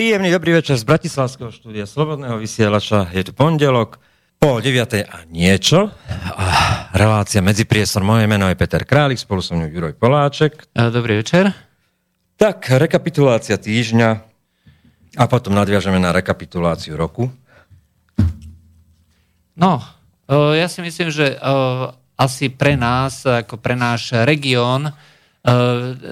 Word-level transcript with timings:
Príjemný 0.00 0.32
dobrý 0.32 0.56
večer 0.56 0.80
z 0.80 0.88
Bratislavského 0.88 1.52
štúdia 1.52 1.84
Slobodného 1.84 2.40
vysielača. 2.40 3.12
Je 3.12 3.20
tu 3.20 3.36
pondelok, 3.36 4.00
pol 4.40 4.64
9. 4.64 4.96
a 5.04 5.28
niečo. 5.28 5.92
A 6.40 6.46
relácia 6.96 7.44
Medzipriestor. 7.44 8.00
Moje 8.00 8.24
meno 8.24 8.48
je 8.48 8.56
Peter 8.56 8.80
Králik, 8.88 9.20
spolu 9.20 9.44
so 9.44 9.52
mnou 9.52 9.68
Juroj 9.68 9.92
Poláček. 10.00 10.72
Dobrý 10.72 11.20
večer. 11.20 11.52
Tak, 12.40 12.80
rekapitulácia 12.80 13.60
týždňa 13.60 14.08
a 15.20 15.24
potom 15.28 15.52
nadviažeme 15.52 16.00
na 16.00 16.16
rekapituláciu 16.16 16.96
roku. 16.96 17.28
No, 19.52 19.84
ja 20.32 20.64
si 20.72 20.80
myslím, 20.80 21.12
že 21.12 21.36
asi 22.16 22.48
pre 22.48 22.72
nás, 22.72 23.28
ako 23.28 23.60
pre 23.60 23.76
náš 23.76 24.16
región, 24.24 24.96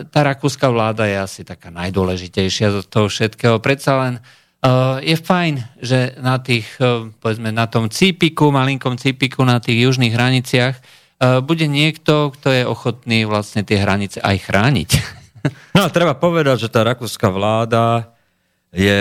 tá 0.08 0.20
rakúska 0.24 0.72
vláda 0.72 1.04
je 1.04 1.16
asi 1.20 1.40
taká 1.44 1.68
najdôležitejšia 1.68 2.80
z 2.80 2.86
toho 2.88 3.12
všetkého. 3.12 3.60
Predsa 3.60 3.92
len 4.00 4.14
eh, 4.18 5.14
je 5.14 5.16
fajn, 5.20 5.54
že 5.84 6.16
na 6.16 6.40
tých, 6.40 6.68
eh, 6.80 7.12
povedzme, 7.12 7.52
na 7.52 7.68
tom 7.68 7.92
cípiku, 7.92 8.48
malinkom 8.48 8.96
cípiku 8.96 9.44
na 9.44 9.60
tých 9.60 9.84
južných 9.88 10.14
hraniciach 10.14 10.76
bude 11.18 11.66
niekto, 11.66 12.30
kto 12.30 12.46
je 12.46 12.62
ochotný 12.62 13.26
vlastne 13.26 13.66
tie 13.66 13.82
hranice 13.82 14.22
aj 14.22 14.36
chrániť. 14.38 14.90
No 15.72 15.86
a 15.86 15.94
treba 15.94 16.18
povedať, 16.18 16.66
že 16.66 16.72
tá 16.74 16.82
rakúska 16.82 17.30
vláda 17.30 18.10
je, 18.74 18.98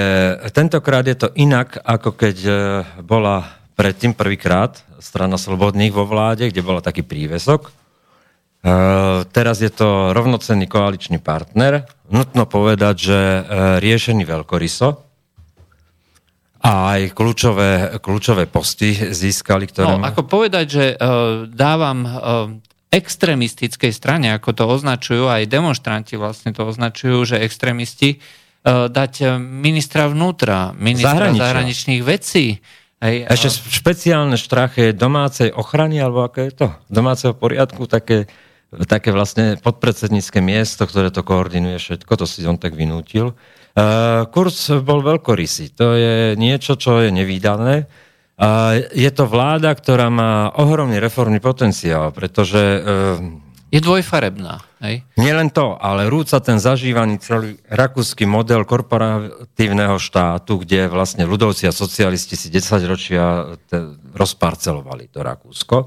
tentokrát 0.53 1.01
je 1.01 1.17
to 1.17 1.33
inak, 1.33 1.81
ako 1.81 2.13
keď 2.13 2.37
bola 3.01 3.57
predtým 3.73 4.13
prvýkrát 4.13 4.77
strana 5.01 5.37
Slobodných 5.37 5.89
vo 5.89 6.05
vláde, 6.05 6.49
kde 6.49 6.61
bola 6.61 6.81
taký 6.81 7.01
prívesok, 7.01 7.73
teraz 9.31 9.61
je 9.61 9.71
to 9.71 10.11
rovnocenný 10.11 10.65
koaličný 10.65 11.21
partner. 11.21 11.85
Nutno 12.09 12.47
povedať, 12.49 12.95
že 12.95 13.19
uh, 13.19 13.43
riešený 13.83 14.23
veľkoryso 14.23 14.87
a 16.57 16.71
aj 16.97 17.13
kľúčové, 17.13 18.01
kľúčové 18.01 18.49
posty 18.49 18.91
získali, 18.91 19.69
ktoré... 19.69 19.93
No, 19.93 20.03
ako 20.03 20.25
povedať, 20.25 20.65
že 20.67 20.85
uh, 20.95 21.45
dávam 21.47 21.99
uh, 22.03 22.11
extrémistickej 22.89 23.93
strane, 23.93 24.33
ako 24.33 24.49
to 24.57 24.63
označujú, 24.65 25.29
aj 25.29 25.45
demonstranti 25.45 26.17
vlastne 26.17 26.51
to 26.55 26.65
označujú, 26.65 27.35
že 27.35 27.43
extrémisti 27.43 28.17
uh, 28.17 28.89
dať 28.89 29.37
ministra 29.39 30.09
vnútra, 30.09 30.73
ministra 30.73 31.29
Zahraničia. 31.29 31.43
zahraničných 31.45 32.01
vecí. 32.01 32.45
Hej, 32.97 33.29
Ešte 33.29 33.77
špeciálne 33.77 34.41
štrachy 34.41 34.89
domácej 34.97 35.53
ochrany, 35.53 36.01
alebo 36.01 36.25
ako 36.25 36.37
je 36.41 36.51
to? 36.57 36.67
Domáceho 36.89 37.37
poriadku, 37.37 37.85
také 37.85 38.25
také 38.87 39.15
vlastne 39.15 39.55
podpredsednícke 39.59 40.43
miesto, 40.43 40.83
ktoré 40.83 41.13
to 41.13 41.23
koordinuje 41.23 41.79
všetko, 41.79 42.11
to 42.19 42.25
si 42.27 42.43
on 42.43 42.59
tak 42.59 42.75
vynútil. 42.75 43.37
Uh, 43.77 44.25
kurz 44.33 44.73
bol 44.81 45.05
veľkorysý. 45.05 45.77
To 45.77 45.93
je 45.93 46.15
niečo, 46.35 46.75
čo 46.75 46.99
je 47.05 47.13
nevýdané. 47.13 47.87
Je 48.93 49.09
to 49.17 49.25
vláda, 49.25 49.73
ktorá 49.73 50.13
má 50.13 50.53
ohromný 50.53 51.01
reformný 51.01 51.41
potenciál, 51.41 52.13
pretože... 52.13 52.61
Uh, 52.85 53.41
je 53.67 53.83
dvojfarebná. 53.83 54.63
Hej? 54.79 55.03
Nielen 55.19 55.51
to, 55.51 55.75
ale 55.75 56.07
rúca 56.07 56.39
ten 56.39 56.55
zažívaný 56.55 57.19
celý 57.19 57.59
rakúsky 57.67 58.23
model 58.23 58.63
korporatívneho 58.63 59.99
štátu, 59.99 60.63
kde 60.63 60.87
vlastne 60.87 61.27
ľudovci 61.27 61.67
a 61.67 61.75
socialisti 61.75 62.39
si 62.39 62.47
10 62.47 62.87
ročia 62.87 63.57
rozparcelovali 64.15 65.11
to 65.11 65.19
Rakúsko. 65.19 65.77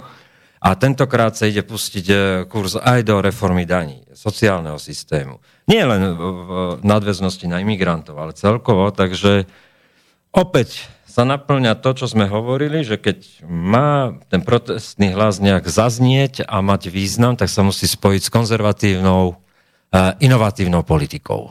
A 0.61 0.77
tentokrát 0.77 1.33
sa 1.33 1.49
ide 1.49 1.65
pustiť 1.65 2.07
e, 2.13 2.17
kurz 2.45 2.77
aj 2.77 3.01
do 3.09 3.25
reformy 3.25 3.65
daní, 3.65 4.05
sociálneho 4.13 4.77
systému. 4.77 5.41
Nie 5.65 5.89
len 5.89 6.13
v 6.21 6.51
nadväznosti 6.85 7.49
na 7.49 7.65
imigrantov, 7.65 8.21
ale 8.21 8.37
celkovo. 8.37 8.93
Takže 8.93 9.49
opäť 10.37 10.85
sa 11.09 11.25
naplňa 11.25 11.81
to, 11.81 11.91
čo 11.97 12.07
sme 12.07 12.29
hovorili, 12.29 12.85
že 12.85 13.01
keď 13.01 13.49
má 13.49 14.21
ten 14.29 14.45
protestný 14.45 15.17
hlas 15.17 15.41
nejak 15.41 15.65
zaznieť 15.65 16.45
a 16.45 16.61
mať 16.61 16.93
význam, 16.93 17.35
tak 17.41 17.49
sa 17.49 17.65
musí 17.65 17.89
spojiť 17.89 18.29
s 18.29 18.31
konzervatívnou, 18.31 19.41
inovatívnou 20.23 20.87
politikou. 20.87 21.51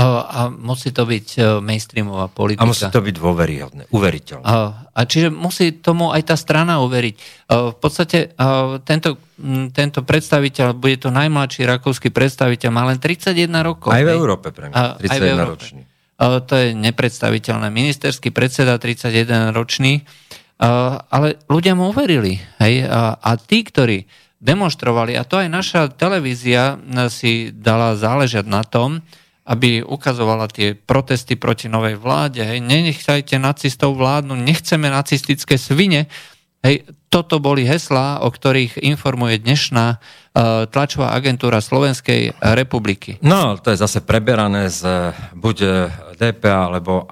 A 0.00 0.48
musí 0.48 0.96
to 0.96 1.04
byť 1.04 1.26
e, 1.36 1.40
mainstreamová 1.60 2.32
politika. 2.32 2.64
A 2.64 2.70
musí 2.70 2.88
to 2.88 3.04
byť 3.04 3.14
dôveryhodné, 3.20 3.82
uveriteľné. 3.92 4.44
A 4.90 5.00
čiže 5.04 5.28
musí 5.28 5.76
tomu 5.76 6.08
aj 6.14 6.32
tá 6.32 6.36
strana 6.40 6.80
uveriť. 6.80 7.14
V 7.48 7.76
podstate 7.76 8.32
tento, 8.84 9.10
tento 9.76 10.00
predstaviteľ, 10.00 10.72
bude 10.76 10.96
to 11.00 11.12
najmladší 11.12 11.68
rakúsky 11.68 12.08
predstaviteľ, 12.08 12.68
má 12.72 12.88
len 12.88 12.96
31 12.96 13.50
rokov. 13.60 13.92
Aj 13.92 14.04
v 14.04 14.12
Európe 14.12 14.52
pre 14.52 14.72
mňa, 14.72 15.00
31 15.04 15.52
ročný. 15.52 15.80
To 16.20 16.54
je 16.54 16.76
nepredstaviteľné. 16.76 17.72
Ministerský 17.72 18.28
predseda 18.28 18.76
31 18.76 19.56
ročný, 19.56 20.04
ale 21.08 21.40
ľudia 21.48 21.72
mu 21.72 21.88
uverili. 21.88 22.36
Hej? 22.60 22.84
A 22.92 23.30
tí, 23.40 23.64
ktorí 23.64 24.04
demonstrovali, 24.36 25.16
a 25.16 25.24
to 25.24 25.40
aj 25.40 25.48
naša 25.48 25.80
televízia 25.92 26.76
si 27.08 27.52
dala 27.52 27.96
záležať 27.96 28.44
na 28.44 28.64
tom, 28.64 29.00
aby 29.50 29.82
ukazovala 29.82 30.46
tie 30.46 30.78
protesty 30.78 31.34
proti 31.34 31.66
novej 31.66 31.98
vláde. 31.98 32.46
Hej, 32.46 32.62
nenechajte 32.62 33.34
nacistov 33.42 33.98
vládnu, 33.98 34.38
nechceme 34.38 34.86
nacistické 34.86 35.58
svine. 35.58 36.06
Hej, 36.62 36.86
toto 37.10 37.42
boli 37.42 37.66
heslá, 37.66 38.22
o 38.22 38.30
ktorých 38.30 38.78
informuje 38.78 39.42
dnešná 39.42 39.86
uh, 39.98 40.70
tlačová 40.70 41.10
agentúra 41.18 41.58
Slovenskej 41.58 42.38
republiky. 42.54 43.18
No, 43.26 43.58
to 43.58 43.74
je 43.74 43.82
zase 43.82 43.98
preberané 44.06 44.70
z 44.70 45.10
buď 45.34 45.56
DPA 46.14 46.70
alebo 46.70 47.10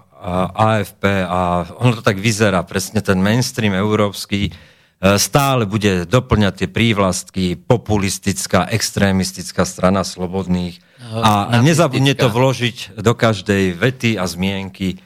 AFP 0.54 1.26
a 1.26 1.66
ono 1.82 1.98
to 1.98 2.02
tak 2.06 2.22
vyzerá, 2.22 2.62
presne 2.62 3.02
ten 3.02 3.18
mainstream 3.18 3.74
európsky 3.74 4.50
stále 4.98 5.62
bude 5.62 6.10
doplňať 6.10 6.54
tie 6.58 6.68
prívlastky 6.68 7.44
populistická, 7.54 8.66
extrémistická 8.74 9.62
strana 9.62 10.02
slobodných, 10.02 10.82
a 11.12 11.60
nezabudne 11.64 12.12
to 12.12 12.28
vložiť 12.28 13.00
do 13.00 13.12
každej 13.16 13.76
vety 13.76 14.20
a 14.20 14.28
zmienky. 14.28 15.00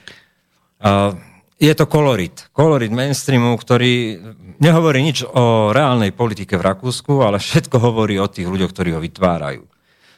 Je 1.63 1.73
to 1.79 1.87
kolorit. 1.87 2.51
Kolorit 2.51 2.91
mainstreamu, 2.91 3.55
ktorý 3.55 4.19
nehovorí 4.59 4.99
nič 5.07 5.23
o 5.23 5.71
reálnej 5.71 6.11
politike 6.11 6.59
v 6.59 6.67
Rakúsku, 6.67 7.23
ale 7.23 7.39
všetko 7.39 7.79
hovorí 7.79 8.19
o 8.19 8.27
tých 8.27 8.51
ľuďoch, 8.51 8.75
ktorí 8.75 8.91
ho 8.95 9.01
vytvárajú. 9.03 9.62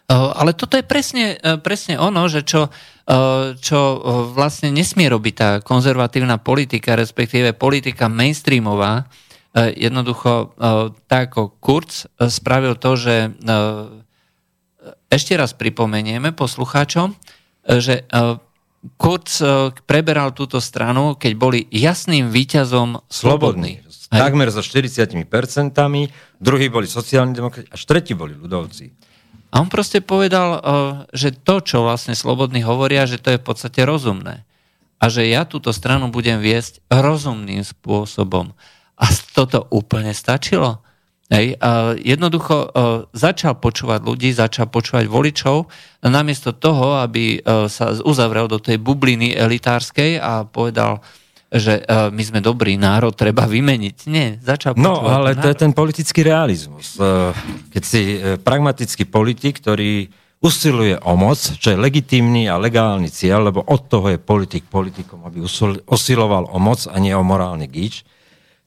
Ale 0.08 0.52
toto 0.52 0.76
je 0.76 0.84
presne, 0.84 1.40
e, 1.40 1.56
presne 1.56 1.96
ono, 1.96 2.28
že 2.28 2.44
čo, 2.44 2.68
e, 3.08 3.56
čo 3.56 3.80
e, 3.80 3.98
vlastne 4.36 4.68
nesmie 4.68 5.08
robiť 5.08 5.34
tá 5.34 5.50
konzervatívna 5.64 6.36
politika, 6.36 6.92
respektíve 6.92 7.56
politika 7.56 8.08
mainstreamová. 8.12 9.08
Jednoducho, 9.54 10.50
tak 11.06 11.30
ako 11.30 11.62
Kurz 11.62 12.10
spravil 12.18 12.74
to, 12.74 12.98
že 12.98 13.38
ešte 15.08 15.32
raz 15.38 15.56
pripomenieme 15.56 16.34
poslucháčom, 16.36 17.16
že 17.64 18.04
e, 18.04 18.36
Kurz 19.00 19.40
e, 19.40 19.72
preberal 19.88 20.36
túto 20.36 20.60
stranu, 20.60 21.16
keď 21.16 21.32
boli 21.40 21.64
jasným 21.72 22.28
výťazom 22.28 23.08
slobodní. 23.08 23.80
Takmer 24.12 24.52
so 24.52 24.60
40%, 24.60 25.24
druhí 26.38 26.66
boli 26.68 26.84
sociálni 26.84 27.32
demokrati, 27.32 27.66
až 27.72 27.82
tretí 27.88 28.12
boli 28.12 28.36
ľudovci. 28.36 28.92
A 29.50 29.64
on 29.64 29.72
proste 29.72 30.04
povedal, 30.04 30.48
e, 30.52 30.60
že 31.16 31.32
to, 31.32 31.64
čo 31.64 31.80
vlastne 31.80 32.12
slobodní 32.12 32.60
hovoria, 32.60 33.08
že 33.08 33.16
to 33.16 33.32
je 33.32 33.40
v 33.40 33.46
podstate 33.48 33.80
rozumné. 33.88 34.44
A 35.00 35.08
že 35.08 35.24
ja 35.32 35.48
túto 35.48 35.72
stranu 35.72 36.12
budem 36.12 36.44
viesť 36.44 36.84
rozumným 36.92 37.64
spôsobom. 37.64 38.52
A 39.00 39.04
toto 39.32 39.64
úplne 39.72 40.12
stačilo. 40.12 40.84
Hej, 41.32 41.56
a 41.56 41.96
jednoducho 41.96 42.68
uh, 42.68 42.68
začal 43.16 43.56
počúvať 43.56 44.04
ľudí, 44.04 44.28
začal 44.36 44.68
počúvať 44.68 45.08
voličov, 45.08 45.72
namiesto 46.04 46.52
toho, 46.52 47.00
aby 47.00 47.40
uh, 47.40 47.64
sa 47.64 47.96
uzavrel 47.96 48.44
do 48.44 48.60
tej 48.60 48.76
bubliny 48.76 49.32
elitárskej 49.32 50.20
a 50.20 50.44
povedal, 50.44 51.00
že 51.48 51.80
uh, 51.80 52.12
my 52.12 52.20
sme 52.20 52.44
dobrý 52.44 52.76
národ, 52.76 53.16
treba 53.16 53.48
vymeniť. 53.48 53.96
Nie, 54.12 54.36
začal 54.36 54.76
No, 54.76 55.00
ale 55.00 55.32
to 55.32 55.48
je 55.48 55.56
ten 55.56 55.72
politický 55.72 56.20
realizmus. 56.20 57.00
Keď 57.72 57.82
si 57.82 58.20
pragmatický 58.44 59.08
politik, 59.08 59.64
ktorý 59.64 60.12
usiluje 60.44 61.00
o 61.00 61.16
moc, 61.16 61.40
čo 61.40 61.72
je 61.72 61.80
legitímny 61.80 62.52
a 62.52 62.60
legálny 62.60 63.08
cieľ, 63.08 63.48
lebo 63.48 63.64
od 63.64 63.88
toho 63.88 64.12
je 64.12 64.20
politik 64.20 64.68
politikom, 64.68 65.24
aby 65.24 65.40
usiloval 65.88 66.52
o 66.52 66.58
moc 66.60 66.84
a 66.84 67.00
nie 67.00 67.16
o 67.16 67.24
morálny 67.24 67.64
gíč, 67.64 68.04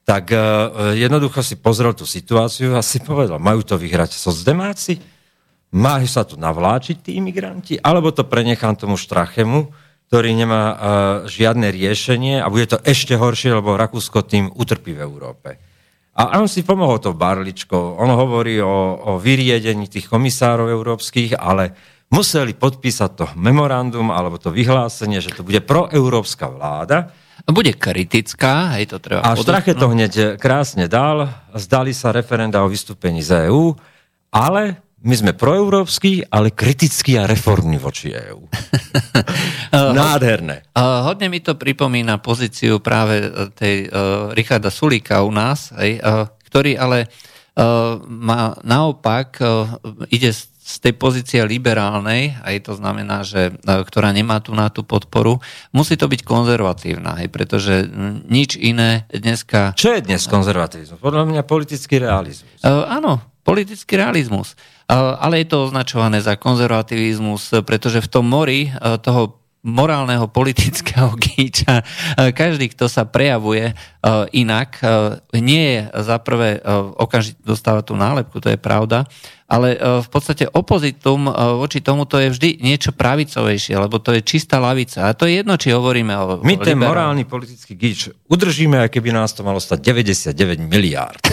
tak 0.08 0.32
uh, 0.32 0.96
jednoducho 0.96 1.44
si 1.44 1.60
pozrel 1.60 1.92
tú 1.92 2.08
situáciu 2.08 2.80
a 2.80 2.82
si 2.82 3.04
povedal, 3.04 3.44
majú 3.44 3.60
to 3.68 3.76
vyhrať 3.76 4.16
socdemáci? 4.16 5.04
Majú 5.76 6.08
sa 6.08 6.24
tu 6.24 6.40
navláčiť 6.40 7.04
tí 7.04 7.20
imigranti? 7.20 7.76
Alebo 7.76 8.16
to 8.16 8.24
prenechám 8.24 8.80
tomu 8.80 8.96
Štrachemu, 8.96 9.68
ktorý 10.08 10.32
nemá 10.32 10.64
uh, 10.64 10.78
žiadne 11.28 11.68
riešenie 11.68 12.40
a 12.40 12.48
bude 12.48 12.72
to 12.72 12.80
ešte 12.88 13.20
horšie, 13.20 13.60
lebo 13.60 13.76
Rakúsko 13.76 14.24
tým 14.24 14.48
utrpí 14.56 14.96
v 14.96 15.04
Európe. 15.04 15.60
A 16.16 16.40
on 16.40 16.48
si 16.48 16.64
pomohol 16.64 17.04
to 17.04 17.12
Barličko. 17.12 18.00
On 18.00 18.08
hovorí 18.10 18.64
o, 18.64 18.96
o 18.96 19.12
vyriedení 19.20 19.92
tých 19.92 20.08
komisárov 20.08 20.72
európskych, 20.72 21.36
ale 21.36 21.76
museli 22.10 22.56
podpísať 22.56 23.12
to 23.12 23.26
memorandum 23.36 24.10
alebo 24.10 24.40
to 24.40 24.56
vyhlásenie, 24.56 25.20
že 25.20 25.36
to 25.36 25.44
bude 25.44 25.60
proeurópska 25.68 26.48
vláda. 26.48 27.12
Bude 27.48 27.72
kritická, 27.72 28.76
hej, 28.76 28.92
to 28.92 29.00
treba 29.00 29.24
A 29.24 29.40
Štrache 29.40 29.72
to 29.72 29.88
hneď 29.88 30.36
krásne 30.36 30.92
dal, 30.92 31.32
zdali 31.56 31.96
sa 31.96 32.12
referenda 32.12 32.60
o 32.60 32.68
vystúpení 32.68 33.24
z 33.24 33.48
EÚ, 33.48 33.72
ale 34.36 34.84
my 35.08 35.16
sme 35.16 35.32
proeurópsky, 35.32 36.28
ale 36.28 36.52
kritický 36.52 37.16
a 37.16 37.30
reformný 37.30 37.80
voči 37.80 38.12
EÚ. 38.12 38.44
Nádherné. 39.96 40.68
Hodne 40.76 41.32
mi 41.32 41.40
to 41.40 41.56
pripomína 41.56 42.20
pozíciu 42.20 42.84
práve 42.84 43.24
e, 43.24 43.28
tej 43.54 43.76
uh, 43.88 44.34
Richarda 44.34 44.74
Sulíka 44.74 45.22
u 45.22 45.32
nás, 45.32 45.72
hej, 45.78 46.02
uh, 46.02 46.28
ktorý 46.50 46.76
ale 46.76 47.08
uh, 47.08 48.02
má 48.10 48.58
naopak 48.66 49.38
uh, 49.40 49.78
ide 50.10 50.34
z 50.34 50.50
tej 50.68 50.94
pozície 51.00 51.40
liberálnej, 51.48 52.36
aj 52.44 52.68
to 52.68 52.74
znamená, 52.76 53.24
že 53.24 53.56
ktorá 53.64 54.12
nemá 54.12 54.44
tu 54.44 54.52
na 54.52 54.68
tú 54.68 54.84
podporu, 54.84 55.40
musí 55.72 55.96
to 55.96 56.12
byť 56.12 56.28
konzervatívna, 56.28 57.16
hej, 57.24 57.32
pretože 57.32 57.88
nič 58.28 58.60
iné 58.60 59.08
dneska... 59.08 59.72
Čo 59.80 59.96
je 59.96 60.04
dnes 60.04 60.20
konzervatívizmus? 60.28 61.00
Podľa 61.00 61.24
mňa 61.24 61.42
politický 61.48 62.04
realizmus. 62.04 62.60
Uh, 62.60 62.84
áno, 62.92 63.24
politický 63.48 63.96
realizmus. 63.96 64.60
Ale 64.92 65.44
je 65.44 65.48
to 65.48 65.72
označované 65.72 66.20
za 66.20 66.36
konzervativizmus, 66.36 67.64
pretože 67.64 68.04
v 68.04 68.12
tom 68.12 68.28
mori 68.28 68.72
toho 69.04 69.40
morálneho 69.68 70.32
politického 70.32 71.12
gíča. 71.24 71.84
Každý, 72.16 72.72
kto 72.72 72.88
sa 72.88 73.04
prejavuje 73.04 73.76
inak, 74.32 74.80
nie 75.36 75.66
je 75.76 75.82
za 76.04 76.18
prvé 76.22 76.64
okamžite 76.96 77.44
dostáva 77.44 77.84
tú 77.84 78.00
nálepku, 78.00 78.40
to 78.40 78.52
je 78.52 78.60
pravda, 78.60 79.04
ale 79.48 79.80
v 79.80 80.08
podstate 80.12 80.44
opozitum 80.48 81.32
voči 81.60 81.80
tomu 81.80 82.04
to 82.04 82.20
je 82.20 82.36
vždy 82.36 82.50
niečo 82.60 82.92
pravicovejšie, 82.92 83.80
lebo 83.80 83.96
to 84.00 84.12
je 84.16 84.20
čistá 84.20 84.60
lavica. 84.60 85.08
A 85.08 85.16
to 85.16 85.24
je 85.24 85.40
jedno, 85.40 85.56
či 85.56 85.72
hovoríme 85.72 86.12
o... 86.20 86.44
My 86.44 86.60
ten 86.60 86.76
morálny 86.76 87.24
politický 87.24 87.80
gíč 87.80 88.12
udržíme, 88.28 88.76
aj 88.84 88.92
keby 88.92 89.16
nás 89.16 89.32
to 89.32 89.48
malo 89.48 89.64
stať 89.64 89.88
99 89.88 90.36
miliárd. 90.68 91.24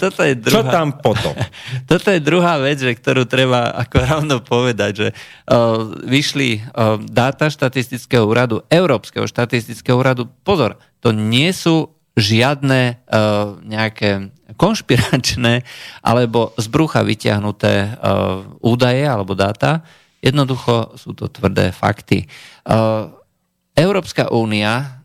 toto 0.00 0.24
je 0.24 0.34
druhá, 0.40 0.56
Čo 0.56 0.60
tam 0.72 0.88
potom? 0.98 1.36
Toto 1.90 2.08
je 2.08 2.20
druhá 2.24 2.56
vec, 2.58 2.80
že, 2.80 2.96
ktorú 2.96 3.28
treba 3.28 3.76
ako 3.76 3.96
rovno 4.00 4.36
povedať, 4.40 4.92
že 4.96 5.08
uh, 5.12 5.92
vyšli 6.02 6.58
uh, 6.58 6.98
dáta 7.04 7.52
štatistického 7.52 8.26
úradu, 8.26 8.64
Európskeho 8.72 9.28
štatistického 9.28 9.94
úradu. 9.94 10.26
Pozor, 10.42 10.65
to 11.04 11.14
nie 11.14 11.54
sú 11.54 11.94
žiadne 12.16 12.96
uh, 13.06 13.60
nejaké 13.60 14.32
konšpiračné 14.56 15.62
alebo 16.00 16.56
z 16.56 16.66
brucha 16.72 17.04
vyťahnuté 17.04 17.94
uh, 17.94 18.42
údaje 18.64 19.04
alebo 19.04 19.36
dáta. 19.36 19.84
Jednoducho 20.24 20.96
sú 20.96 21.12
to 21.12 21.28
tvrdé 21.28 21.70
fakty. 21.70 22.26
Uh, 22.66 23.12
Európska 23.76 24.32
únia 24.32 25.04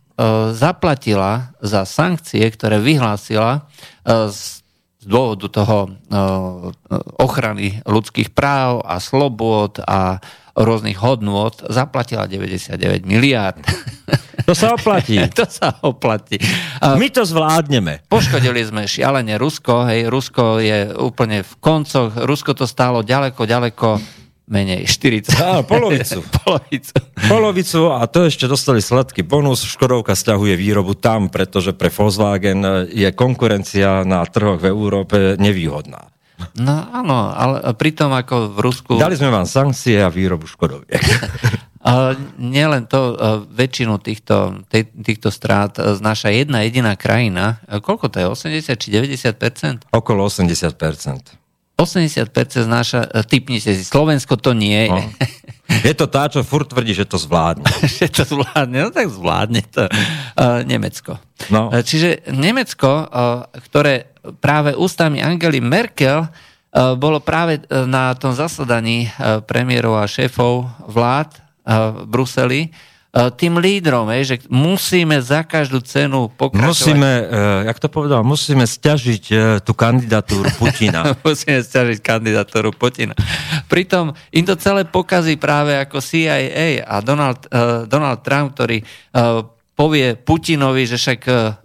zaplatila 0.54 1.50
za 1.66 1.82
sankcie, 1.82 2.46
ktoré 2.46 2.78
vyhlásila 2.78 3.66
z 4.06 4.62
z 5.02 5.06
dôvodu 5.10 5.50
toho 5.50 5.98
ochrany 7.18 7.82
ľudských 7.90 8.30
práv 8.38 8.86
a 8.86 9.02
slobod 9.02 9.82
a 9.82 10.22
rôznych 10.54 11.02
hodnôt 11.02 11.58
zaplatila 11.74 12.30
99 12.30 13.02
miliárd. 13.10 13.66
To 14.48 14.54
sa 14.58 14.74
oplatí. 14.74 15.18
to 15.40 15.46
sa 15.46 15.76
oplatí. 15.84 16.42
My 16.82 17.08
to 17.12 17.26
zvládneme. 17.26 18.06
Poškodili 18.08 18.62
sme 18.66 18.88
šialene 18.90 19.38
Rusko, 19.38 19.88
hej, 19.90 20.08
Rusko 20.08 20.62
je 20.62 20.94
úplne 20.98 21.46
v 21.46 21.54
koncoch, 21.60 22.14
Rusko 22.16 22.58
to 22.58 22.66
stálo 22.66 23.06
ďaleko, 23.06 23.44
ďaleko 23.46 24.02
menej, 24.52 24.84
40. 24.84 25.32
Á, 25.40 25.64
polovicu. 25.64 26.20
polovicu. 26.44 26.96
Polovicu 27.32 27.82
a 27.96 28.04
to 28.12 28.28
ešte 28.28 28.52
dostali 28.52 28.84
sladký 28.84 29.24
bonus. 29.24 29.64
Škodovka 29.64 30.12
stiahuje 30.12 30.60
výrobu 30.60 31.00
tam, 31.00 31.32
pretože 31.32 31.72
pre 31.72 31.88
Volkswagen 31.88 32.92
je 32.92 33.08
konkurencia 33.16 34.04
na 34.04 34.28
trhoch 34.28 34.60
v 34.60 34.68
Európe 34.68 35.18
nevýhodná. 35.40 36.12
No 36.60 36.74
áno, 36.92 37.32
ale 37.32 37.62
pritom 37.76 38.12
ako 38.12 38.56
v 38.56 38.58
Rusku... 38.62 38.92
Dali 38.98 39.18
sme 39.18 39.30
vám 39.32 39.48
sankcie 39.48 40.02
a 40.02 40.10
výrobu 40.12 40.46
Škodoviek. 40.46 41.02
Nielen 42.38 42.86
to, 42.86 43.18
väčšinu 43.50 43.98
týchto, 43.98 44.62
týchto 45.02 45.34
strát 45.34 45.74
znáša 45.74 46.30
jedna 46.30 46.62
jediná 46.62 46.94
krajina. 46.94 47.58
Koľko 47.66 48.06
to 48.14 48.22
je? 48.22 48.26
80 48.30 48.78
či 48.78 48.88
90% 48.94 49.90
Okolo 49.90 50.30
80% 50.30 51.42
80% 51.82 52.62
znáša, 52.62 53.10
e, 53.10 53.26
typnite 53.26 53.74
si, 53.74 53.82
Slovensko 53.82 54.38
to 54.38 54.54
nie 54.54 54.86
je. 54.86 54.94
No. 54.94 55.02
Je 55.88 55.96
to 55.96 56.04
tá, 56.06 56.28
čo 56.28 56.44
furt 56.44 56.68
tvrdí, 56.68 56.92
že 56.92 57.08
to 57.08 57.16
zvládne. 57.16 57.64
že 57.98 58.12
to 58.12 58.28
zvládne, 58.28 58.78
no 58.86 58.90
tak 58.92 59.08
zvládne 59.08 59.64
to 59.72 59.88
uh, 59.88 60.68
Nemecko. 60.68 61.16
No. 61.48 61.72
Čiže 61.72 62.28
Nemecko, 62.28 63.08
uh, 63.08 63.48
ktoré 63.72 64.11
práve 64.42 64.78
ústami 64.78 65.22
Angely 65.22 65.62
Merkel 65.62 66.26
uh, 66.26 66.30
bolo 66.96 67.22
práve 67.22 67.66
na 67.70 68.14
tom 68.18 68.34
zasadaní 68.36 69.08
uh, 69.08 69.42
premiérov 69.42 70.00
a 70.00 70.10
šéfov 70.10 70.70
vlád 70.90 71.38
v 71.62 72.10
Bruseli, 72.10 72.74
E, 73.12 73.28
tým 73.36 73.60
lídrom, 73.60 74.08
že 74.24 74.40
musíme 74.48 75.20
za 75.20 75.44
každú 75.44 75.84
cenu 75.84 76.32
pokračovať. 76.32 76.72
Musíme, 76.72 77.12
jak 77.68 77.78
to 77.84 77.92
povedal, 77.92 78.24
musíme 78.24 78.64
stiažiť 78.64 79.24
tú 79.68 79.76
kandidatúru 79.76 80.48
Putina. 80.56 81.12
musíme 81.28 81.60
stiažiť 81.60 82.00
kandidatúru 82.00 82.72
Putina. 82.72 83.12
Pritom 83.68 84.16
im 84.32 84.46
to 84.48 84.56
celé 84.56 84.88
pokazí 84.88 85.36
práve 85.36 85.76
ako 85.76 86.00
CIA 86.00 86.88
a 86.88 87.04
Donald, 87.04 87.52
Donald 87.92 88.24
Trump, 88.24 88.56
ktorý 88.56 88.80
povie 89.82 90.14
Putinovi, 90.14 90.86
že 90.86 91.02
však 91.02 91.22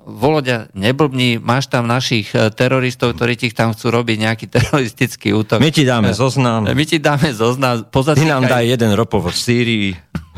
Volodia, 0.08 0.72
neblbní, 0.72 1.36
máš 1.36 1.68
tam 1.68 1.84
našich 1.84 2.32
teroristov, 2.32 3.12
ktorí 3.12 3.36
ti 3.36 3.52
tam 3.52 3.76
chcú 3.76 3.92
robiť 3.92 4.16
nejaký 4.24 4.46
teroristický 4.56 5.36
útok. 5.36 5.60
My 5.60 5.68
ti 5.68 5.84
dáme 5.84 6.16
zoznam. 6.16 6.64
My 6.64 6.84
ti 6.88 6.96
dáme 6.96 7.28
zoznam. 7.36 7.84
Ty 7.92 8.24
nám 8.24 8.48
daj 8.48 8.64
jeden 8.72 8.96
ropovod 8.96 9.36
v 9.36 9.40
Sýrii. 9.44 9.90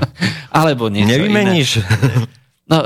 Alebo 0.58 0.90
niečo 0.90 1.14
Nevymeníš? 1.14 1.70
Iné. 1.78 2.26
No, 2.66 2.84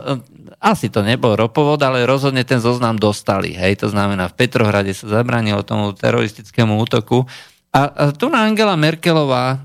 asi 0.63 0.93
to 0.93 1.03
nebol 1.03 1.35
ropovod, 1.35 1.81
ale 1.83 2.07
rozhodne 2.07 2.45
ten 2.47 2.63
zoznam 2.63 2.95
dostali. 2.95 3.57
Hej, 3.57 3.83
to 3.83 3.89
znamená, 3.91 4.31
v 4.31 4.39
Petrohrade 4.39 4.95
sa 4.95 5.09
zabranilo 5.11 5.65
tomu 5.67 5.91
teroristickému 5.91 6.79
útoku. 6.79 7.27
A, 7.73 7.81
a 7.89 8.03
tu 8.13 8.29
na 8.29 8.45
Angela 8.45 8.77
Merkelová, 8.79 9.65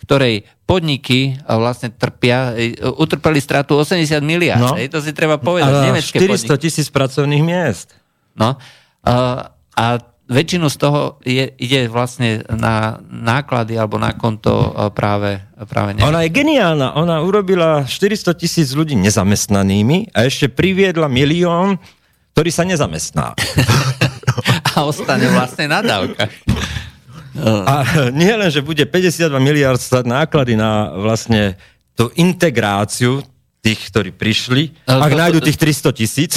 ktorej 0.00 0.48
podniky 0.64 1.36
vlastne 1.44 1.92
trpia, 1.92 2.54
e, 2.56 2.78
utrpeli 2.78 3.42
stratu 3.42 3.76
80 3.76 4.22
miliard. 4.24 4.62
No. 4.62 4.74
Hej, 4.78 4.94
to 4.94 5.02
si 5.04 5.12
treba 5.12 5.36
povedať. 5.36 5.70
A 5.70 5.98
400 5.98 6.56
tisíc 6.56 6.88
pracovných 6.88 7.44
miest. 7.44 7.92
No. 8.38 8.56
A, 9.04 9.14
a 9.74 9.84
väčšinu 10.30 10.70
z 10.70 10.76
toho 10.78 11.00
je, 11.26 11.50
ide 11.58 11.90
vlastne 11.90 12.46
na 12.46 13.02
náklady 13.10 13.74
alebo 13.74 13.98
na 13.98 14.14
konto 14.14 14.70
e, 14.72 14.88
práve, 14.94 15.42
práve 15.66 15.98
neviem. 15.98 16.06
Ona 16.06 16.22
je 16.22 16.30
geniálna. 16.30 16.94
Ona 16.94 17.20
urobila 17.26 17.82
400 17.84 18.38
tisíc 18.38 18.70
ľudí 18.70 18.94
nezamestnanými 18.94 20.14
a 20.14 20.24
ešte 20.24 20.46
priviedla 20.46 21.10
milión, 21.10 21.82
ktorý 22.38 22.50
sa 22.54 22.62
nezamestná. 22.62 23.34
a 24.70 24.86
ostane 24.86 25.26
vlastne 25.34 25.66
na 25.66 25.82
dávkach. 25.82 26.30
A 27.38 28.10
nie 28.10 28.32
len, 28.34 28.50
že 28.50 28.64
bude 28.64 28.82
52 28.82 29.30
miliard 29.38 29.78
stať 29.78 30.06
náklady 30.06 30.58
na 30.58 30.90
vlastne 30.94 31.54
tú 31.94 32.10
integráciu 32.18 33.22
tých, 33.60 33.92
ktorí 33.92 34.10
prišli, 34.16 34.72
ak 34.88 35.12
to, 35.12 35.20
nájdu 35.20 35.38
tých 35.44 35.60
300 35.60 35.92
tisíc. 35.92 36.32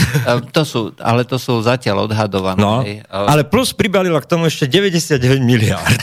To 0.51 0.67
sú, 0.67 0.91
ale 0.99 1.23
to 1.23 1.39
sú 1.39 1.63
zatiaľ 1.63 2.11
odhadované. 2.11 2.59
No, 2.59 2.83
ale 3.07 3.47
plus 3.47 3.71
pribalila 3.71 4.19
k 4.19 4.27
tomu 4.27 4.51
ešte 4.51 4.67
99 4.67 5.39
miliárd. 5.39 5.99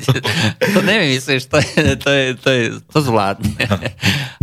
to 0.76 0.80
nevymyslíš, 0.84 1.48
to, 1.48 1.64
je, 1.64 1.96
to, 1.96 2.10
je, 2.12 2.26
to, 2.36 2.48
je, 2.52 2.64
to 2.76 2.98
zvládne. 3.00 3.56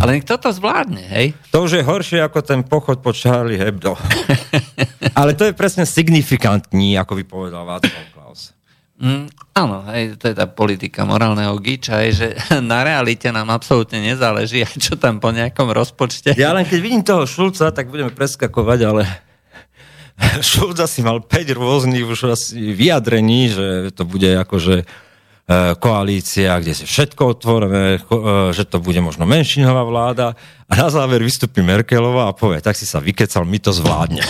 Ale 0.02 0.18
kto 0.26 0.42
to 0.42 0.50
zvládne, 0.50 1.06
hej? 1.06 1.38
To 1.54 1.70
už 1.70 1.78
je 1.78 1.84
horšie 1.86 2.20
ako 2.26 2.42
ten 2.42 2.66
pochod 2.66 2.98
po 2.98 3.14
Charlie 3.14 3.62
Hebdo. 3.62 3.94
ale 5.22 5.38
to 5.38 5.46
je 5.46 5.54
presne 5.54 5.86
signifikantní, 5.86 6.98
ako 6.98 7.14
by 7.14 7.24
povedal 7.30 7.62
Václav 7.62 8.18
Mm, 8.98 9.30
áno, 9.58 9.82
hej, 9.90 10.22
to 10.22 10.30
je 10.30 10.36
tá 10.38 10.46
politika 10.46 11.02
morálneho 11.02 11.58
gíča, 11.58 12.06
hej, 12.06 12.12
že 12.14 12.28
na 12.62 12.86
realite 12.86 13.34
nám 13.34 13.50
absolútne 13.50 13.98
nezáleží, 13.98 14.62
a 14.68 14.70
čo 14.70 14.94
tam 14.96 15.18
po 15.18 15.34
nejakom 15.34 15.74
rozpočte. 15.74 16.38
Ja 16.38 16.54
len 16.54 16.70
keď 16.70 16.80
vidím 16.80 17.02
toho 17.02 17.26
Šulca, 17.26 17.74
tak 17.74 17.90
budeme 17.90 18.14
preskakovať, 18.14 18.80
ale 18.86 19.02
Šulc 20.50 20.78
asi 20.78 21.02
mal 21.02 21.26
5 21.26 21.58
rôznych 21.58 22.06
už 22.06 22.38
asi 22.38 22.74
vyjadrení, 22.74 23.50
že 23.50 23.68
to 23.94 24.06
bude 24.06 24.30
akože 24.30 24.82
e, 24.82 24.86
koalícia, 25.78 26.58
kde 26.62 26.74
si 26.74 26.86
všetko 26.90 27.38
otvorené, 27.38 27.98
e, 27.98 28.54
že 28.54 28.66
to 28.66 28.82
bude 28.82 28.98
možno 29.02 29.26
menšinová 29.30 29.86
vláda 29.86 30.34
a 30.66 30.74
na 30.74 30.90
záver 30.90 31.22
vystupí 31.22 31.62
Merkelová 31.62 32.30
a 32.30 32.38
povie, 32.38 32.62
tak 32.62 32.74
si 32.74 32.90
sa 32.90 32.98
vykecal, 32.98 33.46
my 33.46 33.58
to 33.62 33.70
zvládne. 33.74 34.26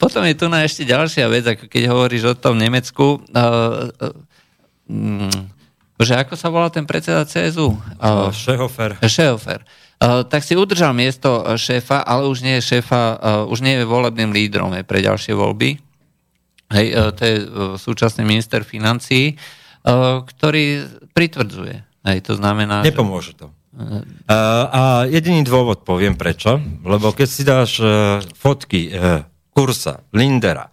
Potom 0.00 0.22
je 0.24 0.34
tu 0.34 0.46
na 0.48 0.64
ešte 0.64 0.88
ďalšia 0.88 1.28
vec, 1.28 1.44
ako 1.44 1.64
keď 1.68 1.82
hovoríš 1.92 2.24
o 2.32 2.34
tom 2.34 2.56
Nemecku. 2.56 3.20
Že 5.94 6.14
ako 6.26 6.34
sa 6.34 6.48
volá 6.50 6.68
ten 6.68 6.84
predseda 6.84 7.22
CSU? 7.28 7.76
Šehofer. 8.34 8.98
Šehofer. 9.04 9.62
Tak 10.02 10.42
si 10.44 10.58
udržal 10.58 10.92
miesto 10.92 11.44
šéfa, 11.56 12.02
ale 12.04 12.28
už 12.28 12.44
nie 12.44 12.60
je 12.60 12.76
šéfa, 12.76 13.22
už 13.48 13.64
nie 13.64 13.78
je 13.80 13.88
volebným 13.88 14.34
lídrom 14.34 14.74
pre 14.84 15.00
ďalšie 15.00 15.32
voľby. 15.32 15.80
Hej, 16.74 16.86
to 17.14 17.22
je 17.24 17.36
súčasný 17.78 18.26
minister 18.26 18.66
financí, 18.66 19.38
ktorý 20.28 20.88
pritvrdzuje. 21.14 21.76
Hej, 22.04 22.18
to 22.26 22.36
znamená... 22.36 22.84
Nepomôže 22.84 23.38
to. 23.38 23.48
A 24.28 25.08
jediný 25.10 25.42
dôvod 25.46 25.82
poviem 25.82 26.14
prečo, 26.14 26.62
lebo 26.84 27.10
keď 27.14 27.28
si 27.30 27.42
dáš 27.46 27.80
fotky 28.36 28.92
Kursa, 29.54 30.02
Lindera, 30.10 30.66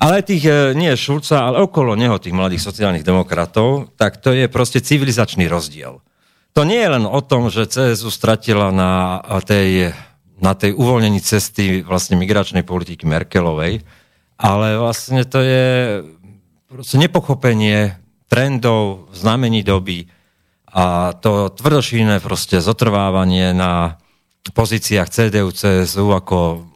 ale 0.00 0.24
tých 0.24 0.44
e, 0.48 0.72
nie 0.72 0.96
Šulca, 0.96 1.44
ale 1.44 1.60
okolo 1.60 1.92
neho 1.92 2.16
tých 2.16 2.32
mladých 2.32 2.64
sociálnych 2.64 3.04
demokratov, 3.04 3.92
tak 4.00 4.16
to 4.16 4.32
je 4.32 4.48
proste 4.48 4.80
civilizačný 4.80 5.44
rozdiel. 5.44 6.00
To 6.56 6.64
nie 6.64 6.80
je 6.80 6.88
len 6.88 7.04
o 7.04 7.20
tom, 7.20 7.52
že 7.52 7.68
CSU 7.68 8.08
stratila 8.08 8.72
na 8.72 9.20
tej, 9.44 9.92
na 10.40 10.56
tej 10.56 10.74
uvoľnení 10.74 11.20
cesty 11.20 11.84
vlastne 11.84 12.16
migračnej 12.16 12.64
politiky 12.64 13.04
Merkelovej, 13.04 13.84
ale 14.40 14.66
vlastne 14.80 15.22
to 15.28 15.38
je 15.44 15.68
proste 16.66 16.96
nepochopenie 16.96 18.00
trendov, 18.26 19.12
znamení 19.12 19.60
doby, 19.60 20.08
a 20.70 21.18
to 21.18 21.50
tvrdošíne 21.50 22.22
proste 22.22 22.62
zotrvávanie 22.62 23.50
na 23.50 23.98
pozíciách 24.54 25.10
CDU, 25.10 25.50
CSU 25.50 26.14
ako 26.14 26.69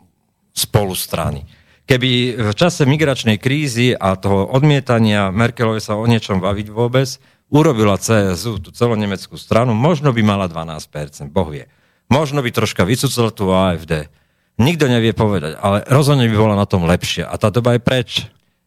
spolustrany. 0.55 1.45
Keby 1.85 2.41
v 2.41 2.53
čase 2.57 2.89
migračnej 2.89 3.37
krízy 3.37 3.93
a 3.93 4.17
toho 4.17 4.49
odmietania 4.49 5.29
Merkelovej 5.29 5.85
sa 5.85 6.01
o 6.01 6.09
niečom 6.09 6.41
baviť 6.41 6.73
vôbec, 6.73 7.21
urobila 7.53 8.01
CSU, 8.01 8.57
tú 8.57 8.73
celonemeckú 8.73 9.37
stranu, 9.37 9.77
možno 9.77 10.15
by 10.15 10.23
mala 10.25 10.49
12%, 10.49 11.29
boh 11.29 11.49
vie. 11.53 11.69
Možno 12.09 12.41
by 12.41 12.49
troška 12.49 12.89
vycúcala 12.89 13.29
tú 13.29 13.53
AFD. 13.53 14.09
Nikto 14.57 14.87
nevie 14.87 15.13
povedať, 15.13 15.59
ale 15.59 15.83
rozhodne 15.91 16.31
by 16.31 16.37
bola 16.39 16.55
na 16.57 16.65
tom 16.65 16.87
lepšia. 16.87 17.27
A 17.29 17.35
tá 17.37 17.51
doba 17.51 17.75
je 17.75 17.83
preč. 17.83 18.11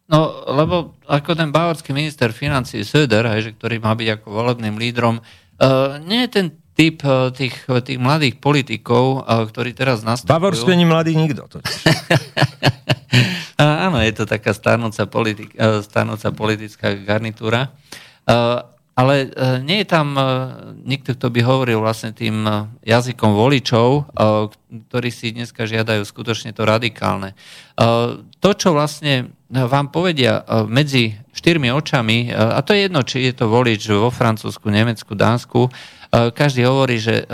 No, 0.08 0.44
lebo 0.48 0.96
ako 1.04 1.36
ten 1.36 1.52
bavorský 1.52 1.92
minister 1.92 2.32
financí 2.32 2.84
Söder, 2.84 3.28
hej, 3.28 3.50
že, 3.50 3.52
ktorý 3.60 3.76
má 3.84 3.92
byť 3.92 4.08
ako 4.20 4.28
volebným 4.30 4.80
lídrom, 4.80 5.20
uh, 5.20 6.00
nie 6.04 6.28
je 6.28 6.30
ten 6.32 6.48
typ 6.78 7.02
uh, 7.02 7.34
tých, 7.34 7.66
tých 7.66 7.98
mladých 7.98 8.38
politikov, 8.38 9.26
uh, 9.26 9.50
ktorí 9.50 9.74
teraz 9.74 10.06
nastupujú. 10.06 10.38
Bavorsku 10.38 10.70
není 10.70 10.86
mladý 10.86 11.18
nikto. 11.18 11.50
Áno, 13.58 13.98
je 14.06 14.14
to 14.14 14.30
taká 14.30 14.54
starnúca, 14.54 15.10
politik, 15.10 15.58
uh, 15.58 15.82
starnúca 15.82 16.30
politická 16.30 16.94
garnitúra. 16.94 17.74
Ale 18.98 19.30
nie 19.62 19.86
je 19.86 19.88
tam 19.88 20.18
nikto, 20.84 21.14
kto 21.16 21.30
by 21.30 21.46
hovoril 21.46 21.80
vlastne 21.80 22.12
tým 22.12 22.44
jazykom 22.82 23.40
voličov, 23.40 24.10
ktorí 24.68 25.10
si 25.14 25.32
dneska 25.32 25.64
žiadajú 25.64 26.04
skutočne 26.04 26.52
to 26.52 26.68
radikálne. 26.68 27.38
To, 28.42 28.50
čo 28.52 28.76
vlastne 28.76 29.38
vám 29.50 29.88
povedia 29.96 30.44
e, 30.44 30.68
medzi 30.68 31.16
štyrmi 31.32 31.72
očami, 31.72 32.28
e, 32.28 32.36
a 32.36 32.60
to 32.60 32.76
je 32.76 32.88
jedno, 32.88 33.02
či 33.08 33.32
je 33.32 33.34
to 33.34 33.48
volič 33.48 33.88
vo 33.96 34.12
Francúzsku, 34.12 34.68
Nemecku, 34.68 35.16
Dánsku, 35.16 35.62
e, 35.68 35.72
každý 36.12 36.68
hovorí, 36.68 37.00
že 37.02 37.28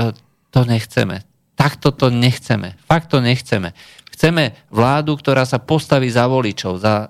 to 0.54 0.66
nechceme. 0.66 1.26
Takto 1.54 1.94
to 1.94 2.10
nechceme. 2.10 2.76
Fakt 2.86 3.14
to 3.14 3.22
nechceme. 3.22 3.74
Chceme 4.14 4.54
vládu, 4.70 5.18
ktorá 5.18 5.46
sa 5.46 5.58
postaví 5.58 6.10
za 6.10 6.30
voličov, 6.30 6.78
za 6.78 7.10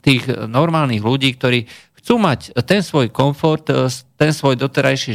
tých 0.00 0.28
normálnych 0.28 1.04
ľudí, 1.04 1.36
ktorí 1.36 1.68
chcú 2.00 2.16
mať 2.16 2.56
ten 2.64 2.80
svoj 2.80 3.12
komfort, 3.12 3.68
ten 4.16 4.32
svoj 4.32 4.56
doterajší 4.56 5.12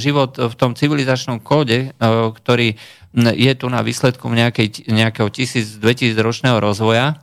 život 0.00 0.40
v 0.40 0.54
tom 0.56 0.72
civilizačnom 0.72 1.44
kóde, 1.44 1.92
ktorý 2.00 2.80
je 3.16 3.52
tu 3.58 3.66
na 3.68 3.84
výsledku 3.84 4.24
nejakej, 4.30 4.88
nejakého 4.88 5.28
tisíc, 5.28 5.76
2000 5.76 6.16
ročného 6.16 6.56
rozvoja, 6.56 7.20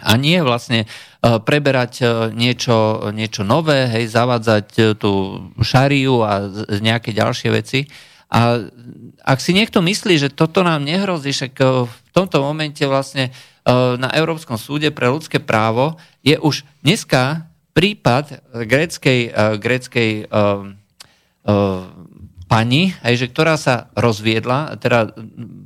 a 0.00 0.16
nie 0.18 0.40
vlastne 0.42 0.84
e, 0.84 0.86
preberať 1.42 1.92
e, 2.00 2.04
niečo, 2.34 3.10
niečo 3.14 3.42
nové, 3.46 3.86
hej, 3.90 4.10
zavádzať 4.10 4.68
e, 4.74 4.82
tú 4.98 5.12
šariu 5.60 6.24
a 6.24 6.48
nejaké 6.80 7.14
ďalšie 7.14 7.48
veci. 7.52 7.86
A 8.34 8.58
ak 9.22 9.38
si 9.38 9.54
niekto 9.54 9.78
myslí, 9.78 10.18
že 10.18 10.34
toto 10.34 10.66
nám 10.66 10.82
nehrozí, 10.82 11.30
však 11.30 11.54
v 11.86 12.08
tomto 12.10 12.42
momente 12.42 12.82
vlastne 12.82 13.30
na 13.94 14.10
Európskom 14.10 14.58
súde 14.58 14.90
pre 14.90 15.06
ľudské 15.06 15.38
právo 15.38 16.02
je 16.26 16.34
už 16.34 16.66
dneska 16.82 17.46
prípad 17.78 18.42
gréckej, 18.66 19.30
gréckej 19.62 20.10
pani, 22.54 22.94
aj, 23.02 23.18
že 23.18 23.26
ktorá 23.34 23.58
sa 23.58 23.90
rozviedla, 23.98 24.78
teda 24.78 25.10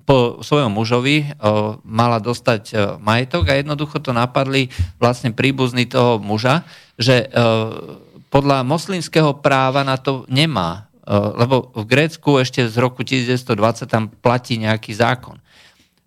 po 0.09 0.41
svojom 0.41 0.73
mužovi 0.73 1.37
o, 1.37 1.77
mala 1.85 2.17
dostať 2.17 2.63
o, 2.65 2.77
majetok 2.97 3.53
a 3.53 3.61
jednoducho 3.61 4.01
to 4.01 4.17
napadli 4.17 4.73
vlastne 4.97 5.37
príbuzní 5.37 5.85
toho 5.85 6.17
muža, 6.17 6.65
že 6.97 7.29
o, 7.29 7.29
podľa 8.33 8.65
moslimského 8.65 9.37
práva 9.45 9.85
na 9.85 10.01
to 10.01 10.25
nemá, 10.33 10.89
o, 11.05 11.37
lebo 11.37 11.77
v 11.77 11.85
Grécku 11.85 12.41
ešte 12.41 12.65
z 12.65 12.81
roku 12.81 13.05
1920 13.05 13.85
tam 13.85 14.09
platí 14.09 14.57
nejaký 14.57 14.97
zákon. 14.97 15.37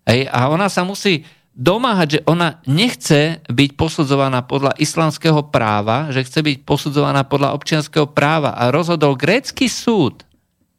Hej, 0.02 0.26
a 0.34 0.50
ona 0.50 0.66
sa 0.66 0.82
musí 0.82 1.22
domáhať, 1.54 2.18
že 2.18 2.20
ona 2.26 2.58
nechce 2.66 3.38
byť 3.46 3.70
posudzovaná 3.78 4.42
podľa 4.42 4.74
islamského 4.82 5.46
práva, 5.46 6.10
že 6.10 6.26
chce 6.26 6.42
byť 6.42 6.56
posudzovaná 6.66 7.22
podľa 7.22 7.54
občianského 7.54 8.10
práva 8.10 8.58
a 8.58 8.74
rozhodol 8.74 9.14
grécky 9.14 9.70
súd, 9.70 10.26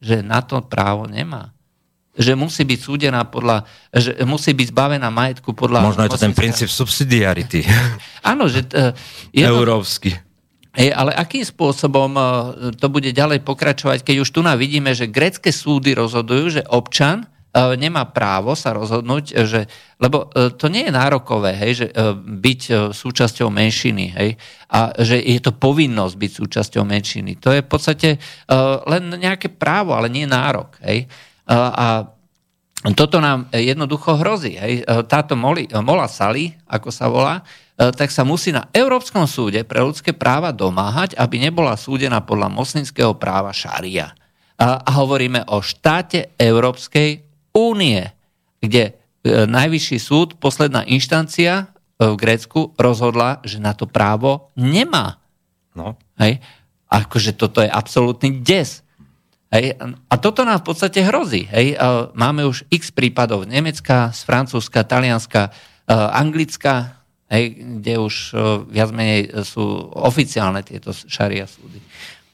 že 0.04 0.20
na 0.20 0.44
to 0.44 0.60
právo 0.60 1.08
nemá. 1.08 1.56
Že 2.14 2.38
musí 2.38 2.62
byť 2.68 2.80
súdená 2.84 3.26
podľa, 3.26 3.66
že 3.90 4.22
musí 4.28 4.54
byť 4.54 4.70
zbavená 4.70 5.08
majetku 5.10 5.56
podľa... 5.56 5.82
Možno 5.82 6.06
je 6.06 6.12
to 6.14 6.22
ten 6.22 6.36
princíp 6.36 6.70
subsidiarity. 6.70 7.66
Áno, 8.32 8.52
že... 8.52 8.68
Uh, 8.70 8.94
Európsky. 9.34 10.14
Ej, 10.78 10.94
ale 10.94 11.16
akým 11.18 11.42
spôsobom 11.42 12.12
uh, 12.14 12.26
to 12.78 12.92
bude 12.92 13.10
ďalej 13.10 13.42
pokračovať, 13.42 14.06
keď 14.06 14.16
už 14.26 14.30
tu 14.30 14.46
na 14.46 14.54
vidíme, 14.54 14.94
že 14.94 15.10
grecké 15.10 15.50
súdy 15.50 15.98
rozhodujú, 15.98 16.62
že 16.62 16.62
občan 16.70 17.26
nemá 17.54 18.10
právo 18.10 18.58
sa 18.58 18.74
rozhodnúť, 18.74 19.46
že, 19.46 19.70
lebo 20.02 20.26
uh, 20.34 20.50
to 20.54 20.68
nie 20.74 20.90
je 20.90 20.96
nárokové, 20.98 21.54
hej, 21.54 21.72
že 21.86 21.88
byť 22.18 22.92
súčasťou 22.92 23.54
menšiny, 23.54 24.06
hej, 24.18 24.30
a 24.74 24.90
že 24.98 25.22
je 25.22 25.38
to 25.38 25.54
povinnosť 25.54 26.16
byť 26.18 26.32
súčasťou 26.34 26.82
menšiny. 26.82 27.38
To 27.46 27.54
je 27.54 27.62
v 27.62 27.70
podstate 27.70 28.10
len 28.90 29.04
nejaké 29.22 29.54
právo, 29.54 29.94
ale 29.94 30.10
nie 30.10 30.26
nárok. 30.26 30.82
Hej. 30.82 31.06
A 31.54 32.10
toto 32.98 33.22
nám 33.22 33.54
jednoducho 33.54 34.18
hrozí. 34.18 34.58
Hej. 34.58 34.82
Táto 35.06 35.38
Moli, 35.38 35.70
Mola 35.70 36.10
Sali, 36.10 36.50
ako 36.66 36.90
sa 36.90 37.06
volá, 37.06 37.46
tak 37.78 38.10
sa 38.10 38.26
musí 38.26 38.50
na 38.50 38.66
Európskom 38.74 39.30
súde 39.30 39.62
pre 39.62 39.86
ľudské 39.86 40.10
práva 40.10 40.50
domáhať, 40.50 41.14
aby 41.22 41.38
nebola 41.38 41.78
súdená 41.78 42.26
podľa 42.26 42.50
moslimského 42.50 43.14
práva 43.14 43.54
šaria. 43.54 44.10
A 44.58 44.90
hovoríme 44.98 45.46
o 45.54 45.62
štáte 45.62 46.34
Európskej 46.34 47.33
únie, 47.54 48.10
kde 48.60 48.98
najvyšší 49.24 49.98
súd, 50.02 50.36
posledná 50.42 50.84
inštancia, 50.84 51.72
v 52.02 52.20
Grécku 52.20 52.76
rozhodla, 52.76 53.40
že 53.48 53.64
na 53.64 53.72
to 53.72 53.88
právo 53.88 54.52
nemá. 54.60 55.24
No. 55.72 55.96
Hej? 56.20 56.44
Akože 56.92 57.32
toto 57.38 57.64
je 57.64 57.70
absolútny 57.72 58.44
des. 58.44 58.84
Hej? 59.54 59.78
A 60.10 60.16
toto 60.20 60.44
nám 60.44 60.66
v 60.66 60.74
podstate 60.74 61.06
hrozí. 61.06 61.48
Hej? 61.48 61.80
Máme 62.18 62.44
už 62.44 62.68
x 62.68 62.92
prípadov 62.92 63.48
Nemecka, 63.48 64.12
z 64.12 64.22
Francúzska, 64.26 64.84
Talianska, 64.84 65.54
Anglicka, 65.88 67.06
hej? 67.32 67.62
kde 67.80 67.94
už 68.02 68.36
viac 68.68 68.90
menej 68.92 69.46
sú 69.48 69.64
oficiálne 69.94 70.66
tieto 70.66 70.92
šaria 70.92 71.48
súdy. 71.48 71.80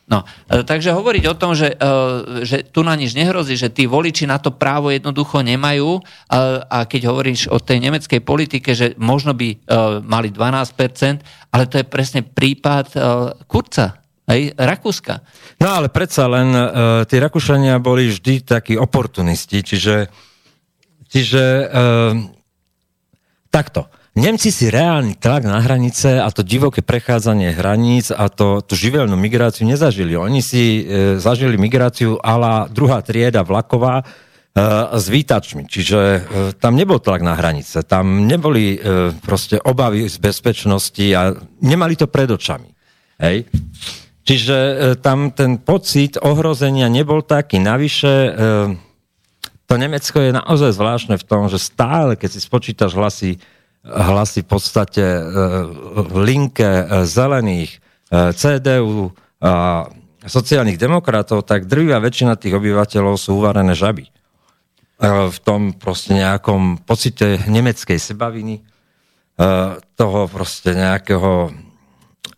No, 0.10 0.26
e, 0.50 0.66
takže 0.66 0.90
hovoriť 0.98 1.24
o 1.30 1.38
tom, 1.38 1.54
že, 1.54 1.78
e, 1.78 2.42
že 2.42 2.66
tu 2.66 2.82
na 2.82 2.98
nič 2.98 3.14
nehrozí, 3.14 3.54
že 3.54 3.70
tí 3.70 3.86
voliči 3.86 4.26
na 4.26 4.42
to 4.42 4.50
právo 4.50 4.90
jednoducho 4.90 5.46
nemajú 5.46 6.02
a, 6.34 6.66
a 6.66 6.78
keď 6.90 7.14
hovoríš 7.14 7.54
o 7.54 7.62
tej 7.62 7.78
nemeckej 7.78 8.18
politike, 8.26 8.74
že 8.74 8.98
možno 8.98 9.38
by 9.38 9.48
e, 9.54 9.58
mali 10.02 10.34
12%, 10.34 11.54
ale 11.54 11.64
to 11.70 11.78
je 11.78 11.86
presne 11.86 12.26
prípad 12.26 12.94
Kurca, 13.46 14.02
aj 14.30 14.54
Rakúska. 14.58 15.22
No 15.62 15.78
ale 15.78 15.90
predsa 15.90 16.30
len 16.30 16.54
tí 17.10 17.18
Rakúšania 17.18 17.82
boli 17.82 18.14
vždy 18.14 18.46
takí 18.46 18.78
oportunisti, 18.78 19.66
čiže, 19.66 20.06
čiže 21.10 21.74
takto. 23.50 23.90
Nemci 24.20 24.52
si 24.52 24.68
reálny 24.68 25.16
tlak 25.16 25.48
na 25.48 25.64
hranice 25.64 26.20
a 26.20 26.28
to 26.28 26.44
divoké 26.44 26.84
prechádzanie 26.84 27.56
hraníc 27.56 28.12
a 28.12 28.28
to, 28.28 28.60
tú 28.60 28.76
živelnú 28.76 29.16
migráciu 29.16 29.64
nezažili. 29.64 30.20
Oni 30.20 30.44
si 30.44 30.84
e, 30.84 31.16
zažili 31.24 31.56
migráciu 31.56 32.20
ala 32.20 32.68
druhá 32.68 33.00
trieda 33.00 33.48
vlaková, 33.48 34.04
s 34.92 35.06
výtačmi. 35.08 35.70
Čiže 35.70 36.26
tam 36.60 36.76
nebol 36.76 37.00
tlak 37.00 37.22
na 37.24 37.38
hranice, 37.38 37.86
tam 37.86 38.28
neboli 38.28 38.76
proste 39.24 39.62
obavy 39.62 40.10
z 40.10 40.18
bezpečnosti 40.20 41.06
a 41.16 41.38
nemali 41.64 41.96
to 41.96 42.10
pred 42.10 42.28
očami. 42.28 42.68
Hej? 43.22 43.46
Čiže 44.26 44.58
tam 45.00 45.32
ten 45.32 45.62
pocit 45.62 46.20
ohrozenia 46.20 46.92
nebol 46.92 47.24
taký. 47.24 47.62
Navyše 47.62 48.14
to 49.70 49.74
Nemecko 49.78 50.18
je 50.18 50.32
naozaj 50.34 50.76
zvláštne 50.76 51.16
v 51.22 51.28
tom, 51.30 51.46
že 51.48 51.62
stále, 51.62 52.18
keď 52.18 52.30
si 52.34 52.42
spočítaš 52.42 52.98
hlasy, 52.98 53.38
hlasy 53.86 54.44
v 54.44 54.50
podstate 54.50 55.04
linke 56.12 56.86
zelených, 57.08 57.80
CDU 58.12 59.14
a 59.40 59.86
sociálnych 60.26 60.76
demokratov, 60.76 61.48
tak 61.48 61.70
drvivá 61.70 62.02
väčšina 62.04 62.36
tých 62.36 62.58
obyvateľov 62.58 63.16
sú 63.16 63.40
uvarené 63.40 63.72
žaby. 63.78 64.10
V 65.00 65.38
tom 65.46 65.72
proste 65.78 66.18
nejakom 66.18 66.84
pocite 66.84 67.40
nemeckej 67.48 67.96
sebaviny, 67.96 68.60
toho 69.96 70.20
proste 70.28 70.76
nejakého 70.76 71.56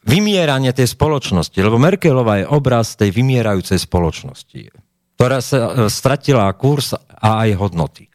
vymierania 0.05 0.73
tej 0.73 0.93
spoločnosti. 0.93 1.57
Lebo 1.57 1.81
Merkelová 1.81 2.45
je 2.45 2.49
obraz 2.49 2.93
tej 2.93 3.09
vymierajúcej 3.09 3.81
spoločnosti, 3.81 4.69
ktorá 5.17 5.39
sa 5.41 5.57
e, 5.57 5.71
stratila 5.89 6.49
kurz 6.57 6.93
a 6.97 7.45
aj 7.45 7.49
hodnoty. 7.57 8.09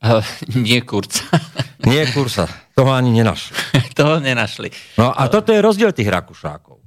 Uh, 0.00 0.24
nie 0.56 0.80
kurca. 0.80 1.28
nie 1.90 2.08
kurca. 2.08 2.48
Toho 2.72 2.92
ani 2.96 3.12
nenašli. 3.12 3.56
Toho 3.98 4.16
nenašli. 4.16 4.72
No 4.96 5.12
a 5.12 5.28
toto 5.28 5.52
je 5.52 5.60
rozdiel 5.60 5.92
tých 5.92 6.08
Rakušákov. 6.08 6.80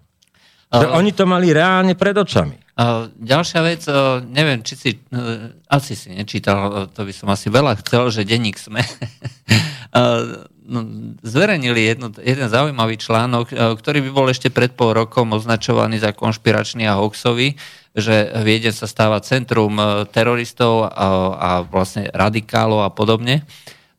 Uh, 0.73 0.97
oni 0.97 1.13
to 1.13 1.29
mali 1.29 1.53
reálne 1.53 1.93
pred 1.93 2.17
očami. 2.17 2.57
Uh, 2.73 3.05
ďalšia 3.21 3.61
vec, 3.61 3.85
uh, 3.85 4.17
neviem, 4.25 4.65
či 4.65 4.73
si, 4.73 4.91
uh, 5.13 5.53
asi 5.69 5.93
si 5.93 6.09
nečítal, 6.09 6.89
to 6.89 7.05
by 7.05 7.13
som 7.13 7.29
asi 7.29 7.53
veľa 7.53 7.77
chcel, 7.85 8.09
že 8.09 8.25
denník 8.25 8.57
sme 8.57 8.81
no, 10.73 10.79
zverejnili 11.21 11.93
jedno, 11.93 12.09
jeden 12.17 12.49
zaujímavý 12.49 12.97
článok, 12.97 13.53
ktorý 13.53 14.09
by 14.09 14.09
bol 14.09 14.25
ešte 14.25 14.49
pred 14.49 14.73
pol 14.73 14.97
rokom 14.97 15.37
označovaný 15.37 16.01
za 16.01 16.17
konšpiračný 16.17 16.89
a 16.89 16.97
hoxový, 16.97 17.53
že 17.93 18.33
Viedeň 18.41 18.73
sa 18.73 18.89
stáva 18.89 19.21
centrum 19.21 19.77
teroristov 20.09 20.89
a, 20.89 20.89
a 21.33 21.49
vlastne 21.61 22.09
radikálov 22.09 22.85
a 22.85 22.89
podobne. 22.89 23.45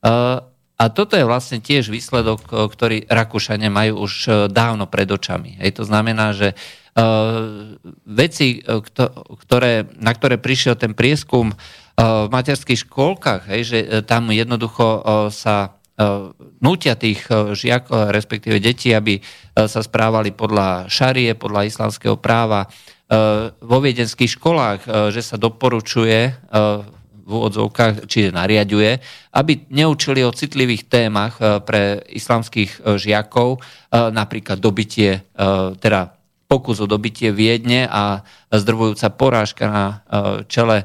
Uh, 0.03 0.43
a 0.75 0.91
toto 0.91 1.15
je 1.15 1.23
vlastne 1.23 1.63
tiež 1.63 1.87
výsledok, 1.87 2.51
ktorý 2.51 3.07
Rakúšania 3.07 3.71
majú 3.71 4.11
už 4.11 4.47
dávno 4.51 4.91
pred 4.91 5.07
očami. 5.07 5.63
Hej, 5.63 5.79
to 5.79 5.87
znamená, 5.87 6.35
že 6.35 6.59
veci, 8.03 8.59
ktoré, 9.47 9.87
na 9.95 10.11
ktoré 10.11 10.35
prišiel 10.35 10.75
ten 10.75 10.91
prieskum 10.99 11.55
v 11.95 12.27
materských 12.27 12.91
škôlkach, 12.91 13.47
hej, 13.55 13.63
že 13.63 13.79
tam 14.03 14.35
jednoducho 14.35 15.03
sa 15.31 15.79
nutia 16.59 16.99
tých 16.99 17.23
žiakov, 17.31 18.11
respektíve 18.11 18.59
detí, 18.59 18.91
aby 18.91 19.23
sa 19.55 19.79
správali 19.79 20.35
podľa 20.35 20.91
šarie, 20.91 21.39
podľa 21.39 21.71
islamského 21.71 22.19
práva. 22.19 22.67
Vo 23.61 23.79
viedenských 23.79 24.41
školách, 24.41 25.11
že 25.15 25.23
sa 25.23 25.37
doporučuje 25.39 26.35
v 27.25 27.31
úvodzovkách, 27.33 28.05
čiže 28.05 28.37
nariaduje, 28.37 29.01
aby 29.33 29.65
neučili 29.73 30.21
o 30.21 30.35
citlivých 30.35 30.93
témach 30.93 31.41
pre 31.65 32.05
islamských 32.13 32.85
žiakov, 33.01 33.65
napríklad 33.93 34.61
dobitie, 34.61 35.25
teda 35.81 36.13
pokus 36.45 36.85
o 36.85 36.87
dobitie 36.87 37.33
Viedne 37.33 37.89
a 37.89 38.21
zdrvujúca 38.53 39.09
porážka 39.17 39.65
na 39.73 39.85
čele 40.53 40.85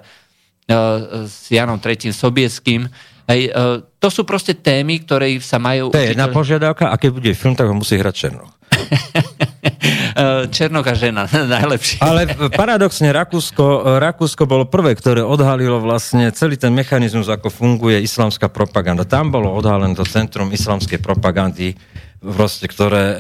s 1.28 1.52
Janom 1.52 1.82
III. 1.84 2.16
Sobieským. 2.16 2.88
Hej, 3.28 3.52
to 4.00 4.08
sú 4.08 4.24
proste 4.24 4.58
témy, 4.58 5.04
ktoré 5.04 5.36
sa 5.44 5.60
majú... 5.60 5.92
To 5.92 6.00
je 6.00 6.16
jedna 6.16 6.32
požiadavka 6.32 6.90
a 6.90 6.96
keď 6.96 7.10
bude 7.14 7.32
film, 7.36 7.54
tak 7.54 7.68
ho 7.68 7.76
musí 7.76 8.00
hrať 8.00 8.16
Černoch. 8.16 8.54
Černocha 10.56 10.94
žena, 10.96 11.28
najlepšie. 11.60 12.00
Ale 12.00 12.30
paradoxne 12.52 13.12
Rakúsko, 13.12 14.00
Rakúsko 14.00 14.48
bolo 14.48 14.66
prvé, 14.68 14.96
ktoré 14.96 15.22
odhalilo 15.24 15.80
vlastne 15.84 16.32
celý 16.32 16.56
ten 16.56 16.72
mechanizmus, 16.72 17.28
ako 17.28 17.52
funguje 17.52 18.00
islamská 18.04 18.48
propaganda. 18.48 19.04
Tam 19.08 19.32
bolo 19.32 19.52
odhalené 19.52 19.96
to 19.96 20.08
centrum 20.08 20.52
islamskej 20.52 21.00
propagandy, 21.04 21.76
proste, 22.20 22.68
ktoré, 22.68 23.04
eh, 23.16 23.18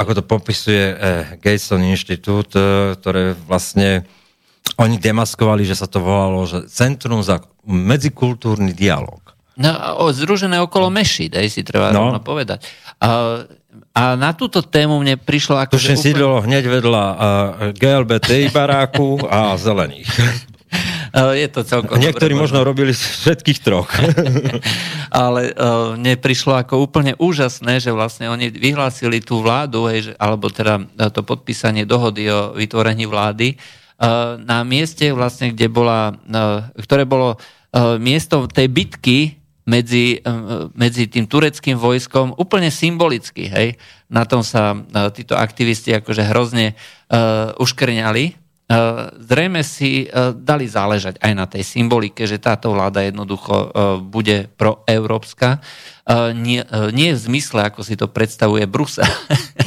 ako 0.00 0.12
to 0.20 0.22
popisuje 0.24 0.84
eh, 0.88 0.96
Gateson 1.36 1.84
Inštitút, 1.84 2.56
eh, 2.56 2.96
ktoré 2.96 3.36
vlastne 3.36 4.08
oni 4.78 4.96
demaskovali, 4.96 5.64
že 5.64 5.76
sa 5.76 5.88
to 5.90 6.00
volalo, 6.00 6.44
že 6.46 6.68
Centrum 6.70 7.20
za 7.24 7.42
medzikultúrny 7.66 8.72
dialog. 8.72 9.20
No, 9.58 9.74
združené 10.14 10.62
okolo 10.62 10.86
Meši, 10.86 11.26
daj 11.26 11.50
si 11.50 11.66
treba 11.66 11.90
no. 11.90 12.14
povedať. 12.22 12.62
A 13.02 13.42
a 13.92 14.14
na 14.14 14.30
túto 14.30 14.62
tému 14.62 15.02
mne 15.02 15.18
prišlo 15.18 15.58
ako... 15.58 15.74
Tuším, 15.74 15.98
úplne... 15.98 16.06
sídlo 16.06 16.28
hneď 16.44 16.64
vedľa 16.70 17.04
uh, 17.04 17.18
GLBT 17.74 18.52
baráku 18.54 19.18
a 19.26 19.58
zelených. 19.58 20.08
Je 21.08 21.48
to 21.48 21.64
celkom 21.64 21.96
Niektorí 21.96 22.36
dobre, 22.36 22.44
možno 22.44 22.60
robili 22.60 22.92
všetkých 22.92 23.58
troch. 23.64 23.88
Ale 25.24 25.56
uh, 25.56 25.96
mne 25.96 26.20
prišlo 26.20 26.60
ako 26.60 26.84
úplne 26.84 27.16
úžasné, 27.16 27.80
že 27.80 27.90
vlastne 27.90 28.28
oni 28.28 28.52
vyhlásili 28.52 29.24
tú 29.24 29.40
vládu, 29.40 29.88
hej, 29.88 30.00
že, 30.04 30.12
alebo 30.20 30.52
teda 30.52 30.84
to 31.10 31.24
podpísanie 31.24 31.88
dohody 31.88 32.28
o 32.28 32.52
vytvorení 32.52 33.08
vlády 33.08 33.56
uh, 33.56 34.36
na 34.36 34.62
mieste 34.68 35.08
vlastne, 35.16 35.56
kde 35.56 35.66
bola, 35.72 36.12
uh, 36.12 36.68
ktoré 36.76 37.08
bolo 37.08 37.40
uh, 37.40 37.96
miesto 37.96 38.44
tej 38.44 38.68
bitky 38.68 39.18
medzi, 39.68 40.16
eh, 40.16 40.32
medzi 40.72 41.04
tým 41.12 41.28
tureckým 41.28 41.76
vojskom 41.76 42.32
úplne 42.40 42.72
symbolicky. 42.72 43.52
Hej? 43.52 43.76
Na 44.08 44.24
tom 44.24 44.40
sa 44.40 44.72
eh, 44.72 45.12
títo 45.12 45.36
aktivisti 45.36 45.92
akože 46.00 46.24
hrozne 46.24 46.72
uh, 46.72 47.52
uškrňali. 47.60 48.48
Uh, 48.68 49.08
zrejme 49.24 49.64
si 49.64 50.04
uh, 50.04 50.36
dali 50.36 50.68
záležať 50.68 51.16
aj 51.24 51.32
na 51.32 51.48
tej 51.48 51.64
symbolike, 51.64 52.28
že 52.28 52.36
táto 52.36 52.76
vláda 52.76 53.00
jednoducho 53.00 53.56
uh, 53.56 53.68
bude 53.96 54.52
proeurópska. 54.60 55.64
Uh, 56.04 56.36
nie, 56.36 56.60
uh, 56.60 56.92
nie 56.92 57.16
v 57.16 57.20
zmysle, 57.20 57.64
ako 57.64 57.80
si 57.80 57.96
to 57.96 58.12
predstavuje 58.12 58.68
Brusel, 58.68 59.08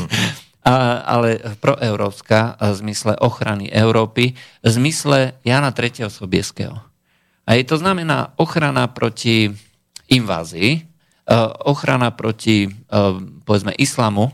a, 0.70 1.02
ale 1.02 1.42
proeurópska 1.58 2.62
v 2.62 2.74
zmysle 2.78 3.18
ochrany 3.18 3.74
Európy, 3.74 4.38
v 4.62 4.70
zmysle 4.70 5.34
Jana 5.42 5.74
III. 5.74 6.06
Sobieského. 6.06 6.78
A 7.50 7.58
je 7.58 7.66
to 7.66 7.82
znamená 7.82 8.38
ochrana 8.38 8.86
proti 8.86 9.50
invázii, 10.12 10.71
e, 10.76 10.82
ochrana 11.63 12.12
proti, 12.12 12.67
e, 12.67 12.69
povedzme, 13.47 13.71
islamu, 13.80 14.28
e, 14.28 14.34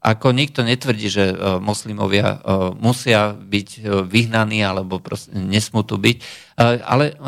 ako 0.00 0.32
nikto 0.32 0.64
netvrdí, 0.64 1.12
že 1.12 1.36
moslimovia 1.60 2.40
musia 2.80 3.36
byť 3.36 3.84
vyhnaní 4.08 4.64
alebo 4.64 4.96
nesmú 5.36 5.84
tu 5.84 6.00
byť, 6.00 6.16
ale 6.88 7.20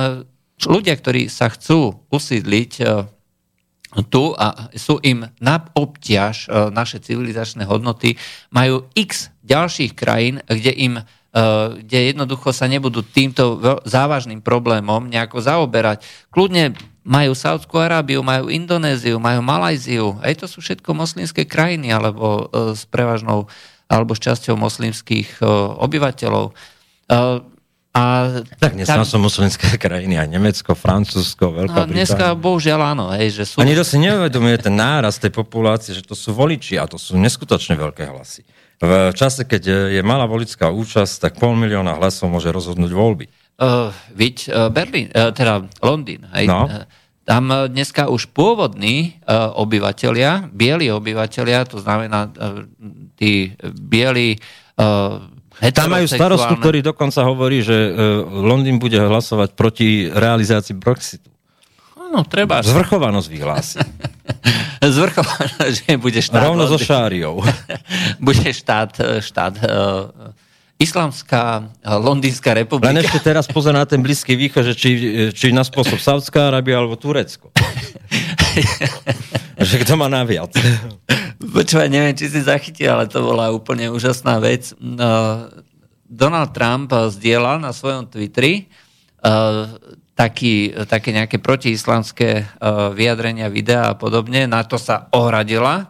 ľudia, 0.57 0.97
ktorí 0.97 1.29
sa 1.29 1.53
chcú 1.53 2.01
usídliť 2.09 2.73
tu 4.09 4.25
a 4.41 4.73
sú 4.73 5.05
im 5.05 5.29
na 5.37 5.69
obťaž 5.77 6.49
naše 6.73 7.05
civilizačné 7.05 7.69
hodnoty, 7.69 8.17
majú 8.49 8.89
x 8.97 9.29
ďalších 9.45 9.93
krajín, 9.93 10.41
kde 10.49 10.73
im 10.73 10.95
kde 11.77 12.13
jednoducho 12.13 12.53
sa 12.53 12.69
nebudú 12.69 13.01
týmto 13.01 13.57
závažným 13.89 14.45
problémom 14.45 15.09
nejako 15.09 15.41
zaoberať. 15.41 16.05
Kľudne 16.29 16.77
majú 17.03 17.35
Saudskú 17.35 17.83
Arábiu, 17.83 18.23
majú 18.23 18.47
Indonéziu, 18.47 19.19
majú 19.19 19.43
Malajziu. 19.43 20.23
Aj 20.23 20.35
to 20.39 20.47
sú 20.47 20.63
všetko 20.63 20.95
moslimské 20.95 21.43
krajiny, 21.43 21.91
alebo 21.91 22.47
e, 22.47 22.79
s 22.79 22.87
prevažnou, 22.87 23.51
alebo 23.91 24.15
s 24.15 24.23
časťou 24.23 24.55
moslimských 24.55 25.43
e, 25.43 25.47
obyvateľov. 25.83 26.51
E, 26.51 26.53
a 27.93 28.05
tak 28.57 28.73
dnes 28.73 28.89
tam, 28.89 29.05
sú 29.05 29.19
moslimské 29.19 29.77
krajiny, 29.85 30.17
aj 30.17 30.29
Nemecko, 30.31 30.79
Francúzsko, 30.79 31.51
Veľká 31.51 31.85
no, 31.85 31.91
Dneska 31.91 32.39
bohužiaľ 32.39 32.95
áno. 32.95 33.05
Hej, 33.19 33.43
že 33.43 33.45
sú... 33.51 33.57
A 33.59 33.67
niekto 33.67 33.85
si 33.85 33.99
neuvedomuje 33.99 34.63
ten 34.63 34.73
náraz 34.73 35.19
tej 35.19 35.35
populácie, 35.35 35.93
že 35.93 36.07
to 36.07 36.15
sú 36.15 36.31
voliči 36.33 36.79
a 36.79 36.87
to 36.87 36.97
sú 36.97 37.19
neskutočne 37.19 37.75
veľké 37.75 38.09
hlasy. 38.09 38.47
V 38.83 39.15
čase, 39.15 39.47
keď 39.47 39.95
je 39.95 40.03
malá 40.03 40.27
volická 40.27 40.67
účasť, 40.67 41.15
tak 41.23 41.33
pol 41.39 41.55
milióna 41.55 41.95
hlasov 42.03 42.27
môže 42.35 42.51
rozhodnúť 42.51 42.91
voľby. 42.91 43.31
Uh, 43.61 43.93
viď 44.17 44.37
uh, 44.49 44.73
Berlín, 44.73 45.13
uh, 45.13 45.31
teda 45.31 45.69
Londýn. 45.85 46.27
Hej. 46.35 46.51
No. 46.51 46.67
Tam 47.23 47.47
dneska 47.71 48.11
už 48.11 48.35
pôvodní 48.35 49.23
uh, 49.23 49.55
obyvateľia, 49.55 50.51
bieli 50.51 50.91
obyvateľia, 50.91 51.71
to 51.71 51.79
znamená 51.79 52.27
uh, 52.27 52.67
tí 53.15 53.55
bieli 53.63 54.35
uh, 54.81 55.23
tam 55.71 55.95
majú 55.95 56.11
starostu, 56.11 56.59
ktorý 56.59 56.83
dokonca 56.83 57.23
hovorí, 57.23 57.63
že 57.63 57.95
uh, 57.95 58.27
Londýn 58.27 58.83
bude 58.83 58.99
hlasovať 58.99 59.55
proti 59.55 60.11
realizácii 60.11 60.75
Brexitu. 60.75 61.31
No, 62.13 62.27
treba. 62.29 62.61
Zvrchovanosť 62.61 63.29
vyhlási. 63.31 63.79
Zvrchovanosť, 64.99 65.77
že 65.87 65.93
bude 65.97 66.21
štát. 66.21 66.45
Rovno 66.45 66.67
so 66.69 66.77
šáriou. 66.77 67.41
bude 68.27 68.49
štát, 68.53 69.23
štát 69.23 69.55
uh, 69.63 70.35
Islamská 70.83 71.71
Londýnska 71.87 72.51
republika. 72.59 72.91
Len 72.91 73.07
ešte 73.07 73.23
teraz 73.23 73.47
pozor 73.47 73.71
na 73.71 73.87
ten 73.87 74.03
Blízky 74.03 74.35
východ, 74.35 74.67
že 74.67 74.75
či, 74.75 74.91
či 75.31 75.55
na 75.55 75.63
spôsob 75.63 76.03
Saudská 76.03 76.51
Arábia 76.51 76.83
alebo 76.83 76.99
Turecko. 76.99 77.55
že 79.71 79.77
kto 79.87 79.95
má 79.95 80.11
naviac. 80.11 80.51
Počúvaj, 81.39 81.87
neviem, 81.87 82.19
či 82.19 82.27
si 82.27 82.43
zachytil, 82.43 82.91
ale 82.91 83.07
to 83.07 83.23
bola 83.23 83.55
úplne 83.55 83.95
úžasná 83.95 84.43
vec. 84.43 84.75
No, 84.83 85.47
Donald 86.03 86.51
Trump 86.51 86.91
zdieľal 86.91 87.63
na 87.63 87.71
svojom 87.71 88.11
Twitteri 88.11 88.67
taký, 90.13 90.75
také 90.91 91.15
nejaké 91.15 91.39
protiislamské 91.39 92.59
vyjadrenia, 92.93 93.49
videa 93.49 93.95
a 93.95 93.95
podobne. 93.95 94.51
Na 94.51 94.67
to 94.67 94.77
sa 94.77 95.09
ohradila 95.15 95.89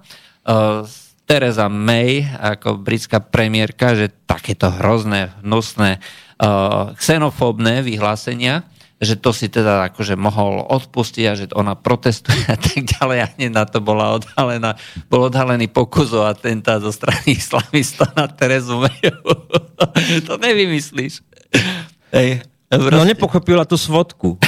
Teresa 1.26 1.70
May 1.70 2.26
ako 2.26 2.82
britská 2.82 3.22
premiérka, 3.22 3.94
že 3.94 4.10
takéto 4.26 4.68
hrozné, 4.68 5.32
hnusné, 5.40 6.02
uh, 6.42 6.92
xenofóbne 6.98 7.80
vyhlásenia, 7.86 8.66
že 9.02 9.18
to 9.18 9.34
si 9.34 9.50
teda 9.50 9.90
akože 9.90 10.14
mohol 10.14 10.62
odpustiť 10.62 11.24
a 11.26 11.34
že 11.34 11.46
ona 11.58 11.74
protestuje 11.74 12.46
a 12.46 12.54
tak 12.54 12.86
ďalej 12.86 13.18
a 13.18 13.26
hneď 13.34 13.50
na 13.50 13.64
to 13.66 13.82
bola 13.82 14.14
odhalená, 14.14 14.78
bol 15.10 15.26
odhalený 15.26 15.66
pokus 15.66 16.14
o 16.14 16.22
atentát 16.22 16.78
zo 16.78 16.94
strany 16.94 17.34
islamistov 17.34 18.14
na 18.14 18.30
Terezu 18.30 18.78
Mayu. 18.78 19.18
to 20.30 20.38
nevymyslíš. 20.38 21.18
Ej, 22.14 22.46
proste... 22.70 22.94
No 22.94 23.02
nepochopila 23.02 23.66
tú 23.66 23.74
svodku. 23.74 24.38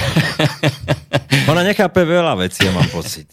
ona 1.50 1.66
nechápe 1.66 2.06
veľa 2.06 2.38
vecí, 2.38 2.62
ja 2.62 2.70
mám 2.70 2.87
pocit. 2.94 3.26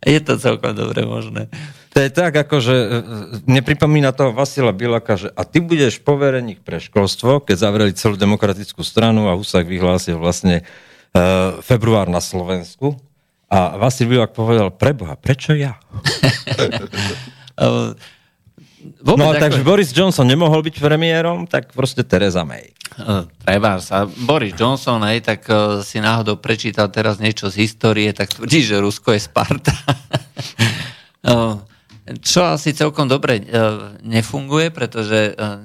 Je 0.00 0.18
to 0.24 0.40
celkom 0.40 0.72
dobre 0.72 1.04
možné. 1.04 1.52
To 1.92 2.00
je 2.00 2.08
tak, 2.08 2.32
ako 2.32 2.56
že 2.64 2.72
e, 2.72 2.86
e, 2.88 3.00
nepripomína 3.44 4.16
toho 4.16 4.32
Vasila 4.32 4.72
Bilaka, 4.72 5.20
že 5.20 5.28
a 5.36 5.44
ty 5.44 5.60
budeš 5.60 6.00
povereník 6.00 6.64
pre 6.64 6.80
školstvo, 6.80 7.44
keď 7.44 7.56
zavreli 7.68 7.92
celú 7.92 8.16
demokratickú 8.16 8.80
stranu 8.80 9.28
a 9.28 9.36
Husak 9.36 9.68
vyhlásil 9.68 10.16
vlastne 10.16 10.64
uh, 11.12 11.60
február 11.60 12.08
na 12.08 12.24
Slovensku. 12.24 12.96
A 13.52 13.76
Vasil 13.76 14.08
Bilak 14.08 14.32
povedal, 14.32 14.72
preboha, 14.72 15.20
prečo 15.20 15.52
ja? 15.52 15.76
Vôbec 19.04 19.28
no 19.28 19.36
ako... 19.36 19.42
takže 19.44 19.60
Boris 19.60 19.92
Johnson 19.92 20.26
nemohol 20.26 20.64
byť 20.64 20.80
premiérom, 20.80 21.44
tak 21.46 21.70
proste 21.76 22.02
Teresa 22.02 22.42
May. 22.42 22.72
Treba 23.44 23.78
sa. 23.78 24.08
Boris 24.08 24.56
Johnson, 24.56 25.04
hej, 25.06 25.20
tak 25.22 25.44
uh, 25.52 25.84
si 25.84 26.00
náhodou 26.00 26.40
prečítal 26.40 26.88
teraz 26.88 27.20
niečo 27.20 27.52
z 27.52 27.68
histórie, 27.68 28.10
tak 28.16 28.32
tvrdí, 28.32 28.64
že 28.64 28.80
Rusko 28.80 29.12
je 29.12 29.20
Sparta. 29.20 29.76
uh, 31.28 31.60
čo 32.20 32.44
asi 32.44 32.76
celkom 32.76 33.08
dobre 33.08 33.40
uh, 33.40 33.96
nefunguje, 34.02 34.74
pretože 34.74 35.32
uh, 35.32 35.62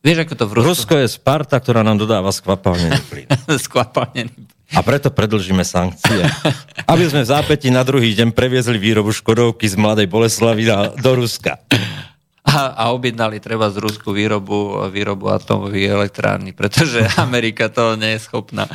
vieš, 0.00 0.24
ako 0.24 0.34
to 0.38 0.44
v 0.48 0.52
Rusku... 0.56 0.68
Rusko 0.70 0.94
je 1.02 1.08
Sparta, 1.10 1.60
ktorá 1.60 1.84
nám 1.84 2.00
dodáva 2.00 2.32
skvapalnený 2.32 3.00
plyn. 3.10 3.28
skvapalnený 3.66 4.54
a 4.74 4.80
preto 4.82 5.12
predlžíme 5.12 5.62
sankcie. 5.62 6.26
Aby 6.90 7.04
sme 7.06 7.22
v 7.22 7.30
zápäti 7.30 7.70
na 7.70 7.86
druhý 7.86 8.16
deň 8.16 8.34
previezli 8.34 8.80
výrobu 8.80 9.14
Škodovky 9.14 9.70
z 9.70 9.78
Mladej 9.78 10.10
Boleslavy 10.10 10.66
do 10.98 11.10
Ruska. 11.14 11.62
A, 12.44 12.74
a 12.74 12.84
objednali 12.90 13.38
treba 13.38 13.70
z 13.70 13.80
Rusku 13.80 14.10
výrobu, 14.10 14.88
výrobu 14.90 15.30
atomových 15.30 15.88
elektrárny, 15.94 16.50
pretože 16.52 17.06
Amerika 17.22 17.70
to 17.70 17.94
nie 17.94 18.18
je 18.18 18.24
schopná. 18.24 18.66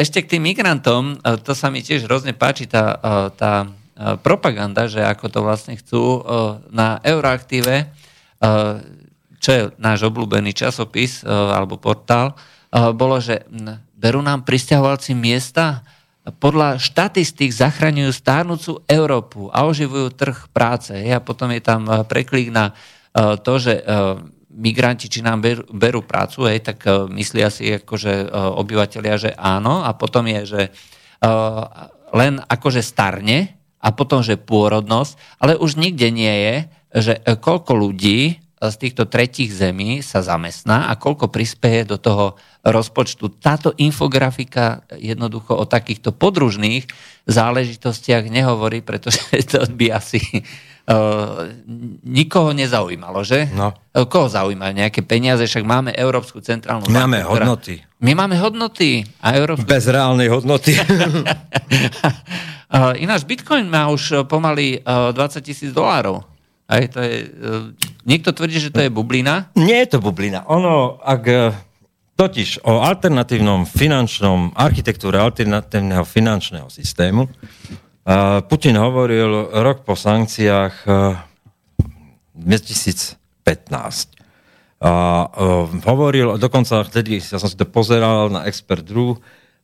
Ešte 0.00 0.24
k 0.24 0.36
tým 0.36 0.48
migrantom, 0.48 1.20
to 1.44 1.52
sa 1.52 1.68
mi 1.68 1.84
tiež 1.84 2.08
hrozne 2.08 2.32
páči, 2.32 2.64
tá, 2.64 2.96
tá 3.36 3.68
E, 3.68 3.81
propaganda, 4.22 4.90
že 4.90 5.02
ako 5.02 5.26
to 5.28 5.40
vlastne 5.42 5.74
chcú 5.78 6.02
e, 6.02 6.20
na 6.70 6.98
Euroaktíve, 7.02 7.74
e, 7.82 7.86
čo 9.42 9.50
je 9.50 9.62
náš 9.82 10.06
obľúbený 10.06 10.54
časopis 10.54 11.26
alebo 11.26 11.74
portál, 11.74 12.38
bolo, 12.94 13.18
že 13.18 13.42
berú 13.98 14.22
nám 14.22 14.46
pristahovalci 14.46 15.18
miesta, 15.18 15.82
podľa 16.38 16.78
štatistík 16.78 17.50
zachraňujú 17.50 18.14
stárnúcu 18.14 18.86
Európu 18.86 19.50
a 19.50 19.66
oživujú 19.66 20.14
trh 20.14 20.46
práce. 20.54 20.94
A 20.94 21.18
potom 21.18 21.50
je 21.50 21.58
tam 21.58 21.90
preklik 22.06 22.54
na 22.54 22.70
to, 23.42 23.58
že 23.58 23.82
migranti, 24.54 25.10
či 25.10 25.26
nám 25.26 25.42
berú, 25.42 25.66
berú 25.74 26.00
prácu, 26.06 26.46
hej, 26.46 26.62
tak 26.62 26.86
myslia 27.10 27.50
si 27.50 27.74
akože 27.82 28.30
obyvateľia, 28.62 29.14
že 29.18 29.30
áno. 29.34 29.82
A 29.82 29.90
potom 29.98 30.22
je, 30.30 30.40
že 30.46 30.62
len 32.14 32.38
akože 32.46 32.78
starne, 32.78 33.61
a 33.82 33.88
potom, 33.90 34.22
že 34.22 34.38
pôrodnosť, 34.38 35.18
ale 35.42 35.58
už 35.58 35.74
nikde 35.74 36.08
nie 36.14 36.30
je, 36.30 36.56
že 36.94 37.12
e, 37.18 37.34
koľko 37.34 37.74
ľudí 37.74 38.20
e, 38.30 38.34
z 38.62 38.76
týchto 38.78 39.10
tretích 39.10 39.50
zemí 39.50 40.00
sa 40.06 40.22
zamestná 40.22 40.86
a 40.86 40.94
koľko 40.94 41.28
prispieje 41.34 41.90
do 41.90 41.98
toho 41.98 42.38
rozpočtu. 42.62 43.42
Táto 43.42 43.74
infografika 43.74 44.86
jednoducho 44.94 45.58
o 45.58 45.66
takýchto 45.66 46.14
podružných 46.14 46.86
záležitostiach 47.26 48.30
nehovorí, 48.30 48.86
pretože 48.86 49.18
to 49.50 49.66
by 49.74 49.98
asi 49.98 50.22
uh, 50.86 51.50
nikoho 52.06 52.54
nezaujímalo, 52.54 53.26
že? 53.26 53.50
No. 53.50 53.74
Koho 53.90 54.30
zaujíma? 54.30 54.70
Nejaké 54.70 55.02
peniaze? 55.02 55.42
Však 55.42 55.66
máme 55.66 55.90
Európsku 55.90 56.38
centrálnu 56.38 56.86
banku. 56.86 56.94
Máme 56.94 57.26
hodnoty. 57.26 57.82
My 58.02 58.14
máme 58.14 58.38
hodnoty. 58.38 59.06
A 59.22 59.34
Európsku... 59.34 59.66
Bez 59.66 59.86
reálnej 59.90 60.30
hodnoty. 60.30 60.74
Uh, 62.72 62.96
ináč 62.96 63.28
Bitcoin 63.28 63.68
má 63.68 63.92
už 63.92 64.02
uh, 64.10 64.18
pomaly 64.24 64.80
uh, 64.80 65.12
20 65.12 65.44
tisíc 65.44 65.70
dolárov. 65.76 66.24
Aj, 66.64 66.88
to 66.88 67.04
je, 67.04 67.28
niekto 68.08 68.32
tvrdí, 68.32 68.56
že 68.56 68.72
to 68.72 68.80
je 68.80 68.88
bublina. 68.88 69.52
Nie 69.52 69.84
je 69.84 69.92
to 69.92 69.98
bublina. 70.00 70.48
Ono, 70.48 70.96
ak 71.04 71.52
totiž 72.16 72.64
o 72.64 72.80
alternatívnom 72.80 73.68
finančnom, 73.68 74.56
architektúre 74.56 75.20
alternatívneho 75.20 76.00
finančného 76.00 76.72
systému, 76.72 77.28
Putin 78.48 78.80
hovoril 78.80 79.52
rok 79.52 79.84
po 79.84 79.92
sankciách 79.92 80.74
uh, 80.88 81.12
2015. 82.40 83.20
A 84.82 84.90
hovoril, 85.86 86.34
dokonca 86.42 86.82
vtedy, 86.82 87.22
ja 87.22 87.38
som 87.38 87.46
si 87.46 87.54
to 87.54 87.62
pozeral 87.68 88.34
na 88.34 88.50
Expert 88.50 88.82
Drew, 88.82 89.14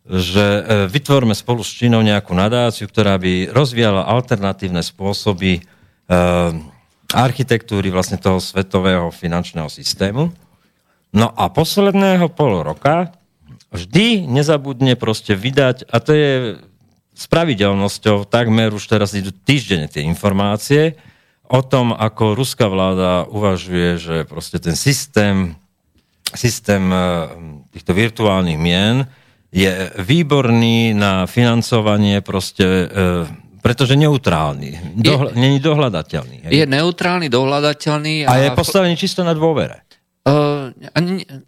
že 0.09 0.41
e, 0.41 0.63
vytvorme 0.89 1.37
spolu 1.37 1.61
s 1.61 1.77
Čínou 1.77 2.01
nejakú 2.01 2.33
nadáciu, 2.33 2.89
ktorá 2.89 3.21
by 3.21 3.53
rozvíjala 3.53 4.09
alternatívne 4.09 4.81
spôsoby 4.81 5.61
e, 5.61 5.63
architektúry 7.13 7.93
vlastne 7.93 8.17
toho 8.17 8.41
svetového 8.41 9.13
finančného 9.13 9.69
systému. 9.69 10.33
No 11.13 11.29
a 11.37 11.53
posledného 11.53 12.33
pol 12.33 12.65
roka 12.65 13.13
vždy 13.69 14.25
nezabudne 14.25 14.97
proste 14.97 15.37
vydať, 15.37 15.85
a 15.93 15.97
to 16.01 16.13
je 16.17 16.33
s 17.13 17.25
pravidelnosťou, 17.29 18.25
takmer 18.25 18.73
už 18.73 18.89
teraz 18.89 19.13
idú 19.13 19.29
týždenne 19.29 19.93
tie 19.93 20.01
informácie 20.09 20.97
o 21.49 21.61
tom, 21.61 21.93
ako 21.93 22.33
ruská 22.33 22.65
vláda 22.69 23.29
uvažuje, 23.29 24.01
že 24.01 24.17
proste 24.25 24.57
ten 24.57 24.77
systém, 24.77 25.53
systém 26.33 26.85
e, 26.89 26.97
týchto 27.77 27.93
virtuálnych 27.93 28.57
mien 28.57 29.05
je 29.49 29.73
výborný 29.97 30.93
na 30.93 31.25
financovanie 31.25 32.21
proste, 32.21 32.65
e, 32.65 32.87
pretože 33.65 33.97
neutrálny. 33.97 35.01
Dohľa, 35.01 35.31
je, 35.33 35.41
není 35.41 35.59
dohľadateľný. 35.59 36.37
Hej. 36.49 36.53
Je 36.53 36.65
neutrálny, 36.69 37.33
dohľadateľný. 37.33 38.29
A, 38.29 38.33
a 38.33 38.35
je 38.45 38.51
postavený 38.53 38.95
čisto 39.01 39.25
na 39.25 39.33
dôvere. 39.33 39.89
Uh, 40.29 40.77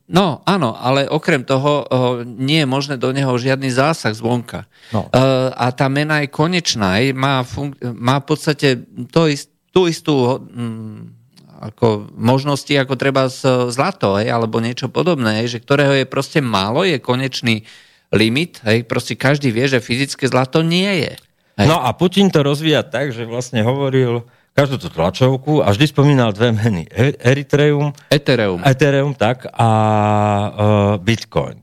no, 0.08 0.40
áno, 0.48 0.72
ale 0.72 1.04
okrem 1.04 1.44
toho 1.44 1.84
uh, 1.84 2.24
nie 2.24 2.64
je 2.64 2.68
možné 2.70 2.96
do 2.96 3.12
neho 3.12 3.28
žiadny 3.36 3.68
zásah 3.68 4.16
zvonka. 4.16 4.64
No. 4.88 5.04
Uh, 5.12 5.52
a 5.52 5.68
tá 5.68 5.84
mena 5.92 6.24
je 6.24 6.32
konečná, 6.32 6.96
je, 7.04 7.12
má, 7.12 7.44
fun- 7.44 7.76
má 7.84 8.24
v 8.24 8.26
podstate 8.32 8.80
to 9.12 9.28
ist, 9.28 9.52
tú 9.68 9.84
istú 9.84 10.40
um, 10.40 11.12
ako 11.60 12.08
možnosti, 12.16 12.72
ako 12.72 12.96
treba 12.96 13.28
z 13.28 13.68
zlato, 13.68 14.16
hej, 14.16 14.32
alebo 14.32 14.64
niečo 14.64 14.88
podobné, 14.88 15.44
hej, 15.44 15.60
že 15.60 15.62
ktorého 15.62 16.00
je 16.00 16.08
proste 16.08 16.40
málo, 16.40 16.80
je 16.80 16.96
konečný 16.96 17.68
limit, 18.10 18.58
hej, 18.66 18.82
proste 18.86 19.14
každý 19.14 19.54
vie, 19.54 19.70
že 19.70 19.78
fyzické 19.78 20.26
zlato 20.26 20.62
nie 20.66 21.06
je. 21.06 21.12
Hej. 21.58 21.66
No 21.70 21.78
a 21.78 21.94
Putin 21.94 22.30
to 22.30 22.42
rozvíja 22.42 22.82
tak, 22.82 23.14
že 23.14 23.26
vlastne 23.26 23.62
hovoril 23.62 24.26
každú 24.50 24.82
tú 24.82 24.88
tlačovku 24.90 25.62
a 25.62 25.70
vždy 25.70 25.86
spomínal 25.88 26.34
dve 26.34 26.50
meny. 26.50 26.90
E- 26.90 27.16
Eritreum. 27.22 27.94
Ethereum. 28.10 28.60
Ethereum, 28.66 29.12
tak, 29.14 29.46
a 29.54 29.68
uh, 29.70 30.94
Bitcoin. 30.98 31.62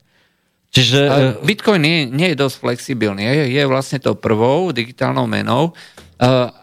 Čiže... 0.71 0.99
Uh, 1.03 1.35
Bitcoin 1.43 1.83
nie, 1.83 1.97
nie 2.07 2.31
je 2.31 2.37
dosť 2.39 2.55
flexibilný. 2.63 3.27
Je, 3.27 3.59
je 3.59 3.63
vlastne 3.67 3.99
to 3.99 4.15
prvou 4.15 4.71
digitálnou 4.71 5.27
menou, 5.27 5.75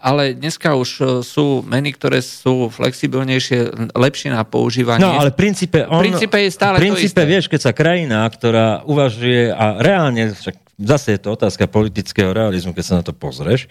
ale 0.03 0.35
dneska 0.35 0.75
už 0.75 0.90
uh, 0.99 1.07
sú 1.23 1.62
meny, 1.62 1.95
ktoré 1.95 2.19
sú 2.19 2.67
flexibilnejšie, 2.75 3.90
lepšie 3.95 4.35
na 4.35 4.43
používanie. 4.43 5.07
No 5.07 5.14
ale 5.14 5.31
v 5.31 5.38
princípe, 5.38 5.87
on, 5.87 6.03
v 6.03 6.11
princípe 6.11 6.37
je 6.43 6.51
stále 6.51 6.77
v 6.79 6.90
princípe, 6.90 7.14
to 7.14 7.23
isté. 7.23 7.31
vieš, 7.31 7.47
keď 7.47 7.61
sa 7.62 7.73
krajina, 7.73 8.27
ktorá 8.27 8.83
uvažuje 8.83 9.55
a 9.55 9.79
reálne, 9.79 10.35
však 10.35 10.59
zase 10.83 11.14
je 11.14 11.21
to 11.23 11.29
otázka 11.38 11.71
politického 11.71 12.35
realizmu, 12.35 12.75
keď 12.75 12.85
sa 12.85 12.95
na 12.99 13.05
to 13.07 13.14
pozrieš, 13.14 13.71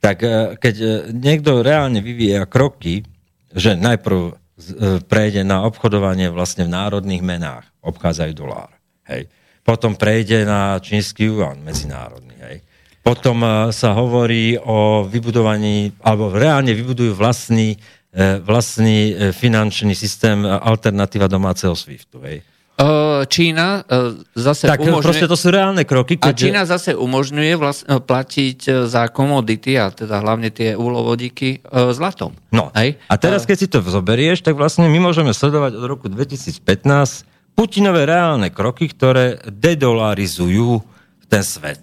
tak 0.00 0.24
uh, 0.24 0.56
keď 0.56 1.08
niekto 1.12 1.60
reálne 1.60 2.00
vyvíja 2.00 2.48
kroky, 2.48 3.04
že 3.52 3.76
najprv 3.76 4.36
prejde 5.06 5.46
na 5.46 5.62
obchodovanie 5.64 6.34
vlastne 6.34 6.66
v 6.66 6.74
národných 6.74 7.22
menách, 7.22 7.64
obchádzajú 7.78 8.32
dolár. 8.34 8.74
Hej. 9.06 9.30
Potom 9.62 9.94
prejde 9.94 10.42
na 10.42 10.76
čínsky 10.82 11.30
yuan 11.30 11.62
medzinárodný. 11.62 12.27
Potom 13.08 13.40
sa 13.72 13.96
hovorí 13.96 14.60
o 14.60 15.08
vybudovaní, 15.08 15.96
alebo 16.04 16.28
reálne 16.28 16.76
vybudujú 16.76 17.16
vlastný, 17.16 17.80
vlastný 18.44 19.32
finančný 19.32 19.96
systém 19.96 20.44
alternatíva 20.44 21.24
domáceho 21.24 21.72
SWIFTu. 21.72 22.20
Hej. 22.28 22.44
Čína 23.32 23.82
zase 24.36 24.70
tak, 24.70 24.84
umožňuje... 24.84 25.02
proste 25.02 25.26
to 25.26 25.34
sú 25.34 25.48
reálne 25.50 25.82
kroky. 25.88 26.14
Keď... 26.20 26.30
A 26.30 26.36
Čína 26.36 26.62
zase 26.68 26.94
umožňuje 26.94 27.52
vlast... 27.58 27.88
platiť 27.88 28.86
za 28.86 29.08
komodity, 29.08 29.74
a 29.80 29.90
teda 29.90 30.20
hlavne 30.20 30.52
tie 30.52 30.76
úlovodíky, 30.78 31.64
zlatom. 31.96 32.36
No. 32.52 32.70
Hej? 32.76 33.00
A 33.10 33.18
teraz, 33.18 33.48
keď 33.48 33.56
si 33.56 33.66
to 33.66 33.82
zoberieš, 33.82 34.44
tak 34.44 34.54
vlastne 34.54 34.86
my 34.86 35.00
môžeme 35.00 35.32
sledovať 35.32 35.74
od 35.74 35.84
roku 35.88 36.06
2015 36.12 36.60
Putinové 37.58 38.06
reálne 38.06 38.54
kroky, 38.54 38.86
ktoré 38.86 39.42
dedolarizujú 39.50 40.78
ten 41.28 41.44
svet. 41.44 41.78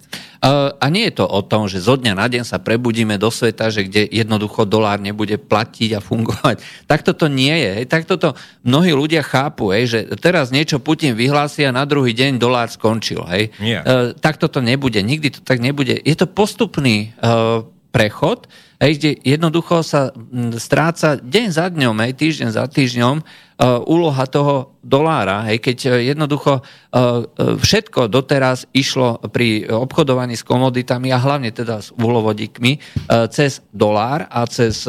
A 0.78 0.86
nie 0.92 1.10
je 1.10 1.22
to 1.22 1.26
o 1.26 1.40
tom, 1.42 1.66
že 1.66 1.82
zo 1.82 1.98
dňa 1.98 2.12
na 2.14 2.26
deň 2.30 2.44
sa 2.46 2.62
prebudíme 2.62 3.18
do 3.18 3.32
sveta, 3.32 3.72
že 3.72 3.88
kde 3.88 4.06
jednoducho 4.10 4.68
dolár 4.68 5.00
nebude 5.02 5.40
platiť 5.40 5.98
a 5.98 6.00
fungovať. 6.04 6.62
Takto 6.92 7.16
to 7.16 7.26
nie 7.26 7.50
je. 7.50 7.70
Hej. 7.82 7.86
Takto 7.90 8.14
to 8.20 8.28
mnohí 8.62 8.94
ľudia 8.94 9.26
chápu, 9.26 9.74
hej, 9.74 9.84
že 9.90 9.98
teraz 10.20 10.54
niečo 10.54 10.78
Putin 10.78 11.18
vyhlási 11.18 11.66
a 11.66 11.74
na 11.74 11.82
druhý 11.88 12.14
deň 12.14 12.38
dolár 12.38 12.68
skončil. 12.70 13.26
Hej. 13.26 13.54
Uh, 13.58 14.12
takto 14.18 14.46
to 14.46 14.62
nebude. 14.62 14.98
Nikdy 15.00 15.28
to 15.34 15.40
tak 15.42 15.58
nebude. 15.58 15.98
Je 15.98 16.14
to 16.14 16.30
postupný 16.30 17.16
uh, 17.18 17.66
prechod, 17.90 18.44
hej, 18.76 19.00
kde 19.00 19.10
jednoducho 19.24 19.80
sa 19.80 20.12
stráca 20.60 21.16
deň 21.16 21.46
za 21.48 21.66
dňom, 21.72 21.96
hej, 22.04 22.12
týždeň 22.12 22.48
za 22.52 22.68
týždňom 22.68 23.24
úloha 23.64 24.24
toho 24.28 24.76
dolára. 24.84 25.48
Hej, 25.48 25.64
keď 25.64 25.78
uh, 25.88 25.92
jednoducho 26.04 26.60
uh, 26.60 27.24
všetko 27.56 28.12
doteraz 28.12 28.68
išlo 28.76 29.16
pri 29.32 29.64
obchodovaní 29.64 30.36
s 30.36 30.44
komoditami 30.44 31.08
a 31.08 31.20
hlavne 31.20 31.48
teda 31.56 31.80
s 31.80 31.88
úlovodíkmi 31.96 32.76
uh, 32.76 33.24
cez 33.32 33.64
dolár 33.72 34.28
a 34.28 34.44
cez 34.44 34.84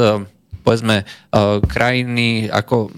povedzme 0.68 1.08
krajiny 1.64 2.52
ako 2.52 2.92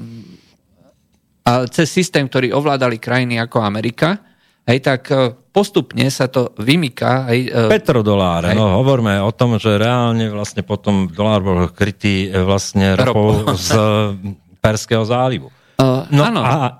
a 1.45 1.69
cez 1.69 1.86
systém, 1.86 2.25
ktorý 2.25 2.49
ovládali 2.49 2.97
krajiny 2.97 3.38
ako 3.38 3.62
Amerika, 3.62 4.17
hej, 4.65 4.82
tak 4.82 5.05
postupne 5.53 6.10
sa 6.10 6.25
to 6.29 6.53
vymyká. 6.58 7.29
Aj, 7.29 7.38
e, 7.38 7.69
Petrodoláre, 7.69 8.58
no 8.58 8.82
hovorme 8.82 9.21
o 9.21 9.29
tom, 9.29 9.62
že 9.62 9.77
reálne 9.77 10.34
vlastne 10.34 10.65
potom 10.65 11.10
dolár 11.10 11.41
bol 11.45 11.58
krytý 11.69 12.29
vlastne 12.34 12.97
ropou 12.97 13.53
z 13.53 13.69
Perského 14.65 15.05
zálivu. 15.05 15.53
Uh, 15.79 16.03
no 16.11 16.27
áno. 16.27 16.43
A, 16.43 16.75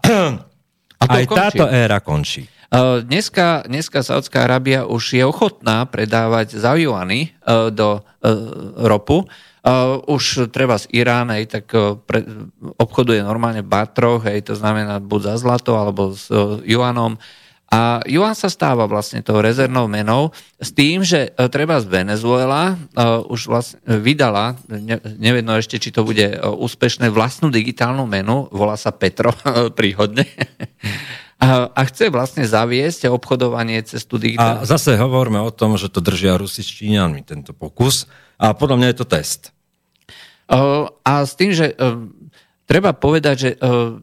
a 1.00 1.04
aj 1.08 1.24
končí. 1.24 1.40
táto 1.40 1.66
éra 1.72 2.04
končí. 2.04 2.44
Uh, 2.70 3.02
dneska, 3.02 3.66
dneska 3.66 4.04
Saudská 4.06 4.46
Arábia 4.46 4.86
už 4.86 5.18
je 5.18 5.24
ochotná 5.26 5.88
predávať 5.90 6.60
za 6.60 6.78
juany 6.78 7.34
uh, 7.42 7.74
do 7.74 7.98
uh, 7.98 8.04
ropu. 8.86 9.26
Uh, 9.60 10.00
už 10.06 10.52
treba 10.54 10.78
z 10.78 10.86
Irán, 10.94 11.34
hej, 11.34 11.50
tak 11.50 11.66
uh, 11.74 11.98
pre, 11.98 12.24
obchoduje 12.80 13.26
normálne 13.26 13.66
batroch, 13.66 14.24
hej, 14.28 14.46
to 14.46 14.54
znamená 14.56 15.02
buď 15.02 15.34
za 15.34 15.36
zlato 15.42 15.76
alebo 15.76 16.14
s 16.14 16.30
uh, 16.30 16.62
juanom. 16.62 17.18
A 17.70 18.02
Juan 18.10 18.34
sa 18.34 18.50
stáva 18.50 18.90
vlastne 18.90 19.22
tou 19.22 19.38
rezervnou 19.38 19.86
menou 19.86 20.34
s 20.58 20.74
tým, 20.74 21.06
že 21.06 21.30
e, 21.30 21.46
treba 21.54 21.78
z 21.78 21.86
Venezuela 21.86 22.74
uh, 22.74 23.22
už 23.30 23.46
vlastne 23.46 23.78
vydala, 23.86 24.58
ne, 24.66 24.98
nevedno 25.22 25.54
ešte, 25.54 25.78
či 25.78 25.94
to 25.94 26.02
bude 26.02 26.34
uh, 26.34 26.50
úspešné, 26.50 27.14
vlastnú 27.14 27.54
digitálnu 27.54 28.10
menu, 28.10 28.50
volá 28.50 28.74
sa 28.74 28.90
Petro, 28.90 29.30
príhodne. 29.78 30.26
a, 31.38 31.70
a 31.70 31.82
chce 31.86 32.10
vlastne 32.10 32.42
zaviesť 32.42 33.06
obchodovanie 33.14 33.86
cez 33.86 34.02
tú 34.02 34.18
digitálnu... 34.18 34.66
A 34.66 34.70
zase 34.70 34.98
hovoríme 34.98 35.38
o 35.38 35.54
tom, 35.54 35.78
že 35.78 35.94
to 35.94 36.02
držia 36.02 36.42
Rusi 36.42 36.66
s 36.66 36.74
Číňanmi, 36.74 37.22
tento 37.22 37.54
pokus. 37.54 38.10
A 38.42 38.58
podľa 38.58 38.82
mňa 38.82 38.88
je 38.90 38.98
to 38.98 39.06
test. 39.06 39.54
Uh, 40.50 40.90
a 41.06 41.22
s 41.22 41.38
tým, 41.38 41.54
že 41.54 41.78
treba 42.66 42.98
povedať, 42.98 43.36
že 43.38 43.52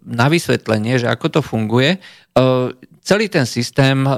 na 0.06 0.26
vysvetlenie, 0.26 1.02
že 1.02 1.10
ako 1.10 1.38
to 1.38 1.40
funguje, 1.42 2.02
Celý 3.06 3.30
ten 3.30 3.46
systém 3.46 4.02
e, 4.02 4.10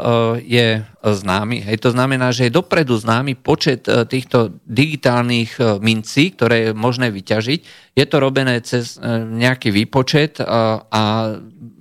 je 0.48 0.80
známy. 1.04 1.60
Hej. 1.60 1.84
To 1.84 1.92
znamená, 1.92 2.32
že 2.32 2.48
je 2.48 2.56
dopredu 2.56 2.96
známy 2.96 3.36
počet 3.36 3.84
e, 3.84 4.08
týchto 4.08 4.56
digitálnych 4.64 5.60
e, 5.60 5.76
mincí, 5.84 6.32
ktoré 6.32 6.56
je 6.56 6.70
možné 6.72 7.12
vyťažiť. 7.12 7.60
Je 7.92 8.04
to 8.08 8.16
robené 8.16 8.64
cez 8.64 8.96
nejaký 9.28 9.74
výpočet 9.74 10.38
a 10.38 11.02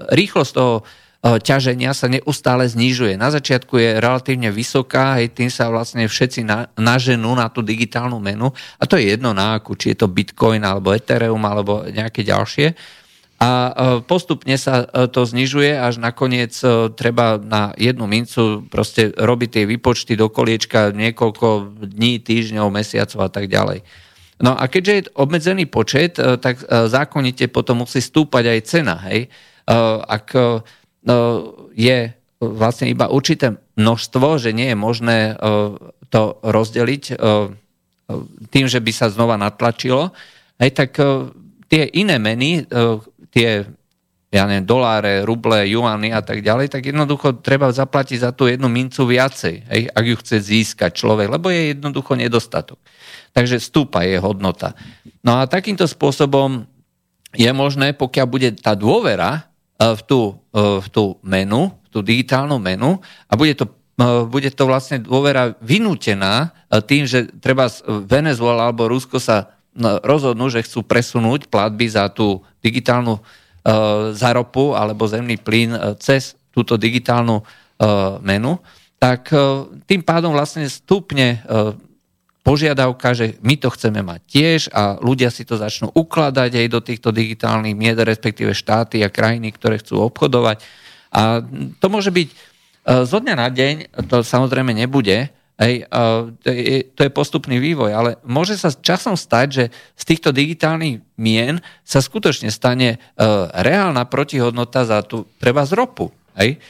rýchlosť 0.09 0.51
toho 0.51 0.81
ťaženia 1.21 1.93
sa 1.93 2.09
neustále 2.09 2.65
znižuje. 2.65 3.21
Na 3.21 3.29
začiatku 3.29 3.77
je 3.77 4.01
relatívne 4.01 4.49
vysoká, 4.49 5.21
hej, 5.21 5.29
tým 5.29 5.53
sa 5.53 5.69
vlastne 5.69 6.09
všetci 6.09 6.41
na, 6.41 6.73
naženú 6.73 7.37
na 7.37 7.53
tú 7.53 7.61
digitálnu 7.61 8.17
menu 8.17 8.49
a 8.81 8.83
to 8.89 8.97
je 8.97 9.13
jedno 9.13 9.29
na 9.37 9.61
akú, 9.61 9.77
či 9.77 9.93
je 9.93 10.01
to 10.01 10.09
Bitcoin 10.09 10.65
alebo 10.65 10.89
Ethereum 10.89 11.45
alebo 11.45 11.85
nejaké 11.85 12.25
ďalšie 12.25 12.73
a 13.37 13.49
e, 13.69 13.71
postupne 14.01 14.57
sa 14.57 14.89
e, 14.89 15.05
to 15.13 15.21
znižuje, 15.21 15.77
až 15.77 16.01
nakoniec 16.01 16.57
e, 16.65 16.89
treba 16.89 17.37
na 17.37 17.69
jednu 17.77 18.09
mincu 18.09 18.65
proste 18.65 19.13
robiť 19.13 19.49
tie 19.53 19.63
výpočty 19.69 20.17
do 20.17 20.33
koliečka 20.33 20.89
niekoľko 20.89 21.77
dní, 21.85 22.17
týždňov, 22.17 22.73
mesiacov 22.73 23.19
a 23.21 23.29
tak 23.29 23.45
ďalej. 23.45 23.85
No 24.41 24.57
a 24.57 24.65
keďže 24.65 24.93
je 24.93 25.09
obmedzený 25.17 25.65
počet, 25.65 26.21
tak 26.21 26.61
zákonite 26.69 27.49
potom 27.49 27.81
musí 27.81 28.05
stúpať 28.05 28.53
aj 28.53 28.59
cena. 28.69 29.01
Hej? 29.09 29.33
Ak 30.05 30.29
je 31.73 31.97
vlastne 32.37 32.85
iba 32.85 33.09
určité 33.09 33.57
množstvo, 33.81 34.37
že 34.37 34.53
nie 34.53 34.69
je 34.69 34.77
možné 34.77 35.17
to 36.13 36.37
rozdeliť 36.45 37.17
tým, 38.53 38.65
že 38.69 38.77
by 38.77 38.91
sa 38.93 39.09
znova 39.09 39.41
natlačilo, 39.41 40.13
hej, 40.61 40.69
tak 40.69 41.01
tie 41.65 41.89
iné 41.97 42.21
meny, 42.21 42.69
tie 43.37 43.69
ja 44.27 44.43
neviem, 44.43 44.67
doláre, 44.67 45.23
ruble, 45.23 45.63
juany 45.71 46.11
a 46.11 46.19
tak 46.19 46.43
ďalej, 46.43 46.67
tak 46.67 46.83
jednoducho 46.91 47.39
treba 47.39 47.71
zaplatiť 47.71 48.27
za 48.27 48.31
tú 48.35 48.51
jednu 48.51 48.67
mincu 48.67 49.07
viacej, 49.07 49.55
hej, 49.63 49.81
ak 49.87 50.03
ju 50.03 50.15
chce 50.19 50.35
získať 50.51 50.91
človek, 50.99 51.31
lebo 51.31 51.47
je 51.47 51.71
jednoducho 51.71 52.11
nedostatok. 52.19 52.75
Takže 53.31 53.55
stúpa 53.63 54.03
je 54.03 54.19
hodnota. 54.19 54.75
No 55.23 55.39
a 55.39 55.47
takýmto 55.47 55.87
spôsobom 55.87 56.67
je 57.31 57.47
možné, 57.55 57.95
pokiaľ 57.95 58.27
bude 58.27 58.49
tá 58.59 58.75
dôvera 58.75 59.47
e, 59.79 59.95
v 59.95 60.01
tú, 60.03 60.21
e, 60.51 60.83
v 60.83 60.87
tú 60.91 61.03
menu, 61.23 61.71
v 61.71 61.87
tú 61.87 61.99
digitálnu 62.03 62.59
menu 62.59 62.99
a 63.31 63.33
bude 63.39 63.55
to, 63.55 63.71
e, 63.95 64.27
bude 64.27 64.51
to 64.51 64.63
vlastne 64.67 65.07
dôvera 65.07 65.55
vynútená 65.63 66.51
tým, 66.83 67.07
že 67.07 67.31
treba 67.39 67.71
Venezuela 68.03 68.67
alebo 68.67 68.91
Rusko 68.91 69.23
sa 69.23 69.55
rozhodnú, 69.77 70.49
že 70.49 70.65
chcú 70.65 70.81
presunúť 70.81 71.47
platby 71.53 71.85
za 71.85 72.09
tú 72.09 72.41
digitálnu 72.67 73.15
uh, 73.15 73.23
zaropu 74.11 74.75
alebo 74.75 75.07
zemný 75.07 75.39
plyn 75.39 75.71
uh, 75.71 75.95
cez 75.95 76.35
túto 76.51 76.75
digitálnu 76.75 77.39
uh, 77.39 78.19
menu, 78.19 78.59
tak 78.97 79.29
tým 79.85 80.01
pádom 80.01 80.33
vlastne 80.33 80.65
stupne 80.65 81.45
požiadavka, 82.41 83.13
že 83.13 83.37
my 83.45 83.61
to 83.61 83.69
chceme 83.69 84.01
mať 84.01 84.19
tiež 84.25 84.61
a 84.73 84.97
ľudia 84.97 85.29
si 85.29 85.45
to 85.45 85.53
začnú 85.53 85.93
ukladať 85.93 86.57
aj 86.57 86.67
do 86.73 86.81
týchto 86.81 87.13
digitálnych 87.13 87.77
mied, 87.77 88.01
respektíve 88.01 88.57
štáty 88.57 89.05
a 89.05 89.13
krajiny, 89.13 89.53
ktoré 89.53 89.77
chcú 89.77 90.01
obchodovať. 90.01 90.65
A 91.13 91.45
to 91.77 91.85
môže 91.93 92.09
byť 92.09 92.27
zo 93.05 93.21
dňa 93.21 93.35
na 93.37 93.53
deň, 93.53 93.75
to 94.09 94.25
samozrejme 94.25 94.73
nebude, 94.73 95.29
Hej, 95.57 95.89
to, 96.93 97.01
je, 97.01 97.09
postupný 97.09 97.57
vývoj, 97.57 97.89
ale 97.89 98.09
môže 98.21 98.53
sa 98.61 98.69
časom 98.69 99.17
stať, 99.17 99.47
že 99.49 99.63
z 99.97 100.03
týchto 100.05 100.29
digitálnych 100.29 101.01
mien 101.17 101.57
sa 101.81 101.97
skutočne 101.97 102.53
stane 102.53 103.01
uh, 103.01 103.49
reálna 103.57 104.05
protihodnota 104.05 104.85
za 104.85 105.01
tú 105.01 105.25
treba 105.41 105.65
z 105.65 105.73
ropu. 105.73 106.13
Hej? 106.37 106.61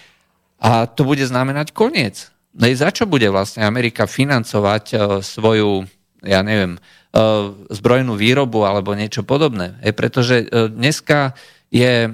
A 0.64 0.88
to 0.88 1.04
bude 1.04 1.20
znamenať 1.20 1.76
koniec. 1.76 2.32
Hej, 2.56 2.80
za 2.80 2.96
čo 2.96 3.04
bude 3.04 3.28
vlastne 3.28 3.68
Amerika 3.68 4.08
financovať 4.08 4.84
uh, 4.96 5.00
svoju, 5.20 5.84
ja 6.24 6.40
neviem, 6.40 6.80
uh, 6.80 7.52
zbrojnú 7.68 8.16
výrobu 8.16 8.64
alebo 8.64 8.96
niečo 8.96 9.28
podobné? 9.28 9.76
Hej, 9.84 9.94
pretože 10.00 10.36
dneska 10.72 11.36
je 11.76 12.08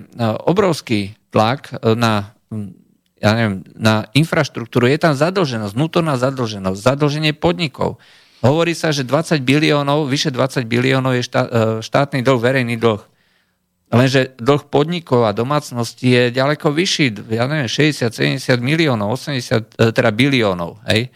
obrovský 0.50 1.14
tlak 1.30 1.70
na 1.94 2.34
ja 3.24 3.32
neviem, 3.40 3.64
na 3.80 4.12
infraštruktúru, 4.12 4.92
je 4.92 5.00
tam 5.00 5.16
zadlženosť, 5.16 5.72
vnútorná 5.72 6.20
zadlženosť, 6.20 6.76
zadlženie 6.76 7.32
podnikov. 7.32 8.04
Hovorí 8.44 8.76
sa, 8.76 8.92
že 8.92 9.08
20 9.08 9.40
biliónov, 9.40 10.12
vyše 10.12 10.28
20 10.28 10.68
biliónov 10.68 11.16
je 11.16 11.24
štát, 11.24 11.48
e, 11.48 11.52
štátny 11.80 12.20
dlh, 12.20 12.40
verejný 12.44 12.76
dlh. 12.76 13.00
Lenže 13.96 14.36
dlh 14.36 14.68
podnikov 14.68 15.24
a 15.24 15.32
domácnosti 15.32 16.12
je 16.12 16.24
ďaleko 16.36 16.76
vyšší, 16.76 17.32
ja 17.32 17.48
neviem, 17.48 17.72
60, 17.72 18.12
70 18.12 18.60
miliónov, 18.60 19.16
80, 19.16 19.72
e, 19.80 19.96
teda 19.96 20.12
biliónov. 20.12 20.84
Hej? 20.92 21.08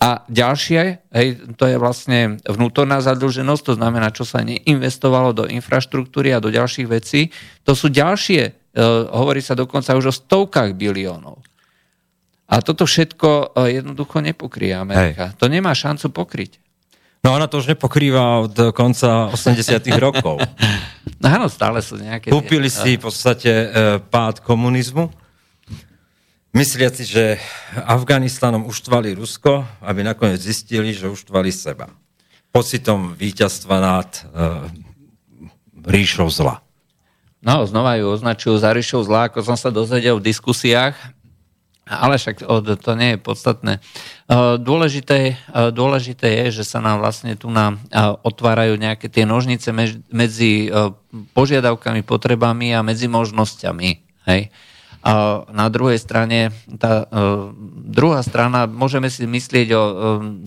A 0.00 0.24
ďalšie, 0.32 1.12
hej, 1.12 1.28
to 1.60 1.68
je 1.68 1.76
vlastne 1.76 2.40
vnútorná 2.48 3.04
zadlženosť, 3.04 3.62
to 3.68 3.74
znamená, 3.76 4.08
čo 4.08 4.24
sa 4.24 4.40
neinvestovalo 4.40 5.36
do 5.36 5.44
infraštruktúry 5.44 6.32
a 6.32 6.40
do 6.40 6.48
ďalších 6.48 6.88
vecí. 6.88 7.28
To 7.68 7.76
sú 7.76 7.92
ďalšie, 7.92 8.42
e, 8.46 8.50
hovorí 9.12 9.44
sa 9.44 9.52
dokonca 9.52 9.92
už 9.98 10.08
o 10.08 10.14
stovkách 10.14 10.72
biliónov. 10.72 11.39
A 12.50 12.58
toto 12.60 12.82
všetko 12.82 13.54
e, 13.54 13.78
jednoducho 13.78 14.18
nepokrie 14.18 14.74
Amerika. 14.74 15.30
Hej. 15.30 15.38
To 15.38 15.46
nemá 15.46 15.70
šancu 15.70 16.10
pokryť. 16.10 16.58
No 17.22 17.36
ona 17.36 17.46
to 17.46 17.62
už 17.62 17.70
nepokrýva 17.76 18.42
od 18.42 18.74
konca 18.74 19.30
80 19.30 19.78
rokov. 20.04 20.42
No 21.22 21.26
áno, 21.30 21.46
stále 21.46 21.78
sú 21.78 21.94
nejaké... 22.00 22.34
Kúpili 22.34 22.66
si 22.66 22.98
v 22.98 23.06
podstate 23.06 23.50
e, 23.50 23.66
pád 24.02 24.42
komunizmu 24.42 25.14
mysliaci, 26.50 27.02
že 27.06 27.24
Afganistanom 27.86 28.66
uštvali 28.66 29.14
Rusko, 29.14 29.62
aby 29.82 30.02
nakoniec 30.02 30.42
zistili, 30.42 30.90
že 30.90 31.10
uštvali 31.10 31.50
seba. 31.54 31.90
Pocitom 32.50 33.14
víťazstva 33.14 33.76
nad 33.78 34.10
uh, 34.10 34.66
ríšou 35.86 36.26
zla. 36.26 36.58
No, 37.40 37.62
znova 37.64 37.94
ju 37.96 38.10
označujú 38.10 38.58
za 38.58 38.74
ríšou 38.74 39.06
zla, 39.06 39.30
ako 39.30 39.46
som 39.46 39.56
sa 39.56 39.70
dozvedel 39.70 40.18
v 40.18 40.26
diskusiách, 40.26 40.98
ale 41.90 42.22
však 42.22 42.46
to 42.78 42.92
nie 42.94 43.14
je 43.14 43.18
podstatné. 43.18 43.72
E, 43.76 43.80
dôležité, 44.62 45.34
e, 45.34 45.64
dôležité 45.74 46.46
je, 46.46 46.62
že 46.62 46.64
sa 46.64 46.78
nám 46.78 47.02
vlastne 47.02 47.34
tu 47.34 47.50
nám 47.50 47.82
otvárajú 48.22 48.78
nejaké 48.78 49.10
tie 49.10 49.26
nožnice 49.26 49.74
medzi 50.08 50.70
požiadavkami, 51.34 52.06
potrebami 52.06 52.70
a 52.70 52.86
medzi 52.86 53.10
možnosťami. 53.10 53.90
Hej? 54.30 54.54
A 55.00 55.44
na 55.48 55.72
druhej 55.72 55.96
strane, 55.96 56.52
tá 56.76 57.08
uh, 57.08 57.48
druhá 57.88 58.20
strana, 58.20 58.68
môžeme 58.68 59.08
si 59.08 59.24
myslieť 59.24 59.68
o 59.72 59.82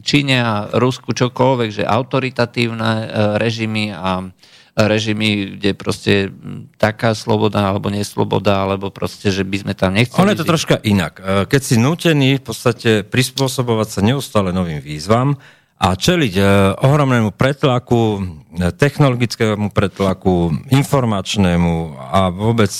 Číne 0.05 0.45
a 0.45 0.69
Rusku 0.77 1.09
čokoľvek, 1.09 1.81
že 1.81 1.89
autoritatívne 1.89 2.91
uh, 2.93 3.05
režimy 3.41 3.89
a 3.89 4.29
režimy, 4.73 5.57
kde 5.57 5.77
proste 5.77 6.33
taká 6.81 7.13
sloboda 7.13 7.69
alebo 7.69 7.93
nesloboda, 7.93 8.65
alebo 8.65 8.89
proste, 8.89 9.29
že 9.29 9.45
by 9.45 9.57
sme 9.61 9.73
tam 9.77 9.93
nechceli... 9.93 10.17
Ono 10.17 10.33
je 10.33 10.41
to 10.41 10.49
troška 10.49 10.81
inak. 10.81 11.13
E, 11.21 11.45
keď 11.45 11.61
si 11.61 11.75
nutený 11.77 12.41
v 12.41 12.43
podstate 12.43 12.91
prispôsobovať 13.05 13.87
sa 13.89 14.01
neustále 14.01 14.49
novým 14.49 14.81
výzvam 14.81 15.37
a 15.77 15.93
čeliť 15.99 16.33
ohromnému 16.79 17.35
pretlaku, 17.35 18.23
technologickému 18.55 19.69
pretlaku, 19.75 20.55
informačnému 20.71 21.99
a 21.99 22.31
vôbec 22.31 22.71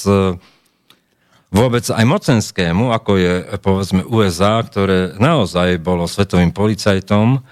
vôbec 1.54 1.86
aj 1.86 2.06
mocenskému, 2.10 2.90
ako 2.90 3.12
je 3.22 3.34
povedzme 3.62 4.02
USA, 4.10 4.58
ktoré 4.66 5.14
naozaj 5.22 5.78
bolo 5.78 6.10
svetovým 6.10 6.50
policajtom. 6.50 7.46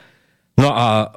No 0.58 0.70
a 0.74 1.14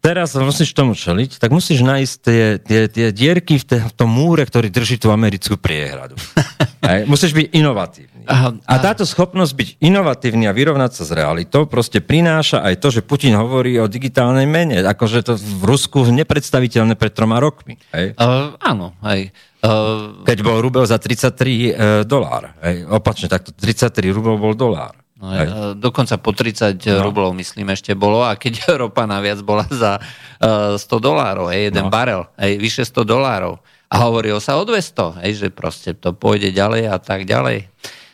teraz 0.00 0.34
musíš 0.38 0.72
tomu 0.72 0.94
čeliť, 0.94 1.42
tak 1.42 1.50
musíš 1.50 1.82
nájsť 1.84 2.14
tie, 2.22 2.42
tie, 2.62 2.80
tie 2.88 3.06
dierky 3.10 3.58
v, 3.60 3.64
te, 3.64 3.78
v 3.82 3.92
tom 3.94 4.10
múre, 4.10 4.46
ktorý 4.46 4.70
drží 4.70 4.96
tú 4.98 5.10
americkú 5.10 5.58
priehradu. 5.58 6.16
Aj, 6.88 7.04
musíš 7.04 7.34
byť 7.34 7.52
inovatívny. 7.52 8.18
Aha, 8.28 8.54
a 8.64 8.74
táto 8.76 9.08
schopnosť 9.08 9.52
byť 9.56 9.68
inovatívny 9.80 10.44
a 10.46 10.52
vyrovnať 10.52 11.00
sa 11.00 11.02
s 11.08 11.12
realitou 11.16 11.64
proste 11.64 12.04
prináša 12.04 12.60
aj 12.60 12.74
to, 12.76 12.88
že 12.92 13.00
Putin 13.00 13.32
hovorí 13.40 13.80
o 13.80 13.88
digitálnej 13.88 14.44
mene. 14.44 14.84
Akože 14.84 15.24
to 15.24 15.32
v 15.40 15.62
Rusku 15.64 16.04
nepredstaviteľné 16.12 16.92
pred 16.92 17.12
troma 17.16 17.40
rokmi. 17.40 17.80
Hej? 17.96 18.12
Uh, 18.20 18.52
áno, 18.60 18.92
hej. 19.08 19.32
Uh, 19.64 20.22
Keď 20.28 20.38
bol 20.44 20.60
rubel 20.60 20.84
za 20.84 21.00
33 21.00 21.24
uh, 21.24 21.72
dolár. 22.04 22.52
Hej. 22.60 22.84
Opačne, 22.92 23.32
takto 23.32 23.50
33 23.56 24.12
rubel 24.12 24.36
bol 24.36 24.52
dolár. 24.52 24.92
No, 25.18 25.34
hej. 25.34 25.46
Dokonca 25.82 26.14
po 26.22 26.30
30 26.30 26.78
no. 26.78 27.02
rublov, 27.02 27.34
myslím, 27.34 27.74
ešte 27.74 27.98
bolo. 27.98 28.22
A 28.22 28.38
keď 28.38 28.70
ropa 28.86 29.02
naviac 29.04 29.42
bola 29.42 29.66
za 29.66 29.98
uh, 29.98 30.78
100 30.78 30.86
dolárov, 31.02 31.50
hej, 31.50 31.74
jeden 31.74 31.90
no. 31.90 31.92
barel, 31.92 32.30
hej, 32.38 32.58
vyše 32.62 32.86
100 32.86 33.02
dolárov. 33.02 33.58
A 33.88 34.04
hovorilo 34.06 34.38
sa 34.38 34.60
o 34.60 34.62
200, 34.62 35.24
hej, 35.26 35.32
že 35.42 35.48
proste 35.48 35.96
to 35.96 36.14
pôjde 36.14 36.54
ďalej 36.54 36.92
a 36.92 36.98
tak 37.00 37.24
ďalej. 37.26 37.66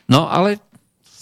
No 0.08 0.30
ale 0.30 0.62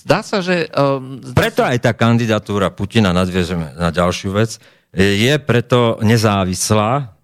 zdá 0.04 0.20
sa, 0.22 0.44
že... 0.44 0.68
Um, 0.76 1.18
zdá 1.24 1.34
preto 1.34 1.62
sa... 1.64 1.72
aj 1.72 1.78
tá 1.82 1.92
kandidatúra 1.96 2.68
Putina, 2.70 3.16
nadviežeme 3.16 3.74
na 3.74 3.88
ďalšiu 3.88 4.30
vec, 4.36 4.60
je 4.92 5.34
preto 5.40 5.96
nezávislá, 6.04 7.16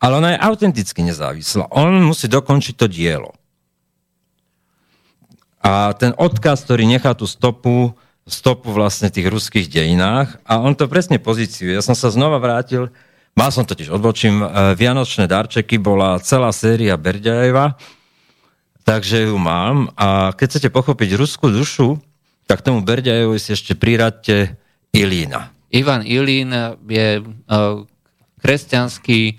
ale 0.00 0.12
ona 0.16 0.32
je 0.32 0.38
autenticky 0.40 1.04
nezávislá. 1.04 1.68
On 1.76 1.92
musí 2.00 2.24
dokončiť 2.24 2.74
to 2.80 2.88
dielo. 2.88 3.36
A 5.60 5.92
ten 5.92 6.16
odkaz, 6.16 6.64
ktorý 6.64 6.88
nechá 6.88 7.12
tú 7.12 7.28
stopu, 7.28 7.92
stopu 8.24 8.72
vlastne 8.72 9.12
tých 9.12 9.28
ruských 9.28 9.68
dejinách, 9.68 10.40
a 10.48 10.60
on 10.60 10.72
to 10.72 10.88
presne 10.88 11.20
pozíciuje. 11.20 11.76
Ja 11.76 11.84
som 11.84 11.92
sa 11.92 12.08
znova 12.08 12.40
vrátil, 12.40 12.88
mal 13.36 13.52
som 13.52 13.68
totiž 13.68 13.92
odbočím, 13.92 14.40
e, 14.40 14.46
Vianočné 14.74 15.28
darčeky 15.28 15.76
bola 15.76 16.16
celá 16.24 16.48
séria 16.56 16.96
Berďajeva, 16.96 17.76
takže 18.88 19.28
ju 19.28 19.36
mám. 19.36 19.92
A 20.00 20.32
keď 20.32 20.46
chcete 20.56 20.68
pochopiť 20.72 21.20
ruskú 21.20 21.52
dušu, 21.52 22.00
tak 22.48 22.64
tomu 22.64 22.80
Berďajevovi 22.80 23.38
si 23.38 23.52
ešte 23.52 23.76
priradte 23.76 24.56
Ilína. 24.90 25.54
Ivan 25.70 26.02
Ilín 26.02 26.50
je 26.90 27.22
uh, 27.22 27.86
kresťanský 28.42 29.38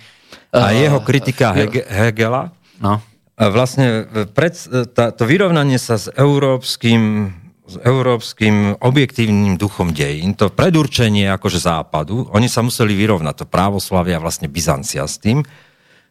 a 0.51 0.71
jeho 0.71 0.99
kritika 1.03 1.51
Hege, 1.51 1.83
Hegela 1.87 2.55
no. 2.79 3.03
Vlastne 3.49 4.05
pred, 4.35 4.53
tá, 4.93 5.09
to 5.09 5.23
vyrovnanie 5.25 5.81
sa 5.81 5.97
s 5.97 6.11
európskym 6.13 7.33
s 7.71 7.79
európskym 7.79 8.83
objektívnym 8.83 9.55
duchom 9.55 9.95
dejín, 9.95 10.35
to 10.35 10.51
predurčenie 10.51 11.31
akože 11.31 11.63
západu, 11.63 12.27
oni 12.35 12.51
sa 12.51 12.59
museli 12.59 12.91
vyrovnať, 12.99 13.31
to 13.31 13.45
právoslavia 13.47 14.19
vlastne 14.19 14.51
Byzancia 14.51 15.07
s 15.07 15.23
tým. 15.23 15.39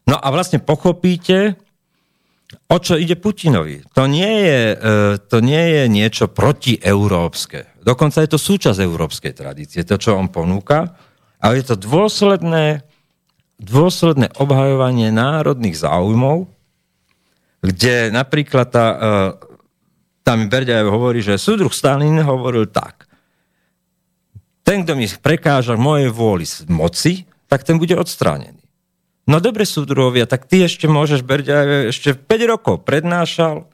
No 0.08 0.16
a 0.16 0.26
vlastne 0.32 0.56
pochopíte, 0.56 1.60
o 2.64 2.76
čo 2.80 2.96
ide 2.96 3.20
Putinovi. 3.20 3.84
To 3.92 4.08
nie 4.08 4.32
je, 4.40 4.60
e, 4.72 4.76
to 5.20 5.44
nie 5.44 5.64
je 5.76 5.82
niečo 5.92 6.32
protieurópske. 6.32 7.76
Dokonca 7.84 8.24
je 8.24 8.30
to 8.32 8.40
súčasť 8.40 8.80
európskej 8.80 9.36
tradície, 9.36 9.84
to, 9.84 10.00
čo 10.00 10.16
on 10.16 10.32
ponúka, 10.32 10.96
ale 11.44 11.60
je 11.60 11.76
to 11.76 11.76
dôsledné 11.76 12.88
dôsledné 13.60 14.32
obhajovanie 14.40 15.12
národných 15.12 15.76
záujmov, 15.76 16.48
kde 17.60 18.08
napríklad 18.08 18.66
tá, 18.72 18.86
e, 18.88 18.98
tam 20.24 20.48
Berďajev 20.48 20.88
hovorí, 20.88 21.20
že 21.20 21.36
súdruh 21.36 21.72
Stalin 21.72 22.16
hovoril 22.24 22.68
tak. 22.68 23.08
Ten, 24.64 24.84
kto 24.84 24.96
mi 24.96 25.08
prekáža 25.08 25.76
mojej 25.76 26.08
vôli 26.08 26.48
moci, 26.68 27.28
tak 27.50 27.64
ten 27.64 27.76
bude 27.76 27.96
odstránený. 27.96 28.60
No 29.28 29.38
dobre, 29.38 29.68
súdruhovia, 29.68 30.24
tak 30.24 30.48
ty 30.48 30.64
ešte 30.64 30.88
môžeš, 30.88 31.22
Berďajev 31.22 31.92
ešte 31.92 32.10
5 32.16 32.52
rokov 32.52 32.82
prednášal, 32.82 33.68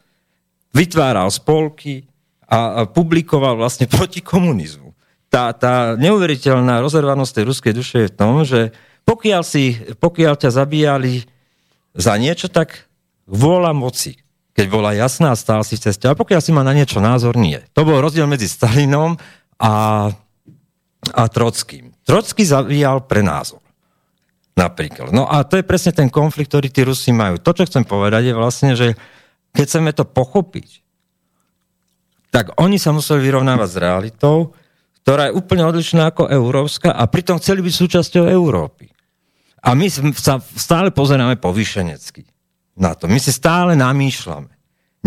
vytváral 0.74 1.30
spolky 1.32 2.10
a 2.46 2.86
publikoval 2.86 3.58
vlastne 3.58 3.90
proti 3.90 4.22
komunizmu. 4.22 4.94
Tá, 5.26 5.50
tá 5.50 5.98
neuveriteľná 5.98 6.78
rozervanosť 6.82 7.32
tej 7.34 7.44
ruskej 7.50 7.72
duše 7.74 7.96
je 8.06 8.10
v 8.12 8.16
tom, 8.16 8.46
že 8.46 8.70
pokiaľ, 9.06 9.42
si, 9.42 9.78
pokiaľ 9.98 10.34
ťa 10.38 10.50
zabíjali 10.54 11.26
za 11.94 12.14
niečo, 12.18 12.46
tak 12.46 12.85
vôľa 13.26 13.74
moci, 13.74 14.16
keď 14.56 14.66
bola 14.72 14.96
jasná, 14.96 15.36
stál 15.36 15.60
si 15.66 15.76
v 15.76 15.84
ceste. 15.90 16.08
A 16.08 16.16
pokiaľ 16.16 16.40
si 16.40 16.54
má 16.54 16.64
na 16.64 16.72
niečo 16.72 17.02
názor, 17.02 17.36
nie. 17.36 17.60
To 17.76 17.84
bol 17.84 18.00
rozdiel 18.00 18.24
medzi 18.24 18.48
Stalinom 18.48 19.20
a, 19.60 19.74
a 21.12 21.22
Trockým. 21.28 21.92
Trocký 22.06 22.46
zabíjal 22.46 23.04
pre 23.04 23.20
názor. 23.20 23.60
Napríklad. 24.56 25.12
No 25.12 25.28
a 25.28 25.44
to 25.44 25.60
je 25.60 25.68
presne 25.68 25.92
ten 25.92 26.08
konflikt, 26.08 26.48
ktorý 26.48 26.72
tí 26.72 26.80
Rusi 26.88 27.12
majú. 27.12 27.36
To, 27.36 27.52
čo 27.52 27.68
chcem 27.68 27.84
povedať, 27.84 28.32
je 28.32 28.34
vlastne, 28.34 28.72
že 28.72 28.96
keď 29.52 29.64
chceme 29.68 29.90
to 29.92 30.08
pochopiť, 30.08 30.80
tak 32.32 32.56
oni 32.56 32.80
sa 32.80 32.96
museli 32.96 33.28
vyrovnávať 33.28 33.68
s 33.68 33.76
realitou, 33.76 34.56
ktorá 35.04 35.28
je 35.28 35.36
úplne 35.36 35.68
odlišná 35.68 36.08
ako 36.08 36.32
európska 36.32 36.96
a 36.96 37.04
pritom 37.04 37.36
chceli 37.36 37.60
byť 37.60 37.74
súčasťou 37.76 38.24
Európy. 38.24 38.88
A 39.60 39.76
my 39.76 39.92
sa 40.16 40.40
stále 40.40 40.88
pozeráme 40.88 41.36
povýšenecky 41.36 42.35
na 42.76 42.92
to. 42.92 43.08
My 43.08 43.16
si 43.16 43.32
stále 43.32 43.72
namýšľame. 43.74 44.52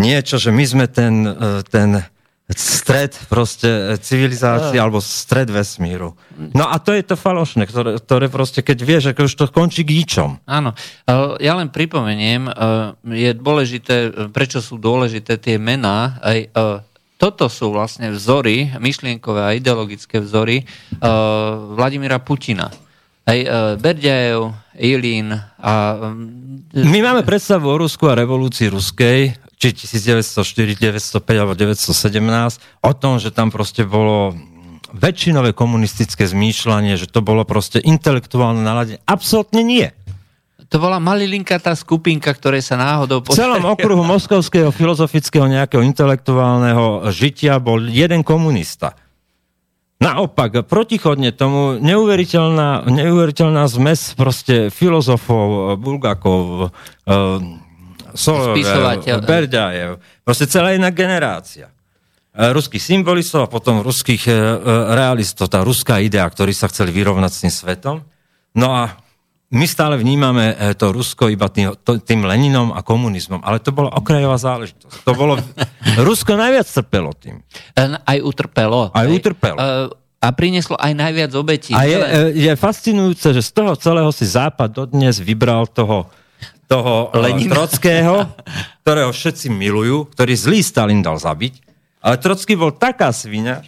Niečo, 0.00 0.36
že 0.42 0.50
my 0.50 0.64
sme 0.66 0.86
ten, 0.90 1.22
e, 1.22 1.62
ten 1.70 2.02
stred 2.50 3.14
proste 3.30 3.94
civilizácie 4.02 4.74
no. 4.74 4.82
alebo 4.82 4.98
stred 4.98 5.46
vesmíru. 5.54 6.18
No 6.50 6.66
a 6.66 6.82
to 6.82 6.90
je 6.90 7.06
to 7.06 7.14
falošné, 7.14 7.70
ktoré, 7.70 8.02
ktoré 8.02 8.26
proste, 8.26 8.66
keď 8.66 8.78
vieš, 8.82 9.02
že 9.14 9.22
už 9.22 9.34
to 9.38 9.46
končí 9.54 9.86
k 9.86 9.94
ničom. 10.02 10.42
Áno. 10.50 10.74
E, 10.74 11.14
ja 11.46 11.54
len 11.54 11.70
pripomeniem, 11.70 12.50
e, 12.50 12.52
je 13.06 13.30
dôležité, 13.38 13.94
prečo 14.34 14.58
sú 14.58 14.82
dôležité 14.82 15.38
tie 15.38 15.62
mená, 15.62 16.18
aj 16.26 16.50
toto 17.20 17.52
sú 17.52 17.68
vlastne 17.68 18.16
vzory, 18.16 18.72
myšlienkové 18.80 19.44
a 19.44 19.52
ideologické 19.52 20.24
vzory 20.24 20.64
Vladimíra 21.76 22.16
Putina. 22.16 22.72
Aj 23.28 23.36
uh, 23.36 23.76
Ilín 24.80 25.36
a... 25.60 25.72
Um, 26.00 26.64
My 26.72 27.04
máme 27.04 27.20
predstavu 27.20 27.68
o 27.68 27.76
Rusku 27.76 28.08
a 28.08 28.16
revolúcii 28.16 28.72
ruskej, 28.72 29.36
či 29.60 29.68
1904, 29.76 30.80
905 30.80 31.20
alebo 31.36 31.52
917, 31.52 32.80
o 32.80 32.92
tom, 32.96 33.20
že 33.20 33.28
tam 33.28 33.52
proste 33.52 33.84
bolo 33.84 34.32
väčšinové 34.96 35.52
komunistické 35.52 36.24
zmýšľanie, 36.24 36.96
že 36.96 37.06
to 37.06 37.20
bolo 37.20 37.44
proste 37.44 37.78
intelektuálne 37.78 38.64
naladenie. 38.64 39.04
Absolutne 39.04 39.62
nie. 39.62 39.86
To 40.70 40.78
bola 40.78 41.02
malilinka 41.02 41.58
tá 41.58 41.74
skupinka, 41.74 42.30
ktoré 42.30 42.62
sa 42.62 42.78
náhodou... 42.78 43.26
V 43.26 43.34
celom 43.34 43.66
okruhu 43.74 44.06
moskovského 44.06 44.70
filozofického 44.70 45.50
nejakého 45.50 45.82
intelektuálneho 45.82 47.10
žitia 47.10 47.58
bol 47.58 47.82
jeden 47.90 48.22
komunista. 48.22 48.94
Naopak, 50.00 50.64
protichodne 50.64 51.28
tomu 51.28 51.76
neuveriteľná, 51.76 52.88
neuveriteľná 52.88 53.68
zmes 53.68 54.16
proste 54.16 54.72
filozofov, 54.72 55.76
Bulgakov, 55.76 56.72
uh, 56.72 57.36
Solovev, 58.16 58.64
Berďajev, 59.20 60.00
proste 60.24 60.48
celá 60.48 60.72
jedna 60.72 60.88
generácia. 60.88 61.68
Uh, 62.32 62.48
ruských 62.56 62.80
symbolistov 62.80 63.44
a 63.44 63.52
potom 63.52 63.84
ruských 63.84 64.24
uh, 64.24 64.34
realistov, 64.96 65.52
tá 65.52 65.60
ruská 65.60 66.00
idea, 66.00 66.24
ktorí 66.24 66.56
sa 66.56 66.72
chceli 66.72 66.96
vyrovnať 66.96 67.30
s 67.36 67.42
tým 67.44 67.52
svetom. 67.52 67.96
No 68.56 68.72
a 68.72 68.96
my 69.50 69.66
stále 69.66 69.98
vnímame 69.98 70.54
eh, 70.54 70.78
to 70.78 70.94
Rusko 70.94 71.26
iba 71.26 71.50
tým, 71.50 71.74
tým 71.82 72.22
Leninom 72.22 72.70
a 72.70 72.86
komunizmom, 72.86 73.42
ale 73.42 73.58
to 73.58 73.74
bola 73.74 73.90
okrajová 73.98 74.38
záležitosť. 74.38 75.02
To 75.02 75.12
bolo... 75.18 75.34
Rusko 76.08 76.38
najviac 76.38 76.70
trpelo 76.70 77.10
tým. 77.18 77.42
Aj 77.78 78.18
utrpelo. 78.22 78.94
Aj 78.94 79.06
utrpelo. 79.10 79.58
Uh, 79.58 79.90
a 80.20 80.28
prinieslo 80.36 80.76
aj 80.76 80.92
najviac 80.92 81.32
obetí. 81.32 81.72
A 81.72 81.88
je, 81.88 81.98
je 82.36 82.52
fascinujúce, 82.52 83.32
že 83.32 83.40
z 83.40 83.50
toho 83.56 83.72
celého 83.74 84.12
si 84.12 84.28
Západ 84.28 84.84
dodnes 84.84 85.16
vybral 85.16 85.64
toho, 85.72 86.12
toho 86.68 87.08
Lenina. 87.16 87.56
Trockého, 87.56 88.28
ktorého 88.84 89.10
všetci 89.16 89.48
milujú, 89.48 90.12
ktorý 90.12 90.32
zlý 90.36 90.60
Stalin 90.60 91.00
dal 91.00 91.16
zabiť. 91.16 91.64
Ale 92.04 92.20
Trocký 92.20 92.52
bol 92.52 92.76
taká 92.76 93.16
svinia, 93.16 93.64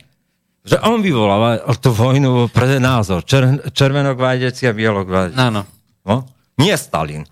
že 0.62 0.78
on 0.86 1.02
vyvoláva 1.02 1.58
tú 1.82 1.90
vojnu 1.90 2.46
pre 2.54 2.78
názor. 2.78 3.26
Čer, 3.26 3.58
červenok 3.74 4.14
vajdeci 4.14 4.70
a 4.70 4.72
bielok 4.72 5.06
vajdeci. 5.10 5.38
Áno. 5.38 5.66
No? 6.06 6.22
Nie 6.54 6.78
Stalin. 6.78 7.26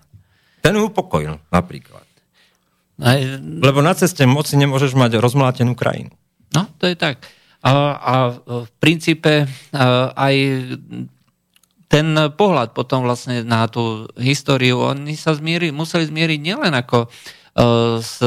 Ten 0.59 0.75
upokojil 0.75 1.39
napríklad. 1.47 2.03
Aj... 2.99 3.19
Lebo 3.39 3.79
na 3.79 3.95
ceste 3.95 4.27
moci 4.27 4.59
nemôžeš 4.59 4.93
mať 4.99 5.17
rozmlátenú 5.23 5.73
krajinu. 5.79 6.11
No, 6.51 6.67
to 6.75 6.91
je 6.91 6.99
tak. 6.99 7.23
A, 7.63 7.71
a 7.95 8.13
v 8.67 8.69
princípe 8.83 9.47
aj 10.15 10.35
ten 11.87 12.07
pohľad 12.35 12.75
potom 12.75 13.07
vlastne 13.07 13.47
na 13.47 13.67
tú 13.71 14.11
históriu, 14.19 14.79
oni 14.79 15.15
sa 15.15 15.35
zmieri, 15.35 15.71
museli 15.71 16.07
zmieriť 16.07 16.39
nielen 16.39 16.71
ako 16.71 17.07
uh, 17.07 17.99
s 17.99 18.17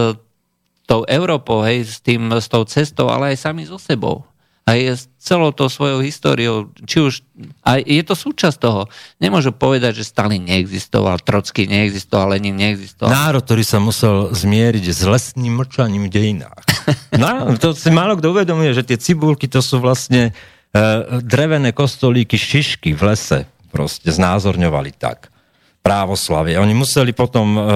tou 0.84 1.00
Európou, 1.08 1.64
hej, 1.64 1.88
s, 1.88 1.98
tým, 2.04 2.28
s 2.28 2.46
tou 2.52 2.62
cestou, 2.68 3.08
ale 3.08 3.32
aj 3.32 3.40
sami 3.40 3.64
so 3.64 3.80
sebou 3.80 4.24
aj 4.64 4.78
s 4.96 5.02
celou 5.20 5.52
tou 5.52 5.68
svojou 5.68 6.00
históriou, 6.00 6.72
či 6.88 7.04
už, 7.04 7.20
a 7.60 7.76
je 7.76 8.00
to 8.00 8.16
súčasť 8.16 8.56
toho. 8.56 8.88
Nemôžu 9.20 9.52
povedať, 9.52 10.00
že 10.00 10.08
Stalin 10.08 10.40
neexistoval, 10.40 11.20
Trocký 11.20 11.68
neexistoval, 11.68 12.32
Lenin 12.32 12.56
neexistoval. 12.56 13.12
Národ, 13.12 13.44
ktorý 13.44 13.60
sa 13.60 13.76
musel 13.76 14.32
zmieriť 14.32 14.84
s 14.88 15.04
lesným 15.04 15.60
mlčaním 15.60 16.08
v 16.08 16.12
dejinách. 16.12 16.64
No, 17.14 17.56
to 17.56 17.72
si 17.72 17.88
málo 17.88 18.18
kto 18.18 18.34
uvedomuje, 18.34 18.76
že 18.76 18.84
tie 18.84 19.00
cibulky 19.00 19.48
to 19.48 19.64
sú 19.64 19.80
vlastne 19.80 20.34
uh, 20.34 21.22
drevené 21.24 21.72
kostolíky, 21.72 22.36
šišky 22.36 22.92
v 22.92 23.02
lese 23.08 23.48
proste 23.72 24.12
znázorňovali 24.12 24.92
tak. 24.98 25.32
Právoslavie. 25.80 26.60
Oni 26.60 26.76
museli 26.76 27.16
potom 27.16 27.56
uh, 27.56 27.62
uh, 27.62 27.72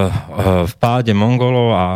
v 0.69 0.75
páde 0.77 1.17
Mongolov 1.17 1.69
a, 1.73 1.87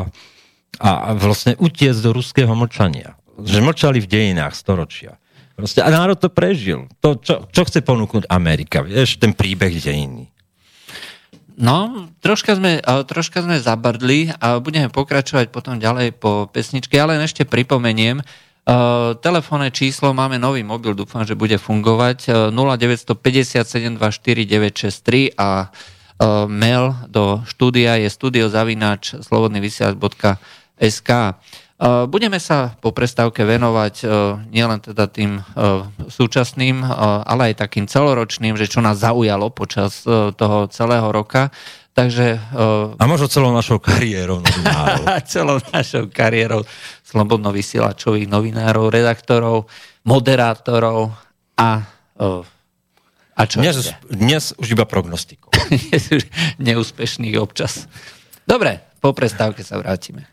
a 0.80 0.90
vlastne 1.12 1.52
utiecť 1.60 2.00
do 2.00 2.16
ruského 2.16 2.52
mlčania 2.56 3.12
že 3.44 3.60
mlčali 3.60 4.00
v 4.02 4.08
dejinách 4.08 4.54
storočia. 4.54 5.18
Proste, 5.52 5.84
a 5.84 5.92
národ 5.92 6.16
to 6.16 6.32
prežil. 6.32 6.88
To, 7.04 7.20
čo, 7.20 7.44
čo 7.52 7.62
chce 7.68 7.84
ponúknuť 7.84 8.24
Amerika? 8.32 8.80
Vieš, 8.80 9.20
ten 9.20 9.36
príbeh 9.36 9.76
dejiny. 9.76 10.32
No, 11.52 12.08
troška 12.24 12.56
sme, 12.56 12.80
troška 12.80 13.44
sme 13.44 13.60
zabrdli 13.60 14.32
a 14.40 14.56
budeme 14.58 14.88
pokračovať 14.88 15.52
potom 15.52 15.76
ďalej 15.76 16.16
po 16.16 16.48
pesničke, 16.48 16.96
ale 16.96 17.20
ešte 17.20 17.44
pripomeniem, 17.44 18.24
Uh, 18.62 19.18
telefónne 19.18 19.74
číslo, 19.74 20.14
máme 20.14 20.38
nový 20.38 20.62
mobil, 20.62 20.94
dúfam, 20.94 21.26
že 21.26 21.34
bude 21.34 21.58
fungovať, 21.58 22.30
uh, 22.30 22.54
0957249963 23.10 25.34
a 25.34 25.66
uh, 25.66 26.46
mail 26.46 26.94
do 27.10 27.42
štúdia 27.42 27.98
je 27.98 28.06
studiozavináč 28.06 29.18
slobodnyvysielač.sk. 29.18 31.10
Budeme 31.82 32.38
sa 32.38 32.78
po 32.78 32.94
prestávke 32.94 33.42
venovať 33.42 33.94
e, 34.00 34.06
nielen 34.54 34.78
teda 34.78 35.10
tým 35.10 35.42
e, 35.42 35.42
súčasným, 36.06 36.86
ale 37.26 37.50
aj 37.50 37.66
takým 37.66 37.90
celoročným, 37.90 38.54
že 38.54 38.70
čo 38.70 38.78
nás 38.78 39.02
zaujalo 39.02 39.50
počas 39.50 40.06
toho 40.06 40.58
celého 40.70 41.10
roka. 41.10 41.50
Takže, 41.92 42.40
A 42.96 43.04
možno 43.04 43.28
celou 43.28 43.52
našou 43.52 43.76
kariérou 43.76 44.40
novinárov. 44.40 45.04
celou 45.28 45.58
našou 45.60 46.08
kariérou 46.08 46.64
slobodno-vysielačových 47.04 48.32
novinárov, 48.32 48.88
redaktorov, 48.88 49.68
moderátorov 50.06 51.12
a, 51.58 51.84
a 53.36 53.42
čo 53.44 53.60
dnes, 53.60 53.92
dnes 54.08 54.56
už 54.56 54.72
iba 54.72 54.88
prognostikou. 54.88 55.52
Neúspešných 56.64 57.36
občas. 57.36 57.84
Dobre, 58.48 58.80
po 59.04 59.12
prestávke 59.12 59.60
sa 59.60 59.76
vrátime. 59.76 60.31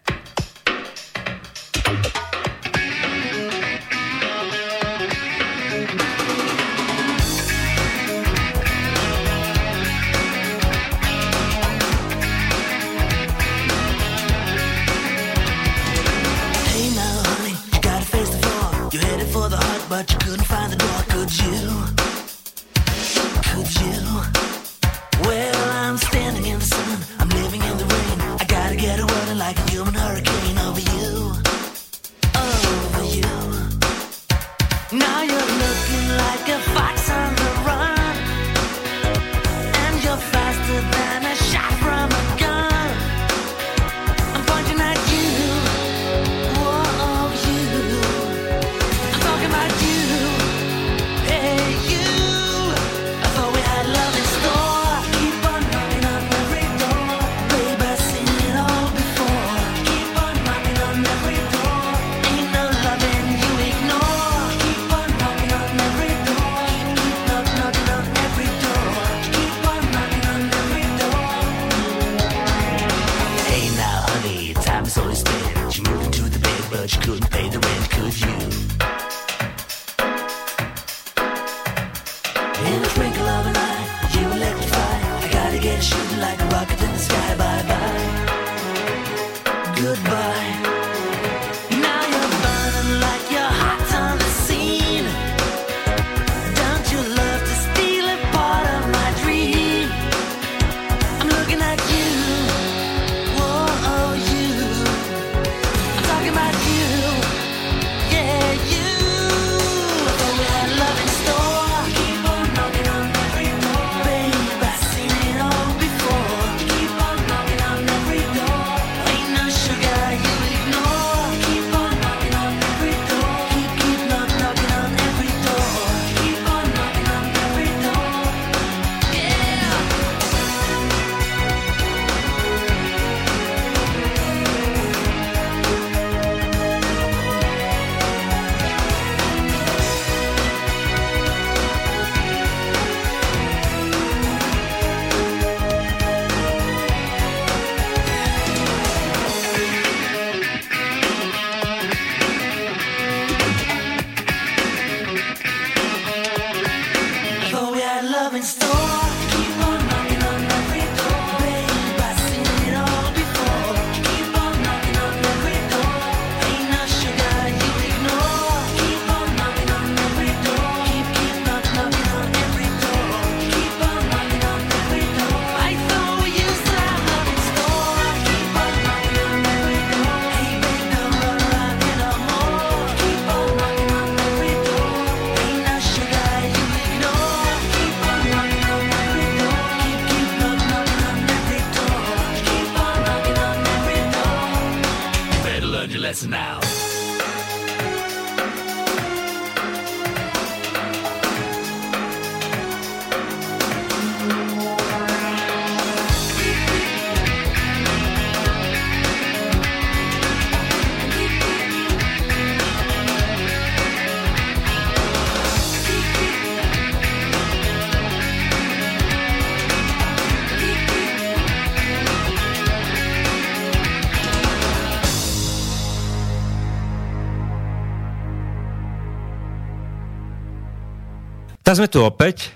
Sme 231.79 231.87
tu 231.87 232.03
opäť. 232.03 232.51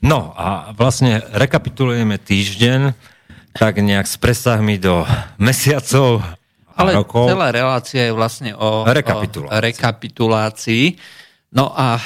No 0.00 0.32
a 0.32 0.72
vlastne 0.72 1.20
rekapitulujeme 1.36 2.16
týždeň, 2.16 2.96
tak 3.52 3.84
nejak 3.84 4.08
s 4.08 4.16
presahmi 4.16 4.80
do 4.80 5.04
mesiacov 5.36 6.24
a 6.72 6.88
Ale 6.88 6.96
rokov. 6.96 7.28
celá 7.28 7.52
relácia 7.52 8.08
je 8.08 8.16
vlastne 8.16 8.56
o, 8.56 8.88
Rekapitulácii. 8.88 9.52
o 9.52 9.60
rekapitulácii. 9.60 10.84
No 11.52 11.68
a 11.68 12.00
e, 12.00 12.02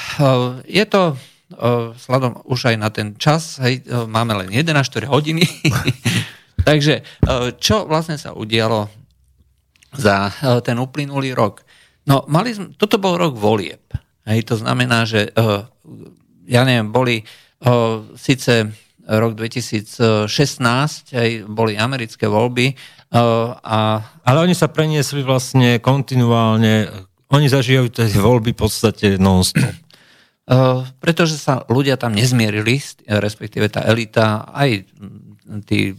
je 0.67 0.83
to, 0.91 1.15
e, 1.15 1.95
sladom 1.95 2.43
už 2.43 2.75
aj 2.75 2.75
na 2.75 2.91
ten 2.91 3.15
čas, 3.15 3.63
hej, 3.63 3.87
e, 3.87 4.03
máme 4.03 4.35
len 4.35 4.51
1,4 4.51 5.07
hodiny, 5.07 5.47
takže 6.67 6.99
e, 6.99 7.03
čo 7.63 7.87
vlastne 7.87 8.19
sa 8.19 8.35
udialo 8.35 8.91
za 9.95 10.35
e, 10.35 10.59
ten 10.67 10.75
uplynulý 10.75 11.31
rok? 11.31 11.63
No, 12.03 12.27
mali 12.27 12.51
sme, 12.51 12.75
toto 12.75 12.99
bol 12.99 13.15
rok 13.15 13.39
volieb. 13.39 13.87
Hej, 14.27 14.51
to 14.51 14.59
znamená, 14.59 15.07
že 15.07 15.31
e, 15.31 15.63
ja 16.47 16.63
neviem, 16.63 16.89
boli 16.89 17.21
o, 17.61 18.07
síce 18.15 18.71
rok 19.07 19.39
2016, 19.39 20.27
aj 21.15 21.29
boli 21.47 21.79
americké 21.79 22.27
voľby 22.27 22.75
o, 23.15 23.55
a 23.55 23.77
Ale 24.23 24.39
oni 24.43 24.55
sa 24.55 24.67
preniesli 24.71 25.23
vlastne 25.23 25.79
kontinuálne, 25.79 26.91
oni 27.31 27.47
zažívajú 27.47 27.87
tie 27.91 28.07
voľby 28.19 28.55
v 28.55 28.59
podstate 28.59 29.07
non-stop. 29.19 29.87
Pretože 31.03 31.35
sa 31.35 31.67
ľudia 31.67 31.99
tam 31.99 32.15
nezmierili, 32.15 32.79
respektíve 33.03 33.67
tá 33.67 33.83
elita, 33.83 34.47
aj 34.55 34.87
tí 35.67 35.91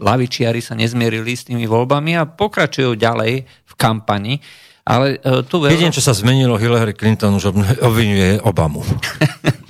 lavičiari 0.00 0.64
sa 0.64 0.72
nezmierili 0.72 1.32
s 1.36 1.44
tými 1.44 1.68
voľbami 1.68 2.16
a 2.16 2.24
pokračujú 2.24 2.96
ďalej 2.96 3.44
v 3.44 3.74
kampani. 3.76 4.40
Ale 4.82 5.20
tu 5.46 5.62
v 5.62 5.70
Jediné, 5.70 5.94
čo 5.94 6.02
sa 6.02 6.16
zmenilo, 6.16 6.58
Hillary 6.58 6.96
Clinton 6.96 7.36
už 7.36 7.52
ob- 7.52 7.78
obvinuje 7.84 8.40
Obamu. 8.42 8.82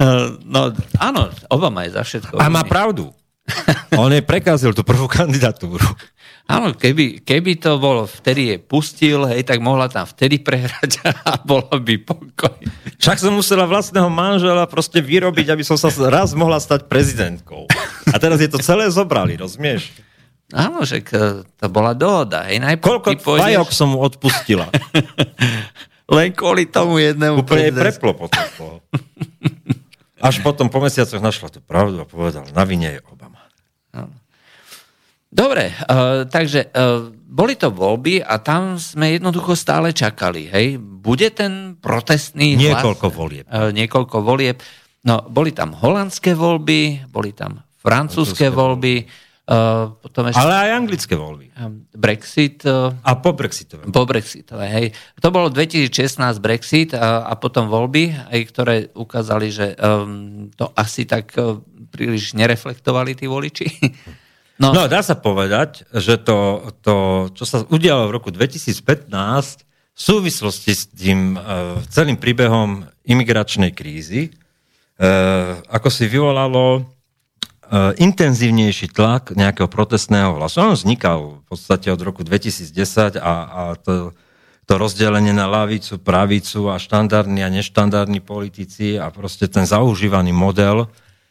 Uh, 0.00 0.40
no 0.48 0.72
áno, 0.96 1.28
Obama 1.52 1.84
je 1.84 1.92
za 1.92 2.00
všetko. 2.00 2.40
A 2.40 2.48
má 2.48 2.64
pravdu. 2.64 3.12
On 4.00 4.08
jej 4.08 4.24
prekazil 4.24 4.72
tú 4.72 4.80
prvú 4.80 5.04
kandidatúru. 5.04 5.84
Áno, 6.50 6.74
keby, 6.74 7.22
keby 7.22 7.62
to 7.62 7.78
bolo, 7.78 8.10
vtedy 8.10 8.50
je 8.50 8.56
pustil, 8.58 9.22
hej, 9.30 9.46
tak 9.46 9.62
mohla 9.62 9.86
tam 9.86 10.02
vtedy 10.02 10.42
prehrať 10.42 10.98
a 11.28 11.38
bolo 11.38 11.68
by 11.78 11.94
pokoj. 12.02 12.58
Však 12.98 13.22
som 13.22 13.36
musela 13.36 13.70
vlastného 13.70 14.10
manžela 14.10 14.66
proste 14.66 14.98
vyrobiť, 14.98 15.52
aby 15.54 15.62
som 15.62 15.78
sa 15.78 15.92
raz 16.10 16.34
mohla 16.34 16.58
stať 16.58 16.90
prezidentkou. 16.90 17.70
A 18.10 18.16
teraz 18.18 18.42
je 18.42 18.50
to 18.50 18.58
celé 18.58 18.90
zobrali, 18.90 19.38
rozumieš? 19.38 19.94
Áno, 20.50 20.82
že 20.82 21.06
to 21.06 21.66
bola 21.70 21.94
dohoda. 21.94 22.50
Hej, 22.50 22.58
najprv 22.58 22.98
Koľko 22.98 23.10
pôjdeš- 23.22 23.70
som 23.70 23.94
mu 23.94 24.02
odpustila. 24.02 24.66
Len 26.18 26.34
kvôli 26.34 26.66
tomu 26.66 26.98
jednému 26.98 27.46
Úplne 27.46 27.70
jej 27.70 27.70
prezidentskému. 27.70 27.78
preplo 27.78 28.10
potom 28.18 28.44
toho. 28.58 28.74
Až 30.20 30.44
potom 30.44 30.68
po 30.68 30.84
mesiacoch 30.84 31.20
našla 31.20 31.48
tú 31.48 31.64
pravdu 31.64 32.00
a 32.00 32.04
povedala, 32.04 32.46
na 32.52 32.64
vine 32.68 32.96
je 32.96 33.00
Obama. 33.08 33.40
Dobre, 35.30 35.70
uh, 35.70 36.26
takže 36.26 36.74
uh, 36.74 37.06
boli 37.14 37.54
to 37.54 37.70
voľby 37.70 38.18
a 38.18 38.42
tam 38.42 38.74
sme 38.82 39.14
jednoducho 39.14 39.54
stále 39.54 39.94
čakali. 39.94 40.50
Hej? 40.50 40.82
Bude 40.82 41.30
ten 41.30 41.78
protestný 41.78 42.58
Niekoľko 42.58 43.06
hlas? 43.06 43.14
volieb. 43.14 43.44
Uh, 43.46 43.70
niekoľko 43.70 44.16
volieb. 44.26 44.58
No, 45.06 45.22
boli 45.30 45.54
tam 45.54 45.70
holandské 45.72 46.34
voľby, 46.34 47.06
boli 47.08 47.30
tam 47.30 47.62
francúzske 47.78 47.80
Francúzske 47.80 48.46
voľby, 48.52 48.94
uh, 49.50 49.90
potom 49.98 50.30
ešte 50.30 50.38
Ale 50.38 50.54
aj 50.54 50.70
anglické 50.72 51.14
voľby. 51.18 51.50
um, 51.58 51.82
Brexit, 51.90 52.62
uh, 52.62 52.94
A 53.02 53.18
po 53.18 53.34
Brexitové. 53.34 53.90
po 53.90 54.06
Brexitové, 54.06 54.66
hej. 54.70 54.86
To 55.18 55.34
bolo 55.34 55.50
2016 55.50 55.90
Brexit 56.38 56.94
a, 56.94 57.26
a 57.26 57.34
potom 57.34 57.66
voľby, 57.66 58.14
aj 58.30 58.40
ktoré 58.48 58.76
ukázali, 58.94 59.50
že 59.50 59.74
um, 59.76 60.48
to 60.54 60.70
asi 60.78 61.02
tak 61.04 61.34
uh, 61.34 61.58
príliš 61.90 62.38
nereflektovali 62.38 63.18
tí 63.18 63.26
voliči. 63.26 63.66
No, 64.60 64.76
No, 64.76 64.84
dá 64.92 65.00
sa 65.00 65.16
povedať, 65.16 65.88
že 65.88 66.20
to, 66.20 66.68
to, 66.84 66.94
čo 67.32 67.48
sa 67.48 67.64
udialo 67.64 68.12
v 68.12 68.20
roku 68.20 68.28
2015, 68.28 69.08
v 69.64 69.96
súvislosti 69.96 70.76
s 70.76 70.84
tým 70.84 71.32
uh, 71.32 71.80
celým 71.88 72.20
príbehom 72.20 72.84
imigračnej 73.08 73.72
krízy, 73.72 74.28
uh, 75.00 75.64
ako 75.64 75.88
si 75.88 76.04
vyvolalo 76.12 76.84
intenzívnejší 77.96 78.90
tlak 78.90 79.30
nejakého 79.38 79.70
protestného 79.70 80.34
hlasu. 80.42 80.58
On 80.58 80.74
vznikal 80.74 81.38
v 81.38 81.44
podstate 81.46 81.86
od 81.94 82.02
roku 82.02 82.26
2010 82.26 83.14
a, 83.22 83.34
a 83.46 83.62
to, 83.78 84.10
to 84.66 84.74
rozdelenie 84.74 85.30
na 85.30 85.46
lavicu, 85.46 86.02
pravicu 86.02 86.66
a 86.66 86.82
štandardní 86.82 87.46
a 87.46 87.52
neštandardní 87.54 88.18
politici 88.26 88.98
a 88.98 89.14
proste 89.14 89.46
ten 89.46 89.62
zaužívaný 89.70 90.34
model 90.34 90.90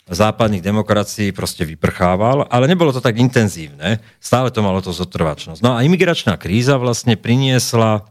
západných 0.09 0.65
demokracií 0.65 1.29
proste 1.29 1.67
vyprchával, 1.67 2.49
ale 2.49 2.65
nebolo 2.65 2.89
to 2.89 3.01
tak 3.03 3.21
intenzívne, 3.21 4.01
stále 4.17 4.49
to 4.49 4.65
malo 4.65 4.81
to 4.81 4.89
zotrvačnosť. 4.89 5.61
No 5.61 5.77
a 5.77 5.85
imigračná 5.85 6.33
kríza 6.39 6.81
vlastne 6.81 7.13
priniesla 7.13 8.09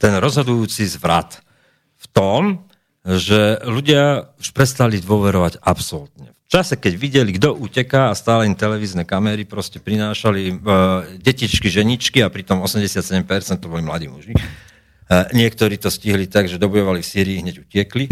ten 0.00 0.16
rozhodujúci 0.16 0.88
zvrat 0.88 1.44
v 2.00 2.06
tom, 2.16 2.42
že 3.06 3.60
ľudia 3.62 4.34
už 4.40 4.50
prestali 4.50 4.98
dôverovať 4.98 5.62
absolútne. 5.62 6.35
V 6.46 6.54
čase, 6.54 6.78
keď 6.78 6.94
videli, 6.94 7.34
kto 7.34 7.58
uteká 7.58 8.14
a 8.14 8.14
stále 8.14 8.46
im 8.46 8.54
televízne 8.54 9.02
kamery 9.02 9.42
proste 9.42 9.82
prinášali 9.82 10.42
e, 10.46 10.54
detičky, 11.18 11.66
ženičky 11.66 12.22
a 12.22 12.30
pritom 12.30 12.62
87% 12.62 13.26
to 13.58 13.66
boli 13.66 13.82
mladí 13.82 14.06
muži. 14.06 14.30
E, 14.30 14.42
niektorí 15.34 15.74
to 15.74 15.90
stihli 15.90 16.30
tak, 16.30 16.46
že 16.46 16.62
dobojovali 16.62 17.02
v 17.02 17.10
Syrii, 17.10 17.42
hneď 17.42 17.66
utiekli 17.66 18.06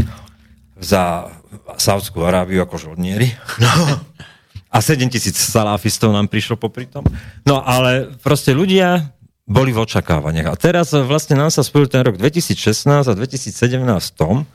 za 0.74 1.30
Saudskú 1.78 2.26
Arábiu 2.26 2.58
ako 2.66 2.90
žoldnieri. 2.90 3.30
No. 3.62 4.02
A 4.74 4.82
7 4.82 5.06
tisíc 5.06 5.38
salafistov 5.38 6.10
nám 6.10 6.26
prišlo 6.26 6.58
popri 6.58 6.90
tom. 6.90 7.06
No 7.46 7.62
ale 7.62 8.18
proste 8.18 8.50
ľudia 8.50 9.14
boli 9.46 9.70
v 9.70 9.78
očakávaniach. 9.78 10.50
A 10.50 10.58
teraz 10.58 10.90
vlastne 10.90 11.38
nám 11.38 11.54
sa 11.54 11.62
spojil 11.62 11.86
ten 11.86 12.02
rok 12.02 12.18
2016 12.18 13.06
a 13.06 13.12
2017 13.14 13.54
v 13.78 14.14
tom, 14.18 14.50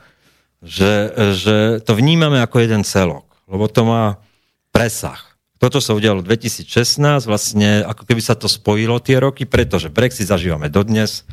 že, 0.59 1.15
že 1.39 1.80
to 1.88 1.95
vnímame 1.95 2.43
ako 2.43 2.59
jeden 2.59 2.84
celok. 2.84 3.28
Lebo 3.50 3.66
to 3.68 3.82
má 3.84 4.22
presah. 4.70 5.20
Toto 5.60 5.84
sa 5.84 5.91
udialo 5.91 6.24
2016, 6.24 7.28
vlastne 7.28 7.84
ako 7.84 8.08
keby 8.08 8.22
sa 8.24 8.38
to 8.39 8.47
spojilo 8.47 9.02
tie 9.04 9.20
roky, 9.20 9.43
pretože 9.43 9.91
Brexit 9.91 10.32
zažívame 10.32 10.72
dodnes, 10.72 11.28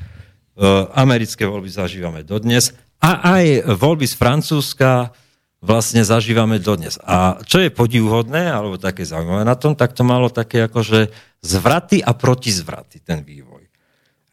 e, 0.58 0.68
americké 0.98 1.46
voľby 1.46 1.70
zažívame 1.70 2.26
dodnes 2.26 2.74
a 2.98 3.38
aj 3.38 3.70
voľby 3.78 4.08
z 4.08 4.18
Francúzska 4.18 5.14
vlastne 5.62 6.02
zažívame 6.02 6.58
dodnes. 6.58 6.98
A 7.06 7.38
čo 7.46 7.62
je 7.62 7.70
podivhodné, 7.70 8.50
alebo 8.50 8.80
také 8.80 9.06
zaujímavé 9.06 9.46
na 9.46 9.54
tom, 9.54 9.78
tak 9.78 9.94
to 9.94 10.02
malo 10.02 10.26
také 10.26 10.66
akože 10.66 11.14
zvraty 11.44 12.02
a 12.02 12.10
protizvraty, 12.10 13.06
ten 13.06 13.22
vývoj. 13.22 13.62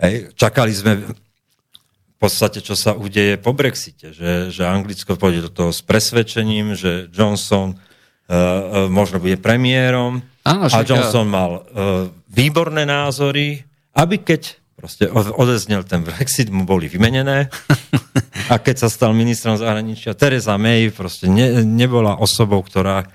Hej. 0.02 0.34
Čakali 0.34 0.74
sme 0.74 0.94
podstate, 2.24 2.64
čo 2.64 2.80
sa 2.80 2.96
udeje 2.96 3.36
po 3.36 3.52
Brexite, 3.52 4.16
že, 4.16 4.48
že 4.48 4.64
Anglicko 4.64 5.20
pôjde 5.20 5.48
do 5.48 5.52
toho 5.52 5.72
s 5.76 5.84
presvedčením, 5.84 6.72
že 6.72 7.12
Johnson 7.12 7.76
uh, 7.76 8.88
možno 8.88 9.20
bude 9.20 9.36
premiérom 9.36 10.24
Áno, 10.48 10.66
a 10.66 10.68
však, 10.72 10.88
Johnson 10.88 11.28
mal 11.28 11.52
uh, 11.60 12.08
výborné 12.32 12.88
názory, 12.88 13.68
aby 14.00 14.24
keď 14.24 14.56
proste 14.80 15.08
od- 15.12 15.36
odeznel 15.36 15.84
ten 15.84 16.04
Brexit, 16.04 16.48
mu 16.48 16.64
boli 16.64 16.88
vymenené 16.88 17.48
a 18.52 18.56
keď 18.60 18.84
sa 18.84 18.90
stal 18.92 19.12
ministrom 19.12 19.56
zahraničia, 19.56 20.16
Teresa 20.16 20.56
May 20.56 20.92
proste 20.92 21.28
ne, 21.28 21.64
nebola 21.64 22.20
osobou, 22.20 22.64
ktorá 22.64 23.08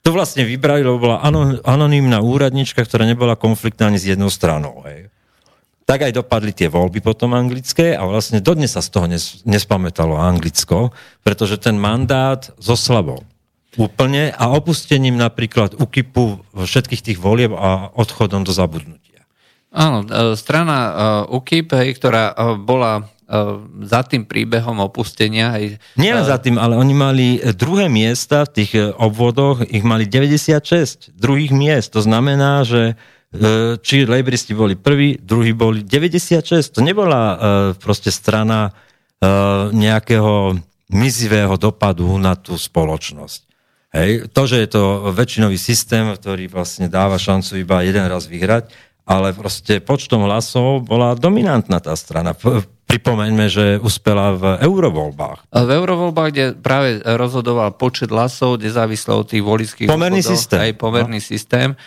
to 0.00 0.16
vlastne 0.16 0.48
vybrali, 0.48 0.80
lebo 0.80 0.96
bola 0.96 1.20
ano, 1.20 1.60
anonimná 1.60 2.24
úradnička, 2.24 2.80
ktorá 2.80 3.04
nebola 3.04 3.36
konfliktná 3.36 3.92
ani 3.92 4.00
s 4.00 4.08
jednou 4.08 4.32
stranou. 4.32 4.80
Hej. 4.88 5.09
Tak 5.90 6.06
aj 6.06 6.22
dopadli 6.22 6.54
tie 6.54 6.70
voľby 6.70 7.02
potom 7.02 7.34
anglické 7.34 7.98
a 7.98 8.06
vlastne 8.06 8.38
dodnes 8.38 8.70
sa 8.70 8.78
z 8.78 8.94
toho 8.94 9.10
nes, 9.10 9.42
nespamätalo 9.42 10.14
Anglicko, 10.14 10.94
pretože 11.26 11.58
ten 11.58 11.74
mandát 11.74 12.46
zoslabol 12.62 13.26
úplne 13.74 14.30
a 14.30 14.54
opustením 14.54 15.18
napríklad 15.18 15.74
UKIPu 15.74 16.46
všetkých 16.54 17.02
tých 17.10 17.18
volieb 17.18 17.50
a 17.58 17.90
odchodom 17.90 18.46
do 18.46 18.54
zabudnutia. 18.54 19.26
Áno, 19.74 20.06
e, 20.06 20.38
strana 20.38 20.78
uh, 21.26 21.38
UKIP, 21.38 21.74
ktorá 21.74 22.38
uh, 22.38 22.54
bola 22.54 23.10
za 23.86 24.02
tým 24.02 24.26
príbehom 24.26 24.82
opustenia. 24.82 25.54
Hej, 25.54 25.78
Nielen 25.94 26.26
za 26.26 26.42
tým, 26.42 26.58
ale 26.58 26.74
oni 26.74 26.94
mali 26.94 27.26
e, 27.38 27.54
druhé 27.54 27.86
miesta 27.86 28.42
v 28.42 28.50
tých 28.58 28.70
e, 28.74 28.90
obvodoch, 28.90 29.62
ich 29.70 29.86
mali 29.86 30.10
96 30.10 31.14
druhých 31.14 31.54
miest. 31.54 31.94
To 31.94 32.02
znamená, 32.02 32.66
že 32.66 32.82
e, 32.82 32.94
či 33.78 34.10
lejbristi 34.10 34.58
boli 34.58 34.74
prví, 34.74 35.22
druhí 35.22 35.54
boli 35.54 35.86
96. 35.86 36.74
To 36.74 36.82
nebola 36.82 37.20
e, 37.22 37.36
proste 37.78 38.10
strana 38.10 38.66
e, 38.66 38.70
nejakého 39.70 40.58
mizivého 40.90 41.54
dopadu 41.54 42.18
na 42.18 42.34
tú 42.34 42.58
spoločnosť. 42.58 43.40
Hej. 43.94 44.30
To, 44.34 44.42
že 44.46 44.66
je 44.66 44.68
to 44.70 44.82
väčšinový 45.14 45.58
systém, 45.58 46.10
ktorý 46.10 46.50
vlastne 46.50 46.90
dáva 46.90 47.22
šancu 47.22 47.62
iba 47.62 47.86
jeden 47.86 48.02
raz 48.06 48.26
vyhrať, 48.26 48.70
ale 49.06 49.34
proste 49.34 49.82
počtom 49.82 50.26
hlasov 50.26 50.86
bola 50.86 51.18
dominantná 51.18 51.82
tá 51.82 51.94
strana. 51.94 52.34
Pripomeňme, 52.90 53.46
že 53.46 53.78
uspela 53.78 54.34
v 54.34 54.58
eurovoľbách. 54.62 55.54
V 55.54 55.70
eurovoľbách, 55.70 56.30
kde 56.34 56.46
práve 56.58 57.02
rozhodoval 57.02 57.74
počet 57.78 58.10
hlasov, 58.10 58.58
nezávisle 58.58 59.14
od 59.14 59.26
tých 59.26 59.42
volických 59.42 59.86
Pomerný 59.90 60.22
systém. 60.22 60.58
Aj 60.58 60.72
pomerný 60.74 61.22
no. 61.22 61.26
systém, 61.26 61.78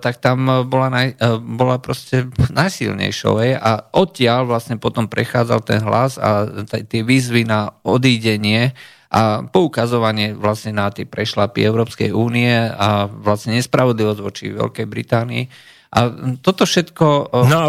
tak 0.00 0.16
tam 0.24 0.64
bola, 0.64 0.88
naj, 0.88 1.08
bola 1.44 1.76
proste 1.76 2.28
najsilnejšou. 2.48 3.34
Hej, 3.44 3.52
a 3.60 3.84
odtiaľ 3.92 4.48
vlastne 4.48 4.80
potom 4.80 5.04
prechádzal 5.04 5.60
ten 5.60 5.80
hlas 5.84 6.16
a 6.16 6.48
tie 6.66 7.04
výzvy 7.04 7.44
na 7.44 7.76
odídenie 7.84 8.72
a 9.08 9.44
poukazovanie 9.44 10.36
vlastne 10.36 10.76
na 10.76 10.92
tie 10.92 11.08
prešlapy 11.08 11.64
Európskej 11.64 12.12
únie 12.12 12.52
a 12.52 13.08
vlastne 13.08 13.56
nespravodlivosť 13.56 14.20
voči 14.20 14.52
Veľkej 14.52 14.86
Británii 14.88 15.44
a 15.88 16.00
toto 16.44 16.68
všetko... 16.68 17.32
No 17.48 17.56
a 17.64 17.66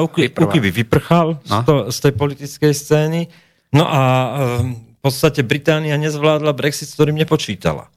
by 0.59 0.71
vyprchal 0.75 1.39
no. 1.39 1.43
z, 1.47 1.55
to, 1.63 1.75
z 1.87 1.97
tej 2.03 2.13
politickej 2.19 2.73
scény. 2.75 3.21
No 3.71 3.87
a 3.87 4.01
v 4.67 4.99
podstate 4.99 5.47
Británia 5.47 5.95
nezvládla 5.95 6.51
Brexit, 6.51 6.91
s 6.91 6.99
ktorým 6.99 7.15
nepočítala. 7.15 7.87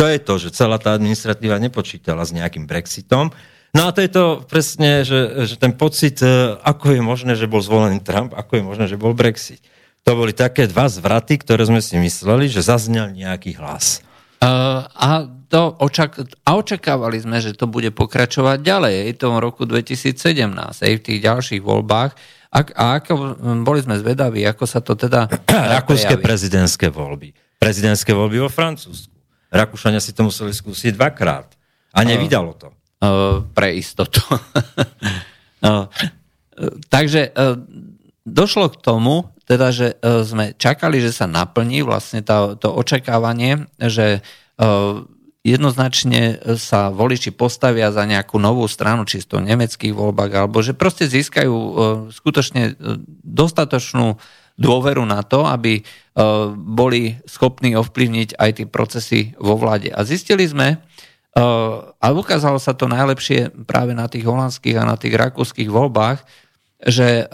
To 0.00 0.08
je 0.08 0.16
to, 0.16 0.34
že 0.40 0.56
celá 0.56 0.80
tá 0.80 0.96
administratíva 0.96 1.60
nepočítala 1.60 2.24
s 2.24 2.32
nejakým 2.32 2.64
Brexitom. 2.64 3.28
No 3.76 3.82
a 3.84 3.92
to 3.92 4.00
je 4.00 4.08
to 4.08 4.24
presne, 4.48 5.04
že, 5.04 5.44
že 5.44 5.60
ten 5.60 5.76
pocit, 5.76 6.24
e, 6.24 6.56
ako 6.56 6.96
je 6.96 7.02
možné, 7.04 7.36
že 7.36 7.44
bol 7.44 7.60
zvolený 7.60 8.00
Trump, 8.00 8.32
ako 8.32 8.52
je 8.56 8.64
možné, 8.64 8.84
že 8.88 8.96
bol 8.96 9.12
Brexit. 9.12 9.60
To 10.08 10.16
boli 10.16 10.32
také 10.32 10.64
dva 10.64 10.88
zvraty, 10.88 11.36
ktoré 11.44 11.68
sme 11.68 11.84
si 11.84 12.00
mysleli, 12.00 12.48
že 12.48 12.64
zaznel 12.64 13.12
nejaký 13.12 13.60
hlas. 13.60 14.00
Uh, 14.40 14.88
a, 14.96 15.28
to 15.52 15.76
očak- 15.76 16.24
a 16.48 16.50
očakávali 16.56 17.20
sme, 17.20 17.36
že 17.44 17.52
to 17.52 17.68
bude 17.68 17.92
pokračovať 17.92 18.64
ďalej 18.64 18.94
aj 19.04 19.10
v 19.12 19.20
tom 19.20 19.36
roku 19.36 19.68
2017, 19.68 20.16
aj 20.80 20.92
v 20.96 21.02
tých 21.04 21.20
ďalších 21.20 21.60
voľbách. 21.60 22.16
A, 22.48 22.58
a 22.72 22.84
ako, 23.04 23.36
boli 23.62 23.84
sme 23.84 24.00
zvedaví, 24.00 24.48
ako 24.48 24.64
sa 24.64 24.80
to 24.80 24.96
teda... 24.96 25.28
Rakúske 25.76 26.16
prezidentské 26.16 26.88
voľby. 26.88 27.36
Prezidentské 27.60 28.16
voľby 28.16 28.40
vo 28.40 28.48
Francúzsku. 28.48 29.09
Rakúšania 29.50 29.98
si 29.98 30.14
to 30.14 30.26
museli 30.26 30.54
skúsiť 30.54 30.94
dvakrát. 30.94 31.50
A 31.94 32.06
nevydalo 32.06 32.54
to. 32.54 32.70
Uh, 33.00 33.42
pre 33.50 33.74
istotu. 33.74 34.22
uh, 35.66 35.90
takže 36.86 37.34
uh, 37.34 37.58
došlo 38.30 38.70
k 38.70 38.80
tomu, 38.80 39.30
teda, 39.50 39.74
že 39.74 39.98
e, 39.98 40.22
sme 40.22 40.54
čakali, 40.54 41.02
že 41.02 41.10
sa 41.10 41.26
naplní 41.26 41.82
vlastne 41.82 42.22
tá, 42.22 42.54
to 42.54 42.70
očakávanie, 42.70 43.66
že 43.82 44.06
e, 44.14 44.70
jednoznačne 45.42 46.38
sa 46.54 46.94
voliči 46.94 47.34
postavia 47.34 47.90
za 47.90 48.06
nejakú 48.06 48.38
novú 48.38 48.62
stranu, 48.70 49.02
čisto 49.10 49.42
v 49.42 49.50
nemeckých 49.50 49.90
voľbách, 49.90 50.32
alebo 50.38 50.62
že 50.62 50.76
proste 50.76 51.10
získajú 51.10 51.56
skutočne 52.12 52.78
dostatočnú 53.24 54.20
dôveru 54.60 55.08
na 55.08 55.24
to, 55.24 55.48
aby 55.48 55.80
boli 56.52 57.16
schopní 57.24 57.72
ovplyvniť 57.80 58.36
aj 58.36 58.50
tie 58.60 58.66
procesy 58.68 59.32
vo 59.40 59.56
vláde. 59.56 59.88
A 59.88 60.04
zistili 60.04 60.44
sme, 60.44 60.76
a 61.96 62.06
ukázalo 62.12 62.60
sa 62.60 62.76
to 62.76 62.84
najlepšie 62.84 63.64
práve 63.64 63.96
na 63.96 64.04
tých 64.04 64.28
holandských 64.28 64.76
a 64.76 64.84
na 64.84 65.00
tých 65.00 65.16
rakúskych 65.16 65.72
voľbách, 65.72 66.20
že 66.84 67.24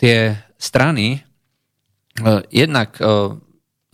tie 0.00 0.32
strany, 0.56 1.26
E, 2.16 2.42
jednak 2.48 2.96
e, 2.96 3.04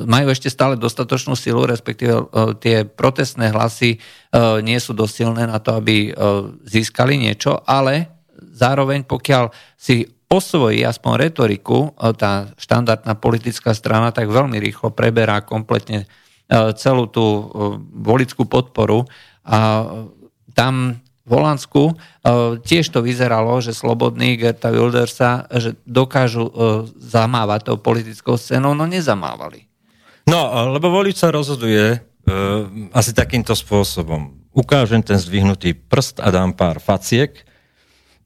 majú 0.03 0.27
ešte 0.31 0.47
stále 0.47 0.79
dostatočnú 0.79 1.35
silu, 1.35 1.67
respektíve 1.67 2.15
e, 2.15 2.25
tie 2.63 2.87
protestné 2.87 3.51
hlasy 3.51 3.99
nie 4.63 4.79
sú 4.81 4.97
dosilné 4.97 5.45
na 5.45 5.61
to, 5.61 5.77
aby 5.77 6.09
získali 6.65 7.21
niečo, 7.21 7.61
ale 7.69 8.25
zároveň 8.41 9.05
pokiaľ 9.05 9.53
si 9.77 10.09
osvojí 10.33 10.81
aspoň 10.81 11.29
retoriku, 11.29 11.93
tá 12.17 12.49
štandardná 12.57 13.13
politická 13.21 13.77
strana, 13.77 14.17
tak 14.17 14.33
veľmi 14.33 14.57
rýchlo 14.57 14.89
preberá 14.89 15.45
kompletne 15.45 16.09
celú 16.81 17.05
tú 17.09 17.53
volickú 17.93 18.49
podporu 18.49 19.05
a 19.45 19.85
tam 20.57 21.05
v 21.23 21.31
Holandsku 21.31 21.83
e, 21.87 21.95
tiež 22.67 22.91
to 22.91 22.99
vyzeralo, 22.99 23.63
že 23.63 23.71
slobodní 23.71 24.35
Gerta 24.35 24.75
Wildersa, 24.75 25.47
že 25.55 25.79
dokážu 25.87 26.51
e, 26.51 26.53
zamávať 26.99 27.71
tou 27.71 27.77
politickou 27.79 28.35
scénou, 28.35 28.75
no 28.75 28.91
nezamávali. 28.91 29.71
No, 30.27 30.51
lebo 30.75 30.91
volič 30.91 31.23
sa 31.23 31.31
rozhoduje 31.31 31.95
e, 31.95 31.99
asi 32.91 33.15
takýmto 33.15 33.55
spôsobom. 33.55 34.35
Ukážem 34.51 35.01
ten 35.01 35.17
zdvihnutý 35.17 35.79
prst 35.79 36.19
a 36.19 36.35
dám 36.35 36.59
pár 36.59 36.83
faciek 36.83 37.47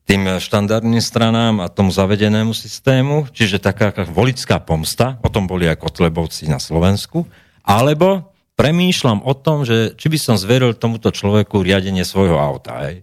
tým 0.07 0.39
štandardným 0.39 1.03
stranám 1.03 1.67
a 1.67 1.67
tomu 1.67 1.91
zavedenému 1.91 2.55
systému, 2.55 3.27
čiže 3.35 3.59
taká 3.59 3.91
volická 4.07 4.63
pomsta, 4.63 5.19
o 5.21 5.29
tom 5.29 5.51
boli 5.51 5.67
aj 5.67 5.83
Kotlebovci 5.83 6.47
na 6.47 6.63
Slovensku, 6.63 7.27
alebo 7.67 8.31
premýšľam 8.55 9.27
o 9.27 9.35
tom, 9.35 9.67
že 9.67 9.99
či 9.99 10.07
by 10.07 10.19
som 10.19 10.37
zveril 10.39 10.79
tomuto 10.79 11.11
človeku 11.11 11.59
riadenie 11.59 12.07
svojho 12.07 12.39
auta. 12.39 12.87
Hej. 12.87 13.03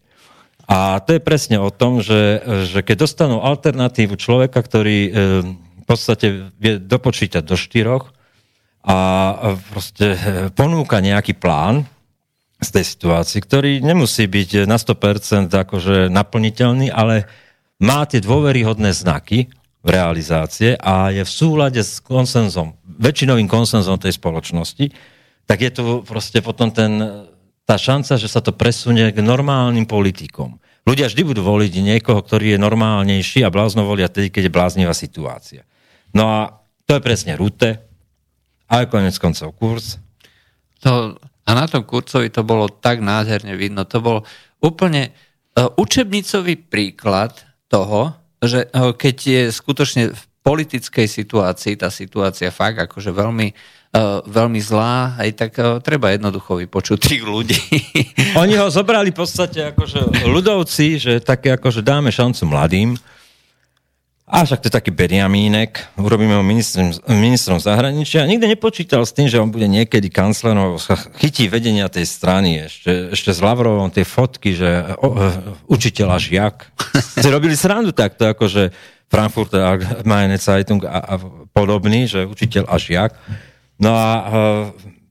A 0.64 1.04
to 1.04 1.20
je 1.20 1.22
presne 1.22 1.60
o 1.60 1.68
tom, 1.68 2.00
že, 2.00 2.40
že 2.72 2.80
keď 2.82 3.04
dostanú 3.04 3.44
alternatívu 3.44 4.16
človeka, 4.16 4.64
ktorý 4.64 5.00
e, 5.06 5.12
v 5.84 5.86
podstate 5.86 6.56
vie 6.56 6.80
dopočítať 6.80 7.44
do 7.44 7.60
štyroch 7.60 8.16
a 8.88 8.98
proste 9.76 10.16
e, 10.16 10.20
ponúka 10.56 11.04
nejaký 11.04 11.36
plán 11.36 11.84
z 12.64 12.80
tej 12.80 12.86
situácii, 12.98 13.40
ktorý 13.44 13.72
nemusí 13.84 14.26
byť 14.26 14.66
na 14.66 14.80
100% 14.80 15.52
akože 15.52 16.08
naplniteľný, 16.10 16.90
ale 16.90 17.28
má 17.84 18.08
tie 18.08 18.24
dôveryhodné 18.24 18.96
znaky 18.96 19.52
v 19.84 19.90
realizácie 19.92 20.80
a 20.80 21.12
je 21.12 21.28
v 21.28 21.32
súlade 21.32 21.84
s 21.84 22.00
konsenzom, 22.00 22.80
väčšinovým 22.88 23.52
konsenzom 23.52 24.00
tej 24.00 24.16
spoločnosti, 24.16 24.96
tak 25.44 25.60
je 25.60 25.72
tu 25.76 25.84
proste 26.08 26.40
potom 26.40 26.72
ten, 26.72 27.28
tá 27.68 27.76
šanca, 27.76 28.16
že 28.16 28.32
sa 28.32 28.40
to 28.40 28.56
presunie 28.56 29.12
k 29.12 29.20
normálnym 29.20 29.84
politikom. 29.84 30.56
Ľudia 30.88 31.08
vždy 31.08 31.22
budú 31.24 31.42
voliť 31.44 31.80
niekoho, 31.80 32.20
ktorý 32.20 32.56
je 32.56 32.64
normálnejší 32.64 33.44
a 33.44 33.52
blázno 33.52 33.88
volia 33.88 34.12
tedy, 34.12 34.32
keď 34.32 34.48
je 34.48 34.56
bláznivá 34.56 34.92
situácia. 34.96 35.64
No 36.16 36.28
a 36.28 36.40
to 36.88 37.00
je 37.00 37.02
presne 37.04 37.36
Rute, 37.40 37.80
ale 38.68 38.92
konec 38.92 39.16
koncov 39.20 39.56
kurz. 39.56 40.00
To, 40.84 41.16
a 41.44 41.50
na 41.54 41.66
tom 41.68 41.84
kurcovi 41.84 42.32
to 42.32 42.42
bolo 42.42 42.72
tak 42.72 43.04
nádherne 43.04 43.56
vidno. 43.60 43.84
To 43.88 44.00
bol 44.00 44.18
úplne 44.64 45.12
uh, 45.12 45.68
učebnicový 45.76 46.56
príklad 46.68 47.36
toho, 47.68 48.16
že 48.40 48.68
uh, 48.72 48.96
keď 48.96 49.16
je 49.20 49.42
skutočne 49.52 50.04
v 50.12 50.22
politickej 50.44 51.08
situácii, 51.08 51.80
tá 51.80 51.88
situácia 51.88 52.52
fakt 52.52 52.80
akože 52.80 53.12
veľmi 53.12 53.82
Uh, 53.94 54.26
veľmi 54.26 54.58
zlá, 54.58 55.22
aj 55.22 55.30
tak 55.38 55.52
treba 55.86 56.10
jednoducho 56.10 56.58
vypočuť 56.58 56.98
tých 56.98 57.22
ľudí. 57.22 57.62
Oni 58.42 58.58
ho 58.58 58.66
zobrali 58.66 59.14
v 59.14 59.22
podstate 59.22 59.70
akože 59.70 60.26
ľudovci, 60.26 60.98
že 60.98 61.22
také 61.22 61.54
akože 61.54 61.86
dáme 61.86 62.10
šancu 62.10 62.42
mladým, 62.50 62.98
a 64.34 64.50
však 64.50 64.66
to 64.66 64.68
je 64.74 64.78
taký 64.82 64.90
Beriamínek, 64.90 65.94
urobíme 65.94 66.34
ho 66.34 66.42
ministrom, 66.42 66.90
ministrom 67.06 67.62
zahraničia. 67.62 68.26
Nikde 68.26 68.50
nepočítal 68.50 69.06
s 69.06 69.14
tým, 69.14 69.30
že 69.30 69.38
on 69.38 69.54
bude 69.54 69.70
niekedy 69.70 70.10
kanclerom, 70.10 70.82
chytí 71.22 71.46
vedenia 71.46 71.86
tej 71.86 72.10
strany. 72.10 72.66
Ešte, 72.66 73.14
ešte 73.14 73.30
s 73.30 73.38
Lavrovom 73.38 73.94
tie 73.94 74.02
fotky, 74.02 74.58
že 74.58 74.98
o, 74.98 75.14
o, 75.14 75.30
učiteľ 75.70 76.18
a 76.18 76.18
žiak. 76.18 76.66
Si 77.22 77.30
robili 77.30 77.54
srandu 77.54 77.94
takto, 77.94 78.26
akože 78.26 78.74
Frankfurt 79.06 79.54
Allgemeine 79.54 80.42
Zeitung 80.42 80.82
a, 80.82 81.14
a 81.14 81.16
podobný, 81.54 82.10
že 82.10 82.26
učiteľ 82.26 82.74
a 82.74 82.82
žiak. 82.82 83.14
No 83.78 83.94
a 83.94 84.10
uh, 84.18 84.26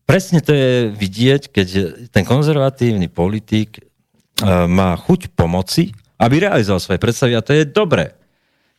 presne 0.02 0.42
to 0.42 0.50
je 0.50 0.90
vidieť, 0.90 1.54
keď 1.54 1.68
ten 2.10 2.26
konzervatívny 2.26 3.06
politik 3.06 3.78
uh, 3.78 4.66
má 4.66 4.98
chuť 4.98 5.30
pomoci, 5.38 5.94
aby 6.18 6.42
realizoval 6.42 6.82
svoje 6.82 6.98
predstavy 6.98 7.38
a 7.38 7.46
to 7.46 7.54
je 7.54 7.70
dobré. 7.70 8.21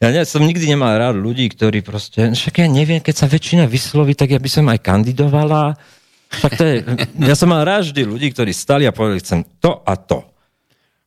Ja 0.04 0.12
ne, 0.12 0.28
som 0.28 0.44
nikdy 0.44 0.68
nemal 0.68 1.00
rád 1.00 1.16
ľudí, 1.16 1.48
ktorí 1.48 1.80
proste, 1.80 2.36
však 2.36 2.60
ja 2.60 2.68
neviem, 2.68 3.00
keď 3.00 3.24
sa 3.24 3.28
väčšina 3.32 3.64
vysloví, 3.72 4.20
tak 4.20 4.36
ja 4.36 4.40
by 4.44 4.50
som 4.52 4.68
aj 4.68 4.84
kandidovala. 4.84 5.80
Tak 6.44 6.52
to 6.60 6.64
je, 6.68 6.76
ja 7.32 7.36
som 7.40 7.48
mal 7.48 7.64
rád 7.64 7.88
vždy 7.88 8.04
ľudí, 8.04 8.28
ktorí 8.36 8.52
stali 8.52 8.84
a 8.84 8.92
povedali, 8.92 9.24
chcem 9.24 9.48
to 9.64 9.80
a 9.80 9.96
to. 9.96 10.28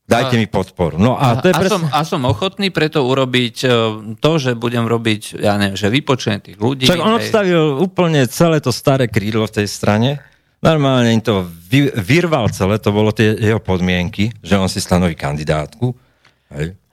Dajte 0.07 0.35
a, 0.35 0.41
mi 0.41 0.49
podporu. 0.49 0.97
No 0.97 1.19
a, 1.21 1.37
to 1.37 1.53
je 1.53 1.55
a, 1.55 1.61
presne... 1.61 1.73
som, 1.77 1.83
a 1.93 2.01
som 2.09 2.21
ochotný 2.25 2.73
preto 2.73 3.05
urobiť 3.05 3.57
e, 3.67 3.69
to, 4.17 4.33
že 4.41 4.57
budem 4.57 4.89
robiť, 4.89 5.45
ja 5.45 5.61
neviem, 5.61 5.77
že 5.77 5.93
vypočujem 5.93 6.41
tých 6.41 6.57
ľudí. 6.57 6.89
Tak 6.89 7.03
on 7.03 7.21
odstavil 7.21 7.77
úplne 7.77 8.25
celé 8.33 8.65
to 8.65 8.73
staré 8.73 9.13
krídlo 9.13 9.45
v 9.45 9.61
tej 9.61 9.69
strane. 9.69 10.23
Normálne 10.65 11.13
im 11.13 11.21
to 11.21 11.45
vy, 11.45 11.93
vyrval 12.01 12.49
celé, 12.49 12.81
to 12.81 12.95
bolo 12.97 13.13
tie 13.13 13.37
jeho 13.37 13.61
podmienky, 13.61 14.33
že 14.41 14.57
on 14.57 14.73
si 14.73 14.81
stanoví 14.81 15.19
kandidátku. 15.19 15.93
Hej. 16.55 16.86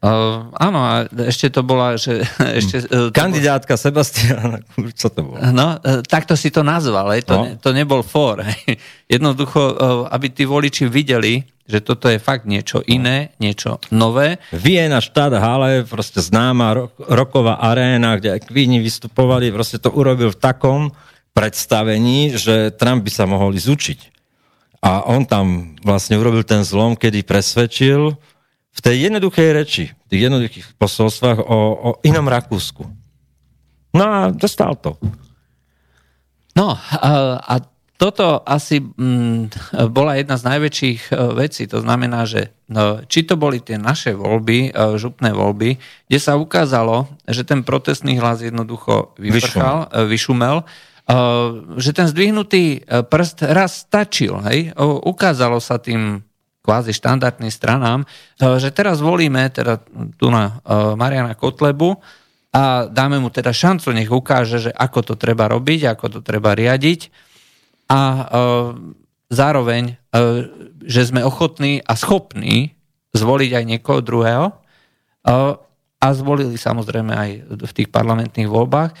Uh, 0.00 0.48
áno, 0.56 0.80
a 0.80 1.04
ešte 1.28 1.52
to 1.52 1.60
bola, 1.60 2.00
že... 2.00 2.24
Ešte, 2.60 2.88
uh, 2.88 3.12
Kandidátka 3.12 3.76
bol... 3.76 3.84
Sebastiana, 3.84 4.64
čo 5.00 5.12
to 5.12 5.20
bolo? 5.28 5.36
No, 5.52 5.76
uh, 5.76 6.00
takto 6.00 6.40
si 6.40 6.48
to 6.48 6.64
nazval, 6.64 7.12
to, 7.20 7.36
no. 7.36 7.42
ne, 7.44 7.52
to 7.60 7.76
nebol 7.76 8.00
for. 8.00 8.40
Jednoducho, 9.12 9.60
uh, 9.60 9.74
aby 10.08 10.32
tí 10.32 10.48
voliči 10.48 10.88
videli, 10.88 11.44
že 11.68 11.84
toto 11.84 12.08
je 12.08 12.16
fakt 12.16 12.48
niečo 12.48 12.80
iné, 12.88 13.36
niečo 13.44 13.76
nové. 13.92 14.40
Viena, 14.56 15.04
štát, 15.04 15.36
Hale, 15.36 15.84
proste 15.84 16.24
známa 16.24 16.88
roková 16.96 17.60
aréna, 17.60 18.16
kde 18.16 18.40
aj 18.40 18.48
Queeni 18.48 18.80
vystupovali, 18.80 19.52
proste 19.52 19.76
to 19.76 19.92
urobil 19.92 20.32
v 20.32 20.40
takom 20.40 20.80
predstavení, 21.36 22.40
že 22.40 22.72
Trump 22.72 23.04
by 23.04 23.12
sa 23.12 23.28
mohol 23.28 23.52
ísť 23.52 23.68
učiť. 23.68 24.00
A 24.80 25.04
on 25.12 25.28
tam 25.28 25.76
vlastne 25.84 26.16
urobil 26.16 26.40
ten 26.40 26.64
zlom, 26.64 26.96
kedy 26.96 27.20
presvedčil 27.20 28.16
v 28.80 28.84
tej 28.88 29.12
jednoduchej 29.12 29.48
reči, 29.52 29.84
v 29.92 30.06
tých 30.08 30.22
jednoduchých 30.32 30.66
posolstvách 30.80 31.44
o, 31.44 31.58
o 31.76 31.90
inom 32.00 32.24
Rakúsku. 32.24 32.88
No 33.92 34.04
a 34.08 34.18
dostal 34.32 34.72
to. 34.80 34.96
No 36.56 36.80
a, 36.80 37.60
toto 38.00 38.40
asi 38.48 38.80
mm, 38.80 39.52
bola 39.92 40.16
jedna 40.16 40.40
z 40.40 40.48
najväčších 40.48 41.12
e, 41.12 41.36
vecí. 41.36 41.68
To 41.68 41.84
znamená, 41.84 42.24
že 42.24 42.56
no, 42.72 43.04
či 43.04 43.28
to 43.28 43.36
boli 43.36 43.60
tie 43.60 43.76
naše 43.76 44.16
voľby, 44.16 44.72
e, 44.72 44.96
župné 44.96 45.36
voľby, 45.36 45.76
kde 46.08 46.16
sa 46.16 46.40
ukázalo, 46.40 47.12
že 47.28 47.44
ten 47.44 47.60
protestný 47.60 48.16
hlas 48.16 48.40
jednoducho 48.40 49.12
vyprchal, 49.20 49.92
vyšumel, 50.08 50.64
vyšumel 50.64 50.88
že 51.76 51.90
ten 51.92 52.06
zdvihnutý 52.06 52.64
e, 52.64 53.02
prst 53.02 53.42
raz 53.50 53.86
stačil. 53.86 54.38
Hej? 54.46 54.72
Ukázalo 55.04 55.58
sa 55.58 55.80
tým 55.80 56.22
kvázi 56.70 56.94
štandardným 56.94 57.50
stranám, 57.50 58.06
že 58.38 58.70
teraz 58.70 59.02
volíme 59.02 59.50
teda 59.50 59.82
tu 60.14 60.30
na 60.30 60.62
Mariana 60.94 61.34
Kotlebu 61.34 61.98
a 62.54 62.86
dáme 62.86 63.18
mu 63.18 63.26
teda 63.26 63.50
šancu, 63.50 63.90
nech 63.90 64.06
ukáže, 64.06 64.70
že 64.70 64.70
ako 64.70 65.02
to 65.02 65.14
treba 65.18 65.50
robiť, 65.50 65.90
ako 65.90 66.06
to 66.14 66.20
treba 66.22 66.54
riadiť. 66.54 67.10
A 67.90 68.00
zároveň, 69.26 69.98
že 70.86 71.10
sme 71.10 71.26
ochotní 71.26 71.82
a 71.82 71.98
schopní 71.98 72.78
zvoliť 73.18 73.50
aj 73.50 73.64
niekoho 73.66 73.98
druhého 73.98 74.54
a 75.98 76.06
zvolili 76.14 76.54
samozrejme 76.54 77.10
aj 77.10 77.30
v 77.66 77.72
tých 77.74 77.90
parlamentných 77.90 78.46
voľbách, 78.46 78.94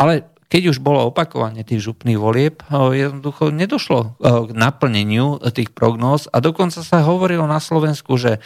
ale 0.00 0.32
keď 0.50 0.74
už 0.74 0.82
bolo 0.82 1.14
opakovanie 1.14 1.62
tých 1.62 1.86
župných 1.86 2.18
volieb, 2.18 2.66
jednoducho 2.74 3.54
nedošlo 3.54 4.18
k 4.18 4.50
naplneniu 4.50 5.38
tých 5.54 5.70
prognóz. 5.70 6.26
A 6.34 6.42
dokonca 6.42 6.82
sa 6.82 7.06
hovorilo 7.06 7.46
na 7.46 7.62
Slovensku, 7.62 8.18
že 8.18 8.42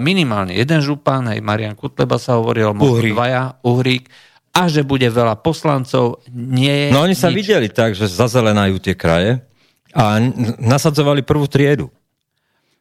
minimálne 0.00 0.56
jeden 0.56 0.80
župan, 0.80 1.28
aj 1.28 1.44
Marian 1.44 1.76
Kutleba 1.76 2.16
sa 2.16 2.40
hovoril, 2.40 2.72
možno 2.72 3.04
dvaja, 3.12 3.60
Uhrík, 3.60 4.08
a 4.56 4.72
že 4.72 4.80
bude 4.80 5.04
veľa 5.12 5.36
poslancov, 5.44 6.24
nie 6.32 6.88
No 6.88 7.04
oni 7.04 7.12
sa 7.12 7.28
nič. 7.28 7.44
videli 7.44 7.68
tak, 7.68 7.92
že 7.92 8.08
zazelenajú 8.08 8.80
tie 8.80 8.96
kraje 8.96 9.44
a 9.92 10.16
nasadzovali 10.56 11.20
prvú 11.20 11.44
triedu 11.44 11.92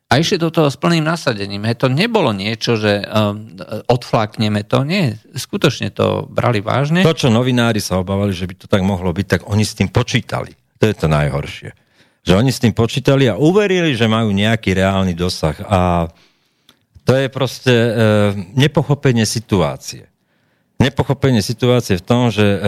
a 0.06 0.22
išli 0.22 0.38
do 0.38 0.54
toho 0.54 0.70
s 0.70 0.78
plným 0.78 1.02
nasadením. 1.02 1.66
He, 1.66 1.74
to 1.74 1.90
nebolo 1.90 2.30
niečo, 2.30 2.78
že 2.78 3.02
um, 3.02 3.58
odflakneme 3.90 4.62
to. 4.62 4.86
Nie, 4.86 5.18
skutočne 5.34 5.90
to 5.90 6.30
brali 6.30 6.62
vážne. 6.62 7.02
To, 7.02 7.18
čo 7.18 7.34
novinári 7.34 7.82
sa 7.82 7.98
obávali, 7.98 8.30
že 8.30 8.46
by 8.46 8.54
to 8.54 8.68
tak 8.70 8.86
mohlo 8.86 9.10
byť, 9.10 9.26
tak 9.26 9.42
oni 9.50 9.66
s 9.66 9.74
tým 9.74 9.90
počítali. 9.90 10.54
To 10.78 10.86
je 10.86 10.96
to 10.96 11.08
najhoršie. 11.10 11.74
Že 12.22 12.34
oni 12.38 12.52
s 12.54 12.62
tým 12.62 12.74
počítali 12.78 13.26
a 13.26 13.38
uverili, 13.38 13.98
že 13.98 14.06
majú 14.06 14.30
nejaký 14.30 14.78
reálny 14.78 15.18
dosah. 15.18 15.58
A 15.66 15.80
to 17.06 17.14
je 17.14 17.26
proste 17.30 17.74
e, 17.74 17.90
nepochopenie 18.54 19.26
situácie. 19.26 20.10
Nepochopenie 20.82 21.42
situácie 21.42 22.02
v 22.02 22.06
tom, 22.06 22.34
že 22.34 22.46
e, 22.46 22.60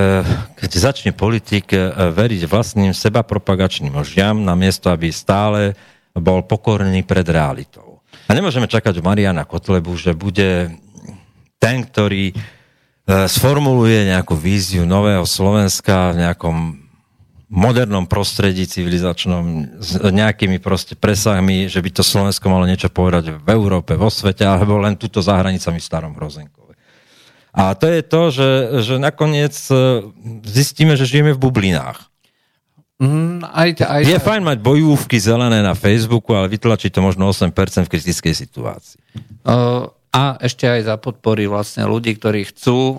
keď 0.61 0.71
začne 0.77 1.11
politik 1.13 1.73
e, 1.73 1.89
veriť 2.13 2.45
vlastným 2.45 2.93
seba 2.93 3.25
propagačným 3.25 3.93
lžiam, 3.97 4.41
namiesto 4.41 4.93
aby 4.93 5.09
stále 5.09 5.73
bol 6.19 6.45
pokorný 6.45 7.05
pred 7.05 7.25
realitou. 7.25 8.01
A 8.27 8.35
nemôžeme 8.35 8.67
čakať 8.67 8.99
od 8.99 9.07
Mariana 9.07 9.47
Kotlebu, 9.47 9.95
že 9.95 10.11
bude 10.17 10.73
ten, 11.57 11.75
ktorý 11.85 12.31
e, 12.31 12.35
sformuluje 13.29 14.11
nejakú 14.11 14.35
víziu 14.35 14.83
nového 14.83 15.23
Slovenska 15.23 16.11
v 16.11 16.27
nejakom 16.27 16.57
modernom 17.47 18.03
prostredí 18.03 18.67
civilizačnom 18.67 19.79
s 19.79 19.95
nejakými 20.03 20.59
proste 20.59 20.99
presahmi, 20.99 21.71
že 21.71 21.79
by 21.79 21.89
to 21.95 22.03
Slovensko 22.03 22.51
malo 22.51 22.67
niečo 22.67 22.91
povedať 22.91 23.39
v 23.39 23.47
Európe, 23.47 23.95
vo 23.95 24.11
svete, 24.11 24.43
alebo 24.43 24.75
len 24.75 24.99
túto 24.99 25.23
za 25.23 25.39
hranicami 25.39 25.79
v 25.79 25.87
starom 25.87 26.11
Hrozenkove. 26.11 26.75
A 27.55 27.73
to 27.73 27.87
je 27.87 28.01
to, 28.03 28.21
že, 28.29 28.49
že 28.83 28.95
nakoniec 28.99 29.55
e, 29.71 30.03
zistíme, 30.43 30.99
že 30.99 31.07
žijeme 31.07 31.31
v 31.31 31.41
bublinách. 31.41 32.11
Mm, 32.97 33.45
aj, 33.45 33.85
aj, 33.85 34.01
je 34.09 34.17
fajn 34.17 34.41
mať 34.41 34.57
bojúvky 34.57 35.21
zelené 35.21 35.61
na 35.61 35.77
Facebooku, 35.77 36.33
ale 36.33 36.49
vytlačiť 36.49 36.89
to 36.89 37.05
možno 37.05 37.29
8% 37.29 37.53
v 37.85 37.93
kritickej 37.93 38.33
situácii. 38.33 39.01
Uh, 39.45 39.93
a 40.09 40.41
ešte 40.41 40.65
aj 40.65 40.89
za 40.89 40.95
podpory 40.97 41.45
vlastne 41.45 41.85
ľudí, 41.85 42.17
ktorí 42.17 42.49
chcú 42.49 42.77
uh, 42.81 42.97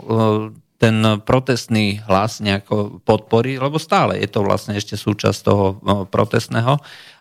ten 0.79 1.03
protestný 1.27 1.99
hlas 2.07 2.39
nejako 2.39 3.03
podporiť, 3.03 3.59
lebo 3.59 3.83
stále 3.83 4.23
je 4.23 4.31
to 4.31 4.47
vlastne 4.47 4.79
ešte 4.79 4.95
súčasť 4.95 5.39
toho 5.43 5.83
protestného. 6.07 6.79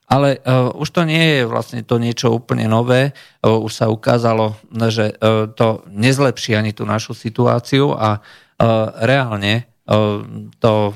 Ale 0.07 0.39
uh, 0.39 0.69
už 0.77 0.87
to 0.93 1.01
nie 1.03 1.41
je 1.41 1.49
vlastne 1.49 1.81
to 1.81 1.97
niečo 1.97 2.29
úplne 2.29 2.69
nové. 2.69 3.11
Uh, 3.41 3.57
už 3.57 3.73
sa 3.73 3.85
ukázalo, 3.89 4.53
že 4.93 5.17
uh, 5.17 5.49
to 5.49 5.81
nezlepší 5.89 6.53
ani 6.53 6.71
tú 6.77 6.85
našu 6.85 7.17
situáciu 7.17 7.91
a 7.97 8.21
uh, 8.21 8.93
reálne 9.01 9.65
uh, 9.89 10.21
to 10.61 10.93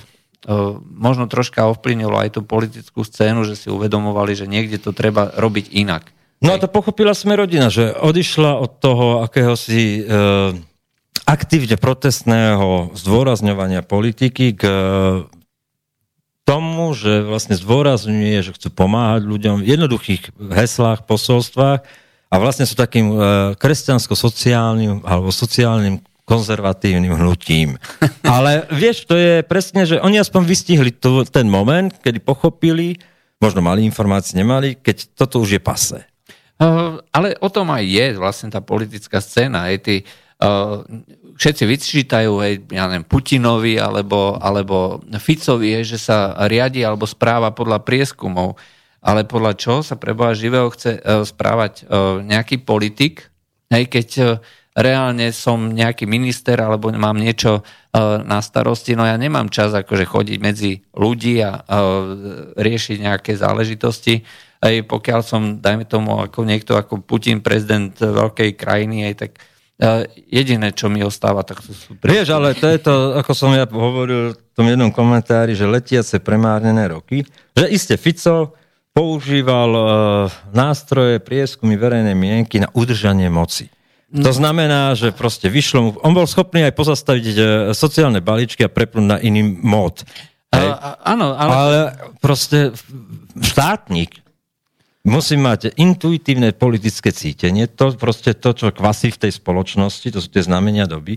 možno 0.82 1.30
troška 1.30 1.70
ovplyvnilo 1.70 2.18
aj 2.18 2.38
tú 2.38 2.42
politickú 2.42 3.06
scénu, 3.06 3.46
že 3.46 3.54
si 3.54 3.68
uvedomovali, 3.70 4.34
že 4.34 4.50
niekde 4.50 4.82
to 4.82 4.90
treba 4.90 5.30
robiť 5.38 5.70
inak. 5.70 6.10
No 6.42 6.58
a 6.58 6.62
to 6.62 6.66
pochopila 6.66 7.14
sme 7.14 7.38
rodina, 7.38 7.70
že 7.70 7.94
odišla 7.94 8.58
od 8.58 8.82
toho 8.82 9.22
akéhosi 9.22 10.02
e, 10.02 10.04
aktívne 11.30 11.78
protestného 11.78 12.98
zdôrazňovania 12.98 13.86
politiky 13.86 14.58
k 14.58 14.64
tomu, 16.42 16.98
že 16.98 17.22
vlastne 17.22 17.54
zdôrazňuje, 17.54 18.42
že 18.42 18.56
chcú 18.58 18.74
pomáhať 18.74 19.30
ľuďom 19.30 19.62
v 19.62 19.70
jednoduchých 19.70 20.34
heslách, 20.42 21.06
posolstvách 21.06 21.86
a 22.32 22.36
vlastne 22.42 22.66
sú 22.66 22.74
takým 22.74 23.14
e, 23.14 23.16
kresťansko-sociálnym 23.62 25.06
alebo 25.06 25.30
sociálnym 25.30 26.02
konzervatívnym 26.32 27.20
hnutím. 27.20 27.76
Ale 28.24 28.64
vieš, 28.72 29.04
to 29.04 29.20
je 29.20 29.44
presne, 29.44 29.84
že 29.84 30.00
oni 30.00 30.24
aspoň 30.24 30.42
vystihli 30.48 30.96
to, 30.96 31.28
ten 31.28 31.52
moment, 31.52 31.92
kedy 32.00 32.24
pochopili, 32.24 32.96
možno 33.44 33.60
mali 33.60 33.84
informácie, 33.84 34.40
nemali, 34.40 34.80
keď 34.80 35.12
toto 35.20 35.44
už 35.44 35.60
je 35.60 35.62
pase. 35.62 36.00
Uh, 36.62 37.02
ale 37.10 37.34
o 37.42 37.50
tom 37.50 37.74
aj 37.74 37.82
je 37.82 38.06
vlastne 38.22 38.54
tá 38.54 38.62
politická 38.62 39.18
scéna. 39.18 39.66
Aj 39.66 39.82
tí, 39.82 40.06
uh, 40.46 40.86
všetci 41.42 41.64
vyčítajú, 41.66 42.38
hej, 42.46 42.70
ja 42.70 42.86
neviem, 42.86 43.02
Putinovi 43.02 43.82
alebo, 43.82 44.38
alebo 44.38 45.02
Ficovi, 45.18 45.82
hej, 45.82 45.98
že 45.98 46.06
sa 46.06 46.38
riadi 46.46 46.86
alebo 46.86 47.10
správa 47.10 47.50
podľa 47.50 47.82
prieskumov. 47.82 48.62
Ale 49.02 49.26
podľa 49.26 49.58
čo 49.58 49.82
sa 49.82 49.98
preboha 49.98 50.38
živého 50.38 50.70
chce 50.70 51.02
uh, 51.02 51.26
správať 51.26 51.90
uh, 51.90 52.22
nejaký 52.22 52.62
politik, 52.62 53.34
hej, 53.74 53.90
keď 53.90 54.08
uh, 54.22 54.28
reálne 54.76 55.36
som 55.36 55.72
nejaký 55.72 56.08
minister 56.08 56.56
alebo 56.56 56.92
mám 56.96 57.20
niečo 57.20 57.60
e, 57.60 57.62
na 58.24 58.40
starosti, 58.40 58.96
no 58.96 59.04
ja 59.04 59.20
nemám 59.20 59.52
čas 59.52 59.76
akože 59.76 60.08
chodiť 60.08 60.38
medzi 60.40 60.80
ľudí 60.96 61.44
a 61.44 61.60
e, 61.60 61.62
riešiť 62.56 62.98
nejaké 63.04 63.36
záležitosti. 63.36 64.24
Aj 64.62 64.76
pokiaľ 64.86 65.20
som, 65.26 65.42
dajme 65.60 65.84
tomu, 65.90 66.22
ako 66.22 66.48
niekto 66.48 66.78
ako 66.78 67.04
Putin, 67.04 67.44
prezident 67.44 67.92
veľkej 67.98 68.56
krajiny, 68.56 69.12
aj 69.12 69.16
tak 69.20 69.32
e, 69.36 70.08
jediné, 70.32 70.72
čo 70.72 70.88
mi 70.88 71.04
ostáva, 71.04 71.44
tak 71.44 71.60
to 71.60 71.76
sú... 71.76 72.00
Vieš, 72.00 72.32
ale 72.32 72.56
to 72.56 72.72
je 72.72 72.80
to, 72.80 73.20
ako 73.20 73.32
som 73.36 73.52
ja 73.52 73.68
hovoril 73.68 74.32
v 74.32 74.54
tom 74.56 74.72
jednom 74.72 74.94
komentári, 74.94 75.52
že 75.52 75.68
letiace 75.68 76.24
premárnené 76.24 76.88
roky, 76.88 77.28
že 77.52 77.68
iste 77.68 78.00
Fico 78.00 78.56
používal 78.92 79.72
nástroje 80.52 81.24
prieskumy 81.24 81.80
verejnej 81.80 82.12
mienky 82.12 82.60
na 82.60 82.68
udržanie 82.76 83.32
moci. 83.32 83.72
To 84.12 84.32
znamená, 84.36 84.92
že 84.92 85.16
proste 85.16 85.48
vyšlo 85.48 85.80
mu, 85.80 85.90
on 86.04 86.12
bol 86.12 86.28
schopný 86.28 86.68
aj 86.68 86.76
pozastaviť 86.76 87.26
e, 87.32 87.36
sociálne 87.72 88.20
balíčky 88.20 88.68
a 88.68 88.72
prepnúť 88.72 89.06
na 89.08 89.18
iný 89.24 89.40
mód. 89.40 90.04
áno, 91.08 91.32
ale... 91.32 91.52
ale 91.56 91.80
proste 92.20 92.76
štátnik 93.40 94.20
musí 95.08 95.40
mať 95.40 95.80
intuitívne 95.80 96.52
politické 96.52 97.16
cítenie, 97.16 97.72
to 97.72 97.96
proste 97.96 98.36
to, 98.36 98.52
čo 98.52 98.76
kvasí 98.76 99.16
v 99.16 99.22
tej 99.28 99.32
spoločnosti, 99.40 100.12
to 100.12 100.20
sú 100.20 100.28
tie 100.28 100.44
znamenia 100.44 100.92
doby, 100.92 101.16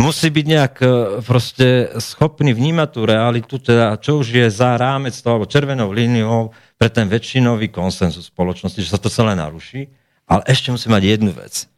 musí 0.00 0.32
byť 0.32 0.46
nejak 0.48 0.74
e, 0.80 0.86
proste 1.20 1.92
schopný 2.00 2.56
vnímať 2.56 2.88
tú 2.88 3.00
realitu, 3.04 3.60
teda 3.60 4.00
čo 4.00 4.24
už 4.24 4.32
je 4.32 4.48
za 4.48 4.80
rámec 4.80 5.12
toho, 5.12 5.36
alebo 5.36 5.44
červenou 5.44 5.92
líniou 5.92 6.56
pre 6.80 6.88
ten 6.88 7.04
väčšinový 7.04 7.68
konsenzus 7.68 8.32
spoločnosti, 8.32 8.80
že 8.80 8.96
sa 8.96 8.96
to 8.96 9.12
celé 9.12 9.36
naruší, 9.36 9.92
ale 10.24 10.40
ešte 10.48 10.72
musí 10.72 10.88
mať 10.88 11.04
jednu 11.04 11.36
vec 11.36 11.68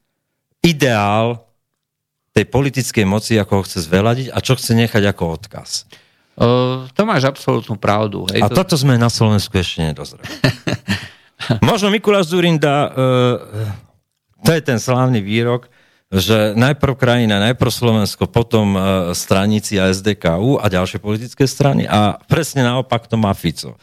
ideál 0.63 1.43
tej 2.33 2.49
politickej 2.49 3.05
moci, 3.05 3.37
ako 3.37 3.61
ho 3.61 3.63
chce 3.69 3.85
zveladiť 3.85 4.27
a 4.33 4.39
čo 4.41 4.57
chce 4.57 4.73
nechať 4.73 5.05
ako 5.13 5.37
odkaz. 5.37 5.85
Uh, 6.33 6.89
to 6.97 7.05
máš 7.05 7.29
absolútnu 7.29 7.77
pravdu. 7.77 8.25
Hej, 8.33 8.41
a 8.41 8.49
to... 8.49 8.65
toto 8.65 8.75
sme 8.81 8.97
na 8.97 9.13
Slovensku 9.13 9.53
ešte 9.53 9.85
nedozreli. 9.85 10.25
Možno 11.69 11.93
Mikuláš 11.93 12.33
Zurinda, 12.33 12.89
uh, 12.89 13.37
to 14.41 14.51
je 14.57 14.63
ten 14.65 14.81
slávny 14.81 15.21
výrok, 15.21 15.69
že 16.09 16.57
najprv 16.57 16.97
krajina, 16.97 17.37
najprv 17.53 17.69
Slovensko, 17.69 18.33
potom 18.33 18.73
uh, 18.73 18.83
straníci 19.13 19.77
a 19.77 19.93
SDKU 19.93 20.57
a 20.57 20.73
ďalšie 20.73 21.05
politické 21.05 21.45
strany 21.45 21.85
a 21.85 22.17
presne 22.17 22.65
naopak 22.65 23.05
to 23.05 23.21
má 23.21 23.37
Fico. 23.37 23.77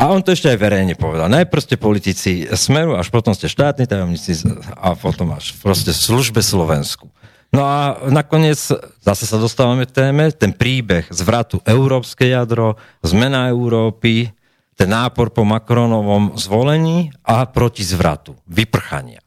A 0.00 0.08
on 0.08 0.24
to 0.24 0.32
ešte 0.32 0.48
aj 0.48 0.58
verejne 0.58 0.96
povedal. 0.96 1.28
Najprv 1.28 1.60
ste 1.62 1.76
politici 1.76 2.48
Smeru, 2.48 2.96
až 2.96 3.12
potom 3.12 3.36
ste 3.36 3.46
štátni 3.46 3.84
tajomníci 3.84 4.48
a 4.72 4.96
potom 4.96 5.36
až 5.36 5.52
proste 5.60 5.92
službe 5.92 6.40
Slovensku. 6.40 7.12
No 7.52 7.68
a 7.68 8.00
nakoniec 8.08 8.56
zase 9.04 9.24
sa 9.28 9.36
dostávame 9.36 9.84
k 9.84 9.92
téme, 9.92 10.32
ten 10.32 10.56
príbeh 10.56 11.04
zvratu 11.12 11.60
európske 11.68 12.24
jadro, 12.24 12.80
zmena 13.04 13.52
Európy, 13.52 14.32
ten 14.72 14.88
nápor 14.88 15.36
po 15.36 15.44
Macronovom 15.44 16.32
zvolení 16.40 17.12
a 17.20 17.44
proti 17.44 17.84
zvratu, 17.84 18.32
vyprchania. 18.48 19.20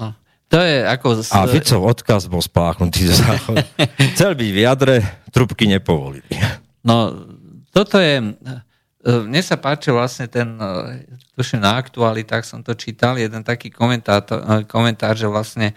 No, 0.00 0.16
to 0.48 0.56
je 0.56 0.80
ako... 0.88 1.20
Z... 1.20 1.36
A 1.36 1.44
Ficov 1.44 1.84
odkaz 1.84 2.32
bol 2.32 2.40
spláchnutý 2.40 3.12
do 3.12 3.14
záchodu. 3.14 3.60
Chcel 4.16 4.32
byť 4.32 4.48
v 4.48 4.58
jadre, 4.64 4.94
trubky 5.28 5.68
nepovolili. 5.68 6.24
No, 6.80 7.12
toto 7.76 8.00
je 8.00 8.32
mne 9.02 9.42
sa 9.42 9.58
páči 9.58 9.90
vlastne 9.90 10.30
ten, 10.30 10.54
e, 10.62 11.02
tuším 11.34 11.58
na 11.58 11.74
aktualitách 11.74 12.46
som 12.46 12.62
to 12.62 12.78
čítal, 12.78 13.18
jeden 13.18 13.42
taký 13.42 13.74
e, 13.74 13.74
komentár 14.70 15.14
že 15.18 15.26
vlastne 15.26 15.74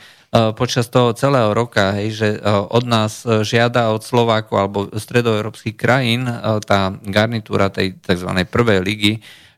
počas 0.60 0.92
toho 0.92 1.16
celého 1.16 1.56
roka, 1.56 1.96
hej, 1.96 2.10
že 2.12 2.30
od 2.68 2.84
nás 2.84 3.24
žiada 3.24 3.96
od 3.96 4.04
Slovákov 4.04 4.56
alebo 4.60 4.80
stredoeurópskych 4.92 5.80
krajín 5.80 6.28
tá 6.68 6.92
garnitúra 7.08 7.72
tej 7.72 7.96
tzv. 8.04 8.44
prvej 8.44 8.84
ligy, 8.84 9.14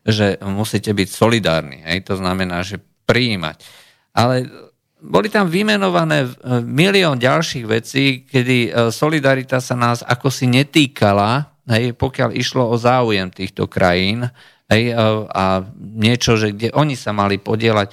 že 0.06 0.38
musíte 0.38 0.94
byť 0.94 1.08
solidárni. 1.10 1.82
Hej, 1.82 2.06
to 2.06 2.14
znamená, 2.14 2.62
že 2.62 2.78
prijímať. 3.10 3.58
Ale 4.14 4.46
boli 5.02 5.26
tam 5.26 5.50
vymenované 5.50 6.30
milión 6.62 7.18
ďalších 7.18 7.66
vecí, 7.66 8.22
kedy 8.30 8.70
solidarita 8.94 9.58
sa 9.58 9.74
nás 9.74 10.06
ako 10.06 10.30
si 10.30 10.46
netýkala, 10.46 11.57
hej, 11.68 11.92
pokiaľ 11.94 12.34
išlo 12.34 12.66
o 12.72 12.76
záujem 12.80 13.28
týchto 13.30 13.68
krajín, 13.68 14.32
hej, 14.68 14.92
a 15.32 15.64
niečo, 15.80 16.36
že 16.36 16.52
kde 16.52 16.76
oni 16.76 16.92
sa 16.92 17.16
mali 17.16 17.40
podielať. 17.40 17.88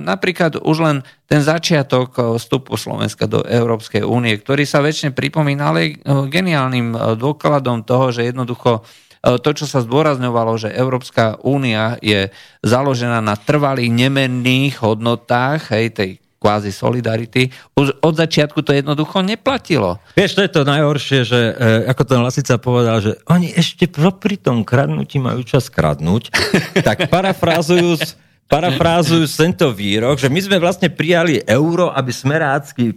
Napríklad 0.00 0.64
už 0.64 0.76
len 0.80 0.96
ten 1.28 1.44
začiatok 1.44 2.40
vstupu 2.40 2.76
Slovenska 2.80 3.28
do 3.28 3.44
Európskej 3.44 4.00
únie, 4.00 4.32
ktorý 4.40 4.64
sa 4.64 4.80
väčšine 4.80 5.12
pripomína, 5.12 5.62
ale 5.68 6.00
geniálnym 6.32 7.20
dôkladom 7.20 7.84
toho, 7.84 8.16
že 8.16 8.32
jednoducho 8.32 8.80
to, 9.20 9.50
čo 9.52 9.66
sa 9.68 9.82
zdôrazňovalo, 9.82 10.56
že 10.56 10.72
Európska 10.72 11.36
únia 11.42 12.00
je 12.00 12.32
založená 12.62 13.20
na 13.20 13.36
trvalých 13.36 13.92
nemenných 13.92 14.80
hodnotách 14.80 15.74
hej, 15.74 15.92
tej 15.92 16.10
kvázi 16.36 16.72
solidarity. 16.72 17.48
Už 17.74 17.96
od 18.04 18.14
začiatku 18.16 18.62
to 18.62 18.76
jednoducho 18.76 19.24
neplatilo. 19.24 19.98
Vieš, 20.14 20.36
to 20.36 20.44
je 20.44 20.52
to 20.52 20.62
najhoršie, 20.62 21.18
že 21.24 21.40
e, 21.40 21.52
ako 21.90 22.02
ten 22.04 22.20
Lasica 22.20 22.54
povedal, 22.60 23.00
že 23.00 23.12
oni 23.26 23.52
ešte 23.56 23.88
pri 23.90 24.36
tom 24.38 24.62
kradnutí 24.62 25.18
majú 25.18 25.42
čas 25.42 25.72
kradnúť, 25.72 26.30
tak 26.86 27.08
parafrázujú 27.08 27.98
parafrázujú 28.46 29.26
tento 29.26 29.74
výrok, 29.74 30.22
že 30.22 30.30
my 30.30 30.38
sme 30.38 30.62
vlastne 30.62 30.86
prijali 30.86 31.42
euro, 31.50 31.90
aby 31.90 32.14
smerácky 32.14 32.94
e, 32.94 32.96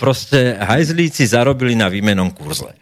proste 0.00 0.56
hajzlíci 0.56 1.28
zarobili 1.28 1.76
na 1.76 1.92
výmenom 1.92 2.32
kurze. 2.32 2.72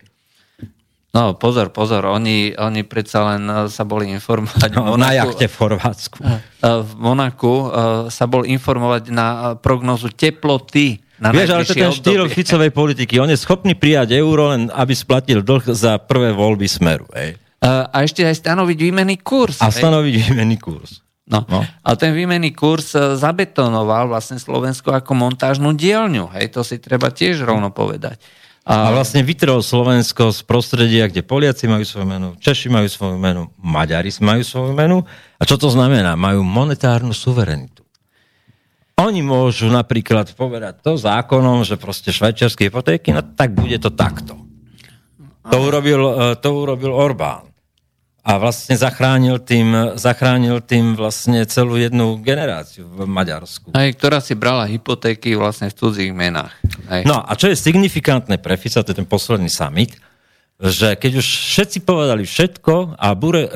No 1.15 1.39
pozor, 1.39 1.71
pozor, 1.71 2.11
oni, 2.11 2.59
oni 2.59 2.83
predsa 2.83 3.23
len 3.23 3.47
eh, 3.47 3.71
sa 3.71 3.87
boli 3.87 4.11
informovať... 4.11 4.75
No, 4.75 4.99
Monaku, 4.99 4.99
na 4.99 5.11
jachte 5.15 5.47
v 5.47 5.55
Chorvátsku. 5.55 6.19
Eh, 6.27 6.39
v 6.83 6.93
Monaku 6.99 7.55
eh, 7.55 7.67
sa 8.11 8.27
bol 8.27 8.43
informovať 8.43 9.15
na 9.15 9.55
prognozu 9.55 10.11
teploty 10.11 10.99
na 11.23 11.31
Vieš, 11.31 11.51
ale 11.55 11.63
to 11.63 11.79
je 11.79 11.85
ten 11.87 11.95
štýl 11.95 12.27
Ficovej 12.27 12.75
politiky. 12.75 13.23
On 13.23 13.31
je 13.31 13.39
schopný 13.39 13.79
prijať 13.79 14.19
euro, 14.19 14.51
len 14.51 14.67
aby 14.75 14.91
splatil 14.99 15.47
dlh 15.47 15.71
za 15.71 16.03
prvé 16.03 16.35
voľby 16.35 16.67
Smeru. 16.67 17.07
Ej. 17.15 17.39
A 17.63 18.03
ešte 18.03 18.27
aj 18.27 18.43
stanoviť 18.43 18.77
výmenný 18.83 19.23
kurz. 19.23 19.63
A 19.63 19.71
stanoviť 19.71 20.11
výmenný 20.11 20.59
kurz. 20.59 21.07
No. 21.31 21.47
no. 21.47 21.63
A 21.63 21.91
ten 21.95 22.13
výmenný 22.13 22.51
kurz 22.51 22.99
zabetonoval 22.99 24.11
vlastne 24.11 24.43
Slovensko 24.43 24.91
ako 24.91 25.15
montážnu 25.15 25.73
dielňu. 25.79 26.35
Hej, 26.35 26.59
to 26.59 26.67
si 26.67 26.83
treba 26.83 27.15
tiež 27.15 27.47
rovno 27.47 27.71
povedať. 27.71 28.19
A, 28.65 28.97
vlastne 28.97 29.21
vytrhol 29.21 29.61
Slovensko 29.61 30.33
z 30.33 30.41
prostredia, 30.49 31.05
kde 31.05 31.21
Poliaci 31.21 31.69
majú 31.69 31.85
svoju 31.85 32.07
menu, 32.09 32.29
Češi 32.41 32.73
majú 32.73 32.89
svoju 32.89 33.17
menu, 33.21 33.53
Maďari 33.61 34.09
majú 34.25 34.41
svoju 34.41 34.73
menu. 34.73 35.05
A 35.37 35.43
čo 35.45 35.61
to 35.61 35.69
znamená? 35.69 36.17
Majú 36.17 36.41
monetárnu 36.41 37.13
suverenitu. 37.13 37.85
Oni 38.97 39.21
môžu 39.21 39.69
napríklad 39.69 40.33
povedať 40.33 40.81
to 40.81 40.97
zákonom, 40.97 41.67
že 41.67 41.77
proste 41.77 42.09
švajčiarske 42.15 42.73
hypotéky, 42.73 43.13
no 43.13 43.21
tak 43.21 43.53
bude 43.53 43.77
to 43.77 43.93
takto. 43.93 44.39
To 45.51 45.57
urobil, 45.61 46.01
e, 46.01 46.13
to 46.41 46.49
urobil 46.57 46.95
Orbán 46.95 47.54
a 48.25 48.41
vlastne 48.41 48.73
zachránil 48.73 49.37
tým, 49.37 50.01
zachránil 50.01 50.65
tým 50.65 50.97
vlastne 50.97 51.45
celú 51.45 51.77
jednu 51.77 52.17
generáciu 52.25 52.89
v 52.89 53.05
Maďarsku. 53.05 53.77
Aj, 53.77 53.85
ktorá 53.93 54.25
si 54.25 54.33
brala 54.33 54.65
hypotéky 54.65 55.37
vlastne 55.37 55.69
v 55.69 55.77
cudzích 55.77 56.09
menách. 56.09 56.57
Aj. 56.89 57.05
No 57.05 57.21
a 57.21 57.37
čo 57.37 57.53
je 57.53 57.61
signifikantné 57.61 58.41
pre 58.41 58.57
FISA, 58.57 58.81
to 58.81 58.97
je 58.97 59.05
ten 59.05 59.09
posledný 59.09 59.53
summit, 59.53 59.93
že 60.57 60.97
keď 60.97 61.21
už 61.21 61.27
všetci 61.27 61.85
povedali 61.85 62.25
všetko 62.25 62.97
a 62.97 63.13
Bure, 63.13 63.45
e, 63.45 63.51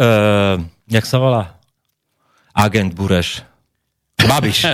jak 0.92 1.04
sa 1.08 1.16
volá? 1.16 1.56
Agent 2.52 2.92
Bureš. 2.92 3.48
Babiš. 4.18 4.66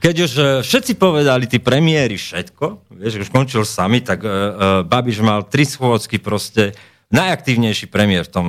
keď 0.00 0.14
už 0.16 0.32
e, 0.32 0.44
všetci 0.64 0.92
povedali, 0.96 1.44
tí 1.44 1.60
premiéry 1.60 2.16
všetko, 2.16 2.88
vieš, 2.96 3.28
už 3.28 3.34
končil 3.34 3.66
sami, 3.66 3.98
tak 4.00 4.22
uh, 4.22 4.86
Babiš 4.86 5.26
mal 5.26 5.42
tri 5.50 5.66
schôdzky 5.66 6.22
proste 6.22 6.70
najaktívnejší 7.12 7.86
premiér 7.92 8.24
v 8.26 8.32
tom, 8.32 8.46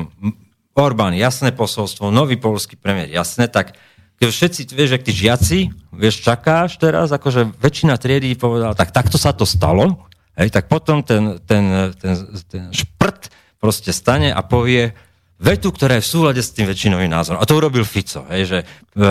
Orbán, 0.74 1.14
jasné 1.14 1.54
posolstvo, 1.54 2.10
nový 2.10 2.42
polský 2.42 2.74
premiér, 2.74 3.14
jasné, 3.14 3.46
tak 3.46 3.78
keď 4.18 4.28
všetci, 4.34 4.62
vieš, 4.74 4.92
ak 4.98 5.06
tí 5.06 5.14
žiaci, 5.14 5.60
vieš, 5.94 6.26
čakáš 6.26 6.82
teraz, 6.82 7.14
akože 7.14 7.54
väčšina 7.62 8.00
triedy 8.02 8.34
povedala, 8.34 8.74
tak 8.74 8.90
takto 8.90 9.22
sa 9.22 9.36
to 9.38 9.46
stalo, 9.46 10.10
hej, 10.34 10.50
tak 10.50 10.66
potom 10.72 11.06
ten, 11.06 11.38
ten, 11.46 11.94
ten, 11.94 12.14
ten 12.50 12.64
šprt 12.74 13.30
proste 13.62 13.94
stane 13.94 14.34
a 14.34 14.42
povie 14.42 14.98
vetu, 15.44 15.70
ktorá 15.76 16.00
je 16.00 16.06
v 16.08 16.12
súlade 16.16 16.42
s 16.42 16.56
tým 16.56 16.66
väčšinovým 16.66 17.12
názorom. 17.12 17.44
A 17.44 17.46
to 17.46 17.60
urobil 17.60 17.84
Fico, 17.84 18.24
hej, 18.32 18.44
že 18.48 18.60
e, 18.60 18.66
e, 18.66 19.08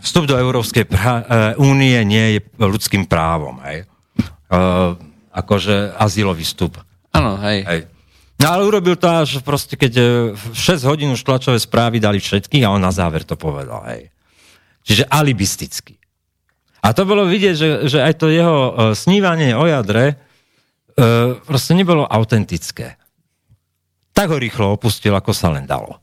vstup 0.00 0.30
do 0.30 0.38
Európskej 0.38 0.86
pra- 0.86 1.26
e, 1.26 1.58
únie 1.58 1.98
nie 2.06 2.38
je 2.38 2.40
ľudským 2.56 3.10
právom, 3.10 3.58
hej. 3.66 3.84
Akože 5.30 5.94
azylový 5.94 6.42
vstup. 6.42 6.82
Áno, 7.14 7.38
hej. 7.38 7.62
hej. 7.62 7.80
No 8.40 8.46
ale 8.56 8.64
urobil 8.64 8.96
to 8.96 9.04
až 9.04 9.44
proste, 9.44 9.76
keď 9.76 9.92
v 10.32 10.44
e, 10.56 10.56
6 10.56 10.88
hodín 10.88 11.12
už 11.12 11.20
tlačové 11.20 11.60
správy 11.60 12.00
dali 12.00 12.16
všetkých 12.16 12.64
a 12.64 12.72
on 12.72 12.80
na 12.80 12.88
záver 12.88 13.20
to 13.28 13.36
povedal. 13.36 13.84
Hej. 13.84 14.08
Čiže 14.80 15.04
alibisticky. 15.12 16.00
A 16.80 16.96
to 16.96 17.04
bolo 17.04 17.28
vidieť, 17.28 17.54
že, 17.54 17.70
že 17.84 17.98
aj 18.00 18.14
to 18.16 18.32
jeho 18.32 18.56
uh, 18.56 18.72
snívanie 18.96 19.52
o 19.52 19.68
jadre 19.68 20.16
uh, 20.16 21.36
proste 21.44 21.76
nebolo 21.76 22.08
autentické. 22.08 22.96
Tak 24.16 24.32
ho 24.32 24.40
rýchlo 24.40 24.72
opustil, 24.72 25.12
ako 25.12 25.36
sa 25.36 25.52
len 25.52 25.68
dalo. 25.68 26.00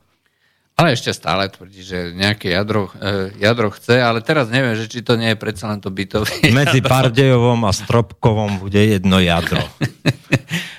Ale 0.78 0.94
ešte 0.94 1.10
stále 1.10 1.50
tvrdí, 1.50 1.82
že 1.82 2.14
nejaké 2.14 2.54
jadro, 2.54 2.86
uh, 2.94 3.34
jadro 3.34 3.74
chce, 3.74 3.98
ale 3.98 4.22
teraz 4.22 4.46
neviem, 4.46 4.78
že 4.78 4.86
či 4.86 5.02
to 5.02 5.18
nie 5.18 5.34
je 5.34 5.42
predsa 5.42 5.66
len 5.66 5.82
to 5.82 5.90
bytové. 5.90 6.30
Medzi 6.54 6.78
Pardejovom 6.78 7.66
a 7.66 7.74
Stropkovom 7.74 8.62
bude 8.62 8.78
jedno 8.78 9.18
jadro. 9.18 9.58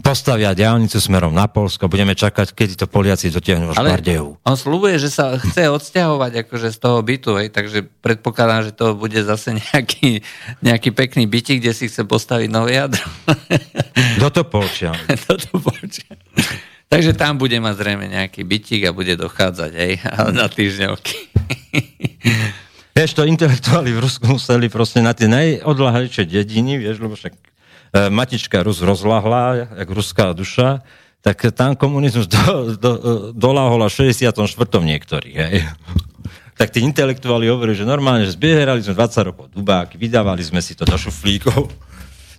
postavia 0.00 0.54
diálnicu 0.54 0.98
smerom 0.98 1.30
na 1.30 1.46
Polsko, 1.46 1.86
budeme 1.86 2.18
čakať, 2.18 2.54
kedy 2.54 2.74
to 2.74 2.86
Poliaci 2.90 3.30
dotiahnu 3.30 3.70
až 3.70 3.78
Bardeju. 3.78 4.42
On 4.42 4.58
slúbuje, 4.58 4.98
že 4.98 5.10
sa 5.10 5.38
chce 5.38 5.70
odsťahovať 5.70 6.46
akože 6.46 6.68
z 6.74 6.78
toho 6.82 6.98
bytu, 6.98 7.38
hej, 7.38 7.54
takže 7.54 7.86
predpokladám, 8.02 8.70
že 8.70 8.72
to 8.74 8.98
bude 8.98 9.18
zase 9.22 9.54
nejaký, 9.62 10.26
nejaký 10.62 10.90
pekný 10.90 11.30
bytik, 11.30 11.62
kde 11.62 11.70
si 11.74 11.86
chce 11.86 12.06
postaviť 12.06 12.48
nové 12.50 12.78
jadro. 12.78 13.06
Do 14.22 14.28
to 14.34 14.42
polčia. 14.46 14.94
Do 15.26 15.34
to 15.38 15.54
polčia. 15.62 16.14
Takže 16.90 17.14
tam 17.14 17.38
bude 17.38 17.54
mať 17.62 17.74
zrejme 17.78 18.10
nejaký 18.10 18.42
bytik 18.42 18.82
a 18.86 18.90
bude 18.90 19.14
dochádzať, 19.14 19.72
hej, 19.78 19.92
na 20.34 20.50
týždňovky. 20.50 21.16
Vieš, 22.90 23.14
to 23.14 23.22
intelektuáli 23.22 23.94
v 23.94 24.02
Rusku 24.02 24.26
museli 24.26 24.66
proste 24.66 24.98
na 24.98 25.14
tie 25.14 25.30
najodlahlejšie 25.30 26.26
dediny, 26.26 26.82
vieš, 26.82 26.98
lebo 26.98 27.14
však 27.14 27.49
matička 27.90 28.62
Rus 28.62 28.82
rozlahla, 28.82 29.74
jak 29.74 29.88
ruská 29.90 30.32
duša, 30.32 30.82
tak 31.20 31.52
tam 31.52 31.76
komunizmus 31.76 32.26
do, 32.26 32.74
do, 32.80 32.92
doláhol 33.36 33.84
až 33.84 34.00
v 34.00 34.14
64. 34.14 34.40
niektorých. 34.64 35.36
Hej. 35.36 35.68
Tak 36.56 36.76
tí 36.76 36.84
intelektuáli 36.84 37.48
hovorili, 37.48 37.76
že 37.76 37.88
normálne, 37.88 38.28
že 38.28 38.36
zbierali 38.36 38.84
sme 38.84 38.96
20 38.96 39.28
rokov 39.32 39.44
dubáky, 39.52 39.96
vydávali 39.96 40.44
sme 40.44 40.60
si 40.60 40.76
to 40.76 40.84
do 40.84 40.96
šuflíkov. 40.96 41.68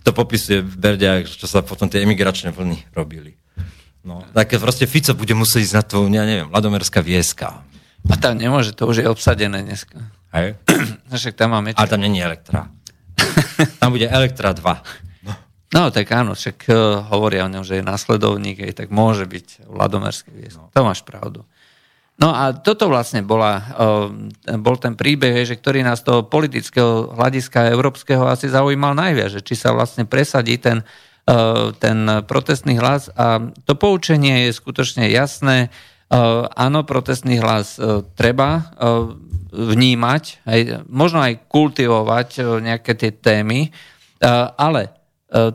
To 0.02 0.10
popisuje 0.10 0.66
Berdia, 0.66 1.22
čo 1.22 1.46
sa 1.46 1.62
potom 1.62 1.86
tie 1.86 2.02
emigračné 2.02 2.50
vlny 2.50 2.90
robili. 2.90 3.38
No, 4.02 4.26
tak 4.34 4.58
proste 4.58 4.90
Fico 4.90 5.14
bude 5.14 5.30
musieť 5.30 5.62
ísť 5.62 5.74
na 5.78 5.82
to, 5.86 5.96
ja 6.10 6.26
neviem, 6.26 6.50
Ladomerská 6.50 6.98
vieska. 7.06 7.62
A 8.10 8.18
tam 8.18 8.34
nemôže, 8.34 8.74
to 8.74 8.90
už 8.90 9.02
je 9.02 9.06
obsadené 9.06 9.62
dneska. 9.62 10.10
Hej? 10.34 10.58
Však 11.14 11.38
tam 11.38 11.54
máme... 11.54 11.78
Ale 11.78 11.86
tam 11.86 12.02
není 12.02 12.18
Elektra. 12.18 12.66
tam 13.78 13.94
bude 13.94 14.10
Elektra 14.10 14.50
2. 14.50 14.58
No 15.72 15.88
tak 15.88 16.12
áno, 16.12 16.36
však 16.36 16.68
uh, 16.68 16.76
hovoria 17.08 17.48
o 17.48 17.52
ňom, 17.52 17.64
že 17.64 17.80
je 17.80 17.84
následovník, 17.84 18.60
aj 18.60 18.84
tak 18.84 18.88
môže 18.92 19.24
byť 19.24 19.72
Ladomerský 19.72 20.30
viesk. 20.36 20.60
No. 20.60 20.68
To 20.68 20.80
máš 20.84 21.00
pravdu. 21.00 21.48
No 22.20 22.28
a 22.36 22.52
toto 22.52 22.92
vlastne 22.92 23.24
bola, 23.24 23.56
uh, 23.56 24.12
bol 24.60 24.76
ten 24.76 24.92
príbeh, 24.92 25.48
že 25.48 25.56
ktorý 25.56 25.80
nás 25.80 26.04
toho 26.04 26.28
politického 26.28 27.16
hľadiska 27.16 27.72
európskeho 27.72 28.28
asi 28.28 28.52
zaujímal 28.52 28.92
najviac, 28.92 29.32
že 29.32 29.40
či 29.40 29.56
sa 29.56 29.72
vlastne 29.72 30.04
presadí 30.04 30.60
ten 30.60 30.84
Eh, 31.22 31.70
ten 31.78 32.02
protestný 32.26 32.82
hlas 32.82 33.06
a 33.14 33.38
to 33.62 33.78
poučenie 33.78 34.50
je 34.50 34.58
skutočne 34.58 35.06
jasné. 35.06 35.70
Eh, 35.70 36.18
áno, 36.50 36.82
protestný 36.82 37.38
hlas 37.38 37.78
eh, 37.78 38.02
treba 38.18 38.74
vnímať, 39.52 40.42
aj, 40.42 40.60
možno 40.90 41.22
aj 41.22 41.46
kultivovať 41.46 42.40
nejaké 42.64 42.96
tie 42.96 43.12
témy, 43.12 43.68
ale 44.56 44.88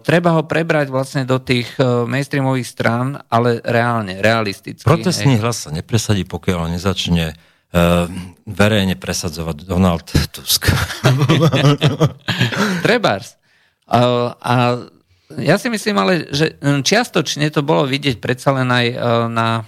treba 0.01 0.33
ho 0.33 0.41
prebrať 0.41 0.89
vlastne 0.89 1.21
do 1.21 1.37
tých 1.37 1.69
mainstreamových 1.81 2.65
strán, 2.65 3.21
ale 3.29 3.61
reálne, 3.61 4.17
realisticky. 4.17 4.81
Protestný 4.81 5.37
hlas 5.37 5.65
sa 5.65 5.69
nepresadí, 5.69 6.25
pokiaľ 6.25 6.73
nezačne 6.73 7.37
verejne 8.47 8.95
presadzovať 8.97 9.69
Donald 9.69 10.07
Tusk. 10.09 10.71
Trebárs. 12.85 13.37
a 14.41 14.53
ja 15.35 15.59
si 15.59 15.67
myslím 15.67 15.97
ale, 15.99 16.31
že 16.31 16.55
čiastočne 16.63 17.51
to 17.51 17.59
bolo 17.59 17.83
vidieť 17.83 18.23
predsa 18.23 18.55
len 18.55 18.71
aj 18.71 18.85
e, 18.87 18.95
na 19.27 19.47
e, 19.59 19.63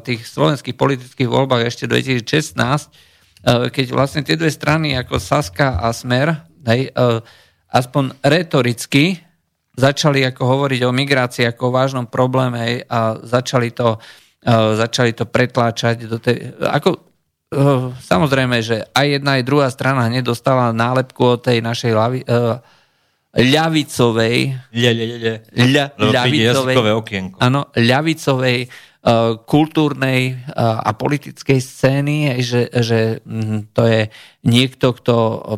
tých 0.00 0.24
slovenských 0.24 0.72
politických 0.72 1.28
voľbách 1.28 1.68
ešte 1.68 1.84
2016, 1.84 2.24
e, 2.24 3.68
keď 3.68 3.86
vlastne 3.92 4.24
tie 4.24 4.40
dve 4.40 4.48
strany 4.48 4.96
ako 4.96 5.20
Saska 5.20 5.84
a 5.84 5.92
Smer 5.92 6.32
hej, 6.64 6.94
aspoň 7.68 8.16
retoricky 8.24 9.20
začali 9.72 10.20
ako 10.28 10.42
hovoriť 10.44 10.80
o 10.84 10.92
migrácii 10.92 11.48
ako 11.48 11.62
o 11.68 11.74
vážnom 11.74 12.06
probléme 12.08 12.84
a 12.88 13.16
začali 13.24 13.72
to, 13.72 13.96
začali 14.76 15.16
to 15.16 15.24
pretláčať 15.24 16.04
do 16.04 16.20
tej... 16.20 16.52
Ako, 16.60 17.00
samozrejme, 17.96 18.60
že 18.60 18.84
aj 18.92 19.06
jedna, 19.20 19.40
aj 19.40 19.48
druhá 19.48 19.68
strana 19.72 20.08
hneď 20.08 20.28
dostala 20.28 20.76
nálepku 20.76 21.36
od 21.36 21.40
tej 21.40 21.64
našej 21.64 21.92
lavi, 21.92 22.20
ľavicovej, 23.32 24.36
ľa, 24.76 24.90
ľa, 24.92 25.06
ľa, 25.16 25.34
ľa, 25.56 25.84
ľavicovej, 25.96 26.76
áno, 27.40 27.72
ľavicovej 27.72 28.58
uh, 28.68 29.40
kultúrnej 29.48 30.36
uh, 30.36 30.84
a 30.84 30.92
politickej 30.92 31.58
scény, 31.64 32.16
že, 32.44 32.68
že 32.68 33.24
hm, 33.24 33.72
to 33.72 33.82
je 33.88 34.00
niekto, 34.44 34.92
kto 34.92 35.14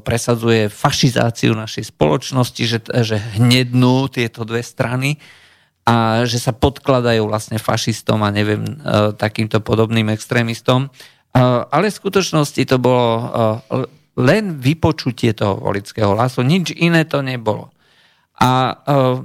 presadzuje 0.06 0.70
fašizáciu 0.70 1.58
našej 1.58 1.90
spoločnosti, 1.90 2.62
že, 2.62 2.78
že 3.02 3.18
hnednú 3.42 4.06
tieto 4.06 4.46
dve 4.46 4.62
strany 4.62 5.18
a 5.82 6.24
že 6.30 6.38
sa 6.38 6.54
podkladajú 6.54 7.26
vlastne 7.26 7.58
fašistom 7.58 8.22
a 8.22 8.30
neviem, 8.30 8.62
uh, 8.62 9.10
takýmto 9.18 9.58
podobným 9.58 10.14
extrémistom. 10.14 10.94
Ale 11.34 11.90
v 11.90 11.98
skutočnosti 11.98 12.62
to 12.62 12.78
bolo 12.78 13.26
len 14.14 14.58
vypočutie 14.62 15.34
toho 15.34 15.58
volického 15.58 16.14
hlasu, 16.14 16.46
nič 16.46 16.70
iné 16.74 17.02
to 17.06 17.22
nebolo. 17.22 17.70
A 18.38 18.74
uh, 18.74 19.22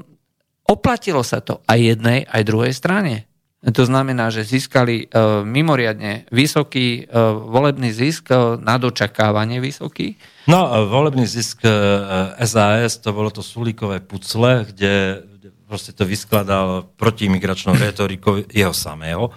oplatilo 0.65 1.21
sa 1.25 1.41
to 1.41 1.61
aj 1.65 1.77
jednej, 1.77 2.25
aj 2.25 2.41
druhej 2.45 2.73
strane. 2.73 3.29
To 3.59 3.83
znamená, 3.83 4.31
že 4.31 4.47
získali 4.47 5.11
uh, 5.11 5.43
mimoriadne 5.43 6.31
vysoký 6.31 7.05
uh, 7.05 7.35
volebný 7.35 7.91
zisk, 7.91 8.31
uh, 8.31 8.55
na 8.55 8.79
dočakávanie 8.79 9.59
vysoký. 9.59 10.15
No, 10.47 10.65
volebný 10.89 11.29
zisk 11.29 11.61
SAS, 12.41 12.97
to 12.97 13.13
bolo 13.13 13.29
to 13.29 13.45
sulíkové 13.45 14.01
pucle, 14.01 14.65
kde, 14.73 15.21
proste 15.69 15.93
to 15.93 16.07
vyskladal 16.07 16.89
protiimigračnou 16.97 17.77
retorikou 17.77 18.41
jeho 18.49 18.73
samého 18.73 19.29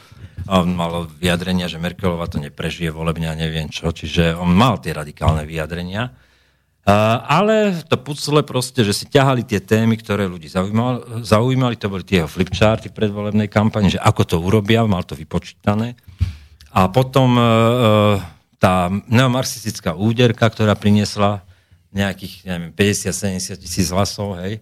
on 0.49 0.75
mal 0.75 1.07
vyjadrenia, 1.07 1.71
že 1.71 1.83
Merkelová 1.83 2.27
to 2.27 2.43
neprežije 2.43 2.91
volebne 2.91 3.31
a 3.31 3.39
neviem 3.39 3.71
čo, 3.71 3.91
čiže 3.91 4.35
on 4.35 4.51
mal 4.51 4.81
tie 4.83 4.97
radikálne 4.97 5.47
vyjadrenia. 5.47 6.11
Ale 6.83 7.79
to 7.87 7.95
pucle 7.95 8.43
proste, 8.43 8.83
že 8.83 8.91
si 8.91 9.05
ťahali 9.07 9.47
tie 9.47 9.63
témy, 9.63 9.95
ktoré 10.03 10.27
ľudí 10.27 10.51
zaujímali, 10.51 11.23
zaujímali 11.23 11.79
to 11.79 11.87
boli 11.87 12.03
tie 12.03 12.23
jeho 12.23 12.31
flipcharty 12.31 12.91
predvolebnej 12.91 13.47
kampani, 13.47 13.95
že 13.95 14.03
ako 14.03 14.23
to 14.27 14.37
urobia, 14.43 14.83
mal 14.83 15.07
to 15.07 15.15
vypočítané. 15.15 15.95
A 16.75 16.91
potom 16.91 17.39
uh, 17.39 18.19
tá 18.59 18.91
neomarxistická 18.91 19.95
úderka, 19.95 20.51
ktorá 20.51 20.75
priniesla 20.75 21.47
nejakých, 21.95 22.51
neviem, 22.51 22.73
50-70 22.75 23.63
tisíc 23.63 23.87
hlasov, 23.93 24.41
hej, 24.43 24.59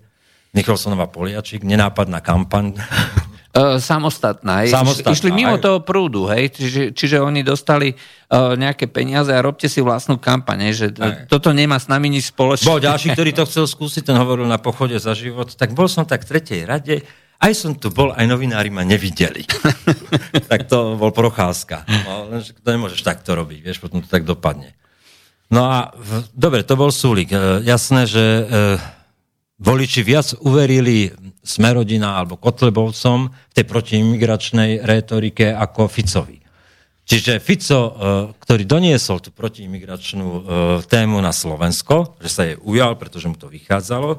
Nikolsonová 0.50 1.06
Poliačik, 1.06 1.62
nenápadná 1.62 2.18
kampaň, 2.18 2.74
samostatná. 3.54 4.62
samostatná. 4.70 5.10
Išli 5.10 5.34
mimo 5.34 5.58
aj. 5.58 5.62
toho 5.62 5.78
prúdu, 5.82 6.30
hej? 6.30 6.54
Čiže, 6.54 6.82
čiže 6.94 7.16
oni 7.18 7.42
dostali 7.42 7.92
uh, 7.94 8.54
nejaké 8.54 8.86
peniaze 8.86 9.34
a 9.34 9.42
robte 9.42 9.66
si 9.66 9.82
vlastnú 9.82 10.22
kampaň, 10.22 10.70
že 10.70 10.94
aj. 10.94 11.26
toto 11.26 11.50
nemá 11.50 11.82
s 11.82 11.90
nami 11.90 12.14
nič 12.14 12.30
spoločné. 12.30 12.70
Bol 12.70 12.78
ďalší, 12.78 13.10
ktorý 13.10 13.30
to 13.34 13.44
chcel 13.50 13.66
skúsiť, 13.66 14.06
ten 14.06 14.16
hovoril 14.16 14.46
na 14.46 14.62
pochode 14.62 14.94
za 15.02 15.18
život, 15.18 15.50
tak 15.50 15.74
bol 15.74 15.90
som 15.90 16.06
tak 16.06 16.22
v 16.22 16.38
tretej 16.38 16.62
rade, 16.62 17.02
aj 17.40 17.52
som 17.56 17.72
tu 17.72 17.88
bol, 17.88 18.12
aj 18.12 18.28
novinári 18.28 18.68
ma 18.68 18.84
nevideli. 18.84 19.48
tak 20.50 20.68
to 20.68 21.00
bol 21.00 21.08
procházka. 21.08 21.88
No, 21.88 22.38
to 22.44 22.68
nemôžeš 22.68 23.00
takto 23.00 23.32
robiť, 23.32 23.64
vieš, 23.64 23.80
potom 23.80 24.04
to 24.04 24.08
tak 24.12 24.28
dopadne. 24.28 24.76
No 25.50 25.66
a 25.66 25.90
v, 25.96 26.30
dobre, 26.30 26.62
to 26.62 26.78
bol 26.78 26.94
súlik. 26.94 27.32
E, 27.34 27.64
jasné, 27.66 28.06
že 28.06 28.22
e, 28.22 28.44
voliči 29.60 30.00
viac 30.00 30.32
uverili 30.40 31.12
Smerodina 31.44 32.16
alebo 32.16 32.40
Kotlebovcom 32.40 33.28
v 33.28 33.52
tej 33.52 33.64
protiimigračnej 33.68 34.84
rétorike 34.84 35.52
ako 35.52 35.88
Ficovi. 35.88 36.40
Čiže 37.10 37.42
Fico, 37.42 37.80
e, 37.80 37.92
ktorý 38.38 38.62
doniesol 38.64 39.18
tú 39.18 39.34
protiimigračnú 39.34 40.28
e, 40.30 40.40
tému 40.86 41.18
na 41.18 41.34
Slovensko, 41.34 42.14
že 42.22 42.30
sa 42.30 42.46
jej 42.46 42.54
ujal, 42.62 42.94
pretože 42.94 43.26
mu 43.26 43.34
to 43.34 43.50
vychádzalo, 43.50 44.14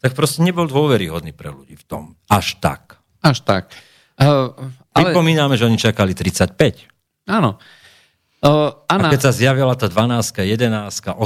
tak 0.00 0.16
proste 0.16 0.40
nebol 0.40 0.64
dôveryhodný 0.64 1.36
pre 1.36 1.52
ľudí 1.52 1.76
v 1.76 1.84
tom. 1.84 2.02
Až 2.32 2.56
tak. 2.56 2.96
Až 3.20 3.44
tak. 3.44 3.76
Uh, 4.16 4.72
ale... 4.96 5.12
Pripomíname, 5.12 5.60
že 5.60 5.68
oni 5.68 5.76
čakali 5.76 6.16
35. 6.16 6.56
Áno. 7.28 7.60
Uh, 8.40 8.72
Anna... 8.88 9.08
A 9.08 9.12
keď 9.12 9.28
sa 9.28 9.32
zjavila 9.36 9.76
tá 9.76 9.92
12, 9.92 10.40
11, 10.40 10.88
8, 11.12 11.20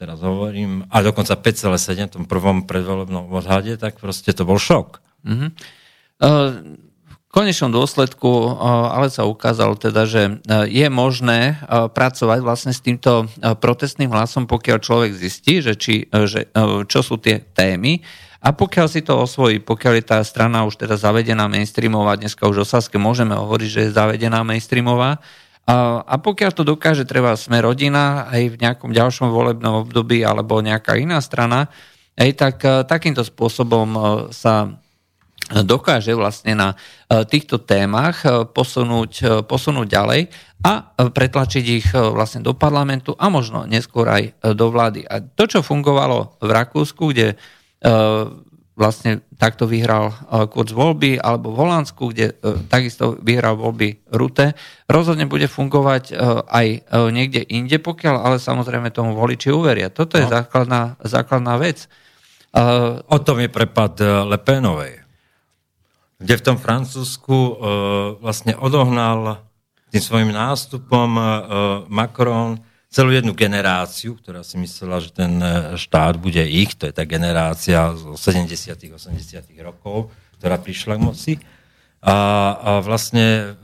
teraz 0.00 0.24
hovorím, 0.24 0.88
a 0.88 1.04
dokonca 1.04 1.36
5,7 1.36 2.08
v 2.08 2.14
tom 2.16 2.24
prvom 2.24 2.64
predvolebnom 2.64 3.28
odhade, 3.28 3.76
tak 3.76 4.00
proste 4.00 4.32
to 4.32 4.48
bol 4.48 4.56
šok. 4.56 5.04
Mm-hmm. 5.28 5.50
v 7.04 7.16
konečnom 7.28 7.68
dôsledku 7.68 8.56
ale 8.64 9.12
sa 9.12 9.28
ukázalo 9.28 9.76
teda, 9.76 10.08
že 10.08 10.40
je 10.72 10.86
možné 10.88 11.60
pracovať 11.68 12.40
vlastne 12.40 12.72
s 12.72 12.80
týmto 12.80 13.28
protestným 13.60 14.08
hlasom, 14.08 14.48
pokiaľ 14.48 14.80
človek 14.80 15.12
zistí, 15.12 15.60
že, 15.60 15.76
či, 15.76 16.08
že 16.08 16.48
čo 16.88 17.00
sú 17.04 17.20
tie 17.20 17.44
témy 17.52 18.00
a 18.40 18.56
pokiaľ 18.56 18.86
si 18.88 19.04
to 19.04 19.20
osvojí, 19.20 19.60
pokiaľ 19.60 20.00
je 20.00 20.04
tá 20.08 20.18
strana 20.24 20.64
už 20.64 20.80
teda 20.80 20.96
zavedená 20.96 21.44
mainstreamová, 21.44 22.16
dneska 22.16 22.48
už 22.48 22.64
o 22.64 22.66
môžeme 22.96 23.36
hovoriť, 23.36 23.68
že 23.68 23.80
je 23.84 23.96
zavedená 23.96 24.40
mainstreamová, 24.40 25.20
a, 25.68 26.16
pokiaľ 26.18 26.50
to 26.56 26.64
dokáže 26.66 27.06
treba 27.06 27.36
sme 27.38 27.62
rodina 27.62 28.26
aj 28.32 28.42
v 28.54 28.60
nejakom 28.60 28.90
ďalšom 28.90 29.30
volebnom 29.30 29.86
období 29.86 30.24
alebo 30.24 30.58
nejaká 30.58 30.98
iná 30.98 31.22
strana, 31.22 31.70
aj 32.20 32.30
tak 32.36 32.56
e, 32.66 32.84
takýmto 32.84 33.22
spôsobom 33.22 33.88
e, 33.94 34.00
sa 34.34 34.76
dokáže 35.50 36.14
vlastne 36.14 36.54
na 36.54 36.68
e, 36.74 36.76
týchto 37.26 37.62
témach 37.62 38.22
posunúť, 38.54 39.44
posunúť 39.48 39.86
ďalej 39.88 40.30
a 40.60 40.92
pretlačiť 40.94 41.64
ich 41.64 41.88
vlastne 41.96 42.44
do 42.44 42.52
parlamentu 42.52 43.16
a 43.16 43.32
možno 43.32 43.64
neskôr 43.64 44.04
aj 44.12 44.22
do 44.52 44.66
vlády. 44.68 45.08
A 45.08 45.24
to, 45.24 45.48
čo 45.48 45.64
fungovalo 45.64 46.36
v 46.36 46.50
Rakúsku, 46.52 47.16
kde 47.16 47.40
vlastne 48.80 49.20
takto 49.36 49.68
vyhral 49.68 50.08
e, 50.08 50.14
kurz 50.48 50.72
voľby, 50.72 51.20
alebo 51.20 51.52
v 51.52 51.60
Holandsku, 51.60 52.16
kde 52.16 52.32
e, 52.32 52.64
takisto 52.64 53.20
vyhral 53.20 53.60
voľby 53.60 54.08
Rute, 54.08 54.56
rozhodne 54.88 55.28
bude 55.28 55.44
fungovať 55.44 56.04
e, 56.08 56.12
aj 56.48 56.66
niekde 57.12 57.44
inde, 57.44 57.76
pokiaľ 57.76 58.16
ale 58.24 58.36
samozrejme 58.40 58.88
tomu 58.88 59.12
voliči 59.12 59.52
uveria. 59.52 59.92
Toto 59.92 60.16
je 60.16 60.24
no. 60.24 60.32
základná, 60.32 60.96
základná 61.04 61.60
vec. 61.60 61.84
O 63.06 63.18
tom 63.22 63.38
je 63.38 63.46
prepad 63.46 63.94
Lepenovej, 64.26 65.06
kde 66.18 66.34
v 66.34 66.42
tom 66.42 66.58
Francúzsku 66.58 67.62
vlastne 68.18 68.58
odohnal 68.58 69.46
tým 69.94 70.02
svojim 70.02 70.34
nástupom 70.34 71.14
Macron 71.86 72.58
celú 72.90 73.14
jednu 73.14 73.32
generáciu, 73.38 74.18
ktorá 74.18 74.42
si 74.42 74.58
myslela, 74.58 74.98
že 74.98 75.14
ten 75.14 75.38
e, 75.38 75.78
štát 75.78 76.18
bude 76.18 76.42
ich, 76.42 76.74
to 76.74 76.90
je 76.90 76.94
tá 76.94 77.06
generácia 77.06 77.94
z 77.94 78.02
70 78.18 78.74
80 78.98 79.46
rokov, 79.62 80.10
ktorá 80.42 80.58
prišla 80.58 80.98
k 80.98 81.02
moci. 81.02 81.32
a, 82.02 82.16
a 82.58 82.70
vlastne 82.82 83.54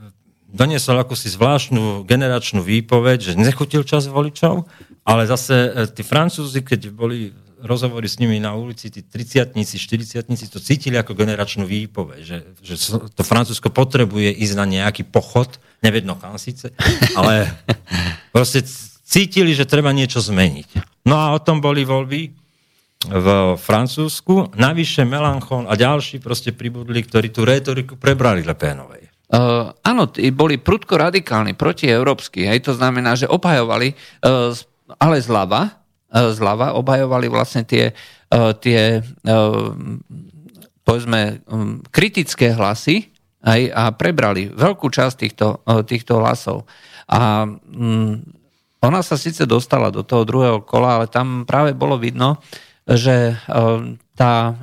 doniesol 0.47 1.03
akúsi 1.03 1.27
zvláštnu 1.27 2.07
generačnú 2.07 2.63
výpoveď, 2.63 3.19
že 3.19 3.33
nechutil 3.35 3.83
čas 3.83 4.07
voličov, 4.07 4.63
ale 5.03 5.27
zase 5.27 5.55
e, 5.55 5.69
tí 5.91 6.07
Francúzi, 6.07 6.63
keď 6.63 6.95
boli 6.95 7.35
rozhovory 7.57 8.07
s 8.07 8.21
nimi 8.21 8.37
na 8.37 8.53
ulici, 8.53 8.87
tí 8.87 9.01
30 9.01 9.57
40 9.57 10.23
to 10.47 10.59
cítili 10.61 10.95
ako 10.95 11.17
generačnú 11.17 11.65
výpoveď, 11.65 12.21
že, 12.21 12.37
že 12.61 12.75
to 13.11 13.23
Francúzsko 13.25 13.73
potrebuje 13.73 14.29
ísť 14.29 14.55
na 14.55 14.65
nejaký 14.69 15.09
pochod, 15.09 15.57
nevedno 15.81 16.15
kam 16.15 16.37
síce, 16.37 16.71
ale 17.17 17.49
proste 18.35 18.63
cítili, 19.07 19.55
že 19.55 19.63
treba 19.63 19.95
niečo 19.95 20.19
zmeniť. 20.19 20.99
No 21.07 21.15
a 21.15 21.31
o 21.31 21.39
tom 21.39 21.63
boli 21.63 21.87
voľby 21.87 22.35
v 23.07 23.27
Francúzsku. 23.55 24.57
Navyše 24.59 25.07
Melanchon 25.07 25.71
a 25.71 25.73
ďalší 25.79 26.19
proste 26.19 26.51
pribudli, 26.51 26.99
ktorí 27.05 27.31
tú 27.31 27.47
rétoriku 27.47 27.95
prebrali 27.95 28.43
Lepénovej. 28.43 29.07
Uh, 29.27 29.75
áno, 29.83 30.07
boli 30.31 30.55
prudko 30.55 30.95
radikálni, 30.95 31.51
protieurópsky. 31.51 32.47
Hej, 32.47 32.71
to 32.71 32.73
znamená, 32.79 33.11
že 33.19 33.27
obhajovali, 33.27 33.91
uh, 34.23 34.55
ale 34.95 35.19
zľava, 35.19 35.83
uh, 36.15 36.31
zľava 36.31 36.79
obhajovali 36.79 37.27
vlastne 37.27 37.67
tie, 37.67 37.91
uh, 38.31 38.55
tie 38.55 39.03
uh, 39.03 39.75
povedzme, 40.87 41.43
um, 41.51 41.83
kritické 41.91 42.55
hlasy 42.55 43.11
aj, 43.43 43.61
a 43.75 43.83
prebrali 43.91 44.47
veľkú 44.47 44.87
časť 44.87 45.15
týchto, 45.19 45.59
uh, 45.67 45.83
týchto 45.83 46.23
hlasov. 46.23 46.63
A 47.11 47.43
um, 47.51 48.23
ona 48.83 49.01
sa 49.01 49.17
síce 49.17 49.45
dostala 49.49 49.89
do 49.89 50.05
toho 50.05 50.21
druhého 50.23 50.61
kola, 50.61 51.01
ale 51.01 51.05
tam 51.09 51.43
práve 51.49 51.73
bolo 51.73 51.97
vidno, 51.97 52.37
že 52.87 53.35
uh, 53.35 53.97
tá 54.17 54.55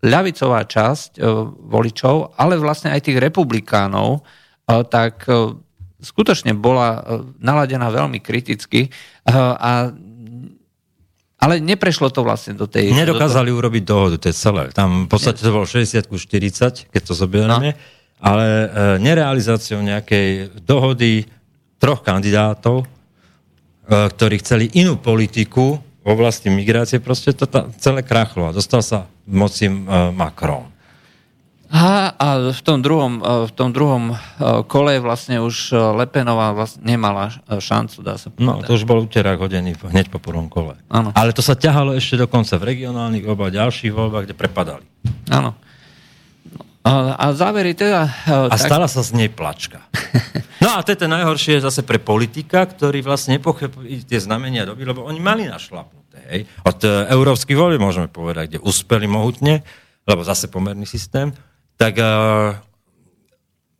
ľavicová 0.00 0.64
časť 0.64 1.20
e, 1.20 1.28
voličov, 1.68 2.36
ale 2.40 2.56
vlastne 2.56 2.92
aj 2.92 3.04
tých 3.04 3.20
republikánov, 3.20 4.20
e, 4.20 4.80
tak 4.88 5.28
e, 5.28 5.56
skutočne 6.00 6.56
bola 6.56 7.04
naladená 7.36 7.92
veľmi 7.92 8.24
kriticky 8.24 8.88
a 9.28 9.92
ale 11.40 11.56
neprešlo 11.56 12.12
to 12.12 12.24
vlastne 12.24 12.56
do 12.56 12.68
tej... 12.68 12.92
Nedokázali 12.92 13.48
do 13.48 13.56
toho... 13.56 13.60
urobiť 13.64 13.82
dohodu, 13.84 14.16
to 14.20 14.28
je 14.32 14.36
celé. 14.36 14.72
Tam 14.76 15.04
v 15.04 15.08
podstate 15.08 15.40
to 15.40 15.52
bolo 15.52 15.68
60 15.68 16.08
ku 16.08 16.16
40, 16.16 16.88
keď 16.88 17.02
to 17.04 17.12
zoberieme, 17.16 17.72
no. 17.72 17.80
ale 18.20 18.46
nerealizáciou 19.00 19.80
nejakej 19.80 20.56
dohody 20.64 21.28
troch 21.80 22.00
kandidátov, 22.00 22.84
ktorí 23.90 24.38
chceli 24.38 24.70
inú 24.78 24.94
politiku, 25.02 25.82
v 26.00 26.08
oblasti 26.08 26.48
migrácie 26.48 26.96
proste 27.02 27.36
to 27.36 27.44
ta, 27.44 27.68
celé 27.76 28.00
krachlo 28.00 28.48
a 28.48 28.56
dostal 28.56 28.80
sa 28.80 29.04
moci 29.28 29.68
uh, 29.68 30.08
Macron. 30.14 30.64
A, 31.70 32.10
a 32.18 32.28
v 32.50 32.62
tom 32.66 32.82
druhom, 32.82 33.22
e, 33.22 33.46
v 33.46 33.52
tom 33.54 33.70
druhom 33.70 34.10
e, 34.10 34.14
kole 34.66 34.98
vlastne 34.98 35.38
už 35.38 35.70
Lepenová 35.70 36.50
vlastne 36.50 36.82
nemala 36.82 37.30
šancu, 37.46 38.02
dá 38.02 38.18
sa 38.18 38.26
povedať. 38.26 38.42
No, 38.42 38.66
to 38.66 38.74
už 38.74 38.82
bol 38.82 38.98
úterák 39.06 39.38
hodený 39.38 39.78
hneď 39.78 40.10
po 40.10 40.18
prvom 40.18 40.50
kole. 40.50 40.74
Ano. 40.90 41.14
Ale 41.14 41.30
to 41.30 41.46
sa 41.46 41.54
ťahalo 41.54 41.94
ešte 41.94 42.18
dokonca 42.18 42.58
v 42.58 42.74
regionálnych 42.74 43.22
voľbách, 43.22 43.54
ďalších 43.54 43.94
voľbách, 43.94 44.26
kde 44.26 44.34
prepadali. 44.34 44.84
Áno. 45.30 45.54
A 46.80 47.36
závery 47.36 47.76
teda... 47.76 48.08
A 48.48 48.56
tak... 48.56 48.64
stala 48.72 48.88
sa 48.88 49.04
z 49.04 49.12
nej 49.12 49.28
plačka. 49.28 49.84
No 50.60 50.76
a 50.76 50.84
to 50.84 50.92
je 50.92 51.00
to 51.00 51.08
najhoršie 51.08 51.60
zase 51.60 51.84
pre 51.84 51.96
politika, 51.96 52.68
ktorý 52.68 53.00
vlastne 53.00 53.40
nepochopí 53.40 54.04
tie 54.04 54.20
znamenia 54.20 54.68
doby, 54.68 54.84
lebo 54.84 55.04
oni 55.08 55.16
mali 55.16 55.48
našlapnuté. 55.48 56.20
Hej. 56.28 56.40
Od 56.68 56.78
e, 56.84 56.88
európskych 57.08 57.56
volieb 57.56 57.80
môžeme 57.80 58.12
povedať, 58.12 58.56
kde 58.56 58.60
uspeli 58.64 59.08
mohutne, 59.08 59.64
lebo 60.04 60.20
zase 60.20 60.52
pomerný 60.52 60.84
systém, 60.84 61.32
tak 61.80 61.96
uh, 61.96 62.60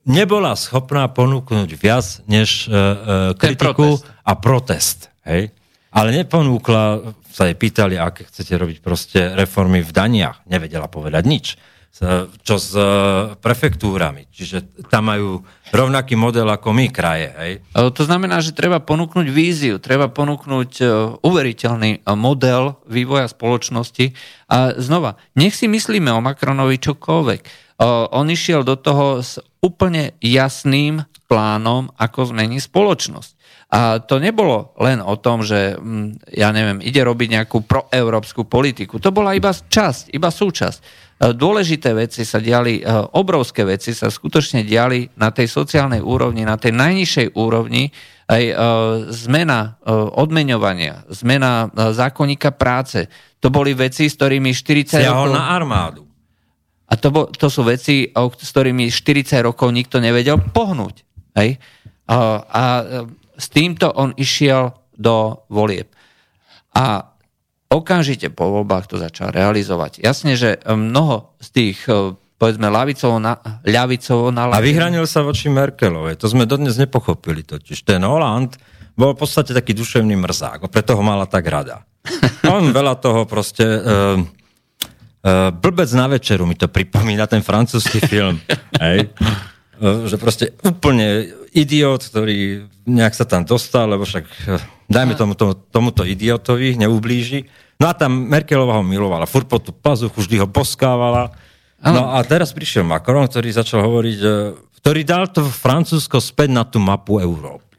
nebola 0.08 0.56
schopná 0.56 1.04
ponúknuť 1.12 1.68
viac 1.76 2.24
než 2.24 2.64
uh, 2.64 3.36
kritiku 3.36 4.00
protest. 4.00 4.24
a 4.24 4.32
protest. 4.40 4.98
Hej. 5.28 5.52
Ale 5.92 6.08
neponúkla, 6.16 7.12
sa 7.28 7.44
jej 7.44 7.56
pýtali, 7.60 8.00
aké 8.00 8.24
chcete 8.24 8.56
robiť 8.56 8.78
proste 8.80 9.36
reformy 9.36 9.84
v 9.84 9.92
daniach. 9.92 10.48
Nevedela 10.48 10.88
povedať 10.88 11.24
nič 11.28 11.46
čo 12.40 12.56
s 12.56 12.72
e, 12.72 12.80
prefektúrami. 13.36 14.24
Čiže 14.32 14.88
tam 14.88 15.12
majú 15.12 15.44
rovnaký 15.68 16.16
model 16.16 16.48
ako 16.48 16.72
my 16.72 16.88
kraje. 16.88 17.28
Hej? 17.36 17.52
To 17.76 18.02
znamená, 18.08 18.40
že 18.40 18.56
treba 18.56 18.80
ponúknuť 18.80 19.26
víziu, 19.28 19.76
treba 19.76 20.08
ponúknuť 20.08 20.72
e, 20.80 20.84
uveriteľný 21.20 21.90
e, 21.92 21.98
model 22.16 22.80
vývoja 22.88 23.28
spoločnosti. 23.28 24.16
A 24.48 24.72
znova, 24.80 25.20
nech 25.36 25.52
si 25.52 25.68
myslíme 25.68 26.08
o 26.08 26.24
Macronovi 26.24 26.80
čokoľvek. 26.80 27.68
On 28.12 28.28
išiel 28.28 28.60
do 28.60 28.76
toho 28.76 29.24
s 29.24 29.40
úplne 29.64 30.12
jasným 30.20 31.00
plánom, 31.32 31.88
ako 31.96 32.28
zmení 32.28 32.60
spoločnosť. 32.60 33.39
A 33.70 34.02
to 34.02 34.18
nebolo 34.18 34.74
len 34.82 34.98
o 34.98 35.14
tom, 35.14 35.46
že, 35.46 35.78
mm, 35.78 36.34
ja 36.34 36.50
neviem, 36.50 36.82
ide 36.82 37.06
robiť 37.06 37.38
nejakú 37.38 37.62
proeurópsku 37.62 38.42
politiku. 38.50 38.98
To 38.98 39.14
bola 39.14 39.38
iba 39.38 39.54
časť, 39.54 40.10
iba 40.10 40.26
súčasť. 40.26 40.78
E, 40.82 41.30
dôležité 41.30 41.94
veci 41.94 42.26
sa 42.26 42.42
diali, 42.42 42.82
e, 42.82 42.84
obrovské 43.14 43.62
veci 43.62 43.94
sa 43.94 44.10
skutočne 44.10 44.66
diali 44.66 45.06
na 45.14 45.30
tej 45.30 45.46
sociálnej 45.46 46.02
úrovni, 46.02 46.42
na 46.42 46.58
tej 46.58 46.74
najnižšej 46.74 47.38
úrovni, 47.38 47.94
aj 48.26 48.42
e, 48.42 48.54
zmena 49.14 49.78
odmeňovania, 50.18 51.06
zmena 51.14 51.70
zákonníka 51.70 52.50
práce. 52.50 53.06
To 53.38 53.54
boli 53.54 53.70
veci, 53.78 54.10
s 54.10 54.18
ktorými 54.18 54.50
40 54.50 54.98
Siahol 54.98 55.30
rokov... 55.30 55.38
na 55.38 55.44
armádu. 55.46 56.02
A 56.90 56.98
to, 56.98 57.14
bo, 57.14 57.30
to 57.30 57.46
sú 57.46 57.62
veci, 57.62 58.10
s 58.10 58.50
ktorými 58.50 58.90
40 58.90 59.46
rokov 59.46 59.70
nikto 59.70 60.02
nevedel 60.02 60.42
pohnúť. 60.42 61.06
Hej? 61.38 61.62
A, 62.10 62.18
a 62.42 62.62
s 63.40 63.48
týmto 63.48 63.88
on 63.88 64.12
išiel 64.20 64.76
do 64.92 65.48
volieb. 65.48 65.88
A 66.76 67.08
okamžite 67.72 68.28
po 68.28 68.52
voľbách 68.52 68.92
to 68.92 69.00
začal 69.00 69.32
realizovať. 69.32 70.04
Jasne, 70.04 70.36
že 70.36 70.60
e, 70.60 70.76
mnoho 70.76 71.32
z 71.40 71.48
tých 71.50 71.78
e, 71.88 72.12
povedzme 72.36 72.68
lavicovo 72.68 73.16
na, 73.16 73.40
ľavicovo 73.64 74.28
na 74.28 74.52
A 74.52 74.60
vyhranil 74.60 75.08
sa 75.08 75.24
voči 75.24 75.48
Merkelovej. 75.48 76.20
To 76.20 76.26
sme 76.28 76.44
dodnes 76.44 76.76
nepochopili 76.76 77.44
totiž. 77.44 77.84
Ten 77.84 78.04
Holland 78.04 78.60
bol 78.96 79.16
v 79.16 79.20
podstate 79.24 79.56
taký 79.56 79.72
duševný 79.72 80.16
mrzák. 80.16 80.68
Preto 80.68 80.96
ho 80.96 81.02
mala 81.04 81.24
tak 81.24 81.48
rada. 81.48 81.84
On 82.52 82.72
veľa 82.72 82.96
toho 83.00 83.24
proste... 83.24 83.64
Uh, 83.64 84.20
uh, 85.24 85.52
blbec 85.52 85.88
na 85.92 86.08
večeru 86.08 86.48
mi 86.48 86.56
to 86.56 86.68
pripomína, 86.68 87.28
ten 87.28 87.44
francúzsky 87.44 88.00
film. 88.00 88.40
Hej? 88.84 89.12
Uh, 89.80 90.08
že 90.08 90.16
proste 90.16 90.56
úplne 90.64 91.39
idiot, 91.50 92.06
ktorý 92.06 92.68
nejak 92.86 93.14
sa 93.14 93.26
tam 93.26 93.42
dostal, 93.42 93.90
lebo 93.90 94.06
však 94.06 94.26
dajme 94.90 95.14
tomu, 95.14 95.34
tomu, 95.34 95.54
tomuto 95.54 96.02
idiotovi, 96.02 96.78
neublíži. 96.78 97.46
No 97.80 97.88
a 97.88 97.96
tam 97.96 98.28
Merkelová 98.28 98.78
ho 98.78 98.84
milovala, 98.84 99.30
furt 99.30 99.48
po 99.48 99.56
tú 99.56 99.72
pazuchu, 99.72 100.20
vždy 100.20 100.42
ho 100.44 100.48
poskávala. 100.50 101.32
No 101.80 102.12
a 102.12 102.20
teraz 102.26 102.52
prišiel 102.52 102.84
Macron, 102.84 103.24
ktorý 103.24 103.56
začal 103.56 103.80
hovoriť, 103.88 104.18
e, 104.20 104.28
ktorý 104.84 105.00
dal 105.00 105.24
to 105.32 105.48
Francúzsko 105.48 106.20
späť 106.20 106.52
na 106.52 106.62
tú 106.68 106.76
mapu 106.76 107.16
Európy. 107.16 107.70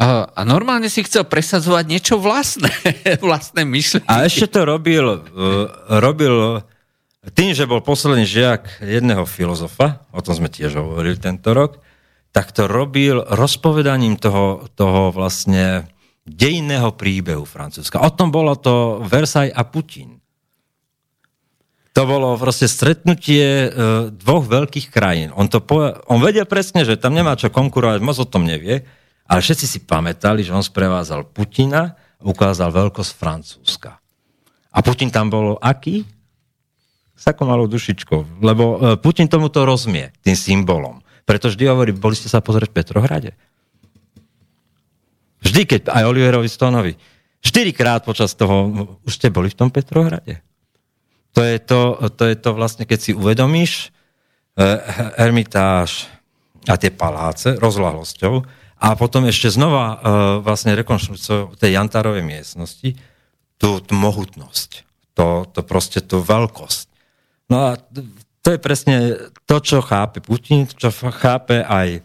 A, 0.00 0.32
normálne 0.48 0.88
si 0.88 1.04
chcel 1.04 1.28
presadzovať 1.28 1.84
niečo 1.84 2.16
vlastné, 2.16 2.72
vlastné 3.20 3.68
myšlienky. 3.68 4.08
A 4.08 4.24
ešte 4.24 4.48
to 4.48 4.64
robil, 4.64 5.04
uh, 5.04 5.68
robil 6.00 6.64
tým, 7.36 7.52
že 7.52 7.68
bol 7.68 7.84
posledný 7.84 8.24
žiak 8.24 8.80
jedného 8.80 9.28
filozofa, 9.28 10.00
o 10.08 10.24
tom 10.24 10.40
sme 10.40 10.48
tiež 10.48 10.80
hovorili 10.80 11.20
tento 11.20 11.52
rok, 11.52 11.84
tak 12.30 12.54
to 12.54 12.70
robil 12.70 13.26
rozpovedaním 13.26 14.14
toho, 14.14 14.70
toho 14.78 15.10
vlastne 15.10 15.90
dejinného 16.22 16.94
príbehu 16.94 17.42
Francúzska. 17.42 18.02
O 18.02 18.10
tom 18.14 18.30
bolo 18.30 18.54
to 18.54 19.02
Versailles 19.02 19.54
a 19.54 19.66
Putin. 19.66 20.22
To 21.90 22.06
bolo 22.06 22.38
proste 22.38 22.70
stretnutie 22.70 23.66
e, 23.66 23.68
dvoch 24.14 24.46
veľkých 24.46 24.94
krajín. 24.94 25.34
On, 25.34 25.50
to 25.50 25.58
po, 25.58 25.90
on 26.06 26.22
vedel 26.22 26.46
presne, 26.46 26.86
že 26.86 26.94
tam 26.94 27.18
nemá 27.18 27.34
čo 27.34 27.50
konkurovať, 27.50 27.98
moc 27.98 28.14
o 28.22 28.30
tom 28.30 28.46
nevie, 28.46 28.86
ale 29.26 29.40
všetci 29.42 29.66
si 29.66 29.78
pamätali, 29.82 30.46
že 30.46 30.54
on 30.54 30.62
sprevázal 30.62 31.26
Putina 31.26 31.98
a 31.98 32.22
ukázal 32.22 32.70
veľkosť 32.70 33.12
Francúzska. 33.18 33.98
A 34.70 34.78
Putin 34.86 35.10
tam 35.10 35.34
bol 35.34 35.58
aký? 35.58 36.06
S 37.18 37.26
takou 37.26 37.44
malou 37.44 37.66
dušičkou. 37.66 38.38
Lebo 38.38 38.64
e, 38.64 38.76
Putin 39.02 39.26
tomuto 39.26 39.66
rozmie, 39.66 40.14
tým 40.22 40.38
symbolom. 40.38 41.02
Preto 41.24 41.52
vždy 41.52 41.64
hovorí, 41.68 41.90
boli 41.94 42.16
ste 42.16 42.28
sa 42.30 42.44
pozrieť 42.44 42.70
v 42.72 42.76
Petrohrade? 42.80 43.30
Vždy, 45.40 45.62
keď 45.64 45.80
aj 45.88 46.04
Oliverovi 46.04 46.48
Stonovi. 46.48 46.92
Štyrikrát 47.40 48.04
počas 48.04 48.36
toho, 48.36 48.98
už 49.08 49.12
ste 49.16 49.32
boli 49.32 49.48
v 49.48 49.56
tom 49.56 49.72
Petrohrade. 49.72 50.44
To 51.32 51.40
je 51.40 51.56
to, 51.62 51.96
to, 52.12 52.22
je 52.28 52.36
to 52.36 52.50
vlastne, 52.52 52.84
keď 52.84 52.98
si 53.00 53.12
uvedomíš 53.16 53.88
eh, 54.58 54.76
Ermitáž 55.16 56.10
a 56.68 56.76
tie 56.76 56.92
paláce 56.92 57.56
rozlahlosťou 57.56 58.44
a 58.80 58.86
potom 58.98 59.24
ešte 59.24 59.48
znova 59.48 59.84
eh, 59.86 59.98
vlastne 60.44 60.76
rekonštrukciou 60.76 61.56
tej 61.56 61.80
Jantárovej 61.80 62.26
miestnosti 62.26 62.98
tú, 63.60 63.78
tú 63.84 63.92
mohutnosť, 63.92 64.88
to, 65.12 65.44
to 65.52 65.60
proste 65.60 66.08
tú 66.08 66.24
veľkosť. 66.24 66.88
No 67.52 67.72
a 67.72 67.80
To 68.40 68.56
je 68.56 68.58
presne 68.58 68.96
to, 69.44 69.56
čo 69.60 69.84
chápe 69.84 70.24
Putin, 70.24 70.64
čo 70.64 70.88
chápe 70.92 71.60
aj 71.60 72.00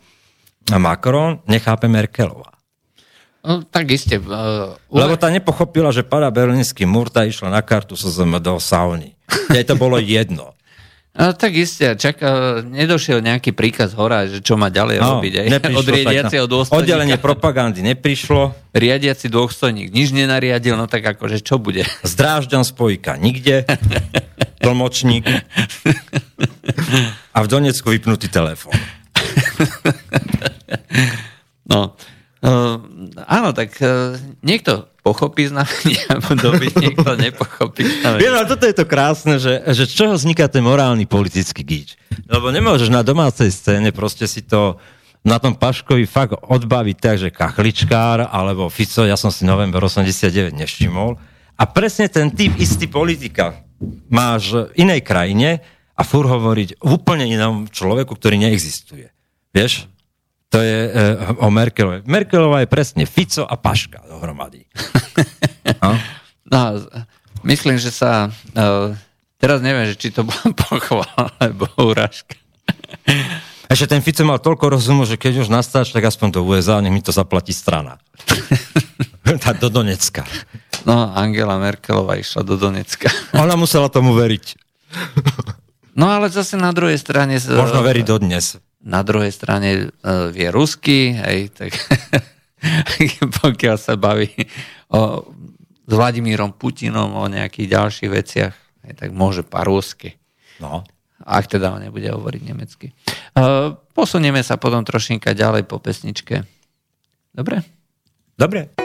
Macron, 0.75 1.39
nechápe 1.45 1.87
Merkelová. 1.87 2.55
No, 3.45 3.61
tak 3.61 3.93
iste. 3.93 4.17
Uh, 4.17 4.73
Lebo 4.89 5.13
tá 5.21 5.29
nepochopila, 5.29 5.93
že 5.93 6.01
pada 6.01 6.33
berlínsky 6.33 6.81
múr, 6.89 7.13
tá 7.13 7.29
išla 7.29 7.53
na 7.53 7.61
kartu 7.61 7.93
SZM 7.93 8.41
do 8.41 8.57
sauny. 8.57 9.13
Jej 9.53 9.69
to 9.69 9.77
bolo 9.77 10.01
jedno. 10.01 10.54
No, 11.15 11.31
tak 11.31 11.55
isté, 11.55 11.95
čak, 11.95 12.19
nedošiel 12.67 13.23
nejaký 13.23 13.55
príkaz 13.55 13.95
hora, 13.95 14.27
že 14.27 14.43
čo 14.43 14.59
má 14.59 14.67
ďalej 14.67 14.99
no, 14.99 15.07
robiť. 15.15 15.33
Aj. 15.47 15.47
Od 15.71 15.87
riadiaceho 15.87 16.43
dôstojníka. 16.43 16.83
Oddelenie 16.83 17.15
propagandy 17.15 17.79
neprišlo. 17.79 18.51
Riadiaci 18.75 19.31
dôstojník 19.31 19.95
nič 19.95 20.11
nenariadil, 20.11 20.75
no 20.75 20.91
tak 20.91 21.15
akože 21.15 21.39
čo 21.39 21.55
bude? 21.55 21.87
Zdrážďan 22.03 22.67
spojka 22.67 23.15
nikde. 23.15 23.63
Tlmočník. 24.63 25.23
A 27.31 27.37
v 27.39 27.47
Donecku 27.47 27.95
vypnutý 27.95 28.27
telefón. 28.27 28.75
no, 31.71 31.95
Uh, 32.45 32.77
áno, 33.25 33.57
tak 33.57 33.73
uh, 33.81 34.13
niekto 34.45 34.85
pochopí 35.01 35.49
znamenie, 35.49 35.97
alebo 36.13 36.61
niekto 36.61 37.17
nepochopí 37.17 37.81
znamenie. 37.81 38.21
Vieš, 38.21 38.33
ale 38.37 38.47
toto 38.53 38.65
je 38.69 38.75
to 38.77 38.85
krásne, 38.85 39.35
že, 39.41 39.65
že 39.73 39.89
z 39.89 39.93
čoho 39.97 40.13
vzniká 40.13 40.45
ten 40.45 40.61
morálny 40.61 41.09
politický 41.09 41.65
gíč. 41.65 41.97
Lebo 42.29 42.53
nemôžeš 42.53 42.93
na 42.93 43.01
domácej 43.01 43.49
scéne 43.49 43.89
proste 43.89 44.29
si 44.29 44.45
to 44.45 44.77
na 45.25 45.41
tom 45.41 45.57
Paškovi 45.57 46.05
fakt 46.05 46.37
odbaviť 46.37 46.97
tak, 47.01 47.15
že 47.17 47.33
kachličkár 47.33 48.29
alebo 48.29 48.69
Fico, 48.69 49.01
ja 49.09 49.17
som 49.17 49.33
si 49.33 49.41
november 49.41 49.81
89 49.81 50.53
nevšimol. 50.53 51.17
A 51.57 51.63
presne 51.65 52.05
ten 52.13 52.29
typ 52.29 52.53
istý 52.61 52.85
politika 52.85 53.65
máš 54.05 54.53
v 54.53 54.85
inej 54.85 55.01
krajine 55.01 55.65
a 55.97 56.01
fur 56.05 56.29
hovoriť 56.29 56.77
v 56.77 56.89
úplne 56.93 57.25
inom 57.25 57.65
človeku, 57.65 58.13
ktorý 58.13 58.37
neexistuje. 58.37 59.09
Vieš? 59.49 59.89
To 60.53 60.59
je 60.61 60.77
uh, 60.87 61.35
o 61.41 61.49
Merkelovej. 61.49 62.05
Merkelová 62.05 62.61
je 62.63 62.69
presne 62.69 63.03
Fico 63.09 63.43
a 63.43 63.55
Paška 63.57 64.05
dohromady. 64.05 64.63
no? 65.83 65.91
no, 66.47 66.61
myslím, 67.43 67.81
že 67.81 67.89
sa... 67.89 68.29
Uh, 68.53 68.93
teraz 69.41 69.59
neviem, 69.59 69.89
že 69.89 69.97
či 69.97 70.13
to 70.13 70.23
bola 70.23 70.45
pochvala, 70.69 71.33
alebo 71.41 71.65
urážka. 71.81 72.37
Ešte 73.65 73.97
ten 73.97 74.01
Fico 74.05 74.21
mal 74.21 74.37
toľko 74.37 74.77
rozumu, 74.77 75.03
že 75.09 75.17
keď 75.17 75.45
už 75.45 75.49
nastáč, 75.49 75.89
tak 75.89 76.05
aspoň 76.05 76.37
do 76.37 76.41
USA, 76.45 76.77
nech 76.79 76.93
mi 76.93 77.01
to 77.01 77.09
zaplatí 77.09 77.51
strana. 77.51 77.97
tá 79.43 79.51
do 79.57 79.73
Donecka. 79.73 80.21
No, 80.85 81.09
Angela 81.17 81.57
Merkelová 81.57 82.21
išla 82.21 82.45
do 82.45 82.61
Donecka. 82.61 83.09
Ona 83.33 83.57
musela 83.57 83.89
tomu 83.89 84.13
veriť. 84.13 84.61
No 85.97 86.11
ale 86.13 86.29
zase 86.29 86.59
na 86.61 86.69
druhej 86.69 87.01
strane... 87.01 87.41
Možno 87.41 87.81
verí 87.81 88.05
dodnes 88.05 88.61
na 88.85 89.01
druhej 89.01 89.33
strane 89.33 89.89
uh, 89.89 90.29
vie 90.29 90.47
rusky, 90.53 91.17
hej, 91.17 91.49
tak 91.51 91.73
pokiaľ 93.41 93.75
sa 93.81 93.97
baví 93.97 94.29
o, 94.93 95.25
s 95.85 95.93
Vladimírom 95.93 96.53
Putinom 96.53 97.17
o 97.17 97.25
nejakých 97.25 97.67
ďalších 97.73 98.11
veciach, 98.13 98.53
hej, 98.85 98.93
tak 98.93 99.09
môže 99.09 99.41
pa 99.41 99.65
rusky. 99.65 100.17
No. 100.61 100.85
Ak 101.25 101.49
teda 101.49 101.73
on 101.73 101.81
nebude 101.81 102.05
hovoriť 102.13 102.41
nemecky. 102.45 102.93
Uh, 103.33 103.73
posunieme 103.97 104.45
sa 104.45 104.61
potom 104.61 104.85
trošinka 104.85 105.33
ďalej 105.33 105.65
po 105.65 105.81
pesničke. 105.81 106.45
Dobre? 107.33 107.65
Dobre. 108.37 108.84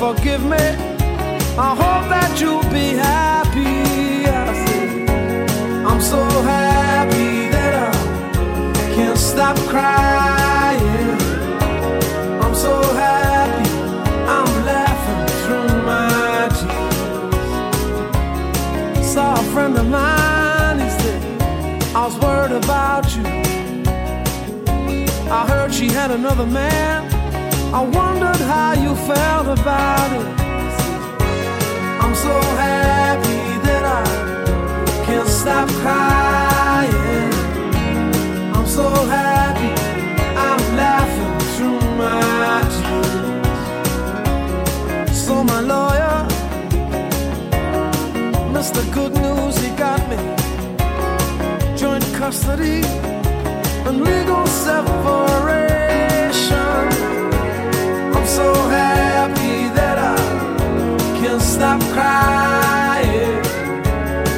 Forgive 0.00 0.42
me? 0.42 0.56
I 1.68 1.70
hope 1.82 2.08
that 2.08 2.40
you'll 2.40 2.70
be 2.72 2.96
happy. 2.96 4.24
I 4.26 4.48
I'm 5.90 6.00
so 6.00 6.22
happy 6.54 7.50
that 7.54 7.72
I 7.88 7.92
can't 8.94 9.18
stop 9.18 9.56
crying. 9.68 11.18
I'm 12.42 12.54
so 12.54 12.74
happy 13.04 13.70
I'm 14.36 14.50
laughing 14.72 15.22
through 15.42 15.70
my 15.92 16.48
tears. 16.58 17.46
Saw 19.12 19.34
a 19.34 19.44
friend 19.52 19.74
of 19.76 19.86
mine, 19.86 20.78
he 20.80 20.88
said, 21.00 21.20
I 21.94 21.96
was 22.06 22.16
worried 22.24 22.54
about 22.64 23.04
you. 23.14 23.24
I 25.30 25.46
heard 25.46 25.70
she 25.74 25.88
had 25.88 26.10
another 26.10 26.46
man. 26.46 26.99
I 27.72 27.82
wondered 27.82 28.40
how 28.52 28.72
you 28.72 28.96
felt 28.96 29.46
about 29.46 30.10
it. 30.10 30.26
I'm 32.02 32.14
so 32.16 32.40
happy 32.58 33.58
that 33.66 33.84
I 33.84 34.04
can't 35.06 35.28
stop 35.28 35.68
crying. 35.82 37.32
I'm 38.52 38.66
so 38.66 38.88
happy 39.06 39.70
I'm 40.36 40.62
laughing 40.76 41.38
through 41.54 41.80
my 41.96 42.60
tears. 42.74 43.58
So 45.16 45.44
my 45.44 45.60
lawyer, 45.60 46.26
Mr. 48.52 48.82
Good 48.92 49.12
News, 49.14 49.56
he 49.58 49.70
got 49.76 50.00
me 50.10 50.16
joint 51.76 52.04
custody 52.14 52.82
and 53.86 54.02
legal 54.02 54.44
separation 54.46 55.69
so 58.26 58.52
happy 58.68 59.68
that 59.74 59.98
I 59.98 60.16
can't 61.18 61.42
stop 61.42 61.80
crying. 61.94 63.44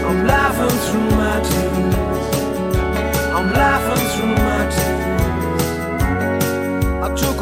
I'm 0.09 0.27
laughing 0.27 0.77
through 0.85 1.11
my 1.23 1.36
tears. 1.49 2.27
I'm 3.36 3.49
laughing 3.53 4.05
through 4.12 4.35
my 4.49 4.61
tears. 4.74 5.03
I 7.07 7.09
took 7.15 7.39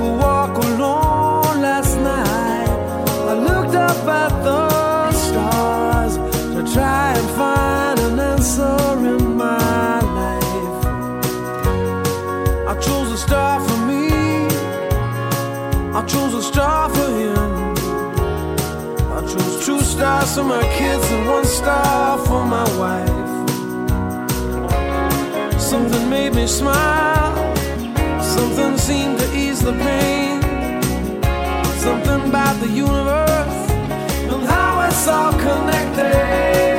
stars 20.00 20.34
for 20.34 20.44
my 20.44 20.62
kids 20.78 21.04
and 21.12 21.28
one 21.28 21.44
star 21.44 22.16
for 22.24 22.42
my 22.42 22.66
wife. 22.78 23.20
Something 25.60 26.08
made 26.08 26.32
me 26.34 26.46
smile. 26.46 27.36
Something 28.22 28.78
seemed 28.78 29.18
to 29.18 29.26
ease 29.36 29.60
the 29.60 29.74
pain. 29.74 30.40
Something 31.84 32.30
about 32.30 32.56
the 32.60 32.68
universe 32.68 33.60
and 34.32 34.42
how 34.52 34.88
it's 34.88 35.06
all 35.06 35.32
connected. 35.32 36.69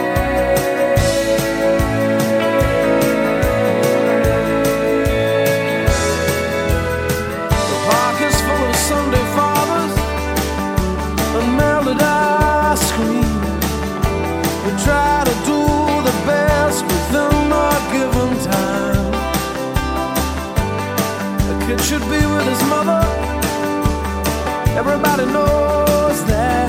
Everybody 24.83 25.25
knows 25.25 26.25
that 26.25 26.67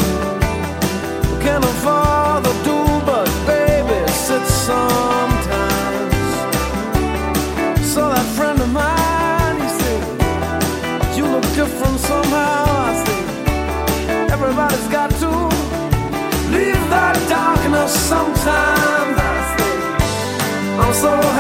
we 1.22 1.36
can 1.43 1.64
afford 1.64 2.44
the 2.44 2.52
do, 2.62 2.78
but 3.06 3.26
babysit 3.48 4.44
sometimes. 4.68 6.26
So 7.93 8.10
that 8.10 8.26
friend 8.36 8.60
of 8.60 8.70
mine, 8.70 9.56
he 9.62 9.68
said, 9.80 10.02
you 11.16 11.24
look 11.24 11.47
different 11.55 11.98
somehow. 12.01 12.64
I 12.90 12.93
said, 13.02 14.30
everybody's 14.30 14.89
got 14.89 15.10
to 15.22 15.30
leave 16.52 16.84
that 16.93 17.16
darkness 17.30 17.93
sometimes. 18.12 19.16
I 19.16 19.56
said, 19.56 19.78
I'm 20.82 20.93
so 20.93 21.31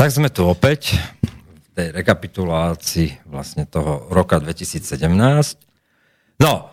Tak 0.00 0.16
sme 0.16 0.32
tu 0.32 0.48
opäť 0.48 0.96
v 1.20 1.68
tej 1.76 1.92
rekapitulácii 1.92 3.28
vlastne 3.28 3.68
toho 3.68 4.08
roka 4.08 4.40
2017. 4.40 4.96
No, 6.40 6.72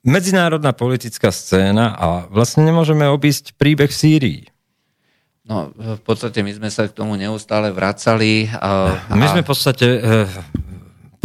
medzinárodná 0.00 0.72
politická 0.72 1.28
scéna 1.28 1.92
a 1.92 2.24
vlastne 2.32 2.64
nemôžeme 2.64 3.04
obísť 3.04 3.52
príbeh 3.60 3.92
v 3.92 4.00
Sýrii. 4.00 4.40
No, 5.44 5.76
v 5.76 6.00
podstate 6.00 6.40
my 6.40 6.56
sme 6.56 6.72
sa 6.72 6.88
k 6.88 6.96
tomu 6.96 7.20
neustále 7.20 7.68
vracali. 7.68 8.48
A, 8.56 8.96
My 9.12 9.28
sme 9.28 9.44
v 9.44 9.48
podstate 9.52 9.88
eh, 9.92 10.24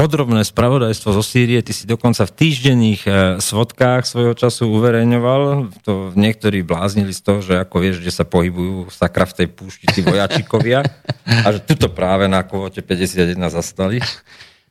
podrobné 0.01 0.41
spravodajstvo 0.41 1.13
zo 1.13 1.21
Sýrie, 1.21 1.61
ty 1.61 1.77
si 1.77 1.85
dokonca 1.85 2.25
v 2.25 2.33
týždenných 2.33 3.01
eh, 3.05 3.13
svodkách 3.37 4.09
svojho 4.09 4.33
času 4.33 4.73
uverejňoval, 4.73 5.69
to 5.85 6.09
niektorí 6.17 6.65
bláznili 6.65 7.13
z 7.13 7.21
toho, 7.21 7.45
že 7.45 7.61
ako 7.61 7.75
vieš, 7.77 8.01
kde 8.01 8.09
sa 8.09 8.25
pohybujú 8.25 8.89
sakra 8.89 9.29
v 9.29 9.45
tej 9.45 9.47
púšti 9.53 9.85
tí 9.93 10.01
vojačikovia 10.01 10.81
a 11.45 11.47
že 11.53 11.61
tuto 11.61 11.93
práve 11.93 12.25
na 12.25 12.41
kvote 12.41 12.81
51 12.81 13.37
zastali. 13.53 14.01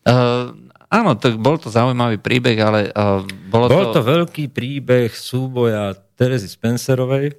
Uh, 0.02 0.51
áno, 0.90 1.15
tak 1.15 1.39
bol 1.39 1.62
to 1.62 1.70
zaujímavý 1.70 2.19
príbeh, 2.19 2.59
ale 2.59 2.81
uh, 2.90 3.23
bolo 3.47 3.70
Bol 3.70 3.94
to 3.94 4.02
to... 4.02 4.11
veľký 4.11 4.51
príbeh 4.51 5.15
súboja 5.15 5.94
Terezy 6.19 6.51
Spencerovej 6.51 7.39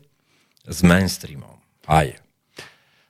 s 0.63 0.79
mainstreamom. 0.79 1.59
Aj. 1.91 2.07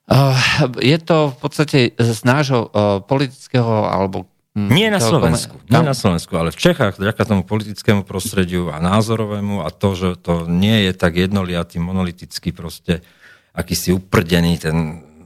Uh, 0.10 0.36
je 0.82 0.98
to 0.98 1.32
v 1.32 1.38
podstate 1.38 1.80
z 1.94 2.20
nášho 2.26 2.66
uh, 2.74 2.98
politického 3.06 3.86
alebo... 3.86 4.31
hm, 4.58 4.70
Nie 4.72 4.90
na 4.92 5.00
Slovensku, 5.00 5.60
kome- 5.60 5.70
nie 5.72 5.84
na 5.84 5.96
Slovensku, 5.96 6.34
ale 6.36 6.50
v 6.52 6.60
Čechách, 6.60 7.00
vďaka 7.00 7.22
tomu 7.24 7.42
politickému 7.44 8.04
prostrediu 8.04 8.72
a 8.72 8.80
názorovému 8.84 9.64
a 9.64 9.70
to, 9.72 9.96
že 9.96 10.10
to 10.20 10.48
nie 10.48 10.90
je 10.90 10.92
tak 10.96 11.16
jednoliatý, 11.16 11.80
monolitický 11.80 12.52
proste, 12.52 13.04
akýsi 13.52 13.92
uprdený 13.96 14.60
ten 14.60 14.78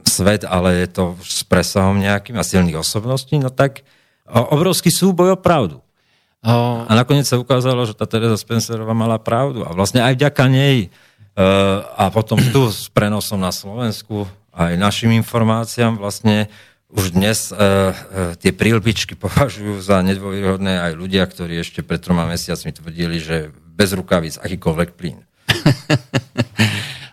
svet, 0.06 0.46
ale 0.46 0.86
je 0.86 0.88
to 0.90 1.04
s 1.22 1.42
presahom 1.42 1.98
nejakým 1.98 2.38
a 2.38 2.46
silných 2.46 2.78
osobností, 2.78 3.38
no 3.42 3.50
tak 3.50 3.82
obrovský 4.26 4.90
súboj 4.90 5.34
o 5.34 5.38
pravdu. 5.38 5.78
A 6.86 6.92
nakoniec 6.94 7.26
sa 7.26 7.42
ukázalo, 7.42 7.82
že 7.90 7.98
tá 7.98 8.06
Teresa 8.06 8.38
Spencerová 8.38 8.94
mala 8.94 9.18
pravdu 9.18 9.66
a 9.66 9.74
vlastne 9.74 9.98
aj 9.98 10.14
vďaka 10.14 10.44
nej 10.46 10.76
e, 10.86 10.88
a 11.98 12.06
potom 12.14 12.38
tu 12.38 12.70
s 12.70 12.86
prenosom 12.86 13.42
na 13.42 13.50
Slovensku 13.50 14.30
aj 14.54 14.78
našim 14.78 15.10
informáciám 15.18 15.98
vlastne 15.98 16.46
už 16.90 17.18
dnes 17.18 17.50
e, 17.50 17.54
e, 17.54 17.92
tie 18.38 18.54
prílbičky 18.54 19.18
považujú 19.24 19.82
za 19.82 20.02
nedôveryhodné 20.02 20.78
aj 20.90 20.92
ľudia, 20.94 21.26
ktorí 21.26 21.58
ešte 21.58 21.82
pred 21.82 21.98
troma 21.98 22.26
mesiacmi 22.30 22.70
tvrdili, 22.70 23.18
že 23.18 23.50
bez 23.76 23.92
rukavíc 23.92 24.40
akýkoľvek 24.40 24.90
plyn. 24.96 25.20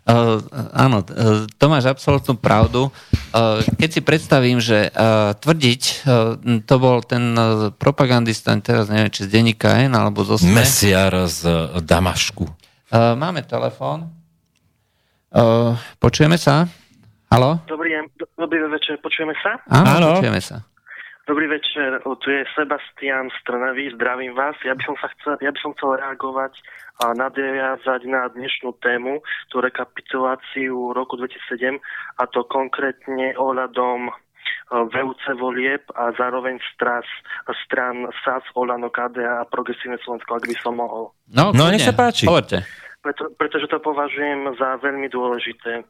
Uh, 0.04 0.40
áno, 0.86 1.04
uh, 1.04 1.44
to 1.60 1.66
máš 1.68 1.92
absolútnu 1.92 2.40
pravdu. 2.40 2.88
Uh, 3.34 3.60
keď 3.76 3.90
si 3.92 4.02
predstavím, 4.04 4.64
že 4.64 4.88
uh, 4.88 5.36
tvrdiť, 5.36 5.82
uh, 6.08 6.40
to 6.64 6.76
bol 6.80 7.04
ten 7.04 7.36
uh, 7.36 7.68
propagandista, 7.76 8.56
teraz 8.64 8.88
neviem, 8.88 9.12
či 9.12 9.28
z 9.28 9.32
denníka 9.32 9.76
N 9.84 9.98
alebo 9.98 10.24
zo 10.24 10.40
SME. 10.40 10.64
Mesiar 10.64 11.12
z 11.28 11.42
e, 11.44 11.84
Damašku. 11.84 12.48
Uh, 12.48 13.18
máme 13.20 13.44
telefón. 13.44 14.08
Uh, 15.34 15.76
počujeme 16.00 16.38
sa? 16.40 16.70
Halo? 17.34 17.66
Dobrý, 17.66 17.98
deň, 17.98 18.13
dobrý 18.44 18.68
večer, 18.68 19.00
počujeme 19.00 19.34
sa? 19.40 19.56
Áno, 19.72 20.20
počujeme 20.20 20.44
sa. 20.44 20.60
Dobrý 21.24 21.48
večer, 21.48 22.04
o, 22.04 22.20
tu 22.20 22.36
je 22.36 22.44
Sebastian 22.52 23.32
z 23.32 23.38
Trnavy, 23.48 23.96
zdravím 23.96 24.36
vás. 24.36 24.60
Ja 24.68 24.76
by 24.76 24.84
som, 24.84 24.96
sa 25.00 25.08
chcel, 25.16 25.40
ja 25.40 25.56
by 25.56 25.60
som 25.64 25.72
chcel 25.80 25.96
reagovať 25.96 26.52
a 27.00 27.16
nadviazať 27.16 28.02
na 28.12 28.28
dnešnú 28.28 28.76
tému, 28.84 29.24
tú 29.48 29.64
rekapituláciu 29.64 30.92
roku 30.92 31.16
2007, 31.16 31.80
a 32.20 32.24
to 32.28 32.44
konkrétne 32.52 33.40
ohľadom 33.40 34.12
e, 34.12 34.14
VUC 34.68 35.24
volieb 35.40 35.88
a 35.96 36.12
zároveň 36.12 36.60
stras, 36.76 37.08
stran 37.64 38.04
SAS, 38.28 38.44
Olano, 38.60 38.92
KDA 38.92 39.48
a 39.48 39.48
Progresívne 39.48 39.96
Slovensko, 40.04 40.36
ak 40.36 40.44
by 40.44 40.56
som 40.60 40.76
mohol. 40.76 41.16
No, 41.32 41.56
No, 41.56 41.72
nech 41.72 41.88
sa 41.88 41.96
páči. 41.96 42.28
Hovorte. 42.28 42.68
Preto, 43.04 43.36
pretože 43.36 43.68
to 43.68 43.84
považujem 43.84 44.56
za 44.56 44.80
veľmi 44.80 45.12
dôležité. 45.12 45.72
E, 45.76 45.84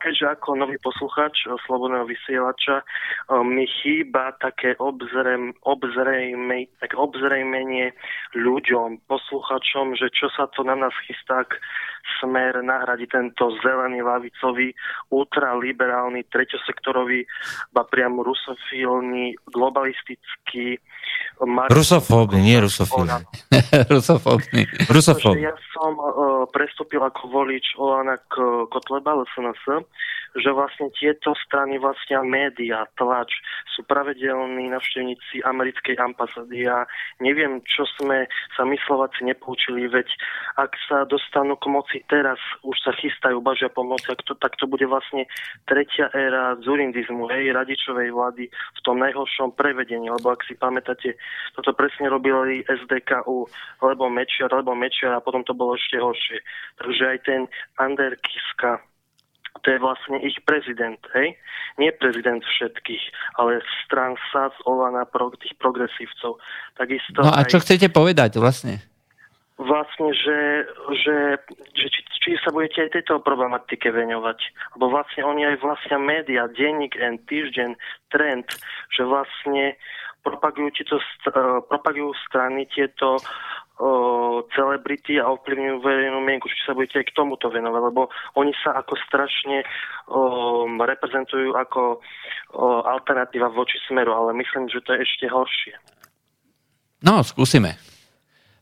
Keďže 0.00 0.40
ako 0.40 0.56
nový 0.56 0.80
posluchač 0.80 1.44
e, 1.44 1.52
Slobodného 1.68 2.08
vysielača 2.08 2.80
e, 2.80 2.84
mi 3.44 3.68
chýba 3.68 4.32
také 4.40 4.72
obzrem, 4.80 5.52
obzrejme, 5.68 6.64
také 6.80 6.96
obzrejmenie 6.96 7.92
ľuďom, 8.32 9.04
posluchačom, 9.04 9.92
že 9.92 10.08
čo 10.08 10.32
sa 10.32 10.48
to 10.56 10.64
na 10.64 10.72
nás 10.72 10.96
chystá, 11.04 11.44
smer 12.20 12.62
nahradí 12.64 13.06
tento 13.06 13.52
zelený, 13.60 14.00
lavicový, 14.04 14.72
ultraliberálny, 15.10 16.28
treťosektorový, 16.28 17.26
ba 17.72 17.84
priam 17.88 18.20
rusofilný, 18.20 19.36
globalistický, 19.50 20.78
Rusofóbny, 21.70 22.42
nie 22.42 22.58
rusofílny. 22.62 23.26
Rusofóbny. 23.94 24.62
Rusofób. 24.86 25.34
Ja 25.34 25.54
som 25.74 25.98
uh, 25.98 26.46
prestúpil 26.46 27.02
ako 27.02 27.26
volič 27.26 27.74
Olana 27.74 28.22
k 28.30 28.38
Kotleba, 28.70 29.18
LSNS, 29.18 29.82
že 30.34 30.50
vlastne 30.50 30.90
tieto 30.98 31.34
strany 31.46 31.78
vlastnia 31.78 32.22
média, 32.26 32.82
tlač, 32.98 33.30
sú 33.70 33.86
pravidelní 33.86 34.70
navštevníci 34.70 35.46
americkej 35.46 35.94
ambasády 35.98 36.66
a 36.66 36.86
neviem, 37.22 37.62
čo 37.66 37.86
sme 37.98 38.26
sa 38.58 38.66
my 38.66 38.74
Slováci 38.82 39.22
nepoučili, 39.22 39.86
veď 39.86 40.08
ak 40.58 40.74
sa 40.90 41.06
dostanú 41.06 41.54
k 41.58 41.70
moci 41.70 41.98
teraz, 42.10 42.38
už 42.66 42.74
sa 42.82 42.92
chystajú, 42.94 43.38
bažia 43.38 43.70
pomoci, 43.70 44.10
ak 44.10 44.22
to, 44.26 44.34
tak 44.38 44.58
to 44.58 44.66
bude 44.66 44.84
vlastne 44.86 45.26
tretia 45.70 46.10
éra 46.10 46.58
zurindizmu, 46.62 47.30
hej, 47.30 47.54
radičovej 47.54 48.10
vlády 48.10 48.50
v 48.50 48.80
tom 48.82 48.98
najhoršom 49.02 49.54
prevedení, 49.54 50.10
lebo 50.10 50.34
ak 50.34 50.42
si 50.46 50.58
pamätáte, 50.58 51.14
toto 51.54 51.70
presne 51.74 52.10
robili 52.10 52.66
SDKU, 52.66 53.46
lebo 53.82 54.10
Mečiar, 54.10 54.50
lebo 54.50 54.74
Mečiar 54.74 55.18
a 55.18 55.24
potom 55.24 55.46
to 55.46 55.54
bolo 55.54 55.78
ešte 55.78 55.98
horšie. 55.98 56.38
Takže 56.78 57.04
aj 57.06 57.18
ten 57.26 57.40
Ander 57.78 58.18
Kiska, 58.18 58.82
to 59.62 59.70
je 59.70 59.78
vlastne 59.78 60.18
ich 60.20 60.36
prezident, 60.42 60.98
hej? 61.14 61.38
Nie 61.78 61.94
prezident 61.94 62.42
všetkých, 62.42 63.04
ale 63.38 63.62
strán 63.86 64.18
SAS, 64.30 64.54
Olana, 64.66 65.06
pro, 65.06 65.30
tých 65.38 65.54
progresívcov. 65.62 66.42
Takisto 66.74 67.22
No 67.22 67.30
a 67.30 67.46
aj, 67.46 67.54
čo 67.54 67.62
chcete 67.62 67.88
povedať 67.90 68.38
vlastne? 68.42 68.82
vlastne, 69.58 70.10
že, 70.10 70.66
že, 70.98 71.16
že 71.78 71.86
či, 71.86 72.00
či 72.26 72.30
sa 72.42 72.50
budete 72.50 72.86
aj 72.86 72.90
tejto 72.98 73.22
problematike 73.22 73.86
veňovať. 73.86 74.38
Lebo 74.78 74.90
vlastne 74.90 75.22
oni 75.22 75.46
aj 75.46 75.62
vlastnia 75.62 75.98
média, 76.02 76.50
denník 76.50 76.98
N, 76.98 77.22
týždeň, 77.30 77.78
trend, 78.10 78.50
že 78.90 79.06
vlastne 79.06 79.78
propagujú, 80.26 80.74
tieto, 80.74 80.98
propagujú 81.70 82.16
strany 82.26 82.66
tieto 82.72 83.20
celebrity 84.54 85.18
a 85.18 85.34
ovplyvňujú 85.34 85.82
verejnú 85.82 86.22
mienku, 86.22 86.46
či 86.46 86.58
sa 86.62 86.78
budete 86.78 87.02
aj 87.02 87.06
k 87.10 87.16
tomuto 87.16 87.50
venovať, 87.50 87.82
lebo 87.90 88.06
oni 88.38 88.54
sa 88.62 88.78
ako 88.78 88.94
strašne 89.02 89.66
o, 90.06 90.66
reprezentujú 90.78 91.58
ako 91.58 91.98
o, 91.98 91.98
alternatíva 92.86 93.50
voči 93.50 93.74
smeru, 93.90 94.14
ale 94.14 94.30
myslím, 94.38 94.70
že 94.70 94.78
to 94.86 94.94
je 94.94 95.02
ešte 95.02 95.26
horšie. 95.26 95.74
No, 97.02 97.20
skúsime. 97.26 97.74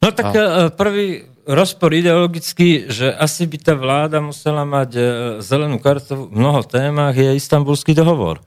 No 0.03 0.11
tak 0.11 0.35
e, 0.35 0.73
prvý 0.75 1.23
rozpor 1.47 1.95
ideologický, 1.95 2.91
že 2.91 3.15
asi 3.15 3.47
by 3.47 3.57
tá 3.63 3.75
vláda 3.79 4.19
musela 4.19 4.67
mať 4.67 4.91
e, 4.99 5.03
zelenú 5.39 5.79
kartu 5.79 6.27
v 6.27 6.41
mnoho 6.41 6.67
témach, 6.67 7.15
je 7.15 7.39
istambulský 7.39 7.95
dohovor. 7.95 8.43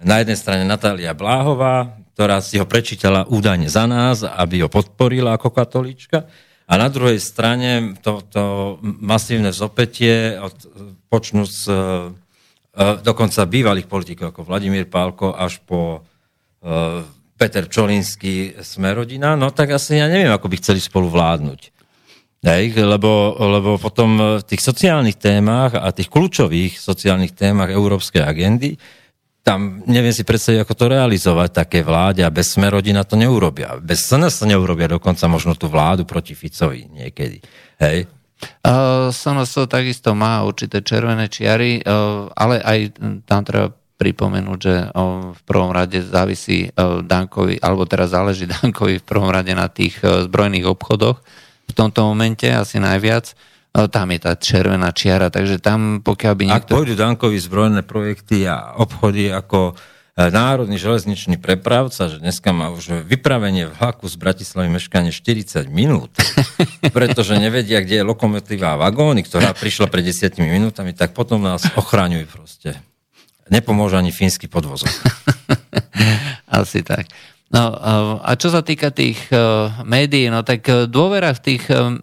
Na 0.00 0.24
jednej 0.24 0.40
strane 0.40 0.64
Natália 0.64 1.12
Bláhová, 1.12 2.00
ktorá 2.16 2.40
si 2.40 2.56
ho 2.56 2.64
prečítala 2.64 3.28
údajne 3.28 3.68
za 3.68 3.84
nás, 3.84 4.24
aby 4.24 4.64
ho 4.64 4.72
podporila 4.72 5.36
ako 5.36 5.52
katolíčka. 5.52 6.24
A 6.64 6.80
na 6.80 6.88
druhej 6.88 7.20
strane 7.20 7.92
to, 8.00 8.24
to 8.32 8.42
masívne 8.82 9.52
zopetie, 9.52 10.40
od, 10.40 10.56
počnú 11.12 11.44
z 11.44 11.68
e, 11.68 11.76
dokonca 13.04 13.44
bývalých 13.44 13.84
politikov 13.84 14.32
ako 14.32 14.48
Vladimír 14.48 14.88
Pálko 14.88 15.36
až 15.36 15.60
po 15.60 16.00
e, 16.64 17.04
Peter 17.36 17.68
Čolinský 17.68 18.64
sme 18.64 18.96
rodina, 18.96 19.36
no 19.36 19.52
tak 19.52 19.76
asi 19.76 20.00
ja 20.00 20.08
neviem, 20.08 20.32
ako 20.32 20.48
by 20.48 20.56
chceli 20.56 20.80
spolu 20.80 21.12
vládnuť. 21.12 21.76
Hej, 22.48 22.80
lebo, 22.80 23.36
lebo 23.36 23.76
potom 23.76 24.40
v 24.40 24.44
tých 24.48 24.64
sociálnych 24.64 25.20
témach 25.20 25.76
a 25.76 25.92
tých 25.92 26.08
kľúčových 26.08 26.80
sociálnych 26.80 27.36
témach 27.36 27.68
európskej 27.68 28.24
agendy, 28.24 28.80
tam 29.46 29.86
neviem 29.86 30.10
si 30.10 30.26
predstaviť, 30.26 30.66
ako 30.66 30.74
to 30.74 30.86
realizovať 30.90 31.50
také 31.54 31.86
vláde 31.86 32.26
a 32.26 32.34
bez 32.34 32.58
sme 32.58 32.66
rodina 32.66 33.06
to 33.06 33.14
neurobia. 33.14 33.78
Bez 33.78 34.10
SNS 34.10 34.42
neurobia 34.42 34.90
dokonca 34.90 35.30
možno 35.30 35.54
tú 35.54 35.70
vládu 35.70 36.02
proti 36.02 36.34
Ficovi 36.34 36.90
niekedy. 36.90 37.38
Hej. 37.78 38.10
Uh, 38.66 39.14
SNS 39.14 39.70
takisto 39.70 40.18
má 40.18 40.42
určité 40.42 40.82
červené 40.82 41.30
čiary, 41.30 41.78
ale 42.34 42.58
aj 42.58 42.98
tam 43.22 43.46
treba 43.46 43.70
pripomenúť, 43.96 44.58
že 44.60 44.74
v 45.32 45.40
prvom 45.48 45.72
rade 45.72 46.04
závisí 46.04 46.68
Dankovi, 47.06 47.62
alebo 47.62 47.86
teraz 47.86 48.12
záleží 48.12 48.50
Dankovi 48.60 48.98
v 48.98 49.06
prvom 49.06 49.30
rade 49.30 49.54
na 49.54 49.70
tých 49.70 50.02
zbrojných 50.02 50.66
obchodoch, 50.66 51.22
v 51.66 51.72
tomto 51.72 52.02
momente 52.02 52.50
asi 52.50 52.82
najviac. 52.82 53.30
Tam 53.76 54.08
je 54.08 54.20
tá 54.24 54.32
červená 54.40 54.88
čiara, 54.96 55.28
takže 55.28 55.60
tam 55.60 56.00
pokiaľ 56.00 56.32
by 56.32 56.42
niekto... 56.48 56.72
Ak 56.72 56.80
pôjdu 56.80 56.96
Dankovi 56.96 57.36
zbrojné 57.36 57.84
projekty 57.84 58.48
a 58.48 58.72
obchody 58.80 59.28
ako 59.28 59.76
e, 60.16 60.32
národný 60.32 60.80
železničný 60.80 61.36
prepravca, 61.36 62.08
že 62.08 62.16
dneska 62.16 62.56
má 62.56 62.72
už 62.72 63.04
vypravenie 63.04 63.68
vlaku 63.68 64.08
z 64.08 64.16
Bratislavy 64.16 64.72
meškanie 64.72 65.12
40 65.12 65.68
minút, 65.68 66.08
pretože 66.96 67.36
nevedia, 67.36 67.84
kde 67.84 68.00
je 68.00 68.08
lokomotíva 68.08 68.80
a 68.80 68.80
vagóny, 68.80 69.20
ktorá 69.28 69.52
prišla 69.52 69.92
pred 69.92 70.08
10 70.08 70.40
minútami, 70.40 70.96
tak 70.96 71.12
potom 71.12 71.44
nás 71.44 71.68
ochraňujú 71.76 72.24
proste. 72.32 72.80
Nepomôže 73.52 74.00
ani 74.00 74.08
fínsky 74.08 74.48
podvozok. 74.48 74.88
Asi 76.48 76.80
tak. 76.80 77.12
No 77.46 77.62
a 78.26 78.34
čo 78.34 78.50
sa 78.50 78.66
týka 78.66 78.90
tých 78.90 79.30
uh, 79.30 79.70
médií, 79.86 80.26
no 80.26 80.42
tak 80.42 80.66
e, 80.66 80.90
dôvera 80.90 81.30
v 81.30 81.40
tých, 81.46 81.70
um, 81.70 81.94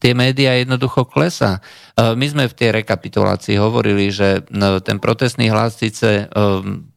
tie 0.00 0.16
médiá 0.16 0.56
jednoducho 0.56 1.04
klesa. 1.04 1.60
Uh, 1.92 2.16
my 2.16 2.24
sme 2.24 2.44
v 2.48 2.56
tej 2.56 2.72
rekapitulácii 2.72 3.60
hovorili, 3.60 4.08
že 4.08 4.48
ten 4.88 4.96
protestný 4.96 5.52
hlas 5.52 5.76
síce 5.76 6.32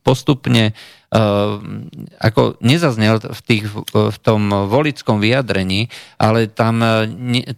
postupne 0.07 0.72
ako 2.23 2.55
nezaznel 2.63 3.19
v, 3.19 3.41
tých, 3.43 3.68
v 3.91 4.18
tom 4.23 4.47
volickom 4.72 5.19
vyjadrení, 5.19 5.91
ale 6.15 6.47
tam 6.47 6.80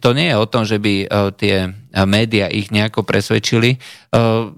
to 0.02 0.10
nie 0.10 0.34
je 0.34 0.36
o 0.42 0.50
tom, 0.50 0.66
že 0.66 0.82
by 0.82 1.06
tie 1.38 1.70
médiá 2.02 2.50
ich 2.50 2.74
nejako 2.74 3.06
presvedčili. 3.06 3.78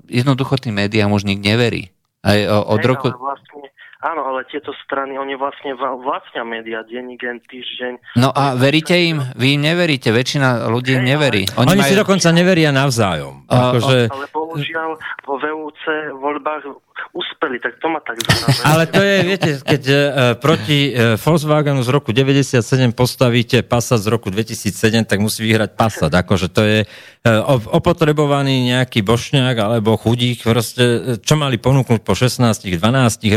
Jednoducho 0.08 0.56
tým 0.56 0.80
médiám 0.80 1.12
už 1.12 1.28
nik 1.28 1.44
neverí. 1.44 1.92
Aj, 2.24 2.40
od 2.48 2.80
roku... 2.88 3.12
Vlastne 3.12 3.65
Áno, 4.06 4.22
ale 4.22 4.46
tieto 4.46 4.70
strany, 4.86 5.18
oni 5.18 5.34
vlastne 5.34 5.74
vlastnia 5.74 6.46
médiá, 6.46 6.86
denní 6.86 7.18
gen, 7.18 7.42
týždeň. 7.42 8.14
No 8.14 8.30
a 8.30 8.54
veríte 8.54 8.94
im? 8.94 9.18
Vy 9.34 9.58
im 9.58 9.66
neveríte, 9.66 10.14
väčšina 10.14 10.70
ľudí 10.70 10.94
im 10.94 11.02
neverí. 11.02 11.42
Oni, 11.58 11.74
oni 11.74 11.82
majú... 11.82 11.90
si 11.90 11.94
dokonca 11.98 12.28
neveria 12.30 12.70
navzájom. 12.70 13.50
A, 13.50 13.74
akože... 13.74 14.06
Ale 14.06 14.26
bohužiaľ 14.30 14.90
vo 15.26 15.34
VUC 15.42 15.80
voľbách 16.22 16.85
uspeli, 17.12 17.60
tak 17.60 17.80
to 17.80 17.88
ma 17.88 18.00
tak 18.00 18.20
zaujímavé. 18.20 18.60
Ale 18.64 18.84
to 18.88 19.00
je, 19.00 19.16
viete, 19.24 19.50
keď 19.64 19.82
uh, 19.88 19.98
proti 20.36 20.92
uh, 20.92 21.16
Volkswagenu 21.16 21.80
z 21.84 21.90
roku 21.92 22.10
97 22.12 22.60
postavíte 22.92 23.64
Passat 23.64 24.00
z 24.00 24.08
roku 24.12 24.28
2007, 24.32 25.04
tak 25.04 25.18
musí 25.20 25.44
vyhrať 25.44 25.76
Passat. 25.76 26.12
Akože 26.12 26.48
to 26.48 26.62
je 26.64 26.78
uh, 26.84 27.68
opotrebovaný 27.72 28.72
nejaký 28.72 29.04
bošňák 29.04 29.56
alebo 29.56 29.96
chudík, 30.00 30.44
proste, 30.44 31.16
čo 31.20 31.34
mali 31.36 31.60
ponúknuť 31.60 32.00
po 32.00 32.12
16-12 32.16 32.76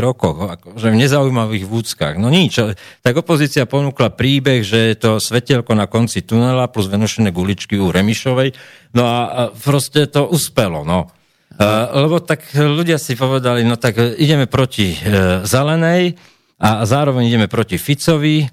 rokoch, 0.00 0.36
akože 0.60 0.88
v 0.92 0.96
nezaujímavých 0.96 1.64
vúckach. 1.68 2.16
No 2.16 2.32
nič. 2.32 2.56
Tak 3.04 3.14
opozícia 3.14 3.68
ponúkla 3.68 4.12
príbeh, 4.12 4.64
že 4.64 4.92
je 4.92 4.96
to 4.96 5.10
svetelko 5.20 5.76
na 5.76 5.84
konci 5.88 6.24
tunela 6.24 6.68
plus 6.72 6.88
venušené 6.88 7.30
guličky 7.30 7.76
u 7.76 7.92
Remišovej. 7.92 8.56
No 8.96 9.06
a 9.06 9.54
proste 9.54 10.10
to 10.10 10.26
uspelo, 10.26 10.82
no. 10.82 11.19
Uh, 11.60 12.08
lebo 12.08 12.24
tak 12.24 12.56
ľudia 12.56 12.96
si 12.96 13.12
povedali, 13.20 13.68
no 13.68 13.76
tak 13.76 14.00
ideme 14.16 14.48
proti 14.48 14.96
uh, 14.96 15.44
zelenej 15.44 16.16
a 16.56 16.88
zároveň 16.88 17.28
ideme 17.28 17.52
proti 17.52 17.76
Ficovi. 17.76 18.48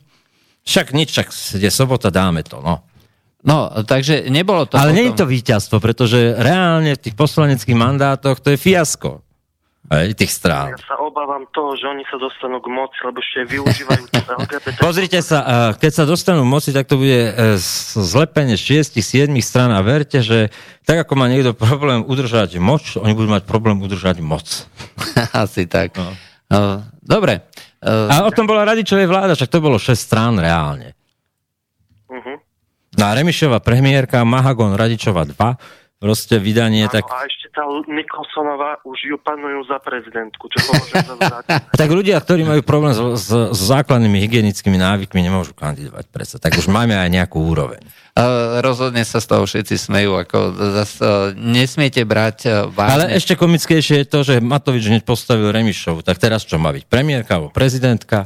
Však 0.67 0.91
nič, 0.91 1.15
však 1.15 1.27
je 1.63 1.71
sobota, 1.71 2.11
dáme 2.11 2.43
to, 2.43 2.59
no. 2.59 2.83
No, 3.47 3.71
takže 3.87 4.27
nebolo 4.27 4.67
to... 4.67 4.75
Ale 4.75 4.91
potom... 4.91 4.97
nie 4.99 5.05
je 5.07 5.15
to 5.15 5.25
víťazstvo, 5.29 5.79
pretože 5.79 6.35
reálne 6.35 6.99
v 6.99 7.03
tých 7.07 7.15
poslaneckých 7.15 7.79
mandátoch 7.79 8.43
to 8.43 8.51
je 8.51 8.59
fiasko 8.59 9.23
aj 9.87 10.19
tých 10.19 10.31
strán. 10.35 10.75
Ja 10.75 10.83
sa 10.83 10.99
obávam 10.99 11.47
toho, 11.55 11.79
že 11.79 11.87
oni 11.87 12.03
sa 12.11 12.19
dostanú 12.19 12.59
k 12.59 12.67
moci, 12.67 12.99
lebo 13.07 13.23
ešte 13.23 13.47
využívajú 13.47 14.03
LGBT. 14.11 14.75
Pozrite 14.87 15.19
sa, 15.23 15.71
keď 15.79 15.91
sa 15.91 16.03
dostanú 16.03 16.43
k 16.43 16.51
moci, 16.51 16.69
tak 16.75 16.91
to 16.91 16.99
bude 16.99 17.31
e, 17.31 17.55
zlepenie 17.95 18.59
6-7 18.59 19.31
strán 19.39 19.71
a 19.71 19.79
verte, 19.79 20.19
že 20.19 20.51
tak 20.83 21.07
ako 21.07 21.15
má 21.15 21.31
niekto 21.31 21.55
problém 21.55 22.03
udržať 22.03 22.59
moc, 22.59 22.83
oni 22.99 23.15
budú 23.15 23.31
mať 23.31 23.47
problém 23.47 23.79
udržať 23.79 24.19
moc. 24.19 24.67
Asi 25.43 25.63
tak. 25.71 25.95
No. 25.95 26.11
No, 26.47 26.83
dobre. 27.03 27.47
A 27.83 28.23
o 28.23 28.31
tom 28.31 28.47
bola 28.47 28.67
radičovej 28.67 29.07
vláda, 29.07 29.35
však 29.35 29.51
to 29.51 29.63
bolo 29.63 29.77
6 29.79 29.93
strán 29.95 30.39
reálne. 30.39 30.95
Uh-huh. 32.07 32.39
Na 32.95 33.13
Remišova 33.13 33.59
premiérka, 33.59 34.23
Mahagon 34.23 34.73
Radičova 34.73 35.27
2, 35.27 35.86
proste 35.97 36.37
vydanie 36.37 36.85
Áno, 36.85 36.93
tak... 36.93 37.03
A 37.09 37.25
ešte 37.25 37.49
tá 37.49 37.65
Nikolsonová 37.89 38.77
už 38.85 38.97
ju 39.01 39.17
panujú 39.17 39.65
za 39.65 39.81
prezidentku, 39.81 40.45
čo 40.45 40.57
považujem 40.69 41.17
za 41.17 41.39
Tak 41.81 41.89
ľudia, 41.89 42.21
ktorí 42.21 42.45
majú 42.45 42.61
problém 42.61 42.93
s, 42.93 43.01
s, 43.01 43.29
s 43.33 43.59
základnými 43.73 44.21
hygienickými 44.21 44.77
návykmi, 44.77 45.19
nemôžu 45.25 45.57
kandidovať 45.57 46.05
predsa. 46.13 46.37
Tak 46.37 46.53
už 46.53 46.69
máme 46.69 46.93
aj 46.93 47.09
nejakú 47.09 47.41
úroveň. 47.41 47.81
Uh, 48.17 48.65
rozhodne 48.65 49.05
sa 49.05 49.21
z 49.21 49.29
toho 49.29 49.45
všetci 49.45 49.77
smejú, 49.77 50.17
ako 50.17 50.37
zas, 50.73 50.97
uh, 51.01 51.33
nesmiete 51.37 52.01
brať 52.01 52.37
uh, 52.49 52.53
vážne. 52.65 52.93
Ale 52.93 53.05
ešte 53.13 53.37
komickejšie 53.37 54.01
je 54.01 54.07
to, 54.09 54.19
že 54.25 54.33
Matovič 54.41 54.89
hneď 54.89 55.05
postavil 55.05 55.53
Remišovu. 55.53 56.01
Tak 56.01 56.17
teraz 56.17 56.41
čo 56.41 56.57
má 56.57 56.73
byť? 56.73 56.89
Premiérka 56.89 57.37
alebo 57.37 57.53
prezidentka? 57.53 58.25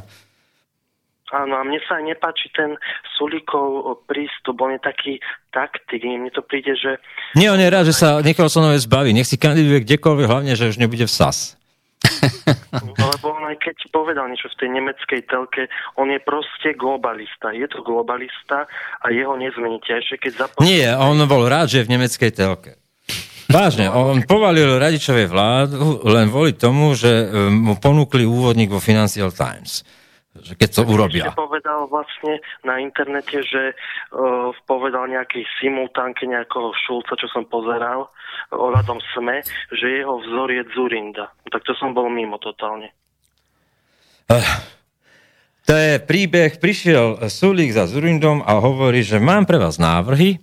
Áno, 1.32 1.56
a 1.56 1.64
mne 1.64 1.80
sa 1.88 1.96
aj 1.96 2.04
nepáči 2.12 2.52
ten 2.52 2.76
Sulíkov 3.16 4.04
prístup, 4.04 4.60
on 4.60 4.76
je 4.76 4.80
taký 4.84 5.12
taktik, 5.48 6.04
mne 6.04 6.28
to 6.28 6.44
príde, 6.44 6.76
že... 6.76 7.00
Nie, 7.32 7.48
on 7.48 7.56
je 7.56 7.72
rád, 7.72 7.88
že 7.88 7.96
sa 7.96 8.20
Nikolsonové 8.20 8.76
zbaví, 8.76 9.16
nech 9.16 9.24
si 9.24 9.40
kandiduje 9.40 9.80
kdekoľvek, 9.88 10.28
hlavne, 10.28 10.52
že 10.52 10.68
už 10.68 10.76
nebude 10.76 11.08
v 11.08 11.12
SAS. 11.12 11.56
No, 12.72 12.92
lebo 12.98 13.32
on 13.36 13.46
aj 13.46 13.62
keď 13.62 13.76
povedal 13.94 14.26
niečo 14.26 14.50
v 14.52 14.58
tej 14.58 14.68
nemeckej 14.74 15.20
telke, 15.28 15.72
on 15.96 16.10
je 16.10 16.20
proste 16.24 16.74
globalista. 16.74 17.54
Je 17.54 17.68
to 17.68 17.84
globalista 17.84 18.66
a 19.00 19.06
jeho 19.12 19.36
nezmeníte. 19.38 19.92
Ešte 19.92 20.28
keď 20.28 20.32
zapomínate... 20.48 20.66
Nie, 20.66 20.96
on 20.96 21.20
bol 21.30 21.46
rád, 21.46 21.70
že 21.70 21.76
je 21.80 21.86
v 21.86 21.92
nemeckej 21.94 22.32
telke. 22.34 22.80
Vážne, 23.52 23.92
on 23.92 24.24
povalil 24.24 24.80
radičovej 24.80 25.28
vládu 25.28 26.00
len 26.08 26.32
kvôli 26.32 26.56
tomu, 26.56 26.96
že 26.96 27.12
eh, 27.12 27.52
mu 27.52 27.76
ponúkli 27.76 28.24
úvodník 28.24 28.72
vo 28.72 28.80
Financial 28.80 29.28
Times 29.28 29.84
že 30.32 30.56
keď 30.56 30.68
to 30.72 30.82
urobia. 30.88 31.28
Ešte 31.28 31.36
povedal 31.36 31.84
vlastne 31.92 32.40
na 32.64 32.80
internete, 32.80 33.44
že 33.44 33.76
uh, 33.76 34.48
povedal 34.64 35.12
nejakej 35.12 35.44
simultánke 35.60 36.24
nejakého 36.24 36.72
Šulca, 36.88 37.20
čo 37.20 37.28
som 37.28 37.44
pozeral, 37.44 38.08
ohľadom 38.48 38.96
SME, 39.12 39.44
že 39.76 40.00
jeho 40.00 40.16
vzor 40.24 40.48
je 40.48 40.62
Zurinda. 40.72 41.28
Tak 41.52 41.68
to 41.68 41.76
som 41.76 41.92
bol 41.92 42.08
mimo 42.08 42.40
totálne. 42.40 42.96
Uh, 44.32 44.40
to 45.68 45.76
je 45.76 46.00
príbeh, 46.00 46.56
prišiel 46.56 47.28
Sulík 47.28 47.76
za 47.76 47.84
Zurindom 47.84 48.40
a 48.40 48.56
hovorí, 48.56 49.04
že 49.04 49.20
mám 49.20 49.44
pre 49.44 49.60
vás 49.60 49.76
návrhy, 49.76 50.40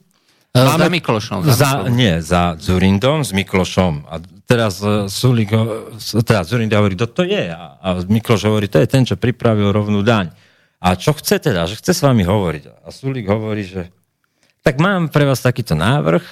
Máme, 0.50 0.82
za 0.82 0.90
Miklošom. 0.90 1.40
Za, 1.46 1.54
za, 1.54 1.70
nie, 1.94 2.26
za 2.26 2.58
Zurindom 2.58 3.22
s 3.22 3.38
Miklošom. 3.38 4.10
A 4.10 4.18
teraz 4.50 4.82
uh, 4.82 5.06
Sulik, 5.06 5.54
teda 6.26 6.42
Zurinda 6.42 6.82
hovorí, 6.82 6.98
kto 6.98 7.22
to 7.22 7.22
je? 7.22 7.54
A 7.54 8.02
Mikloš 8.10 8.50
hovorí, 8.50 8.66
to 8.66 8.82
je 8.82 8.90
ten, 8.90 9.06
čo 9.06 9.14
pripravil 9.14 9.70
rovnú 9.70 10.02
daň. 10.02 10.34
A 10.82 10.98
čo 10.98 11.14
chce 11.14 11.38
teda? 11.38 11.70
Že 11.70 11.78
chce 11.78 11.92
s 11.94 12.02
vami 12.02 12.26
hovoriť. 12.26 12.82
A 12.82 12.90
Sulik 12.90 13.30
hovorí, 13.30 13.62
že 13.62 13.94
tak 14.66 14.82
mám 14.82 15.14
pre 15.14 15.30
vás 15.30 15.46
takýto 15.46 15.78
návrh. 15.78 16.26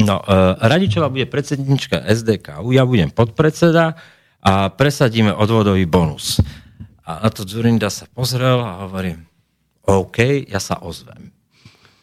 No, 0.00 0.24
uh, 0.24 0.56
Radičová 0.62 1.12
bude 1.12 1.28
predsednička 1.28 2.06
SDK, 2.08 2.64
ja 2.72 2.86
budem 2.86 3.10
podpredseda 3.10 3.98
a 4.38 4.70
presadíme 4.70 5.34
odvodový 5.34 5.84
bonus. 5.90 6.38
A 7.02 7.26
na 7.26 7.30
to 7.34 7.42
Zurinda 7.42 7.90
sa 7.90 8.06
pozrel 8.06 8.62
a 8.62 8.86
hovorí, 8.86 9.18
OK, 9.84 10.46
ja 10.46 10.62
sa 10.62 10.78
ozvem. 10.80 11.34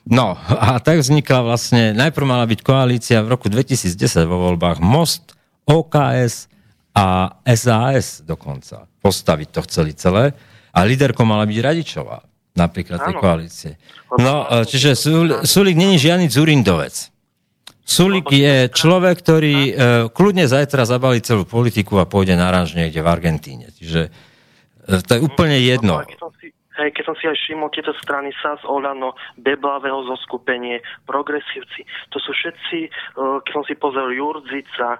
No 0.06 0.38
a 0.38 0.78
tak 0.78 1.02
vznikla 1.02 1.42
vlastne, 1.42 1.90
najprv 1.98 2.26
mala 2.30 2.46
byť 2.46 2.60
koalícia 2.62 3.26
v 3.26 3.34
roku 3.34 3.50
2010 3.50 3.98
vo 4.30 4.38
voľbách 4.50 4.78
Most, 4.78 5.34
OKS 5.66 6.46
a 6.94 7.34
SAS 7.58 8.22
dokonca. 8.22 8.86
Postaviť 9.02 9.48
to 9.50 9.60
chceli 9.66 9.98
celé. 9.98 10.38
A 10.76 10.86
líderkou 10.86 11.26
mala 11.26 11.50
byť 11.50 11.58
Radičová, 11.58 12.22
napríklad 12.54 13.02
tej 13.02 13.16
koalície. 13.18 13.72
No, 14.22 14.46
e, 14.46 14.70
čiže 14.70 14.94
Sulik 15.42 15.74
není 15.74 15.98
žiadny 15.98 16.30
Zurindovec. 16.30 17.16
Sulik 17.86 18.30
je 18.34 18.66
človek, 18.74 19.22
ktorý 19.22 19.58
uh, 19.62 19.74
kľudne 20.10 20.50
zajtra 20.50 20.90
zabalí 20.90 21.22
celú 21.22 21.46
politiku 21.46 22.02
a 22.02 22.10
pôjde 22.10 22.34
na 22.34 22.50
ranž 22.50 22.74
niekde 22.74 22.98
v 22.98 23.12
Argentíne. 23.14 23.70
Čiže 23.78 24.10
uh, 24.10 25.06
to 25.06 25.12
je 25.14 25.22
úplne 25.22 25.54
jedno. 25.62 26.02
Hej, 26.76 26.92
keď 26.92 27.04
som 27.08 27.16
si 27.16 27.26
aj 27.28 27.38
všimol, 27.40 27.72
tieto 27.72 27.96
strany 28.00 28.36
SAS, 28.44 28.60
Olano, 28.68 29.16
Beblavého 29.40 30.04
zo 30.08 30.20
skupenie, 30.20 30.84
Progresívci, 31.08 31.88
to 32.12 32.20
sú 32.20 32.36
všetci, 32.36 32.80
e, 32.86 32.90
keď 33.16 33.52
som 33.56 33.64
si 33.64 33.74
pozrel 33.80 34.12
Jurdzica, 34.12 35.00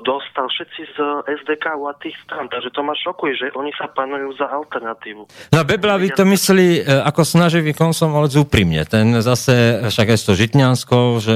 dostal 0.00 0.48
všetci 0.48 0.82
z 0.96 0.98
SDK 1.44 1.76
a 1.76 1.92
tých 2.00 2.16
stran, 2.24 2.48
takže 2.48 2.72
to 2.72 2.80
ma 2.80 2.96
šokuje, 2.96 3.32
že 3.36 3.46
oni 3.52 3.72
sa 3.76 3.92
panujú 3.92 4.32
za 4.40 4.48
alternatívu. 4.48 5.52
No 5.52 5.60
Beblavý 5.64 6.12
to 6.16 6.24
myslí 6.24 6.80
e, 6.80 7.04
ako 7.04 7.20
snaživý 7.22 7.76
komsomolec 7.76 8.32
úprimne. 8.40 8.88
Ten 8.88 9.12
zase, 9.20 9.86
však 9.92 10.16
aj 10.16 10.18
s 10.18 10.24
to 10.24 10.32
Žitňanskou, 10.32 11.06
že 11.20 11.34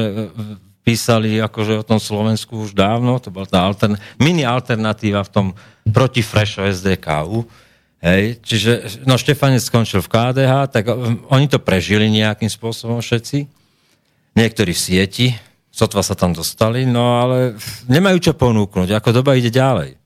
písali 0.84 1.40
akože 1.40 1.80
o 1.80 1.84
tom 1.88 1.96
Slovensku 1.96 2.68
už 2.68 2.76
dávno, 2.76 3.16
to 3.16 3.32
bola 3.32 3.48
tá 3.48 3.64
altern- 3.64 3.96
mini 4.20 4.44
alternatíva 4.44 5.24
v 5.24 5.32
tom 5.32 5.46
proti 5.88 6.20
Fresho 6.20 6.60
SDKU, 6.60 7.63
Hej, 8.04 8.44
čiže 8.44 8.72
no 9.08 9.16
Štefanec 9.16 9.64
skončil 9.64 10.04
v 10.04 10.12
KDH, 10.12 10.52
tak 10.68 10.84
um, 10.92 11.24
oni 11.32 11.48
to 11.48 11.56
prežili 11.56 12.12
nejakým 12.12 12.52
spôsobom 12.52 13.00
všetci. 13.00 13.48
Niektorí 14.36 14.76
v 14.76 14.82
sieti, 14.84 15.26
sotva 15.72 16.04
sa 16.04 16.12
tam 16.12 16.36
dostali, 16.36 16.84
no 16.84 17.24
ale 17.24 17.56
nemajú 17.88 18.20
čo 18.20 18.32
ponúknuť, 18.36 18.92
ako 18.92 19.08
doba 19.24 19.40
ide 19.40 19.48
ďalej. 19.48 19.96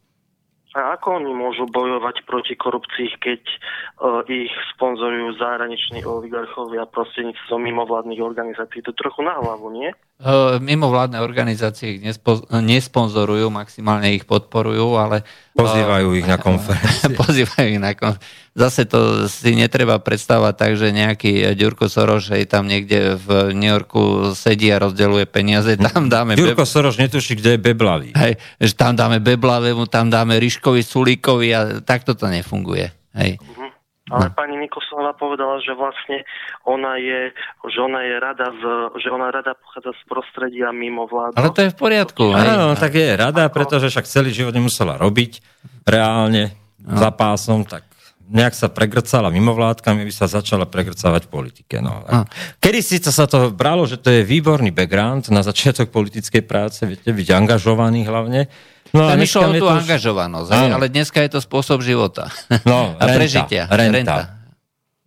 A 0.78 0.87
ako 0.98 1.22
oni 1.22 1.30
môžu 1.30 1.70
bojovať 1.70 2.26
proti 2.26 2.58
korupcii, 2.58 3.22
keď 3.22 3.42
uh, 3.46 4.26
ich 4.26 4.50
sponzorujú 4.74 5.38
zahraniční 5.38 6.02
oligarchovia 6.02 6.90
prostredníctvom 6.90 7.62
mimovládnych 7.62 8.18
organizácií? 8.18 8.82
To 8.82 8.90
trochu 8.90 9.22
na 9.22 9.38
hlavu, 9.38 9.70
nie? 9.70 9.94
Uh, 10.18 10.58
mimovládne 10.58 11.22
organizácie 11.22 11.94
ich 11.94 12.00
nespo, 12.02 12.42
nesponzorujú, 12.50 13.54
maximálne 13.54 14.10
ich 14.18 14.26
podporujú, 14.26 14.98
ale 14.98 15.22
Pozývajú 15.58 16.08
ich 16.14 16.26
na 16.26 16.38
konferencie. 16.46 17.18
Pozývajú 17.18 17.66
ich 17.74 17.82
na 17.82 17.92
konferencie. 17.98 18.46
Zase 18.58 18.90
to 18.90 19.30
si 19.30 19.54
netreba 19.54 20.02
predstavať 20.02 20.54
tak, 20.58 20.72
že 20.74 20.90
nejaký 20.90 21.54
Ďurko 21.54 21.86
Soroš 21.86 22.34
hej, 22.34 22.50
tam 22.50 22.66
niekde 22.66 23.14
v 23.14 23.54
New 23.54 23.70
Yorku 23.70 24.34
sedí 24.34 24.66
a 24.74 24.82
rozdeluje 24.82 25.30
peniaze. 25.30 25.78
Tam 25.78 26.10
dáme... 26.10 26.34
Ďurko 26.34 26.66
Soroš 26.66 26.98
netuší, 26.98 27.38
kde 27.38 27.54
je 27.54 27.60
Beblavý. 27.62 28.10
Hej, 28.18 28.34
že 28.58 28.74
tam 28.74 28.98
dáme 28.98 29.22
Beblavému, 29.22 29.86
tam 29.86 30.10
dáme 30.10 30.42
Ryškovi, 30.42 30.82
Sulíkovi 30.88 31.48
a 31.52 31.60
takto 31.84 32.16
to 32.16 32.24
nefunguje. 32.32 32.88
Hej. 33.12 33.36
Uh-huh. 33.36 33.68
Ale 34.08 34.32
no. 34.32 34.34
pani 34.34 34.56
Nikolsonová 34.56 35.12
povedala, 35.12 35.60
že 35.60 35.76
vlastne 35.76 36.24
ona 36.64 36.96
je, 36.96 37.28
že 37.68 37.78
ona 37.78 38.00
je 38.08 38.14
rada, 38.16 38.48
z, 38.56 38.64
že 39.04 39.08
ona 39.12 39.28
rada 39.28 39.52
pochádza 39.52 39.92
z 39.92 40.02
prostredia 40.08 40.72
mimo 40.72 41.04
vládu. 41.04 41.36
Ale 41.36 41.52
to 41.52 41.60
je 41.68 41.72
v 41.72 41.76
poriadku. 41.76 42.32
Áno, 42.32 42.72
tak 42.72 42.96
je 42.96 43.08
rada, 43.12 43.52
Ako? 43.52 43.54
pretože 43.60 43.92
však 43.92 44.08
celý 44.08 44.32
život 44.32 44.56
nemusela 44.56 44.96
robiť 44.96 45.44
reálne 45.84 46.56
no. 46.80 46.96
za 46.96 47.12
pásom, 47.12 47.68
tak 47.68 47.84
nejak 48.28 48.52
sa 48.52 48.68
pregrcala 48.68 49.32
mimovládkami, 49.32 50.04
aby 50.04 50.12
sa 50.12 50.28
začala 50.28 50.68
pregrcávať 50.68 51.28
v 51.28 51.32
politike. 51.32 51.76
No. 51.80 52.04
no. 52.04 52.28
Kedy 52.60 52.80
síce 52.84 53.08
sa 53.08 53.24
to 53.24 53.48
bralo, 53.48 53.88
že 53.88 53.96
to 53.96 54.12
je 54.12 54.24
výborný 54.24 54.68
background 54.68 55.32
na 55.32 55.40
začiatok 55.40 55.88
politickej 55.88 56.44
práce, 56.44 56.84
viete, 56.84 57.08
byť 57.08 57.28
angažovaný 57.32 58.04
hlavne, 58.04 58.48
No, 58.96 59.04
Tam 59.08 59.20
išlo 59.20 59.40
o 59.48 59.52
tú 59.52 59.66
už... 59.68 59.84
angažovanosť, 59.84 60.50
ale 60.50 60.86
dneska 60.88 61.20
je 61.20 61.30
to 61.36 61.40
spôsob 61.44 61.84
života. 61.84 62.32
No, 62.64 62.92
a 63.00 63.04
renta, 63.04 63.16
prežitia. 63.16 63.62
Renta. 63.68 63.92
renta. 63.92 64.16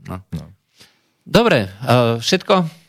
No. 0.05 0.15
No. 0.29 0.43
Dobre, 1.25 1.69
uh, 1.85 2.17
všetko? 2.21 2.81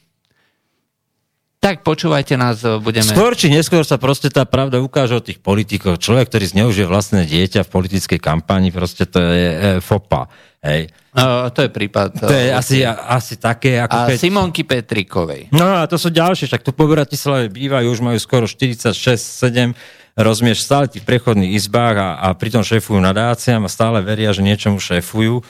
Tak 1.62 1.86
počúvajte 1.86 2.34
nás, 2.34 2.58
budeme... 2.82 3.06
Skôr 3.06 3.38
či 3.38 3.46
neskôr 3.46 3.86
sa 3.86 3.94
proste 3.94 4.26
tá 4.34 4.42
pravda 4.42 4.82
ukáže 4.82 5.14
od 5.14 5.22
tých 5.22 5.38
politikov. 5.38 6.02
Človek, 6.02 6.26
ktorý 6.26 6.50
zneužije 6.50 6.90
vlastné 6.90 7.22
dieťa 7.22 7.62
v 7.62 7.70
politickej 7.70 8.18
kampani, 8.18 8.74
proste 8.74 9.06
to 9.06 9.22
je 9.22 9.46
e, 9.46 9.66
fopa. 9.78 10.26
Hej. 10.58 10.90
Uh, 11.14 11.46
to 11.54 11.62
je 11.62 11.70
prípad. 11.70 12.18
To 12.18 12.34
je 12.34 12.50
asi, 12.50 12.82
asi 12.82 13.38
také, 13.38 13.78
ako 13.78 13.94
A 13.94 14.02
keď... 14.10 14.16
Simonky 14.18 14.66
Petrikovej. 14.66 15.54
No 15.54 15.78
a 15.78 15.86
to 15.86 15.94
sú 16.02 16.10
ďalšie, 16.10 16.50
však 16.50 16.66
tu 16.66 16.74
po 16.74 16.90
Bratislave 16.90 17.46
bývajú, 17.46 17.94
už 17.94 18.02
majú 18.02 18.18
skoro 18.18 18.50
46, 18.50 18.98
7 19.14 19.70
rozumieš, 20.16 20.64
stále 20.64 20.88
tých 20.88 21.04
prechodných 21.04 21.56
izbách 21.56 21.96
a, 21.96 22.08
a 22.20 22.26
pritom 22.36 22.60
šéfujú 22.60 23.00
nadáciám 23.00 23.64
a 23.64 23.72
stále 23.72 24.04
veria, 24.04 24.32
že 24.36 24.44
niečomu 24.44 24.76
šéfujú 24.76 25.40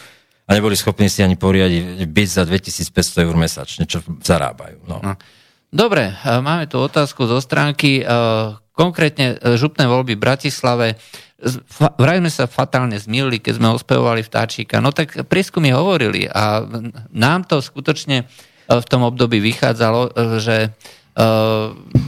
a 0.46 0.50
neboli 0.54 0.74
schopní 0.74 1.06
si 1.06 1.22
ani 1.22 1.38
poriadiť 1.38 2.06
byť 2.06 2.28
za 2.28 2.42
2500 2.46 3.24
eur 3.26 3.34
mesačne, 3.38 3.84
čo 3.86 4.02
zarábajú. 4.22 4.84
No. 4.86 4.98
No. 5.02 5.14
Dobre, 5.72 6.12
e, 6.12 6.14
máme 6.44 6.68
tu 6.68 6.76
otázku 6.76 7.24
zo 7.24 7.40
stránky. 7.40 8.02
E, 8.02 8.14
konkrétne 8.76 9.40
e, 9.40 9.56
župné 9.56 9.88
voľby 9.88 10.20
v 10.20 10.24
Bratislave. 10.28 10.86
Vraj 11.98 12.20
sme 12.22 12.30
sa 12.30 12.44
fatálne 12.46 13.00
zmilili, 13.00 13.40
keď 13.40 13.58
sme 13.58 13.74
ospevovali 13.74 14.22
vtáčika. 14.22 14.78
No 14.84 14.92
tak 14.92 15.26
prieskumy 15.26 15.74
hovorili 15.74 16.28
a 16.30 16.62
nám 17.10 17.48
to 17.48 17.58
skutočne 17.58 18.30
v 18.70 18.86
tom 18.86 19.02
období 19.02 19.42
vychádzalo, 19.42 20.14
že 20.38 20.70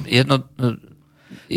jedno, 0.07 0.47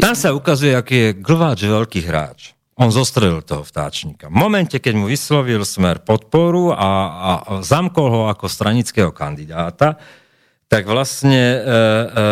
tam 0.01 0.15
sa 0.15 0.33
ukazuje, 0.33 0.73
aký 0.73 0.95
je 0.95 1.09
glváč 1.17 1.65
veľký 1.65 2.01
hráč. 2.05 2.57
On 2.77 2.93
zostrelil 2.93 3.41
toho 3.41 3.65
vtáčnika. 3.65 4.29
V 4.29 4.37
momente, 4.37 4.77
keď 4.77 4.93
mu 4.93 5.09
vyslovil 5.09 5.65
smer 5.65 5.97
podporu 6.05 6.69
a, 6.69 6.89
a 7.09 7.31
zamkol 7.65 8.05
ho 8.05 8.21
ako 8.29 8.45
stranického 8.45 9.09
kandidáta, 9.09 9.97
tak 10.69 10.85
vlastne 10.85 11.57
e, 11.57 11.57
e, 11.57 11.65
e, 11.65 12.25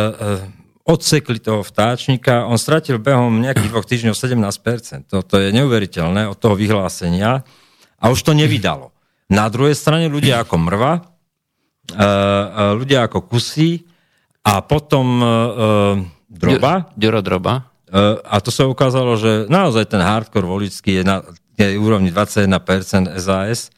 odsekli 0.85 1.41
toho 1.41 1.65
vtáčnika. 1.65 2.45
On 2.45 2.61
stratil 2.61 3.01
behom 3.01 3.41
nejakých 3.41 3.73
dvoch 3.73 3.89
týždňov 3.89 4.13
17%. 4.13 5.09
To, 5.09 5.35
je 5.41 5.49
neuveriteľné 5.49 6.29
od 6.29 6.37
toho 6.37 6.53
vyhlásenia. 6.53 7.41
A 7.97 8.05
už 8.13 8.21
to 8.21 8.37
nevydalo. 8.37 8.93
Na 9.33 9.49
druhej 9.49 9.73
strane 9.73 10.05
ľudia 10.13 10.45
ako 10.45 10.61
mrva, 10.61 10.93
e, 10.93 11.01
e, 11.89 12.07
ľudia 12.77 13.09
ako 13.09 13.25
kusy 13.25 13.81
a 14.45 14.61
potom 14.61 15.25
Droba. 16.35 16.91
Ďuro 16.99 17.19
Droba. 17.23 17.71
Uh, 17.85 18.19
a 18.27 18.43
to 18.43 18.51
sa 18.51 18.67
ukázalo, 18.67 19.15
že 19.15 19.47
naozaj 19.47 19.87
ten 19.87 20.01
hardcore 20.03 20.43
voličský 20.43 20.99
je 20.99 21.03
na 21.05 21.23
je 21.55 21.79
úrovni 21.79 22.11
21% 22.11 23.15
SAS. 23.15 23.71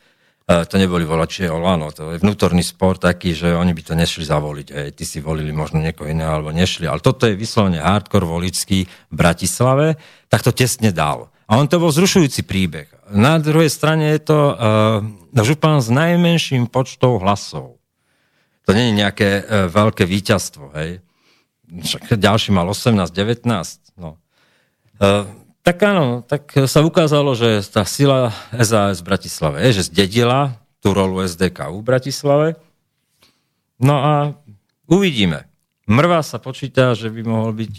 Uh, 0.48 0.64
to 0.64 0.80
neboli 0.80 1.04
volači 1.04 1.46
Olano, 1.46 1.92
to 1.92 2.16
je 2.16 2.24
vnútorný 2.24 2.64
spor 2.64 2.96
taký, 2.96 3.36
že 3.36 3.52
oni 3.52 3.76
by 3.76 3.82
to 3.84 3.94
nešli 3.94 4.24
zavoliť. 4.24 4.68
Hej. 4.72 4.90
Ty 4.96 5.04
si 5.04 5.20
volili 5.20 5.52
možno 5.52 5.84
niekoho 5.84 6.08
iného, 6.08 6.32
alebo 6.40 6.56
nešli. 6.56 6.88
Ale 6.88 7.04
toto 7.04 7.28
je 7.28 7.36
vyslovene 7.36 7.84
hardcore 7.84 8.26
voličský 8.26 8.80
v 8.88 9.14
Bratislave, 9.14 10.00
tak 10.32 10.42
to 10.42 10.56
tesne 10.56 10.90
dal. 10.96 11.30
A 11.48 11.60
on 11.60 11.68
to 11.68 11.80
bol 11.80 11.92
zrušujúci 11.92 12.44
príbeh. 12.44 12.88
Na 13.12 13.40
druhej 13.40 13.72
strane 13.72 14.12
je 14.16 14.22
to 14.24 14.40
uh, 14.52 14.56
župan 15.36 15.84
s 15.84 15.92
najmenším 15.92 16.72
počtom 16.72 17.20
hlasov. 17.20 17.80
To 18.68 18.76
nie 18.76 18.92
je 18.92 19.00
nejaké 19.00 19.30
uh, 19.44 19.68
veľké 19.68 20.04
víťazstvo, 20.08 20.76
hej 20.76 21.04
však 21.68 22.15
ďalší 22.15 22.56
mal 22.56 22.68
18, 22.72 23.11
19. 23.11 23.44
No. 23.99 24.15
E, 24.98 25.27
tak 25.61 25.77
áno, 25.84 26.23
tak 26.23 26.48
sa 26.68 26.80
ukázalo, 26.80 27.35
že 27.35 27.60
tá 27.68 27.84
sila 27.84 28.31
SAS 28.56 29.03
v 29.03 29.07
Bratislave 29.11 29.57
je, 29.68 29.84
že 29.84 29.91
zdedila 29.91 30.56
tú 30.80 30.95
rolu 30.95 31.19
SDK 31.19 31.76
v 31.76 31.84
Bratislave. 31.84 32.48
No 33.76 33.99
a 33.99 34.14
uvidíme. 34.88 35.45
Mrva 35.88 36.23
sa 36.23 36.39
počíta, 36.39 36.95
že 36.95 37.11
by 37.11 37.22
mohol 37.23 37.52
byť 37.56 37.73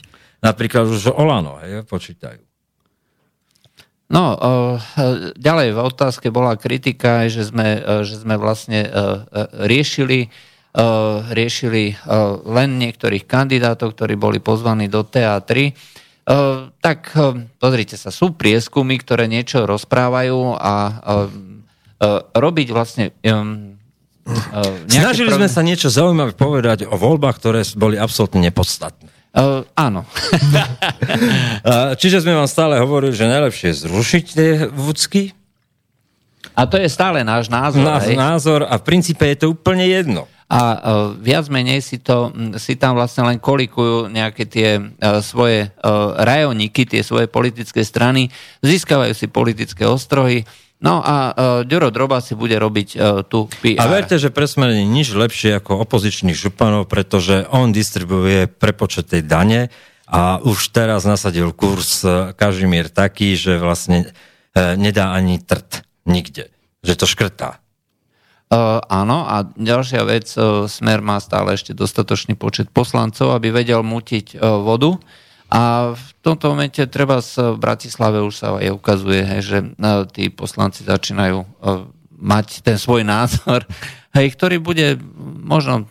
napríklad 0.44 0.84
už 0.88 1.12
Olano, 1.12 1.60
hej, 1.64 1.84
počítajú. 1.84 2.40
No, 4.08 4.32
uh, 4.32 4.80
ďalej 5.36 5.76
v 5.76 5.80
otázke 5.84 6.32
bola 6.32 6.56
kritika, 6.56 7.28
že 7.28 7.44
sme, 7.44 7.84
uh, 7.84 8.00
že 8.08 8.16
sme 8.16 8.40
vlastne 8.40 8.88
uh, 8.88 9.28
riešili 9.68 10.32
riešili 11.34 11.92
eh, 11.92 11.98
len 12.46 12.78
niektorých 12.78 13.26
kandidátov, 13.26 13.98
ktorí 13.98 14.14
boli 14.14 14.38
pozvaní 14.38 14.86
do 14.86 15.02
TA3. 15.02 15.50
Eh, 15.50 15.72
tak 16.78 17.12
pozrite 17.58 17.98
sa, 17.98 18.14
sú 18.14 18.36
prieskumy, 18.36 19.00
ktoré 19.02 19.26
niečo 19.26 19.66
rozprávajú 19.66 20.54
a 20.54 20.74
robiť 22.30 22.68
vlastne 22.70 23.10
Snažili 24.86 25.34
sme 25.34 25.48
sa 25.50 25.64
niečo 25.66 25.88
zaujímavé 25.90 26.36
povedať 26.36 26.86
o 26.86 26.94
voľbách, 26.94 27.42
ktoré 27.42 27.66
boli 27.74 27.96
absolútne 27.98 28.44
nepodstatné. 28.44 29.08
Uh, 29.34 29.64
áno. 29.72 30.04
Čiže 32.00 32.22
sme 32.22 32.36
vám 32.36 32.46
stále 32.46 32.78
hovorili, 32.78 33.16
že 33.16 33.24
najlepšie 33.24 33.88
zrušiť 33.88 34.24
tie 34.30 34.50
vúcky. 34.68 35.32
A 36.54 36.68
to 36.70 36.78
je 36.78 36.86
stále 36.92 37.24
náš 37.24 37.50
názor. 37.50 37.82
Náš 37.82 38.12
hej? 38.12 38.16
názor 38.20 38.68
a 38.68 38.78
v 38.78 38.84
princípe 38.84 39.24
je 39.26 39.36
to 39.42 39.46
úplne 39.56 39.82
jedno 39.88 40.28
a 40.48 40.60
uh, 40.60 40.78
viac 41.12 41.44
menej 41.52 41.84
si, 41.84 42.00
to, 42.00 42.32
si 42.56 42.80
tam 42.80 42.96
vlastne 42.96 43.28
len 43.28 43.36
kolikujú 43.36 44.08
nejaké 44.08 44.48
tie 44.48 44.80
uh, 44.80 45.20
svoje 45.20 45.68
uh, 45.68 46.16
rajoníky, 46.16 46.88
tie 46.88 47.04
svoje 47.04 47.28
politické 47.28 47.84
strany, 47.84 48.32
získavajú 48.64 49.12
si 49.12 49.28
politické 49.28 49.84
ostrohy, 49.84 50.48
No 50.78 51.02
a 51.02 51.34
uh, 51.34 51.34
Ďuro 51.66 51.90
Droba 51.90 52.22
si 52.22 52.38
bude 52.38 52.54
robiť 52.54 52.88
uh, 52.94 53.26
tú 53.26 53.50
PR. 53.50 53.82
A 53.82 53.90
verte, 53.90 54.14
že 54.14 54.30
presmer 54.30 54.78
nič 54.86 55.10
lepšie 55.10 55.58
ako 55.58 55.82
opozičných 55.82 56.38
županov, 56.38 56.86
pretože 56.86 57.50
on 57.50 57.74
distribuje 57.74 58.46
prepočet 58.46 59.10
tej 59.10 59.26
dane 59.26 59.74
a 60.06 60.38
už 60.38 60.70
teraz 60.70 61.02
nasadil 61.02 61.50
kurz 61.50 62.06
Kažimír 62.38 62.94
taký, 62.94 63.34
že 63.34 63.58
vlastne 63.58 64.06
uh, 64.06 64.78
nedá 64.78 65.10
ani 65.18 65.42
trt 65.42 65.82
nikde. 66.06 66.54
Že 66.86 66.94
to 66.94 67.06
škrtá. 67.10 67.58
Uh, 68.48 68.80
áno, 68.88 69.28
a 69.28 69.44
ďalšia 69.44 70.08
vec, 70.08 70.32
uh, 70.40 70.64
Smer 70.64 71.04
má 71.04 71.20
stále 71.20 71.52
ešte 71.52 71.76
dostatočný 71.76 72.32
počet 72.32 72.72
poslancov, 72.72 73.36
aby 73.36 73.52
vedel 73.52 73.84
mutiť 73.84 74.40
uh, 74.40 74.64
vodu. 74.64 74.96
A 75.52 75.92
v 75.92 76.08
tomto 76.24 76.56
momente 76.56 76.80
treba 76.88 77.20
v 77.20 77.60
Bratislave 77.60 78.24
už 78.24 78.34
sa 78.36 78.56
aj 78.56 78.72
ukazuje, 78.72 79.20
hej, 79.20 79.40
že 79.44 79.58
tí 80.12 80.28
poslanci 80.28 80.84
začínajú 80.84 81.40
mať 82.20 82.60
ten 82.60 82.76
svoj 82.76 83.00
názor, 83.04 83.64
hej, 84.16 84.32
ktorý 84.36 84.60
bude 84.60 85.00
možno 85.40 85.88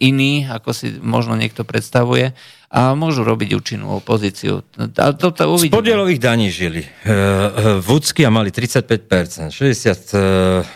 iný, 0.00 0.48
ako 0.48 0.72
si 0.72 0.96
možno 1.00 1.36
niekto 1.36 1.68
predstavuje 1.68 2.32
a 2.66 2.98
môžu 2.98 3.22
robiť 3.22 3.54
účinnú 3.54 4.02
opozíciu. 4.02 4.66
A 4.98 5.14
to, 5.14 5.30
to 5.30 5.46
Z 5.56 5.70
podielových 5.70 6.18
daní 6.18 6.50
žili. 6.50 6.82
Uh, 7.06 7.78
Vúcky 7.78 8.26
a 8.26 8.30
mali 8.30 8.50
35%, 8.50 9.54
62,7 9.54 10.66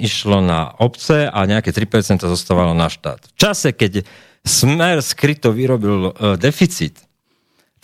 išlo 0.00 0.38
na 0.40 0.72
obce 0.80 1.28
a 1.28 1.38
nejaké 1.44 1.76
3% 1.76 2.24
zostávalo 2.24 2.72
na 2.72 2.88
štát. 2.88 3.20
V 3.20 3.36
čase, 3.36 3.76
keď 3.76 4.04
Smer 4.40 5.04
skryto 5.04 5.52
vyrobil 5.52 6.16
deficit, 6.40 6.96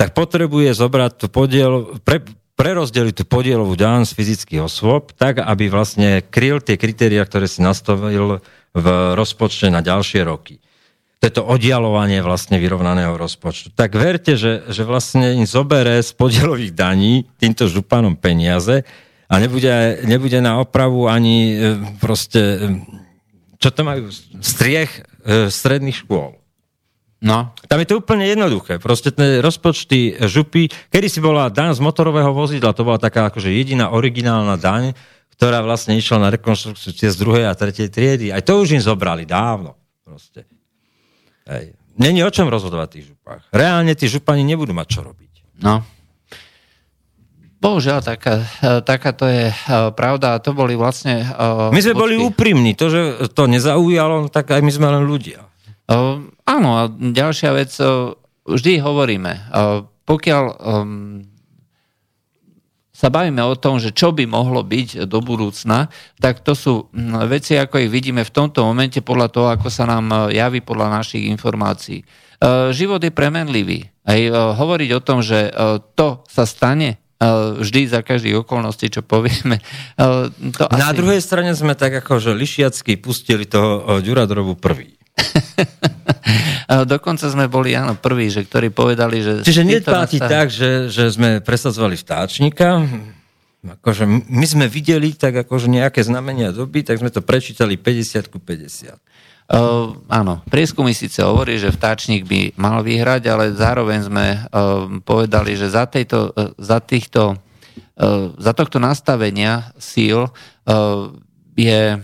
tak 0.00 0.16
potrebuje 0.16 0.72
zobrať 0.72 1.12
tú 1.20 1.26
podiel, 1.28 2.00
pre, 2.00 2.24
prerozdeliť 2.56 3.12
tú 3.12 3.24
podielovú 3.28 3.76
daň 3.76 4.08
z 4.08 4.16
fyzických 4.16 4.64
osôb 4.64 5.12
tak, 5.12 5.44
aby 5.44 5.68
vlastne 5.68 6.24
kryl 6.24 6.64
tie 6.64 6.80
kritéria, 6.80 7.28
ktoré 7.28 7.44
si 7.44 7.60
nastavil 7.60 8.40
v 8.72 8.86
rozpočte 9.12 9.68
na 9.68 9.84
ďalšie 9.84 10.24
roky 10.24 10.56
to 11.16 11.22
je 11.24 11.32
to 11.40 11.48
oddialovanie 11.48 12.20
vlastne 12.20 12.60
vyrovnaného 12.60 13.16
rozpočtu. 13.16 13.72
Tak 13.72 13.96
verte, 13.96 14.36
že, 14.36 14.68
že 14.68 14.84
vlastne 14.84 15.32
im 15.32 15.48
zobere 15.48 15.96
z 16.04 16.12
podielových 16.12 16.76
daní 16.76 17.24
týmto 17.40 17.64
županom 17.72 18.20
peniaze 18.20 18.84
a 19.26 19.34
nebude, 19.40 20.04
nebude 20.04 20.38
na 20.44 20.60
opravu 20.60 21.08
ani 21.08 21.56
e, 21.56 21.56
proste, 21.96 22.40
e, 22.40 22.66
čo 23.56 23.72
to 23.72 23.80
majú, 23.80 24.12
striech 24.44 24.92
e, 25.24 25.48
stredných 25.48 26.04
škôl. 26.04 26.36
No. 27.24 27.56
Tam 27.64 27.80
je 27.80 27.88
to 27.88 28.04
úplne 28.04 28.28
jednoduché. 28.28 28.76
Proste 28.76 29.08
tie 29.08 29.40
rozpočty 29.40 30.20
župy, 30.28 30.68
kedy 30.92 31.08
si 31.08 31.24
bola 31.24 31.48
daň 31.48 31.72
z 31.72 31.80
motorového 31.80 32.30
vozidla, 32.36 32.76
to 32.76 32.84
bola 32.84 33.00
taká 33.00 33.32
akože 33.32 33.48
jediná 33.48 33.88
originálna 33.88 34.60
daň, 34.60 34.92
ktorá 35.32 35.64
vlastne 35.64 35.96
išla 35.96 36.28
na 36.28 36.28
rekonstrukciu 36.28 36.92
z 36.92 37.16
druhej 37.16 37.48
a 37.48 37.56
tretej 37.56 37.88
triedy. 37.88 38.36
Aj 38.36 38.44
to 38.44 38.60
už 38.60 38.76
im 38.76 38.82
zobrali 38.84 39.24
dávno. 39.24 39.80
Proste. 40.04 40.55
Hej. 41.46 41.78
Není 41.96 42.20
o 42.26 42.30
čom 42.30 42.52
rozhodovať 42.52 42.88
tých 42.92 43.04
župách. 43.14 43.48
Reálne 43.54 43.96
tí 43.96 44.04
župani 44.10 44.44
nebudú 44.44 44.76
mať 44.76 44.88
čo 44.90 45.00
robiť. 45.06 45.32
No. 45.64 45.80
Bohužiaľ, 47.56 48.04
taká, 48.04 48.44
taká 48.84 49.10
to 49.16 49.24
je 49.24 49.48
uh, 49.48 49.88
pravda 49.96 50.36
a 50.36 50.42
to 50.44 50.52
boli 50.52 50.76
vlastne... 50.76 51.24
Uh, 51.24 51.72
my 51.72 51.80
sme 51.80 51.96
boli 51.96 52.14
úprimní, 52.20 52.76
to, 52.76 52.92
že 52.92 53.02
to 53.32 53.48
nezaujalo, 53.48 54.28
tak 54.28 54.52
aj 54.52 54.60
my 54.60 54.70
sme 54.70 54.92
len 54.92 55.08
ľudia. 55.08 55.48
Uh, 55.88 56.28
áno, 56.44 56.70
a 56.76 56.82
ďalšia 56.92 57.50
vec, 57.56 57.72
uh, 57.80 58.12
vždy 58.44 58.84
hovoríme, 58.84 59.32
uh, 59.32 59.88
pokiaľ 60.04 60.44
um, 60.52 61.24
sa 62.96 63.12
bavíme 63.12 63.44
o 63.44 63.52
tom, 63.52 63.76
že 63.76 63.92
čo 63.92 64.16
by 64.16 64.24
mohlo 64.24 64.64
byť 64.64 65.04
do 65.04 65.20
budúcna, 65.20 65.92
tak 66.16 66.40
to 66.40 66.56
sú 66.56 66.88
hm, 66.88 67.28
veci, 67.28 67.60
ako 67.60 67.84
ich 67.84 67.92
vidíme 67.92 68.24
v 68.24 68.32
tomto 68.32 68.64
momente 68.64 69.04
podľa 69.04 69.28
toho, 69.28 69.48
ako 69.52 69.68
sa 69.68 69.84
nám 69.84 70.08
e, 70.08 70.40
javí 70.40 70.64
podľa 70.64 71.04
našich 71.04 71.28
informácií. 71.28 72.00
E, 72.00 72.04
život 72.72 73.04
je 73.04 73.12
premenlivý. 73.12 73.84
Aj 74.08 74.16
e, 74.16 74.32
hovoriť 74.32 74.90
o 74.96 75.04
tom, 75.04 75.20
že 75.20 75.52
to 75.92 76.24
sa 76.24 76.48
stane 76.48 76.96
vždy 77.56 77.88
za 77.88 78.04
každých 78.04 78.44
okolností, 78.44 78.92
čo 78.92 79.00
povieme. 79.00 79.56
To 79.96 80.64
Na 80.68 80.92
asi... 80.92 81.00
druhej 81.00 81.24
strane 81.24 81.56
sme 81.56 81.72
tak 81.72 82.04
ako, 82.04 82.20
že 82.20 82.36
lišiacky 82.36 83.00
pustili 83.00 83.48
toho 83.48 84.04
Ďuradrovu 84.04 84.52
prvý. 84.60 84.96
Dokonca 86.92 87.26
sme 87.30 87.46
boli, 87.46 87.72
áno, 87.72 87.96
prví, 87.96 88.28
že, 88.28 88.44
ktorí 88.44 88.74
povedali, 88.74 89.22
že... 89.22 89.32
Čiže 89.46 89.62
neplatí 89.64 90.18
nastav... 90.18 90.30
tak, 90.30 90.46
že, 90.52 90.90
že 90.92 91.08
sme 91.08 91.40
presadzovali 91.40 91.96
vtáčnika, 91.96 92.84
akože 93.66 94.06
my 94.30 94.46
sme 94.46 94.66
videli 94.70 95.14
tak 95.14 95.46
akože 95.46 95.66
nejaké 95.66 96.02
znamenia 96.04 96.54
doby, 96.54 96.86
tak 96.86 97.02
sme 97.02 97.10
to 97.10 97.22
prečítali 97.24 97.74
50 97.78 98.30
ku 98.30 98.38
50. 98.38 98.94
Uh, 99.46 99.94
áno, 100.10 100.42
prieskumy 100.50 100.90
síce 100.90 101.22
hovorí, 101.22 101.54
že 101.54 101.70
vtáčnik 101.70 102.26
by 102.26 102.58
mal 102.58 102.82
vyhrať, 102.82 103.22
ale 103.30 103.54
zároveň 103.54 104.10
sme 104.10 104.26
uh, 104.34 104.90
povedali, 105.06 105.54
že 105.54 105.70
za, 105.70 105.86
tejto, 105.86 106.34
uh, 106.34 106.50
za 106.58 106.82
týchto 106.82 107.38
uh, 107.96 108.34
za 108.36 108.52
tohto 108.52 108.82
nastavenia 108.82 109.72
síl 109.78 110.26
uh, 110.26 110.30
je 111.56 111.96
uh, 111.96 112.02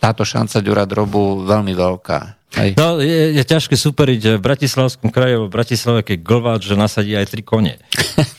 táto 0.00 0.22
šanca 0.24 0.62
Ďura 0.64 0.84
Drobu 0.86 1.44
veľmi 1.44 1.74
veľká. 1.74 2.37
Hej. 2.56 2.80
No, 2.80 2.96
je, 2.96 3.36
je 3.36 3.44
ťažké 3.44 3.76
superiť 3.76 4.40
v 4.40 4.40
Bratislavskom 4.40 5.12
kraji, 5.12 5.36
v 5.36 5.52
Bratislave, 5.52 6.00
keď 6.00 6.18
glváč, 6.24 6.64
že 6.64 6.80
nasadí 6.80 7.12
aj 7.12 7.28
tri 7.28 7.44
kone. 7.44 7.76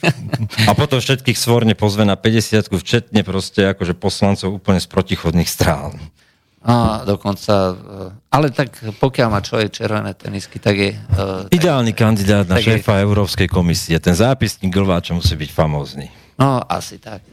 A 0.70 0.74
potom 0.74 0.98
všetkých 0.98 1.38
svorne 1.38 1.78
pozve 1.78 2.10
na 2.10 2.18
50 2.18 2.74
včetne 2.74 3.22
proste 3.22 3.70
akože 3.70 3.94
poslancov 3.94 4.58
úplne 4.58 4.82
z 4.82 4.90
protichodných 4.90 5.46
strán. 5.46 5.94
A 6.60 7.08
dokonca, 7.08 7.72
e, 7.72 8.36
ale 8.36 8.52
tak 8.52 8.76
pokiaľ 9.00 9.28
má 9.32 9.40
človek 9.40 9.72
červené 9.72 10.12
tenisky, 10.12 10.60
tak 10.60 10.76
je... 10.76 10.92
Ideálny 11.56 11.96
tak, 11.96 12.00
kandidát 12.04 12.46
na 12.50 12.60
šéfa 12.60 13.00
je... 13.00 13.06
Európskej 13.08 13.48
komisie. 13.48 13.96
Ten 14.04 14.12
zápisník 14.12 14.74
glváča 14.74 15.16
musí 15.16 15.40
byť 15.40 15.50
famózny. 15.56 16.12
No, 16.36 16.60
asi 16.68 17.00
tak. 17.00 17.24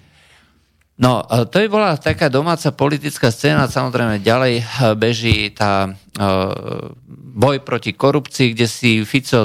No, 0.97 1.21
e, 1.29 1.45
to 1.45 1.61
by 1.61 1.69
bola 1.69 1.91
taká 2.01 2.33
domáca 2.33 2.73
politická 2.73 3.29
scéna, 3.29 3.69
samozrejme 3.69 4.25
ďalej 4.25 4.55
e, 4.61 4.65
beží 4.97 5.53
tá 5.53 5.93
uh, 5.93 6.89
boj 7.37 7.61
proti 7.61 7.93
korupcii, 7.93 8.57
kde 8.57 8.65
si 8.65 9.05
Fico 9.05 9.45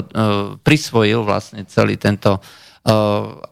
prisvojil 0.64 1.20
vlastne 1.20 1.68
celý 1.68 2.00
tento, 2.00 2.40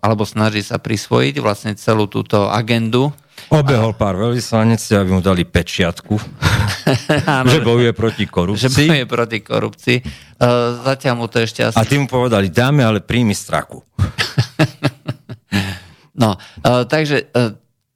alebo 0.01 0.24
snaží 0.24 0.64
sa 0.64 0.81
prisvojiť 0.81 1.35
vlastne 1.44 1.77
celú 1.77 2.09
túto 2.09 2.48
agendu. 2.48 3.12
Obehol 3.52 3.93
pár 3.93 4.16
veľvyslanectiev, 4.16 5.05
aby 5.05 5.10
mu 5.12 5.20
dali 5.20 5.44
pečiatku, 5.44 6.16
Áno, 7.28 7.48
že 7.52 7.60
bojuje 7.60 7.93
proti 7.93 8.24
korupcii. 8.24 8.64
Že 8.64 8.70
bojuje 8.72 9.05
proti 9.05 9.39
korupcii. 9.44 9.97
Zatiaľ 10.89 11.14
mu 11.20 11.27
to 11.28 11.44
ešte 11.44 11.68
asi... 11.68 11.77
A 11.77 11.85
tým 11.85 12.05
mu 12.05 12.09
povedali, 12.09 12.48
dáme 12.48 12.81
ale 12.81 13.05
príjmy 13.05 13.36
straku. 13.36 13.85
no, 16.22 16.36
takže 16.64 17.28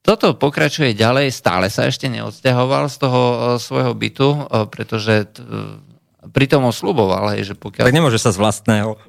toto 0.04 0.36
pokračuje 0.36 0.92
ďalej, 0.92 1.32
stále 1.32 1.72
sa 1.72 1.88
ešte 1.88 2.12
neodsťahoval 2.12 2.92
z 2.92 2.96
toho 3.00 3.22
e, 3.24 3.36
svojho 3.56 3.96
bytu, 3.96 4.28
e, 4.36 4.40
pretože 4.68 5.32
t- 5.32 5.40
e, 5.40 5.80
pritom 6.28 6.68
osluboval, 6.68 7.32
hej, 7.32 7.48
že 7.48 7.54
pokiaľ... 7.56 7.88
Tak 7.88 7.96
nemôže 7.96 8.20
sa 8.20 8.28
z 8.28 8.36
vlastného. 8.36 9.00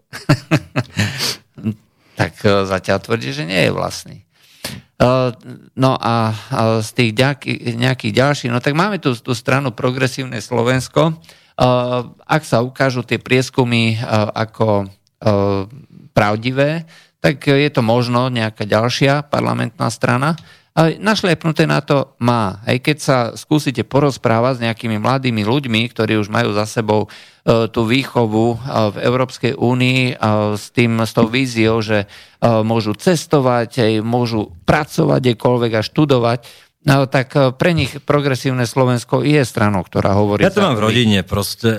tak 2.20 2.40
zatiaľ 2.44 3.04
tvrdí, 3.04 3.36
že 3.36 3.44
nie 3.44 3.60
je 3.68 3.76
vlastný. 3.76 4.24
No 5.76 6.00
a 6.00 6.32
z 6.80 6.90
tých 6.96 7.12
nejakých 7.76 8.14
ďalších, 8.16 8.52
no 8.56 8.64
tak 8.64 8.72
máme 8.72 9.04
tu 9.04 9.12
tú 9.20 9.36
stranu 9.36 9.76
Progresívne 9.76 10.40
Slovensko. 10.40 11.20
Ak 12.24 12.44
sa 12.48 12.64
ukážu 12.64 13.04
tie 13.04 13.20
prieskumy 13.20 14.00
ako 14.32 14.88
pravdivé, 16.16 16.88
tak 17.20 17.44
je 17.44 17.68
to 17.68 17.84
možno 17.84 18.32
nejaká 18.32 18.64
ďalšia 18.64 19.28
parlamentná 19.28 19.92
strana. 19.92 20.40
Ale 20.76 21.00
našlepnuté 21.00 21.64
na 21.64 21.80
to 21.80 22.20
má. 22.20 22.60
Aj 22.68 22.76
keď 22.76 22.98
sa 23.00 23.18
skúsite 23.40 23.88
porozprávať 23.88 24.60
s 24.60 24.64
nejakými 24.68 25.00
mladými 25.00 25.48
ľuďmi, 25.48 25.88
ktorí 25.88 26.20
už 26.20 26.28
majú 26.28 26.52
za 26.52 26.68
sebou 26.68 27.08
e, 27.08 27.72
tú 27.72 27.88
výchovu 27.88 28.46
e, 28.52 28.58
v 28.92 28.98
Európskej 29.08 29.56
únii 29.56 30.20
s, 30.60 30.76
tým, 30.76 31.00
s 31.00 31.16
tou 31.16 31.32
víziou, 31.32 31.80
že 31.80 32.04
e, 32.04 32.08
môžu 32.68 32.92
cestovať, 32.92 34.04
môžu 34.04 34.52
pracovať 34.68 35.20
kdekoľvek 35.24 35.72
a 35.80 35.82
študovať, 35.82 36.40
No, 36.86 37.10
tak 37.10 37.34
pre 37.58 37.74
nich 37.74 37.98
progresívne 38.06 38.70
Slovensko 38.70 39.26
je 39.26 39.42
stranou, 39.42 39.82
ktorá 39.82 40.14
hovorí... 40.14 40.46
Ja 40.46 40.54
to 40.54 40.62
mám 40.62 40.78
v 40.78 40.86
rodine, 40.86 41.26
proste 41.26 41.74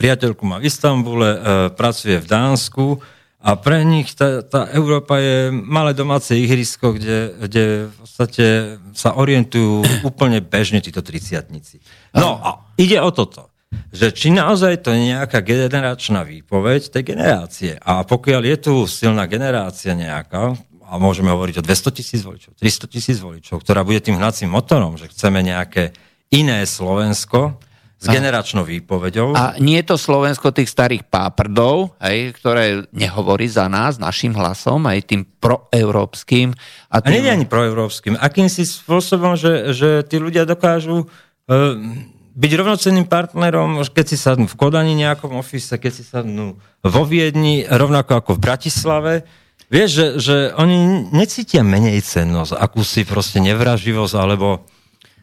priateľku 0.00 0.48
má 0.48 0.56
v 0.56 0.72
Istambule, 0.72 1.28
pracuje 1.76 2.16
v 2.16 2.24
Dánsku, 2.24 3.04
a 3.40 3.56
pre 3.56 3.80
nich 3.88 4.12
tá, 4.12 4.44
tá 4.44 4.68
Európa 4.76 5.16
je 5.16 5.48
malé 5.48 5.96
domáce 5.96 6.36
ihrisko, 6.36 6.92
kde, 6.92 7.32
kde 7.40 7.64
v 7.88 7.94
podstate 7.96 8.46
sa 8.92 9.16
orientujú 9.16 9.80
úplne 10.12 10.44
bežne 10.44 10.84
títo 10.84 11.00
triciatnici. 11.00 11.80
No 12.12 12.36
a 12.36 12.68
ide 12.76 13.00
o 13.00 13.08
toto, 13.08 13.48
že 13.88 14.12
či 14.12 14.28
naozaj 14.28 14.84
to 14.84 14.92
je 14.92 15.16
nejaká 15.16 15.40
generačná 15.40 16.20
výpoveď 16.20 16.92
tej 16.92 17.02
generácie. 17.16 17.72
A 17.80 18.04
pokiaľ 18.04 18.42
je 18.44 18.56
tu 18.60 18.74
silná 18.84 19.24
generácia 19.24 19.96
nejaká, 19.96 20.52
a 20.90 20.98
môžeme 20.98 21.30
hovoriť 21.32 21.62
o 21.62 21.66
200 21.66 21.96
tisíc 21.96 22.20
voličov, 22.26 22.58
300 22.58 22.92
tisíc 22.92 23.18
voličov, 23.22 23.62
ktorá 23.62 23.86
bude 23.86 24.02
tým 24.02 24.18
hnacím 24.18 24.52
motorom, 24.52 24.98
že 24.98 25.08
chceme 25.08 25.40
nejaké 25.40 25.94
iné 26.34 26.66
Slovensko, 26.66 27.56
s 28.00 28.08
generačnou 28.08 28.64
výpovedou. 28.64 29.36
A 29.36 29.60
nie 29.60 29.76
je 29.84 29.92
to 29.92 29.96
Slovensko 30.00 30.56
tých 30.56 30.72
starých 30.72 31.04
páprdov, 31.12 31.92
hej, 32.00 32.32
ktoré 32.32 32.88
nehovorí 32.96 33.44
za 33.44 33.68
nás, 33.68 34.00
našim 34.00 34.32
hlasom, 34.32 34.88
aj 34.88 35.04
tým 35.04 35.28
proeurópskym. 35.28 36.56
A, 36.88 37.04
tým... 37.04 37.12
a 37.12 37.12
nie 37.12 37.28
je 37.28 37.36
ani 37.36 37.46
proeurópskym. 37.46 38.16
Akým 38.16 38.48
si 38.48 38.64
spôsobom, 38.64 39.36
že, 39.36 39.76
že 39.76 40.00
tí 40.08 40.16
ľudia 40.16 40.48
dokážu 40.48 41.04
uh, 41.04 41.76
byť 42.40 42.52
rovnocenným 42.56 43.04
partnerom, 43.04 43.84
keď 43.92 44.06
si 44.08 44.16
sadnú 44.16 44.48
v 44.48 44.56
Kodani 44.56 44.96
nejakom 44.96 45.36
ofise, 45.36 45.76
keď 45.76 45.92
si 45.92 46.00
sadnú 46.00 46.56
vo 46.80 47.02
Viedni, 47.04 47.68
rovnako 47.68 48.16
ako 48.16 48.30
v 48.40 48.44
Bratislave, 48.48 49.14
vieš, 49.68 49.90
že, 49.92 50.06
že 50.16 50.36
oni 50.56 51.12
necítia 51.12 51.60
menej 51.60 52.00
cennosť, 52.00 52.56
akúsi 52.56 53.04
proste 53.04 53.44
nevraživosť, 53.44 54.14
alebo, 54.16 54.64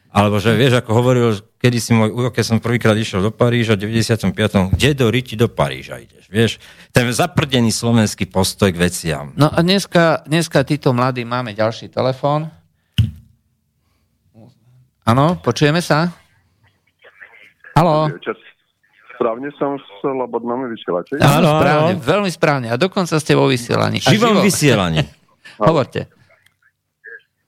alebo 0.08 0.40
že 0.40 0.56
vieš, 0.56 0.80
ako 0.80 0.90
hovoril, 0.96 1.36
kedy 1.60 1.78
si 1.78 1.92
môj 1.92 2.08
ujo, 2.16 2.32
keď 2.32 2.44
som 2.44 2.56
prvýkrát 2.64 2.96
išiel 2.96 3.20
do 3.20 3.28
Paríža 3.28 3.76
v 3.76 3.92
95. 3.92 4.72
Kde 4.72 4.90
do 4.96 5.06
Riti 5.12 5.36
do 5.36 5.52
Paríža 5.52 6.00
ideš, 6.00 6.24
vieš? 6.32 6.52
Ten 6.96 7.12
zaprdený 7.12 7.68
slovenský 7.68 8.24
postoj 8.24 8.72
k 8.72 8.80
veciam. 8.80 9.36
No 9.36 9.52
a 9.52 9.60
dneska, 9.60 10.24
dneska 10.24 10.64
títo 10.64 10.96
mladí 10.96 11.28
máme 11.28 11.52
ďalší 11.52 11.92
telefón. 11.92 12.48
Áno, 15.04 15.40
počujeme 15.40 15.80
sa? 15.84 16.12
Halo. 17.76 18.12
Správne 19.18 19.50
som 19.58 19.76
slobodnom 20.00 20.68
vysielači? 20.72 21.20
Áno, 21.20 21.58
správne, 21.58 21.92
veľmi 22.00 22.30
správne. 22.32 22.68
A 22.72 22.76
dokonca 22.80 23.18
ste 23.18 23.32
vo 23.36 23.50
vysielaní. 23.50 24.00
Živom 24.00 24.40
vysielaní. 24.40 25.04
Hovorte. 25.68 26.17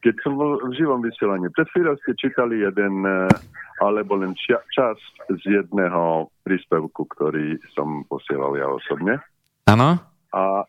Keď 0.00 0.14
som 0.24 0.40
bol 0.40 0.56
v 0.64 0.72
živom 0.80 1.04
vysielaní, 1.04 1.52
pred 1.52 1.68
chvíľou 1.76 1.96
ste 2.00 2.16
čítali 2.16 2.64
jeden, 2.64 3.04
eh, 3.04 3.28
alebo 3.84 4.16
len 4.16 4.32
ča- 4.36 4.64
čas 4.72 4.96
z 5.28 5.60
jedného 5.60 6.32
príspevku, 6.44 7.04
ktorý 7.16 7.60
som 7.76 8.04
posielal 8.08 8.56
ja 8.56 8.68
osobne. 8.68 9.20
Áno. 9.68 10.00
A 10.32 10.64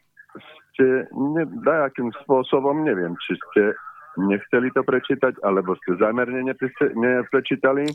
ste 0.72 1.08
ne, 1.12 1.44
dajakým 1.64 2.12
spôsobom, 2.24 2.84
neviem, 2.84 3.16
či 3.28 3.36
ste 3.52 3.76
nechceli 4.20 4.72
to 4.76 4.84
prečítať, 4.84 5.40
alebo 5.44 5.76
ste 5.84 5.96
zámerne 6.00 6.44
neprečítali. 6.96 7.88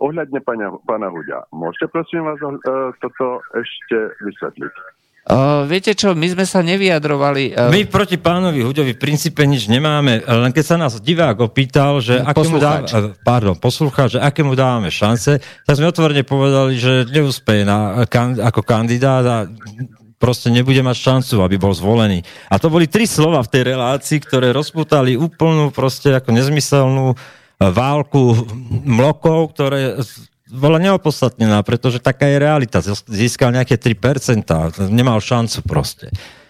Ohľadne 0.00 0.40
pána, 0.40 0.72
pána 0.88 1.12
Hudia, 1.12 1.44
môžete 1.52 1.92
prosím 1.92 2.24
vás 2.24 2.40
uh, 2.40 2.92
toto 3.02 3.44
ešte 3.52 4.16
vysvetliť? 4.24 4.97
Uh, 5.28 5.68
viete 5.68 5.92
čo, 5.92 6.16
my 6.16 6.24
sme 6.24 6.48
sa 6.48 6.64
nevyjadrovali... 6.64 7.52
Uh... 7.52 7.68
My 7.68 7.84
proti 7.84 8.16
pánovi 8.16 8.64
Huďovi 8.64 8.96
v 8.96 9.00
princípe 9.00 9.44
nič 9.44 9.68
nemáme, 9.68 10.24
len 10.24 10.50
keď 10.56 10.64
sa 10.64 10.76
nás 10.80 10.96
divák 10.96 11.36
opýtal, 11.44 12.00
že 12.00 12.16
akému 12.16 12.56
dá, 12.56 12.80
pardon, 13.20 13.52
poslúchač, 13.52 14.16
že 14.16 14.24
akému 14.24 14.56
dávame 14.56 14.88
šance, 14.88 15.36
tak 15.68 15.74
sme 15.76 15.92
otvorene 15.92 16.24
povedali, 16.24 16.80
že 16.80 17.04
neúspeje 17.12 17.68
na, 17.68 18.08
kan, 18.08 18.40
ako 18.40 18.64
kandidát 18.64 19.20
a 19.28 19.36
proste 20.16 20.48
nebude 20.48 20.80
mať 20.80 20.96
šancu, 20.96 21.44
aby 21.44 21.60
bol 21.60 21.76
zvolený. 21.76 22.24
A 22.48 22.56
to 22.56 22.72
boli 22.72 22.88
tri 22.88 23.04
slova 23.04 23.44
v 23.44 23.52
tej 23.52 23.62
relácii, 23.76 24.24
ktoré 24.24 24.56
rozputali 24.56 25.12
úplnú 25.12 25.68
proste 25.76 26.16
ako 26.16 26.32
nezmyselnú 26.32 27.12
válku 27.58 28.48
mlokov, 28.86 29.52
ktoré 29.52 29.98
bola 30.48 30.80
neopodstatnená, 30.80 31.60
pretože 31.62 32.00
taká 32.00 32.28
je 32.28 32.36
realita. 32.40 32.80
Získal 33.08 33.52
nejaké 33.52 33.76
3%, 33.76 34.44
nemal 34.88 35.20
šancu 35.20 35.60
proste. 35.64 36.08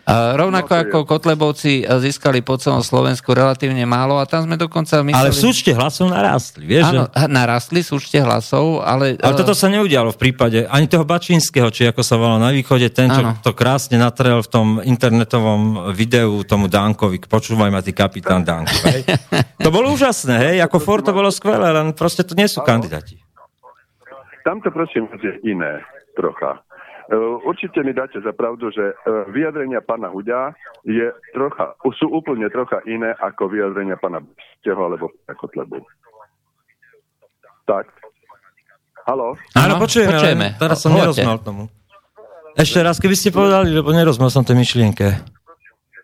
A 0.09 0.33
rovnako 0.41 0.73
no, 0.73 0.81
ako 0.81 0.99
Kotlebovci 1.05 1.85
získali 1.85 2.41
po 2.41 2.57
celom 2.57 2.81
Slovensku 2.81 3.29
relatívne 3.37 3.85
málo 3.85 4.16
a 4.16 4.25
tam 4.25 4.49
sme 4.49 4.57
dokonca 4.57 5.05
mysleli... 5.05 5.20
Ale 5.20 5.37
v 5.37 5.37
súčte 5.37 5.77
hlasov 5.77 6.09
narastli, 6.09 6.65
vieš? 6.65 6.89
Áno, 6.89 7.12
že... 7.12 7.29
narastli 7.29 7.85
súčte 7.85 8.16
hlasov, 8.25 8.81
ale... 8.89 9.20
Ale 9.20 9.37
toto 9.37 9.53
sa 9.53 9.69
neudialo 9.69 10.16
v 10.16 10.19
prípade 10.19 10.65
ani 10.65 10.89
toho 10.89 11.05
Bačínskeho, 11.05 11.69
či 11.69 11.93
ako 11.93 12.01
sa 12.01 12.16
volá 12.16 12.41
na 12.41 12.49
východe, 12.57 12.89
ten, 12.89 13.12
čo 13.12 13.20
ano. 13.20 13.37
to 13.45 13.53
krásne 13.53 14.01
natrel 14.01 14.41
v 14.41 14.49
tom 14.49 14.66
internetovom 14.81 15.93
videu 15.93 16.41
tomu 16.49 16.73
Dankovi, 16.73 17.20
počúvaj 17.29 17.69
ma 17.69 17.85
ty 17.85 17.93
kapitán 17.93 18.49
Danko, 18.49 18.81
hej? 18.89 19.05
to 19.61 19.69
bolo 19.69 19.93
úžasné, 19.93 20.41
hej? 20.41 20.57
Ako 20.65 20.81
Ford 20.81 21.05
to 21.05 21.12
bolo 21.12 21.29
skvelé, 21.29 21.69
len 21.69 21.93
proste 21.93 22.25
to 22.25 22.33
nie 22.33 22.49
sú 22.49 22.65
kandidáti. 22.65 23.28
Tamto 24.49 24.73
prosím 24.73 25.12
je 25.20 25.37
iné 25.45 25.85
trocha. 26.16 26.57
E, 26.57 27.12
určite 27.45 27.85
mi 27.85 27.93
dáte 27.93 28.16
za 28.25 28.33
pravdu, 28.33 28.73
že 28.73 28.81
e, 28.81 28.95
vyjadrenia 29.29 29.85
pána 29.85 30.09
Huďa 30.09 30.57
je 30.89 31.12
trocha, 31.37 31.77
sú 32.01 32.09
úplne 32.09 32.49
trocha 32.49 32.81
iné 32.89 33.12
ako 33.20 33.53
vyjadrenia 33.53 34.01
pána 34.01 34.25
Bsteho 34.25 34.81
alebo 34.81 35.12
Kotlebu. 35.29 35.85
Tak. 37.69 37.93
Halo? 39.05 39.37
Áno, 39.53 39.77
počujeme, 39.77 40.16
počujeme. 40.16 40.47
teraz 40.57 40.81
som 40.81 40.97
nerozumel 40.97 41.37
tomu. 41.45 41.69
Ešte 42.57 42.81
raz, 42.81 42.97
keby 42.97 43.20
ste 43.20 43.29
povedali, 43.29 43.69
lebo 43.69 43.93
nerozumel 43.93 44.33
som 44.33 44.49
tej 44.49 44.57
myšlienke. 44.57 45.12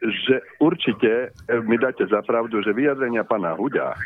Že 0.05 0.37
určite 0.61 1.33
mi 1.65 1.81
dáte 1.81 2.05
za 2.12 2.21
pravdu, 2.21 2.61
že 2.61 2.77
vyjadrenia 2.77 3.25
pána 3.25 3.57
Huďa 3.57 3.97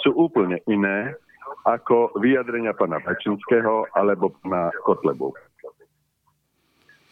sú 0.00 0.16
úplne 0.16 0.64
iné 0.72 1.20
ako 1.64 2.12
vyjadrenia 2.20 2.76
pána 2.76 3.00
Pačinského 3.00 3.88
alebo 3.96 4.36
pána 4.44 4.68
Kotlebu. 4.84 5.32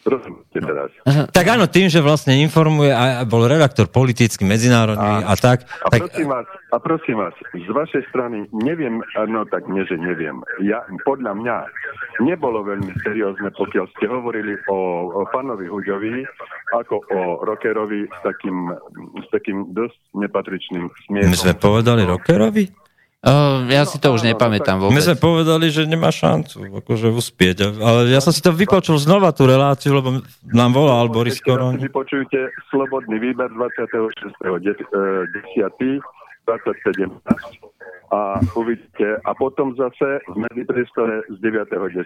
Rozumiete 0.03 0.59
teraz. 0.59 0.91
Tak 1.31 1.45
áno, 1.47 1.63
tým, 1.71 1.87
že 1.87 2.03
vlastne 2.03 2.35
informuje 2.43 2.91
a 2.91 3.23
bol 3.23 3.47
redaktor 3.47 3.87
politický, 3.87 4.43
medzinárodný 4.43 5.23
a, 5.23 5.31
a 5.31 5.33
tak. 5.39 5.63
A, 5.79 5.87
tak... 5.87 6.11
Prosím 6.11 6.27
vás, 6.27 6.47
a 6.75 6.77
prosím 6.83 7.17
vás, 7.23 7.31
z 7.55 7.69
vašej 7.71 8.03
strany 8.11 8.43
neviem, 8.51 8.99
no 9.31 9.47
tak 9.47 9.63
nie, 9.71 9.79
že 9.87 9.95
neviem. 9.95 10.43
Ja, 10.59 10.83
podľa 11.07 11.39
mňa 11.39 11.55
nebolo 12.19 12.67
veľmi 12.67 12.91
seriózne, 12.99 13.47
pokiaľ 13.55 13.85
ste 13.95 14.11
hovorili 14.11 14.59
o, 14.67 15.07
o 15.07 15.21
pánovi 15.31 15.71
Huďovi, 15.71 16.27
ako 16.75 16.99
o 17.07 17.19
rockerovi 17.47 18.03
s 18.03 18.19
takým, 18.27 18.75
s 19.23 19.27
takým 19.31 19.71
dosť 19.71 20.19
nepatričným 20.19 20.91
smiechom. 21.07 21.31
My 21.31 21.39
sme 21.39 21.55
povedali 21.55 22.03
rockerovi? 22.03 22.82
Uh, 23.23 23.63
ja 23.71 23.87
si 23.87 24.03
to 24.03 24.11
už 24.11 24.27
nepamätám 24.27 24.83
vôbec. 24.83 24.99
My 24.99 24.99
sme 24.99 25.15
povedali, 25.15 25.71
že 25.71 25.87
nemá 25.87 26.11
šancu 26.11 26.83
akože 26.83 27.07
uspieť, 27.07 27.71
ale 27.79 28.11
ja 28.11 28.19
som 28.19 28.35
si 28.35 28.43
to 28.43 28.51
vypočul 28.51 28.99
znova, 28.99 29.31
tú 29.31 29.47
reláciu, 29.47 29.95
lebo 29.95 30.19
nám 30.51 30.75
volal 30.75 31.07
Boris 31.07 31.39
Koroni. 31.39 31.79
Vypočujte 31.79 32.51
Slobodný 32.67 33.23
výber 33.23 33.47
26.10. 33.55 36.03
27. 36.43 37.07
a 38.11 38.39
uvidíte. 38.55 39.17
A 39.25 39.33
potom 39.33 39.75
zase 39.75 40.19
v 40.27 40.35
medzipriestore 40.43 41.21
z 41.31 41.35
9.10. 41.39 42.03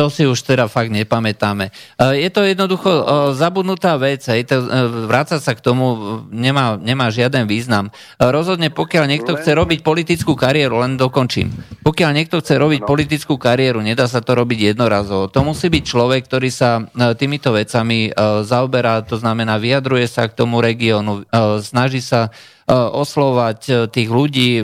To 0.00 0.08
si 0.08 0.24
už 0.24 0.42
teda 0.46 0.70
fakt 0.70 0.88
nepamätáme. 0.94 1.74
Je 1.98 2.30
to 2.30 2.46
jednoducho 2.46 2.88
zabudnutá 3.34 3.98
vec, 3.98 4.22
hej, 4.32 4.46
to, 4.46 4.62
e, 4.62 4.66
vrácať 5.10 5.40
sa 5.42 5.52
k 5.52 5.60
tomu 5.60 5.84
nemá, 6.30 6.78
nemá 6.78 7.10
žiaden 7.10 7.44
význam. 7.50 7.90
Rozhodne, 8.16 8.70
pokiaľ 8.70 9.04
niekto 9.10 9.36
chce 9.36 9.52
robiť 9.52 9.82
politickú 9.82 10.38
kariéru, 10.38 10.80
len 10.80 10.94
dokončím. 10.94 11.52
Pokiaľ 11.82 12.10
niekto 12.16 12.38
chce 12.38 12.54
robiť 12.56 12.80
politickú 12.86 13.34
kariéru, 13.36 13.82
nedá 13.82 14.06
sa 14.06 14.22
to 14.22 14.32
robiť 14.38 14.72
jednorazovo. 14.72 15.28
To 15.28 15.42
musí 15.42 15.68
byť 15.68 15.84
človek, 15.84 16.22
ktorý 16.24 16.48
sa 16.48 16.80
e, 16.80 17.12
týmito 17.18 17.50
vecami 17.52 18.08
e, 18.08 18.10
zaoberá, 18.46 19.02
to 19.04 19.18
znamená 19.18 19.58
vyjadruje 19.58 20.06
sa 20.06 20.30
k 20.30 20.38
tomu 20.38 20.62
regiónu, 20.64 21.26
snaží 21.60 22.00
sa 22.00 22.30
oslovať 22.70 23.90
tých 23.90 24.06
ľudí 24.06 24.62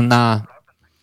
na 0.00 0.48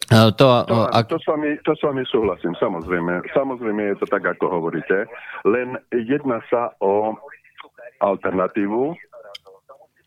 to, 0.10 0.50
to, 0.68 0.78
ak... 0.92 1.08
to, 1.08 1.20
s 1.20 1.28
vami, 1.28 1.56
to 1.64 1.72
s 1.76 1.82
vami 1.84 2.04
súhlasím, 2.08 2.54
samozrejme. 2.60 3.24
Samozrejme 3.32 3.82
je 3.94 3.96
to 4.04 4.08
tak, 4.10 4.24
ako 4.26 4.60
hovoríte. 4.60 5.08
Len 5.48 5.80
jedná 5.94 6.44
sa 6.52 6.76
o 6.84 7.16
alternatívu, 8.04 8.94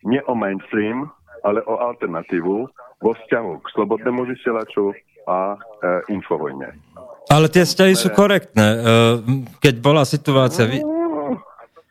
nie 0.05 0.21
o 0.29 0.33
mainstream, 0.37 1.09
ale 1.41 1.65
o 1.65 1.81
alternatívu 1.81 2.69
vo 3.01 3.11
vzťahu 3.13 3.51
k 3.61 3.65
slobodnému 3.73 4.25
vysielaču 4.25 4.93
a 5.27 5.53
e, 5.53 5.57
infovojne. 6.13 6.73
Ale 7.27 7.51
tie 7.51 7.67
vzťahy 7.67 7.93
sú 7.93 8.09
korektné. 8.15 8.67
E, 8.67 8.79
keď 9.59 9.75
bola 9.83 10.03
situácia... 10.07 10.65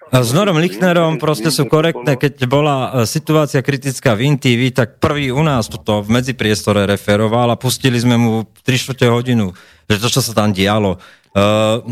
S 0.07 0.31
Norom 0.31 0.63
Lichnerom 0.63 1.19
proste 1.19 1.51
sú 1.51 1.67
korektné, 1.67 2.15
keď 2.15 2.47
bola 2.47 2.77
e, 2.79 3.11
situácia 3.11 3.59
kritická 3.59 4.15
v 4.15 4.31
InTV, 4.31 4.71
tak 4.71 5.03
prvý 5.03 5.35
u 5.35 5.43
nás 5.43 5.67
toto 5.67 5.99
v 5.99 6.15
medzipriestore 6.15 6.87
referoval 6.87 7.51
a 7.51 7.59
pustili 7.59 7.99
sme 7.99 8.15
mu 8.15 8.47
3 8.63 8.71
čtvrte 8.71 9.11
hodinu, 9.11 9.51
že 9.91 9.99
to, 9.99 10.07
čo 10.07 10.23
sa 10.23 10.31
tam 10.31 10.55
dialo. 10.55 11.03
Uh, 11.37 11.83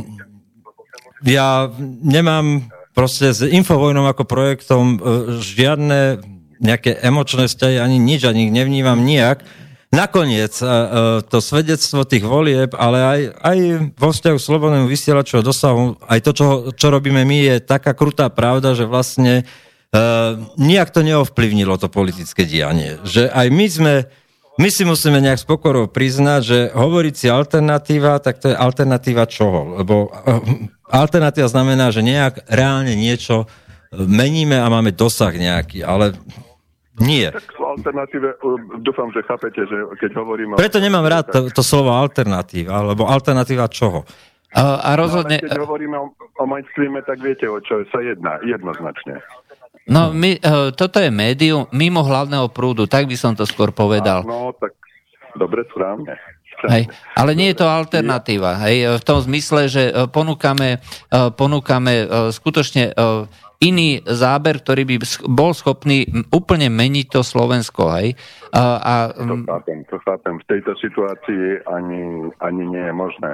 ja 1.27 1.69
nemám 2.01 2.71
proste 2.95 3.35
s 3.35 3.43
Infovojnom 3.43 4.07
ako 4.07 4.25
projektom 4.25 4.85
uh, 4.97 4.99
žiadne 5.43 6.23
nejaké 6.63 6.97
emočné 7.03 7.51
vzťahy, 7.51 7.83
ani 7.83 7.99
nič, 7.99 8.25
ani 8.31 8.47
nevnímam 8.49 9.03
nijak 9.03 9.43
nakoniec 9.93 10.55
e, 10.61 10.65
e, 10.65 10.71
to 11.29 11.39
svedectvo 11.43 12.07
tých 12.07 12.25
volieb, 12.25 12.73
ale 12.79 12.99
aj, 13.03 13.21
aj 13.43 13.59
vo 13.99 14.11
vzťahu 14.13 14.39
slobodnému 14.39 14.87
vysielaču 14.89 15.41
a 15.41 15.47
dosahu, 15.47 16.01
aj 16.09 16.21
to, 16.25 16.31
čo, 16.33 16.47
čo 16.73 16.87
robíme 16.89 17.25
my, 17.27 17.39
je 17.53 17.57
taká 17.65 17.93
krutá 17.93 18.31
pravda, 18.33 18.73
že 18.73 18.89
vlastne 18.89 19.45
uh, 19.95 20.41
nijak 20.57 20.91
to 20.91 21.07
neovplyvnilo 21.07 21.79
to 21.79 21.93
politické 21.93 22.49
dianie. 22.49 22.99
Že 23.05 23.31
aj 23.31 23.47
my 23.53 23.67
sme 23.69 23.95
my 24.55 24.71
si 24.71 24.87
musíme 24.87 25.19
nejak 25.19 25.43
s 25.43 25.47
pokorou 25.47 25.91
priznať, 25.91 26.41
že 26.47 26.59
hovoriť 26.79 27.15
si 27.19 27.27
alternatíva, 27.27 28.23
tak 28.23 28.39
to 28.39 28.55
je 28.55 28.57
alternatíva 28.57 29.27
čoho? 29.27 29.83
Lebo 29.83 30.15
eh, 30.15 30.71
alternatíva 30.95 31.51
znamená, 31.51 31.91
že 31.91 32.07
nejak 32.07 32.47
reálne 32.47 32.95
niečo 32.95 33.51
meníme 33.91 34.59
a 34.59 34.71
máme 34.71 34.95
dosah 34.95 35.35
nejaký, 35.35 35.83
ale 35.83 36.15
nie. 37.03 37.27
Tak 37.27 37.51
alternatíve, 37.75 38.29
eh, 38.39 38.59
dúfam, 38.81 39.11
že 39.11 39.27
chápete, 39.27 39.67
že 39.67 39.77
keď 39.99 40.11
hovorím... 40.23 40.55
Preto 40.55 40.79
nemám 40.79 41.07
rád 41.07 41.25
to, 41.31 41.41
to 41.51 41.63
slovo 41.67 41.91
alternatíva, 41.91 42.71
alebo 42.71 43.07
alternatíva 43.11 43.67
čoho? 43.69 44.07
A, 44.55 44.79
a 44.87 44.91
rozhodne... 44.95 45.43
No, 45.43 45.51
keď 45.51 45.61
hovoríme 45.67 45.97
o, 45.99 46.15
o 46.15 46.45
mainstreame, 46.47 47.03
tak 47.03 47.19
viete, 47.19 47.51
o 47.51 47.59
čo 47.59 47.83
sa 47.91 47.99
jedná, 47.99 48.39
jednoznačne. 48.47 49.19
No, 49.85 50.15
my, 50.15 50.41
uh, 50.41 50.73
toto 50.73 50.97
je 50.97 51.13
médium 51.13 51.69
mimo 51.75 52.01
hlavného 52.01 52.49
prúdu, 52.49 52.89
tak 52.89 53.05
by 53.05 53.17
som 53.19 53.37
to 53.37 53.45
skôr 53.45 53.75
povedal. 53.75 54.25
No, 54.25 54.55
tak 54.57 54.73
dobre, 55.37 55.67
správne. 55.69 56.17
Hej, 56.65 56.89
ale 57.13 57.37
nie 57.37 57.53
je 57.53 57.61
to 57.61 57.69
alternatíva. 57.69 58.57
Hej, 58.65 58.97
v 58.97 59.05
tom 59.05 59.21
zmysle, 59.21 59.69
že 59.69 59.93
e, 59.93 60.09
ponúkame, 60.09 60.81
ponúkame 61.37 62.09
skutočne 62.33 62.97
iný 63.63 64.03
záber, 64.07 64.59
ktorý 64.63 64.83
by 64.85 64.97
bol 65.31 65.55
schopný 65.55 66.07
úplne 66.31 66.71
meniť 66.71 67.07
to 67.15 67.21
Slovensko. 67.23 67.91
Hej. 67.95 68.19
A, 68.55 68.63
a, 68.79 68.95
to 69.15 69.37
chápem, 69.47 69.79
to 69.91 69.97
chápem. 70.03 70.35
V 70.41 70.47
tejto 70.51 70.73
situácii 70.79 71.67
ani, 71.69 72.31
ani 72.43 72.63
nie 72.67 72.85
je 72.85 72.95
možné. 72.95 73.31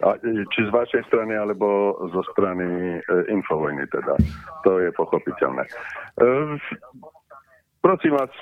A, 0.00 0.16
či 0.24 0.60
z 0.64 0.70
vašej 0.72 1.02
strany, 1.12 1.36
alebo 1.36 1.92
zo 2.08 2.24
strany 2.32 2.98
e, 2.98 3.14
Infovojny 3.28 3.84
teda. 3.92 4.16
To 4.64 4.80
je 4.80 4.88
pochopiteľné. 4.96 5.64
E, 5.68 6.30
prosím 7.84 8.16
vás, 8.16 8.32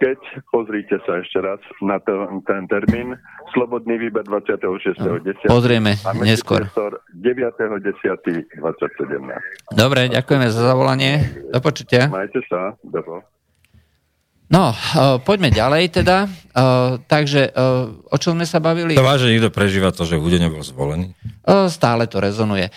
keď 0.00 0.18
pozrite 0.50 0.96
sa 1.06 1.20
ešte 1.22 1.38
raz 1.38 1.60
na 1.82 1.98
to, 2.02 2.42
ten 2.46 2.66
termín, 2.66 3.14
slobodný 3.54 3.98
výber 3.98 4.26
26.10. 4.26 5.46
Pozrieme 5.46 5.94
neskôr. 6.22 6.66
9.10.2017. 7.14 8.58
Dobre, 9.74 10.00
ďakujeme 10.10 10.46
za 10.50 10.60
zavolanie. 10.74 11.22
Do 11.54 11.60
počutia. 11.62 12.10
Majte 12.10 12.42
sa. 12.50 12.74
Dobro. 12.82 13.22
No, 14.44 14.70
uh, 14.70 15.18
poďme 15.24 15.48
ďalej 15.48 16.04
teda. 16.04 16.28
Uh, 16.52 17.00
takže, 17.08 17.48
uh, 17.50 17.90
o 17.90 18.16
čom 18.20 18.36
sme 18.36 18.46
sa 18.46 18.60
bavili? 18.60 18.92
To 18.92 19.02
váže 19.02 19.32
niekto 19.32 19.48
prežíva 19.48 19.88
to, 19.90 20.04
že 20.04 20.20
Hude 20.20 20.36
nebol 20.36 20.60
zvolený? 20.60 21.16
Stále 21.44 22.08
to 22.08 22.20
rezonuje. 22.24 22.72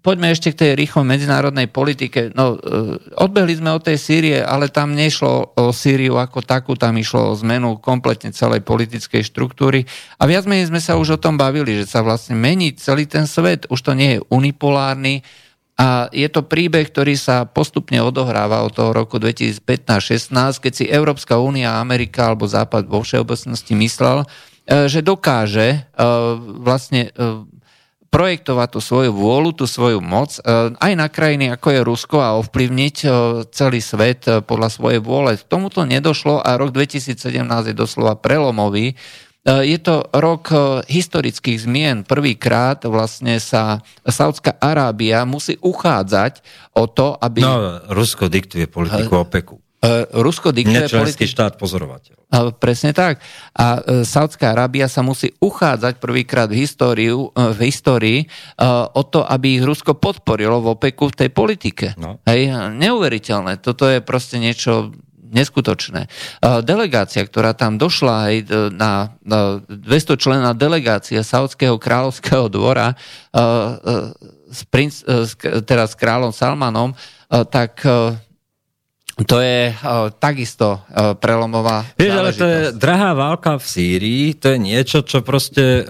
Poďme 0.00 0.32
ešte 0.32 0.56
k 0.56 0.60
tej 0.64 0.70
rýchlo 0.80 1.04
medzinárodnej 1.04 1.68
politike. 1.68 2.32
No, 2.32 2.56
uh, 2.56 2.96
odbehli 3.20 3.60
sme 3.60 3.76
od 3.76 3.84
tej 3.84 4.00
Sýrie, 4.00 4.40
ale 4.40 4.72
tam 4.72 4.96
nešlo 4.96 5.52
o 5.60 5.76
Sýriu 5.76 6.16
ako 6.16 6.40
takú, 6.40 6.72
tam 6.72 6.96
išlo 6.96 7.32
o 7.32 7.38
zmenu 7.44 7.76
kompletne 7.76 8.32
celej 8.32 8.64
politickej 8.64 9.20
štruktúry. 9.20 9.84
A 10.16 10.24
viac 10.24 10.48
menej 10.48 10.72
sme 10.72 10.80
sa 10.80 10.96
už 10.96 11.16
o 11.16 11.22
tom 11.22 11.36
bavili, 11.36 11.76
že 11.76 11.84
sa 11.84 12.00
vlastne 12.00 12.32
mení 12.32 12.72
celý 12.80 13.04
ten 13.04 13.28
svet. 13.28 13.68
Už 13.68 13.84
to 13.84 13.92
nie 13.92 14.16
je 14.16 14.24
unipolárny, 14.32 15.20
a 15.80 16.12
je 16.12 16.28
to 16.28 16.44
príbeh, 16.44 16.92
ktorý 16.92 17.16
sa 17.16 17.48
postupne 17.48 18.04
odohráva 18.04 18.60
od 18.68 18.76
toho 18.76 18.92
roku 18.92 19.16
2015-16, 19.16 20.60
keď 20.60 20.72
si 20.76 20.84
Európska 20.84 21.40
únia, 21.40 21.80
Amerika 21.80 22.28
alebo 22.28 22.44
Západ 22.44 22.84
vo 22.84 23.00
všeobecnosti 23.00 23.72
myslel, 23.80 24.20
e, 24.20 24.26
že 24.92 25.00
dokáže 25.00 25.68
e, 25.72 25.78
vlastne 26.60 27.08
e, 27.08 27.48
projektovať 28.10 28.68
tú 28.74 28.80
svoju 28.82 29.14
vôľu, 29.14 29.54
tú 29.54 29.70
svoju 29.70 30.02
moc 30.02 30.34
aj 30.76 30.92
na 30.98 31.06
krajiny 31.06 31.54
ako 31.54 31.68
je 31.70 31.80
Rusko 31.86 32.18
a 32.18 32.34
ovplyvniť 32.42 32.96
celý 33.54 33.78
svet 33.78 34.26
podľa 34.26 34.66
svojej 34.66 34.98
vôle. 34.98 35.38
K 35.38 35.46
tomuto 35.46 35.86
nedošlo 35.86 36.42
a 36.42 36.58
rok 36.58 36.74
2017 36.74 37.14
je 37.70 37.74
doslova 37.74 38.18
prelomový, 38.18 38.98
E, 39.40 39.72
je 39.72 39.78
to 39.80 40.04
rok 40.12 40.52
e, 40.52 40.56
historických 40.84 41.64
zmien. 41.64 41.96
Prvýkrát 42.04 42.84
vlastne 42.84 43.40
sa 43.40 43.80
Saudská 44.04 44.60
Arábia 44.60 45.24
musí 45.24 45.56
uchádzať 45.64 46.44
o 46.76 46.84
to, 46.84 47.16
aby... 47.16 47.40
No, 47.40 47.80
Rusko 47.88 48.28
diktuje 48.28 48.68
politiku 48.68 49.24
OPEKu. 49.24 49.56
E, 49.80 50.04
Rusko 50.12 50.52
diktuje 50.52 50.92
politiku... 50.92 51.24
štát 51.24 51.56
pozorovateľ. 51.56 52.20
Presne 52.62 52.94
tak. 52.94 53.18
A 53.58 53.80
Saudská 54.06 54.54
Arábia 54.54 54.86
sa 54.86 55.02
musí 55.02 55.34
uchádzať 55.42 55.98
prvýkrát 55.98 56.46
v, 56.46 56.62
históriu, 56.62 57.34
v 57.34 57.58
histórii 57.66 58.18
o 58.94 59.02
to, 59.02 59.26
aby 59.26 59.58
ich 59.58 59.66
Rusko 59.66 59.98
podporilo 59.98 60.62
v 60.62 60.78
OPEKu 60.78 61.10
v 61.10 61.18
tej 61.26 61.30
politike. 61.34 61.86
No. 61.98 62.22
Hej, 62.30 62.54
neuveriteľné. 62.78 63.58
Toto 63.58 63.90
je 63.90 63.98
proste 63.98 64.38
niečo 64.38 64.94
neskutočné. 65.30 66.06
Delegácia, 66.62 67.26
ktorá 67.26 67.54
tam 67.54 67.78
došla 67.78 68.14
aj 68.30 68.34
na 68.78 69.14
200 69.66 70.14
člená 70.14 70.54
delegácia 70.54 71.26
Saudského 71.26 71.82
kráľovského 71.82 72.46
dvora 72.46 72.94
s, 74.50 74.60
princ, 74.70 75.02
teda 75.66 75.86
s 75.86 75.94
kráľom 75.98 76.30
Salmanom, 76.30 76.94
tak 77.30 77.82
to 79.26 79.36
je 79.40 79.74
takisto 80.16 80.80
prelomová 81.20 81.84
Vieš, 82.00 82.14
ale 82.14 82.30
to 82.32 82.44
je 82.46 82.60
drahá 82.72 83.12
válka 83.12 83.60
v 83.60 83.64
Sýrii, 83.64 84.24
to 84.38 84.54
je 84.54 84.58
niečo, 84.60 85.04
čo 85.04 85.20
proste 85.20 85.84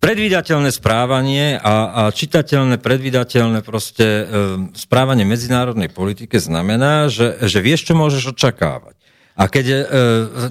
predvídateľné 0.00 0.72
správanie 0.72 1.60
a, 1.60 1.74
a 1.92 2.02
čitateľné, 2.10 2.80
predvídateľné 2.80 3.60
proste 3.60 4.06
e, 4.08 4.24
správanie 4.72 5.28
medzinárodnej 5.28 5.92
politike 5.92 6.40
znamená, 6.40 7.12
že, 7.12 7.36
že 7.44 7.60
vieš, 7.60 7.92
čo 7.92 7.94
môžeš 7.94 8.32
očakávať. 8.32 8.96
A 9.36 9.46
keď 9.46 9.66
e, 9.68 9.76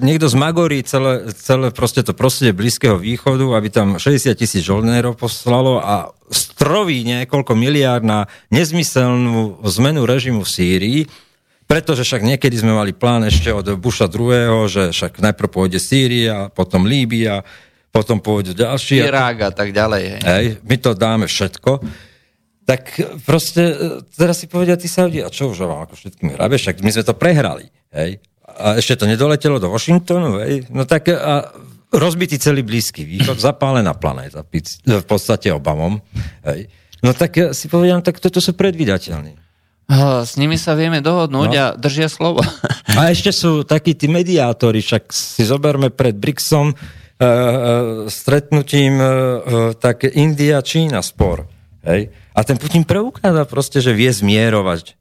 niekto 0.06 0.30
zmagorí 0.30 0.86
celé, 0.86 1.34
celé 1.34 1.74
proste 1.74 2.06
to 2.06 2.14
prostredie 2.14 2.54
Blízkeho 2.54 2.96
východu, 2.96 3.46
aby 3.58 3.68
tam 3.74 3.98
60 3.98 4.32
tisíc 4.38 4.62
žolnérov 4.62 5.18
poslalo 5.18 5.82
a 5.82 6.14
stroví 6.30 7.02
niekoľko 7.02 7.52
miliárd 7.58 8.06
na 8.06 8.30
nezmyselnú 8.54 9.66
zmenu 9.66 10.06
režimu 10.06 10.46
v 10.46 10.50
Sýrii, 10.50 11.00
pretože 11.70 12.02
však 12.02 12.26
niekedy 12.26 12.58
sme 12.58 12.74
mali 12.74 12.90
plán 12.90 13.22
ešte 13.22 13.54
od 13.54 13.62
Busha 13.78 14.10
II., 14.10 14.66
že 14.66 14.90
však 14.90 15.22
najprv 15.22 15.48
pôjde 15.54 15.78
Sýria, 15.78 16.50
potom 16.50 16.82
Líbia, 16.82 17.46
potom 17.94 18.18
pôjdu 18.18 18.58
ďalší. 18.58 18.98
Irák 19.06 19.38
a 19.38 19.50
tak 19.54 19.70
ďalej. 19.70 20.02
Hej. 20.18 20.20
hej, 20.26 20.46
my 20.66 20.76
to 20.82 20.90
dáme 20.98 21.30
všetko. 21.30 21.78
Tak 22.66 22.82
proste, 23.22 23.62
e, 23.70 24.02
teraz 24.18 24.42
si 24.42 24.50
povedia 24.50 24.74
tí 24.74 24.90
Saudi, 24.90 25.22
a 25.22 25.30
čo 25.30 25.54
už 25.54 25.62
vám 25.62 25.86
ako 25.86 25.94
všetkými 25.94 26.34
hrabe, 26.34 26.58
však 26.58 26.82
my 26.82 26.90
sme 26.90 27.06
to 27.06 27.14
prehrali. 27.14 27.70
Hej. 27.94 28.18
A 28.50 28.74
ešte 28.74 28.98
to 28.98 29.06
nedoletelo 29.06 29.62
do 29.62 29.70
Washingtonu, 29.70 30.42
hej. 30.42 30.66
No 30.74 30.90
tak 30.90 31.06
a 31.06 31.54
rozbitý 31.94 32.42
celý 32.42 32.66
Blízky 32.66 33.06
východ, 33.06 33.38
zapálená 33.46 33.94
planéta, 33.94 34.42
v 34.42 35.06
podstate 35.06 35.54
Obamom. 35.54 36.02
Hej. 36.42 36.66
No 37.06 37.14
tak 37.14 37.54
si 37.54 37.70
povedám, 37.70 38.02
tak 38.02 38.18
toto 38.18 38.42
sú 38.42 38.58
predvydateľní. 38.58 39.49
S 40.22 40.38
nimi 40.38 40.54
sa 40.54 40.78
vieme 40.78 41.02
dohodnúť 41.02 41.50
no. 41.50 41.58
a 41.58 41.66
držia 41.74 42.06
slovo. 42.06 42.46
A 42.98 43.10
ešte 43.10 43.34
sú 43.34 43.66
takí 43.66 43.98
tí 43.98 44.06
mediátori, 44.06 44.78
však 44.78 45.10
si 45.10 45.42
zoberme 45.42 45.90
pred 45.90 46.14
BRICSom, 46.14 46.74
E, 47.20 47.24
e, 47.24 48.10
stretnutím 48.10 48.96
e, 48.96 49.06
tak 49.76 50.08
India-Čína 50.08 51.04
spor. 51.04 51.44
Hej? 51.84 52.08
A 52.32 52.40
ten 52.48 52.56
Putin 52.56 52.88
preukázal 52.88 53.44
proste, 53.44 53.84
že 53.84 53.92
vie 53.92 54.08
zmierovať. 54.08 54.96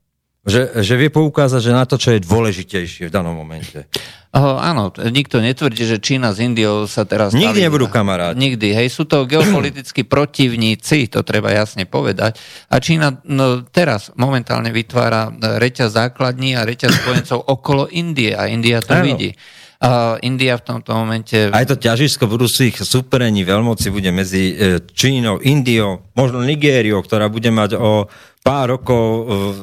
Že, 0.48 0.82
že 0.82 0.94
vie 0.96 1.12
poukázať, 1.12 1.62
že 1.62 1.76
na 1.76 1.84
to, 1.84 2.00
čo 2.00 2.16
je 2.16 2.24
dôležitejšie 2.24 3.08
v 3.08 3.12
danom 3.12 3.36
momente. 3.36 3.92
Oh, 4.30 4.62
áno, 4.62 4.94
nikto 4.94 5.42
netvrdí, 5.42 5.90
že 5.90 5.98
Čína 5.98 6.32
s 6.32 6.40
Indiou 6.40 6.86
sa 6.86 7.02
teraz... 7.02 7.34
Nikdy 7.34 7.60
stali, 7.60 7.66
nebudú 7.66 7.90
kamaráti. 7.90 8.38
Nikdy, 8.38 8.78
hej, 8.78 8.88
sú 8.94 9.10
to 9.10 9.26
geopolitickí 9.26 10.06
protivníci, 10.14 11.10
to 11.10 11.26
treba 11.26 11.50
jasne 11.50 11.90
povedať. 11.90 12.38
A 12.70 12.78
Čína 12.78 13.20
no, 13.26 13.66
teraz 13.66 14.14
momentálne 14.16 14.70
vytvára 14.70 15.34
reťaz 15.34 15.98
základní 15.98 16.54
a 16.54 16.62
reťaz 16.62 16.94
spojencov 17.02 17.42
okolo 17.42 17.90
Indie 17.90 18.38
a 18.38 18.46
India 18.46 18.86
to 18.86 19.02
áno. 19.02 19.06
vidí. 19.10 19.34
Uh, 19.80 20.20
India 20.22 20.60
v 20.60 20.64
tomto 20.76 20.92
momente... 20.94 21.50
Aj 21.50 21.66
to 21.66 21.80
ťažisko 21.80 22.30
budúcich 22.30 22.78
súperení 22.84 23.48
veľmoci 23.48 23.88
bude 23.90 24.12
medzi 24.12 24.52
e, 24.52 24.84
Čínou, 24.92 25.40
Indiou, 25.40 26.04
možno 26.20 26.44
Nigériou, 26.44 27.00
ktorá 27.00 27.32
bude 27.32 27.48
mať 27.48 27.80
o 27.80 28.12
pár 28.44 28.78
rokov... 28.78 29.06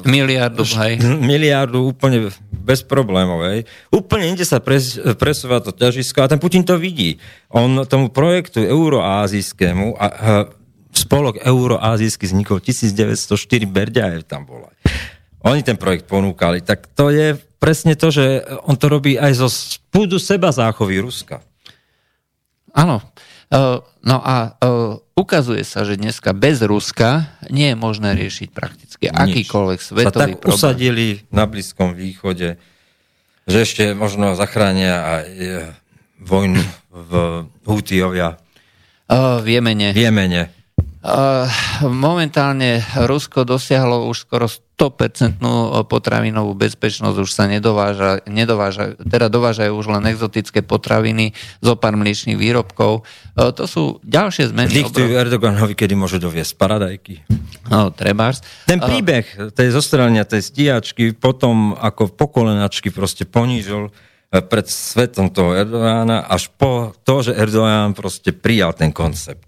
E, 0.03 0.09
miliardu, 0.09 0.63
hej. 0.63 1.01
Miliardu 1.31 1.91
úplne 1.91 2.29
bez 2.51 2.83
problémov, 2.83 3.47
hej. 3.47 3.63
Úplne 3.89 4.35
inde 4.35 4.45
sa 4.45 4.59
pres, 4.59 4.99
presúva 5.17 5.63
to 5.63 5.71
ťažisko 5.71 6.23
a 6.23 6.29
ten 6.29 6.39
Putin 6.39 6.67
to 6.67 6.75
vidí. 6.75 7.17
On 7.49 7.83
tomu 7.87 8.11
projektu 8.11 8.59
euroázijskému 8.63 9.95
a, 9.95 10.07
a 10.07 10.31
spolok 10.91 11.41
euroázijský 11.45 12.27
vznikol 12.27 12.59
1904, 12.59 13.69
Berďajev 13.69 14.25
tam 14.25 14.49
bola. 14.49 14.73
Oni 15.45 15.61
ten 15.61 15.77
projekt 15.77 16.09
ponúkali. 16.09 16.65
Tak 16.65 16.91
to 16.97 17.13
je 17.13 17.37
presne 17.61 17.93
to, 17.93 18.09
že 18.09 18.43
on 18.65 18.75
to 18.75 18.89
robí 18.89 19.15
aj 19.15 19.31
zo 19.37 19.47
spúdu 19.47 20.17
seba 20.17 20.49
záchovy 20.49 20.99
Ruska. 20.99 21.39
Áno. 22.73 23.01
No 23.47 24.17
a 24.19 24.59
ukazuje 25.15 25.63
sa, 25.63 25.87
že 25.87 25.95
dneska 25.95 26.35
bez 26.35 26.59
Ruska 26.59 27.31
nie 27.47 27.71
je 27.71 27.77
možné 27.79 28.11
riešiť 28.15 28.49
prakticky 28.51 29.07
Nič. 29.07 29.47
akýkoľvek 29.47 29.79
svetový 29.79 30.11
sa 30.11 30.19
tak 30.19 30.43
problém. 30.43 30.51
usadili 30.51 31.07
na 31.31 31.47
Blízkom 31.47 31.95
východe. 31.95 32.59
že 33.47 33.57
ešte 33.63 33.95
možno 33.95 34.35
zachránia 34.35 35.23
aj 35.23 35.27
e, 35.39 35.47
vojnu 36.19 36.59
v 36.91 37.11
Hútiovia. 37.63 38.35
V 39.07 39.47
Jemene. 39.47 39.95
V 39.95 39.99
Jemene. 40.03 40.51
Momentálne 41.87 42.83
Rusko 42.99 43.47
dosiahlo 43.47 44.11
už 44.11 44.27
skoro 44.27 44.51
100% 44.77 45.41
potravinovú 45.89 46.53
bezpečnosť, 46.53 47.17
už 47.17 47.31
sa 47.33 47.49
nedováža, 47.49 48.21
nedováža, 48.29 48.93
teda 49.01 49.25
dovážajú 49.25 49.73
už 49.73 49.89
len 49.89 50.05
exotické 50.05 50.61
potraviny, 50.61 51.33
zo 51.65 51.73
pár 51.73 51.97
mliečných 51.97 52.37
výrobkov. 52.37 53.01
Uh, 53.33 53.49
to 53.49 53.65
sú 53.65 53.83
ďalšie 54.05 54.53
zmeny. 54.53 54.69
Diktujú 54.69 55.09
obrov... 55.09 55.21
Erdoganovi, 55.25 55.73
kedy 55.73 55.97
môže 55.97 56.21
doviesť 56.21 56.53
paradajky. 56.61 57.25
No, 57.73 57.89
trebárs. 57.89 58.45
Ten 58.69 58.77
príbeh 58.77 59.49
tej 59.57 59.73
zostrelenia 59.73 60.29
tej 60.29 60.45
stíjačky, 60.45 61.17
potom 61.17 61.73
ako 61.73 62.13
pokolenačky 62.13 62.93
proste 62.93 63.25
ponížil 63.25 63.89
pred 64.29 64.67
svetom 64.69 65.33
toho 65.33 65.55
Erdoána 65.57 66.27
až 66.27 66.51
po 66.53 66.93
to, 67.01 67.25
že 67.25 67.33
Erdoán 67.33 67.97
proste 67.97 68.35
prijal 68.35 68.75
ten 68.77 68.93
koncept. 68.93 69.46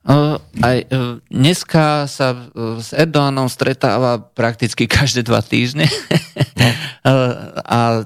Aj 0.00 0.78
dneska 1.28 2.08
sa 2.08 2.48
s 2.80 2.96
Erdoánom 2.96 3.52
stretáva 3.52 4.16
prakticky 4.16 4.88
každé 4.88 5.28
dva 5.28 5.44
týždne. 5.44 5.86
No. 6.56 6.68
A 7.64 8.04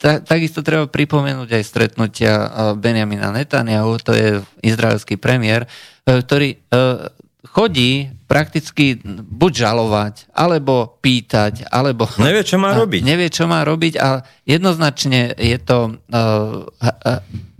ta, 0.00 0.24
takisto 0.24 0.64
treba 0.64 0.88
pripomenúť 0.88 1.52
aj 1.52 1.68
stretnutia 1.68 2.32
Benjamina 2.80 3.28
Netanyahu, 3.28 4.00
to 4.00 4.16
je 4.16 4.40
izraelský 4.64 5.20
premiér, 5.20 5.68
ktorý 6.08 6.56
chodí 7.52 8.08
prakticky 8.24 8.96
buď 9.04 9.52
žalovať, 9.68 10.14
alebo 10.32 10.96
pýtať, 11.04 11.68
alebo... 11.68 12.08
Nevie, 12.22 12.46
čo 12.46 12.56
má 12.56 12.72
robiť. 12.72 13.00
Nevie, 13.04 13.28
čo 13.28 13.44
má 13.44 13.60
robiť 13.66 13.94
a 14.00 14.24
jednoznačne 14.48 15.36
je 15.36 15.58
to... 15.60 16.00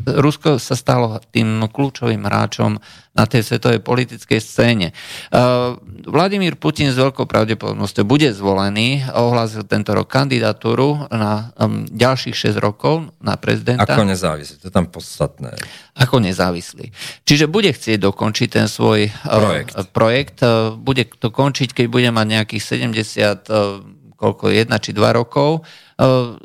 Rusko 0.07 0.59
sa 0.59 0.75
stalo 0.75 1.19
tým 1.31 1.67
kľúčovým 1.71 2.27
hráčom 2.27 2.79
na 3.13 3.25
tej 3.29 3.45
svetovej 3.45 3.85
politickej 3.85 4.41
scéne. 4.41 4.89
Uh, 5.29 5.77
Vladimír 6.09 6.57
Putin 6.57 6.89
s 6.89 6.97
veľkou 6.97 7.29
pravdepodobnosťou 7.29 8.09
bude 8.09 8.33
zvolený, 8.33 9.05
ohlásil 9.13 9.69
tento 9.69 9.93
rok 9.93 10.09
kandidatúru 10.09 11.13
na 11.13 11.53
ďalších 11.93 12.57
6 12.57 12.57
rokov 12.57 13.13
na 13.21 13.37
prezidenta. 13.37 13.85
Ako 13.85 14.09
nezávislý, 14.09 14.65
to 14.65 14.73
je 14.73 14.75
tam 14.75 14.89
podstatné. 14.89 15.53
Ako 15.93 16.25
nezávislý. 16.25 16.89
Čiže 17.29 17.53
bude 17.53 17.69
chcieť 17.69 18.01
dokončiť 18.01 18.49
ten 18.49 18.67
svoj 18.67 19.13
projekt. 19.29 19.77
Uh, 19.77 19.85
projekt 19.85 20.39
uh, 20.41 20.73
bude 20.73 21.05
to 21.05 21.29
končiť, 21.29 21.77
keď 21.77 21.87
bude 21.93 22.09
mať 22.09 22.27
nejakých 22.41 22.63
70, 22.81 23.53
uh, 23.53 24.01
koľko, 24.23 24.55
1 24.55 24.71
či 24.79 24.95
2 24.95 25.19
rokov 25.19 25.67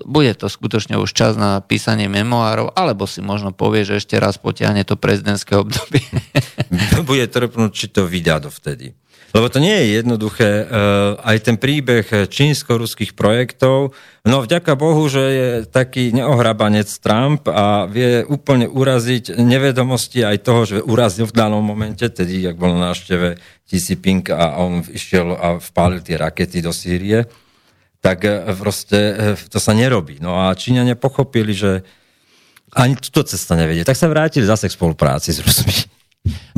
bude 0.05 0.33
to 0.37 0.49
skutočne 0.49 0.97
už 0.97 1.13
čas 1.13 1.33
na 1.37 1.61
písanie 1.61 2.09
memoárov, 2.09 2.73
alebo 2.73 3.05
si 3.05 3.21
možno 3.21 3.53
povie, 3.53 3.85
že 3.85 4.01
ešte 4.01 4.17
raz 4.17 4.37
potiahne 4.37 4.81
to 4.85 4.99
prezidentské 4.99 5.57
obdobie. 5.57 6.03
bude 7.09 7.25
trpnúť, 7.29 7.71
či 7.73 7.85
to 7.89 8.05
vydá 8.09 8.41
dovtedy. 8.41 8.93
Lebo 9.35 9.51
to 9.51 9.59
nie 9.59 9.75
je 9.75 9.99
jednoduché. 9.99 10.65
Aj 11.19 11.37
ten 11.43 11.59
príbeh 11.59 12.31
čínsko-ruských 12.31 13.11
projektov, 13.11 13.91
no 14.23 14.39
vďaka 14.39 14.79
Bohu, 14.79 15.03
že 15.11 15.23
je 15.27 15.49
taký 15.67 16.15
neohrabanec 16.15 16.87
Trump 17.03 17.43
a 17.51 17.91
vie 17.91 18.23
úplne 18.23 18.71
uraziť 18.71 19.35
nevedomosti 19.35 20.23
aj 20.23 20.37
toho, 20.47 20.61
že 20.63 20.77
urazil 20.79 21.27
v 21.27 21.35
danom 21.35 21.59
momente, 21.59 22.07
tedy, 22.07 22.47
ak 22.47 22.55
bol 22.55 22.71
na 22.79 22.95
návšteve 22.95 23.35
Xi 23.67 23.77
Jinping 23.77 24.31
a 24.31 24.63
on 24.63 24.79
išiel 24.79 25.35
a 25.35 25.59
vpálil 25.59 25.99
tie 25.99 26.15
rakety 26.15 26.63
do 26.63 26.71
Sýrie 26.71 27.27
tak 28.07 28.23
e, 28.23 28.55
proste 28.55 29.35
e, 29.35 29.49
to 29.51 29.59
sa 29.59 29.75
nerobí. 29.75 30.23
No 30.23 30.39
a 30.47 30.55
Číňania 30.55 30.95
pochopili, 30.95 31.51
že 31.51 31.83
ani 32.71 32.95
túto 32.95 33.27
cesta 33.27 33.59
nevedie. 33.59 33.83
Tak 33.83 33.99
sa 33.99 34.07
vrátili 34.07 34.47
zase 34.47 34.71
k 34.71 34.77
spolupráci 34.79 35.35
s 35.35 35.43
Rusmi. 35.43 35.75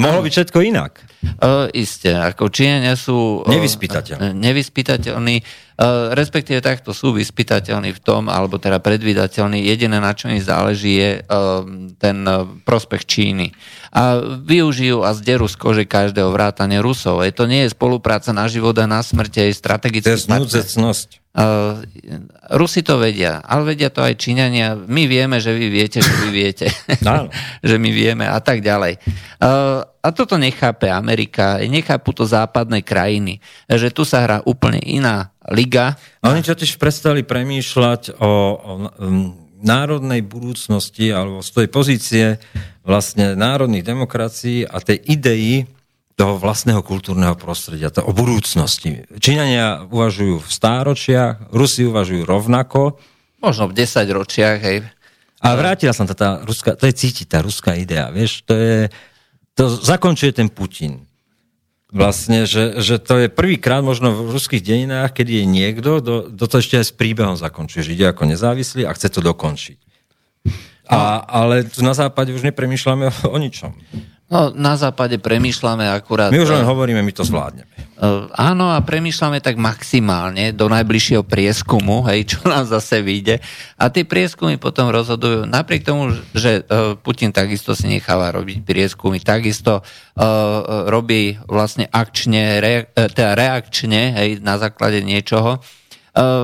Mohlo 0.02 0.26
byť 0.26 0.34
všetko 0.34 0.60
inak. 0.66 1.06
Uh, 1.20 1.68
isté, 1.76 2.16
ako 2.16 2.50
Číňania 2.50 2.96
sú... 2.96 3.44
Uh, 3.44 3.54
nevyspytateľní. 3.54 4.34
Nevyspytateľní, 4.34 5.36
uh, 5.44 6.16
respektíve 6.16 6.64
takto 6.64 6.96
sú 6.96 7.14
vyspytateľní 7.14 7.94
v 7.94 8.02
tom, 8.02 8.32
alebo 8.32 8.58
teda 8.58 8.82
predvydateľní. 8.82 9.62
Jediné, 9.62 10.00
na 10.02 10.16
čo 10.16 10.32
im 10.32 10.42
záleží, 10.42 10.98
je 10.98 11.12
uh, 11.22 11.68
ten 12.02 12.24
uh, 12.26 12.48
prospech 12.64 13.06
Číny. 13.06 13.54
A 13.94 14.18
využijú 14.24 15.06
a 15.06 15.14
zderú 15.14 15.46
z 15.46 15.60
kože 15.60 15.84
každého 15.86 16.32
vrátane 16.34 16.80
Rusov. 16.82 17.22
Je 17.22 17.36
to 17.36 17.46
nie 17.46 17.68
je 17.68 17.76
spolupráca 17.76 18.34
na 18.34 18.48
život 18.50 18.74
a 18.80 18.90
na 18.90 19.04
smrť, 19.04 19.46
je 19.46 19.54
strategický 19.54 20.08
To 20.08 20.18
je 20.18 21.19
Uh, 21.30 21.86
Rusi 22.58 22.82
to 22.82 22.98
vedia, 22.98 23.38
ale 23.46 23.74
vedia 23.74 23.94
to 23.94 24.02
aj 24.02 24.18
Číňania. 24.18 24.74
My 24.90 25.06
vieme, 25.06 25.38
že 25.38 25.54
vy 25.54 25.70
viete, 25.70 26.02
že 26.02 26.10
vy 26.26 26.30
viete. 26.34 26.66
že 27.70 27.76
my 27.78 27.90
vieme 27.94 28.26
a 28.26 28.42
tak 28.42 28.66
ďalej. 28.66 28.98
Uh, 29.38 29.86
a 29.86 30.10
toto 30.10 30.42
nechápe 30.42 30.90
Amerika, 30.90 31.62
nechápu 31.62 32.18
to 32.18 32.26
západné 32.26 32.82
krajiny, 32.82 33.38
že 33.70 33.94
tu 33.94 34.02
sa 34.08 34.26
hrá 34.26 34.38
úplne 34.42 34.82
iná 34.82 35.30
liga. 35.54 36.02
A 36.26 36.34
oni 36.34 36.42
totiž 36.42 36.82
prestali 36.82 37.22
premýšľať 37.22 38.18
o, 38.18 38.32
o 38.58 38.72
národnej 39.60 40.24
budúcnosti 40.24 41.12
alebo 41.12 41.44
z 41.44 41.50
tej 41.52 41.68
pozície 41.68 42.26
vlastne 42.88 43.36
národných 43.36 43.84
demokracií 43.84 44.64
a 44.64 44.80
tej 44.80 45.04
idei 45.04 45.68
toho 46.20 46.36
vlastného 46.36 46.84
kultúrneho 46.84 47.40
prostredia, 47.40 47.88
to 47.88 48.04
o 48.04 48.12
budúcnosti. 48.12 49.08
Číňania 49.24 49.88
uvažujú 49.88 50.44
v 50.44 50.50
stáročiach, 50.52 51.56
Rusi 51.56 51.88
uvažujú 51.88 52.28
rovnako. 52.28 53.00
Možno 53.40 53.72
v 53.72 53.80
10 53.80 54.04
ročiach, 54.12 54.60
hej. 54.60 54.84
A 55.40 55.56
vrátila 55.56 55.96
som 55.96 56.04
to, 56.04 56.12
tá 56.12 56.44
ruská, 56.44 56.76
to 56.76 56.92
je 56.92 57.00
cítiť, 57.00 57.26
tá 57.32 57.40
ruská 57.40 57.80
idea, 57.80 58.12
vieš, 58.12 58.44
to 58.44 58.52
je, 58.52 58.92
to 59.56 59.72
zakončuje 59.72 60.36
ten 60.36 60.52
Putin. 60.52 61.08
Vlastne, 61.90 62.44
že, 62.44 62.84
že 62.84 63.00
to 63.00 63.26
je 63.26 63.28
prvýkrát 63.32 63.80
možno 63.80 64.12
v 64.12 64.36
ruských 64.36 64.62
dejinách, 64.62 65.16
keď 65.16 65.28
je 65.40 65.44
niekto, 65.48 65.92
do, 66.04 66.28
do 66.28 66.46
to 66.52 66.60
ešte 66.60 66.84
aj 66.84 66.86
s 66.92 66.94
príbehom 66.94 67.40
zakončuje, 67.40 67.82
že 67.82 67.96
ide 67.96 68.12
ako 68.12 68.28
nezávislý 68.28 68.84
a 68.84 68.92
chce 68.92 69.08
to 69.08 69.24
dokončiť. 69.24 69.80
A, 70.92 71.24
ale 71.24 71.64
tu 71.64 71.80
na 71.80 71.96
západe 71.96 72.36
už 72.36 72.44
nepremýšľame 72.44 73.08
o, 73.08 73.14
o 73.36 73.38
ničom. 73.40 73.72
No, 74.30 74.54
na 74.54 74.78
západe 74.78 75.18
premýšľame 75.18 75.90
akurát... 75.90 76.30
My 76.30 76.46
už 76.46 76.54
len 76.54 76.62
hovoríme, 76.62 77.02
my 77.02 77.14
to 77.18 77.26
zvládneme. 77.26 77.66
Uh, 77.98 78.30
áno, 78.38 78.70
a 78.70 78.78
premýšľame 78.78 79.42
tak 79.42 79.58
maximálne 79.58 80.54
do 80.54 80.70
najbližšieho 80.70 81.26
prieskumu, 81.26 82.06
hej, 82.06 82.30
čo 82.38 82.46
nám 82.46 82.70
zase 82.70 83.02
vyjde. 83.02 83.42
A 83.82 83.90
tie 83.90 84.06
prieskumy 84.06 84.62
potom 84.62 84.94
rozhodujú, 84.94 85.50
napriek 85.50 85.82
tomu, 85.82 86.14
že 86.38 86.62
uh, 86.62 86.94
Putin 86.94 87.34
takisto 87.34 87.74
si 87.74 87.90
necháva 87.90 88.30
robiť 88.30 88.62
prieskumy, 88.62 89.18
takisto 89.18 89.82
uh, 89.82 90.86
robí 90.86 91.42
vlastne 91.50 91.90
akčne, 91.90 92.62
re, 92.62 92.86
teda 92.94 93.34
reakčne, 93.34 94.14
hej, 94.14 94.30
na 94.46 94.62
základe 94.62 95.02
niečoho, 95.02 95.58
Eh, 95.58 95.79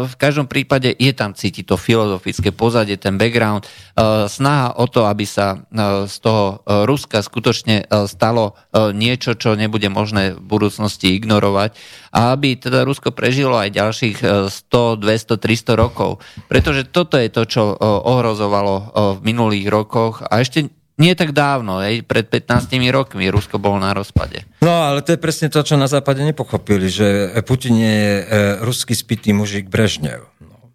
v 0.06 0.16
každom 0.16 0.48
prípade 0.48 0.96
je 0.96 1.12
tam 1.12 1.36
cítiť 1.36 1.68
to 1.68 1.76
filozofické 1.76 2.56
pozadie, 2.56 2.96
ten 2.96 3.20
background, 3.20 3.68
eh, 3.68 4.26
snaha 4.32 4.80
o 4.80 4.88
to, 4.88 5.04
aby 5.04 5.28
sa 5.28 5.60
eh, 5.60 6.08
z 6.08 6.16
toho 6.24 6.64
Ruska 6.66 7.20
skutočne 7.22 7.88
stalo 8.08 8.58
niečo, 8.74 9.38
čo 9.38 9.58
nebude 9.58 9.88
možné 9.90 10.38
v 10.38 10.42
budúcnosti 10.42 11.18
ignorovať 11.18 11.76
a 12.14 12.36
aby 12.36 12.58
teda 12.58 12.86
Rusko 12.86 13.12
prežilo 13.12 13.58
aj 13.58 13.76
ďalších 13.76 14.18
100, 14.50 15.02
200, 15.02 15.38
300 15.42 15.76
rokov. 15.76 16.22
Pretože 16.48 16.88
toto 16.90 17.18
je 17.20 17.30
to, 17.30 17.44
čo 17.46 17.64
ohrozovalo 17.82 18.76
v 19.18 19.20
minulých 19.26 19.68
rokoch 19.68 20.24
a 20.24 20.42
ešte 20.42 20.70
nie 20.96 21.12
tak 21.12 21.36
dávno, 21.36 21.84
aj 21.84 22.08
pred 22.08 22.26
15 22.28 22.72
rokmi 22.92 23.28
Rusko 23.28 23.60
bolo 23.60 23.80
na 23.84 23.92
rozpade. 23.92 24.48
No 24.64 24.72
ale 24.72 25.04
to 25.04 25.16
je 25.16 25.20
presne 25.20 25.52
to, 25.52 25.60
čo 25.60 25.76
na 25.76 25.92
západe 25.92 26.24
nepochopili, 26.24 26.88
že 26.88 27.36
Putin 27.44 27.76
je 27.76 28.00
e, 28.00 28.22
ruský 28.64 28.96
spitý 28.96 29.36
mužik 29.36 29.68
Brežnev. 29.68 30.24
No. 30.40 30.72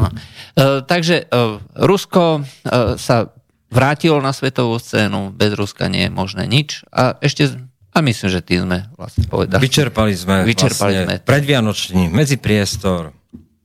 No. 0.00 0.08
E, 0.08 0.80
takže 0.88 1.28
e, 1.28 1.60
Rusko 1.84 2.40
e, 2.40 2.96
sa 2.96 3.28
vrátilo 3.68 4.24
na 4.24 4.32
svetovú 4.32 4.80
scénu, 4.80 5.36
bez 5.36 5.52
Ruska 5.52 5.92
nie 5.92 6.08
je 6.08 6.12
možné 6.12 6.48
nič 6.48 6.88
a 6.88 7.20
ešte 7.20 7.52
a 7.92 8.04
myslím, 8.04 8.28
že 8.30 8.40
tým 8.44 8.60
sme 8.68 8.78
vlastne 8.94 9.24
povedali. 9.26 9.58
Vyčerpali 9.58 10.14
sme, 10.14 10.46
Vyčerpali 10.46 10.92
vlastne 11.02 11.18
sme. 11.18 11.26
predvianočný 11.26 12.06
medzipriestor, 12.12 13.10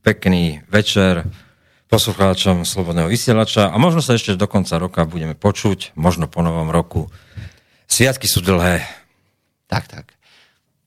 pekný 0.02 0.64
večer, 0.66 1.22
poslucháčom 1.94 2.66
Slobodného 2.66 3.06
vysielača 3.06 3.70
a 3.70 3.76
možno 3.78 4.02
sa 4.02 4.18
ešte 4.18 4.34
do 4.34 4.50
konca 4.50 4.82
roka 4.82 5.06
budeme 5.06 5.38
počuť, 5.38 5.94
možno 5.94 6.26
po 6.26 6.42
novom 6.42 6.74
roku. 6.74 7.06
Sviatky 7.86 8.26
sú 8.26 8.42
dlhé. 8.42 8.82
Tak, 9.70 9.86
tak. 9.86 10.18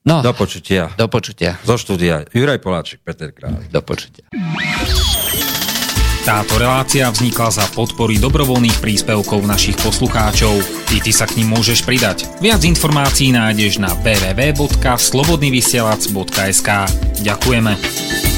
No, 0.03 0.19
do 0.19 0.35
počutia. 0.35 0.91
Do 0.99 1.07
počutia. 1.07 1.55
Zo 1.63 1.79
štúdia. 1.79 2.27
Juraj 2.35 2.59
Poláček, 2.59 3.07
Peter 3.07 3.31
Kráľ. 3.31 3.71
Do 3.71 3.79
počutia. 3.83 4.27
Táto 6.27 6.59
relácia 6.59 7.07
vznikla 7.07 7.55
za 7.55 7.63
podpory 7.71 8.19
dobrovoľných 8.19 8.83
príspevkov 8.83 9.47
našich 9.47 9.79
poslucháčov. 9.79 10.59
I 10.91 10.99
ty 10.99 11.15
sa 11.15 11.23
k 11.23 11.39
ním 11.39 11.55
môžeš 11.55 11.87
pridať. 11.87 12.27
Viac 12.43 12.67
informácií 12.67 13.31
nájdeš 13.31 13.79
na 13.79 13.95
www.slobodnyvysielac.sk 14.03 16.69
Ďakujeme. 17.23 18.36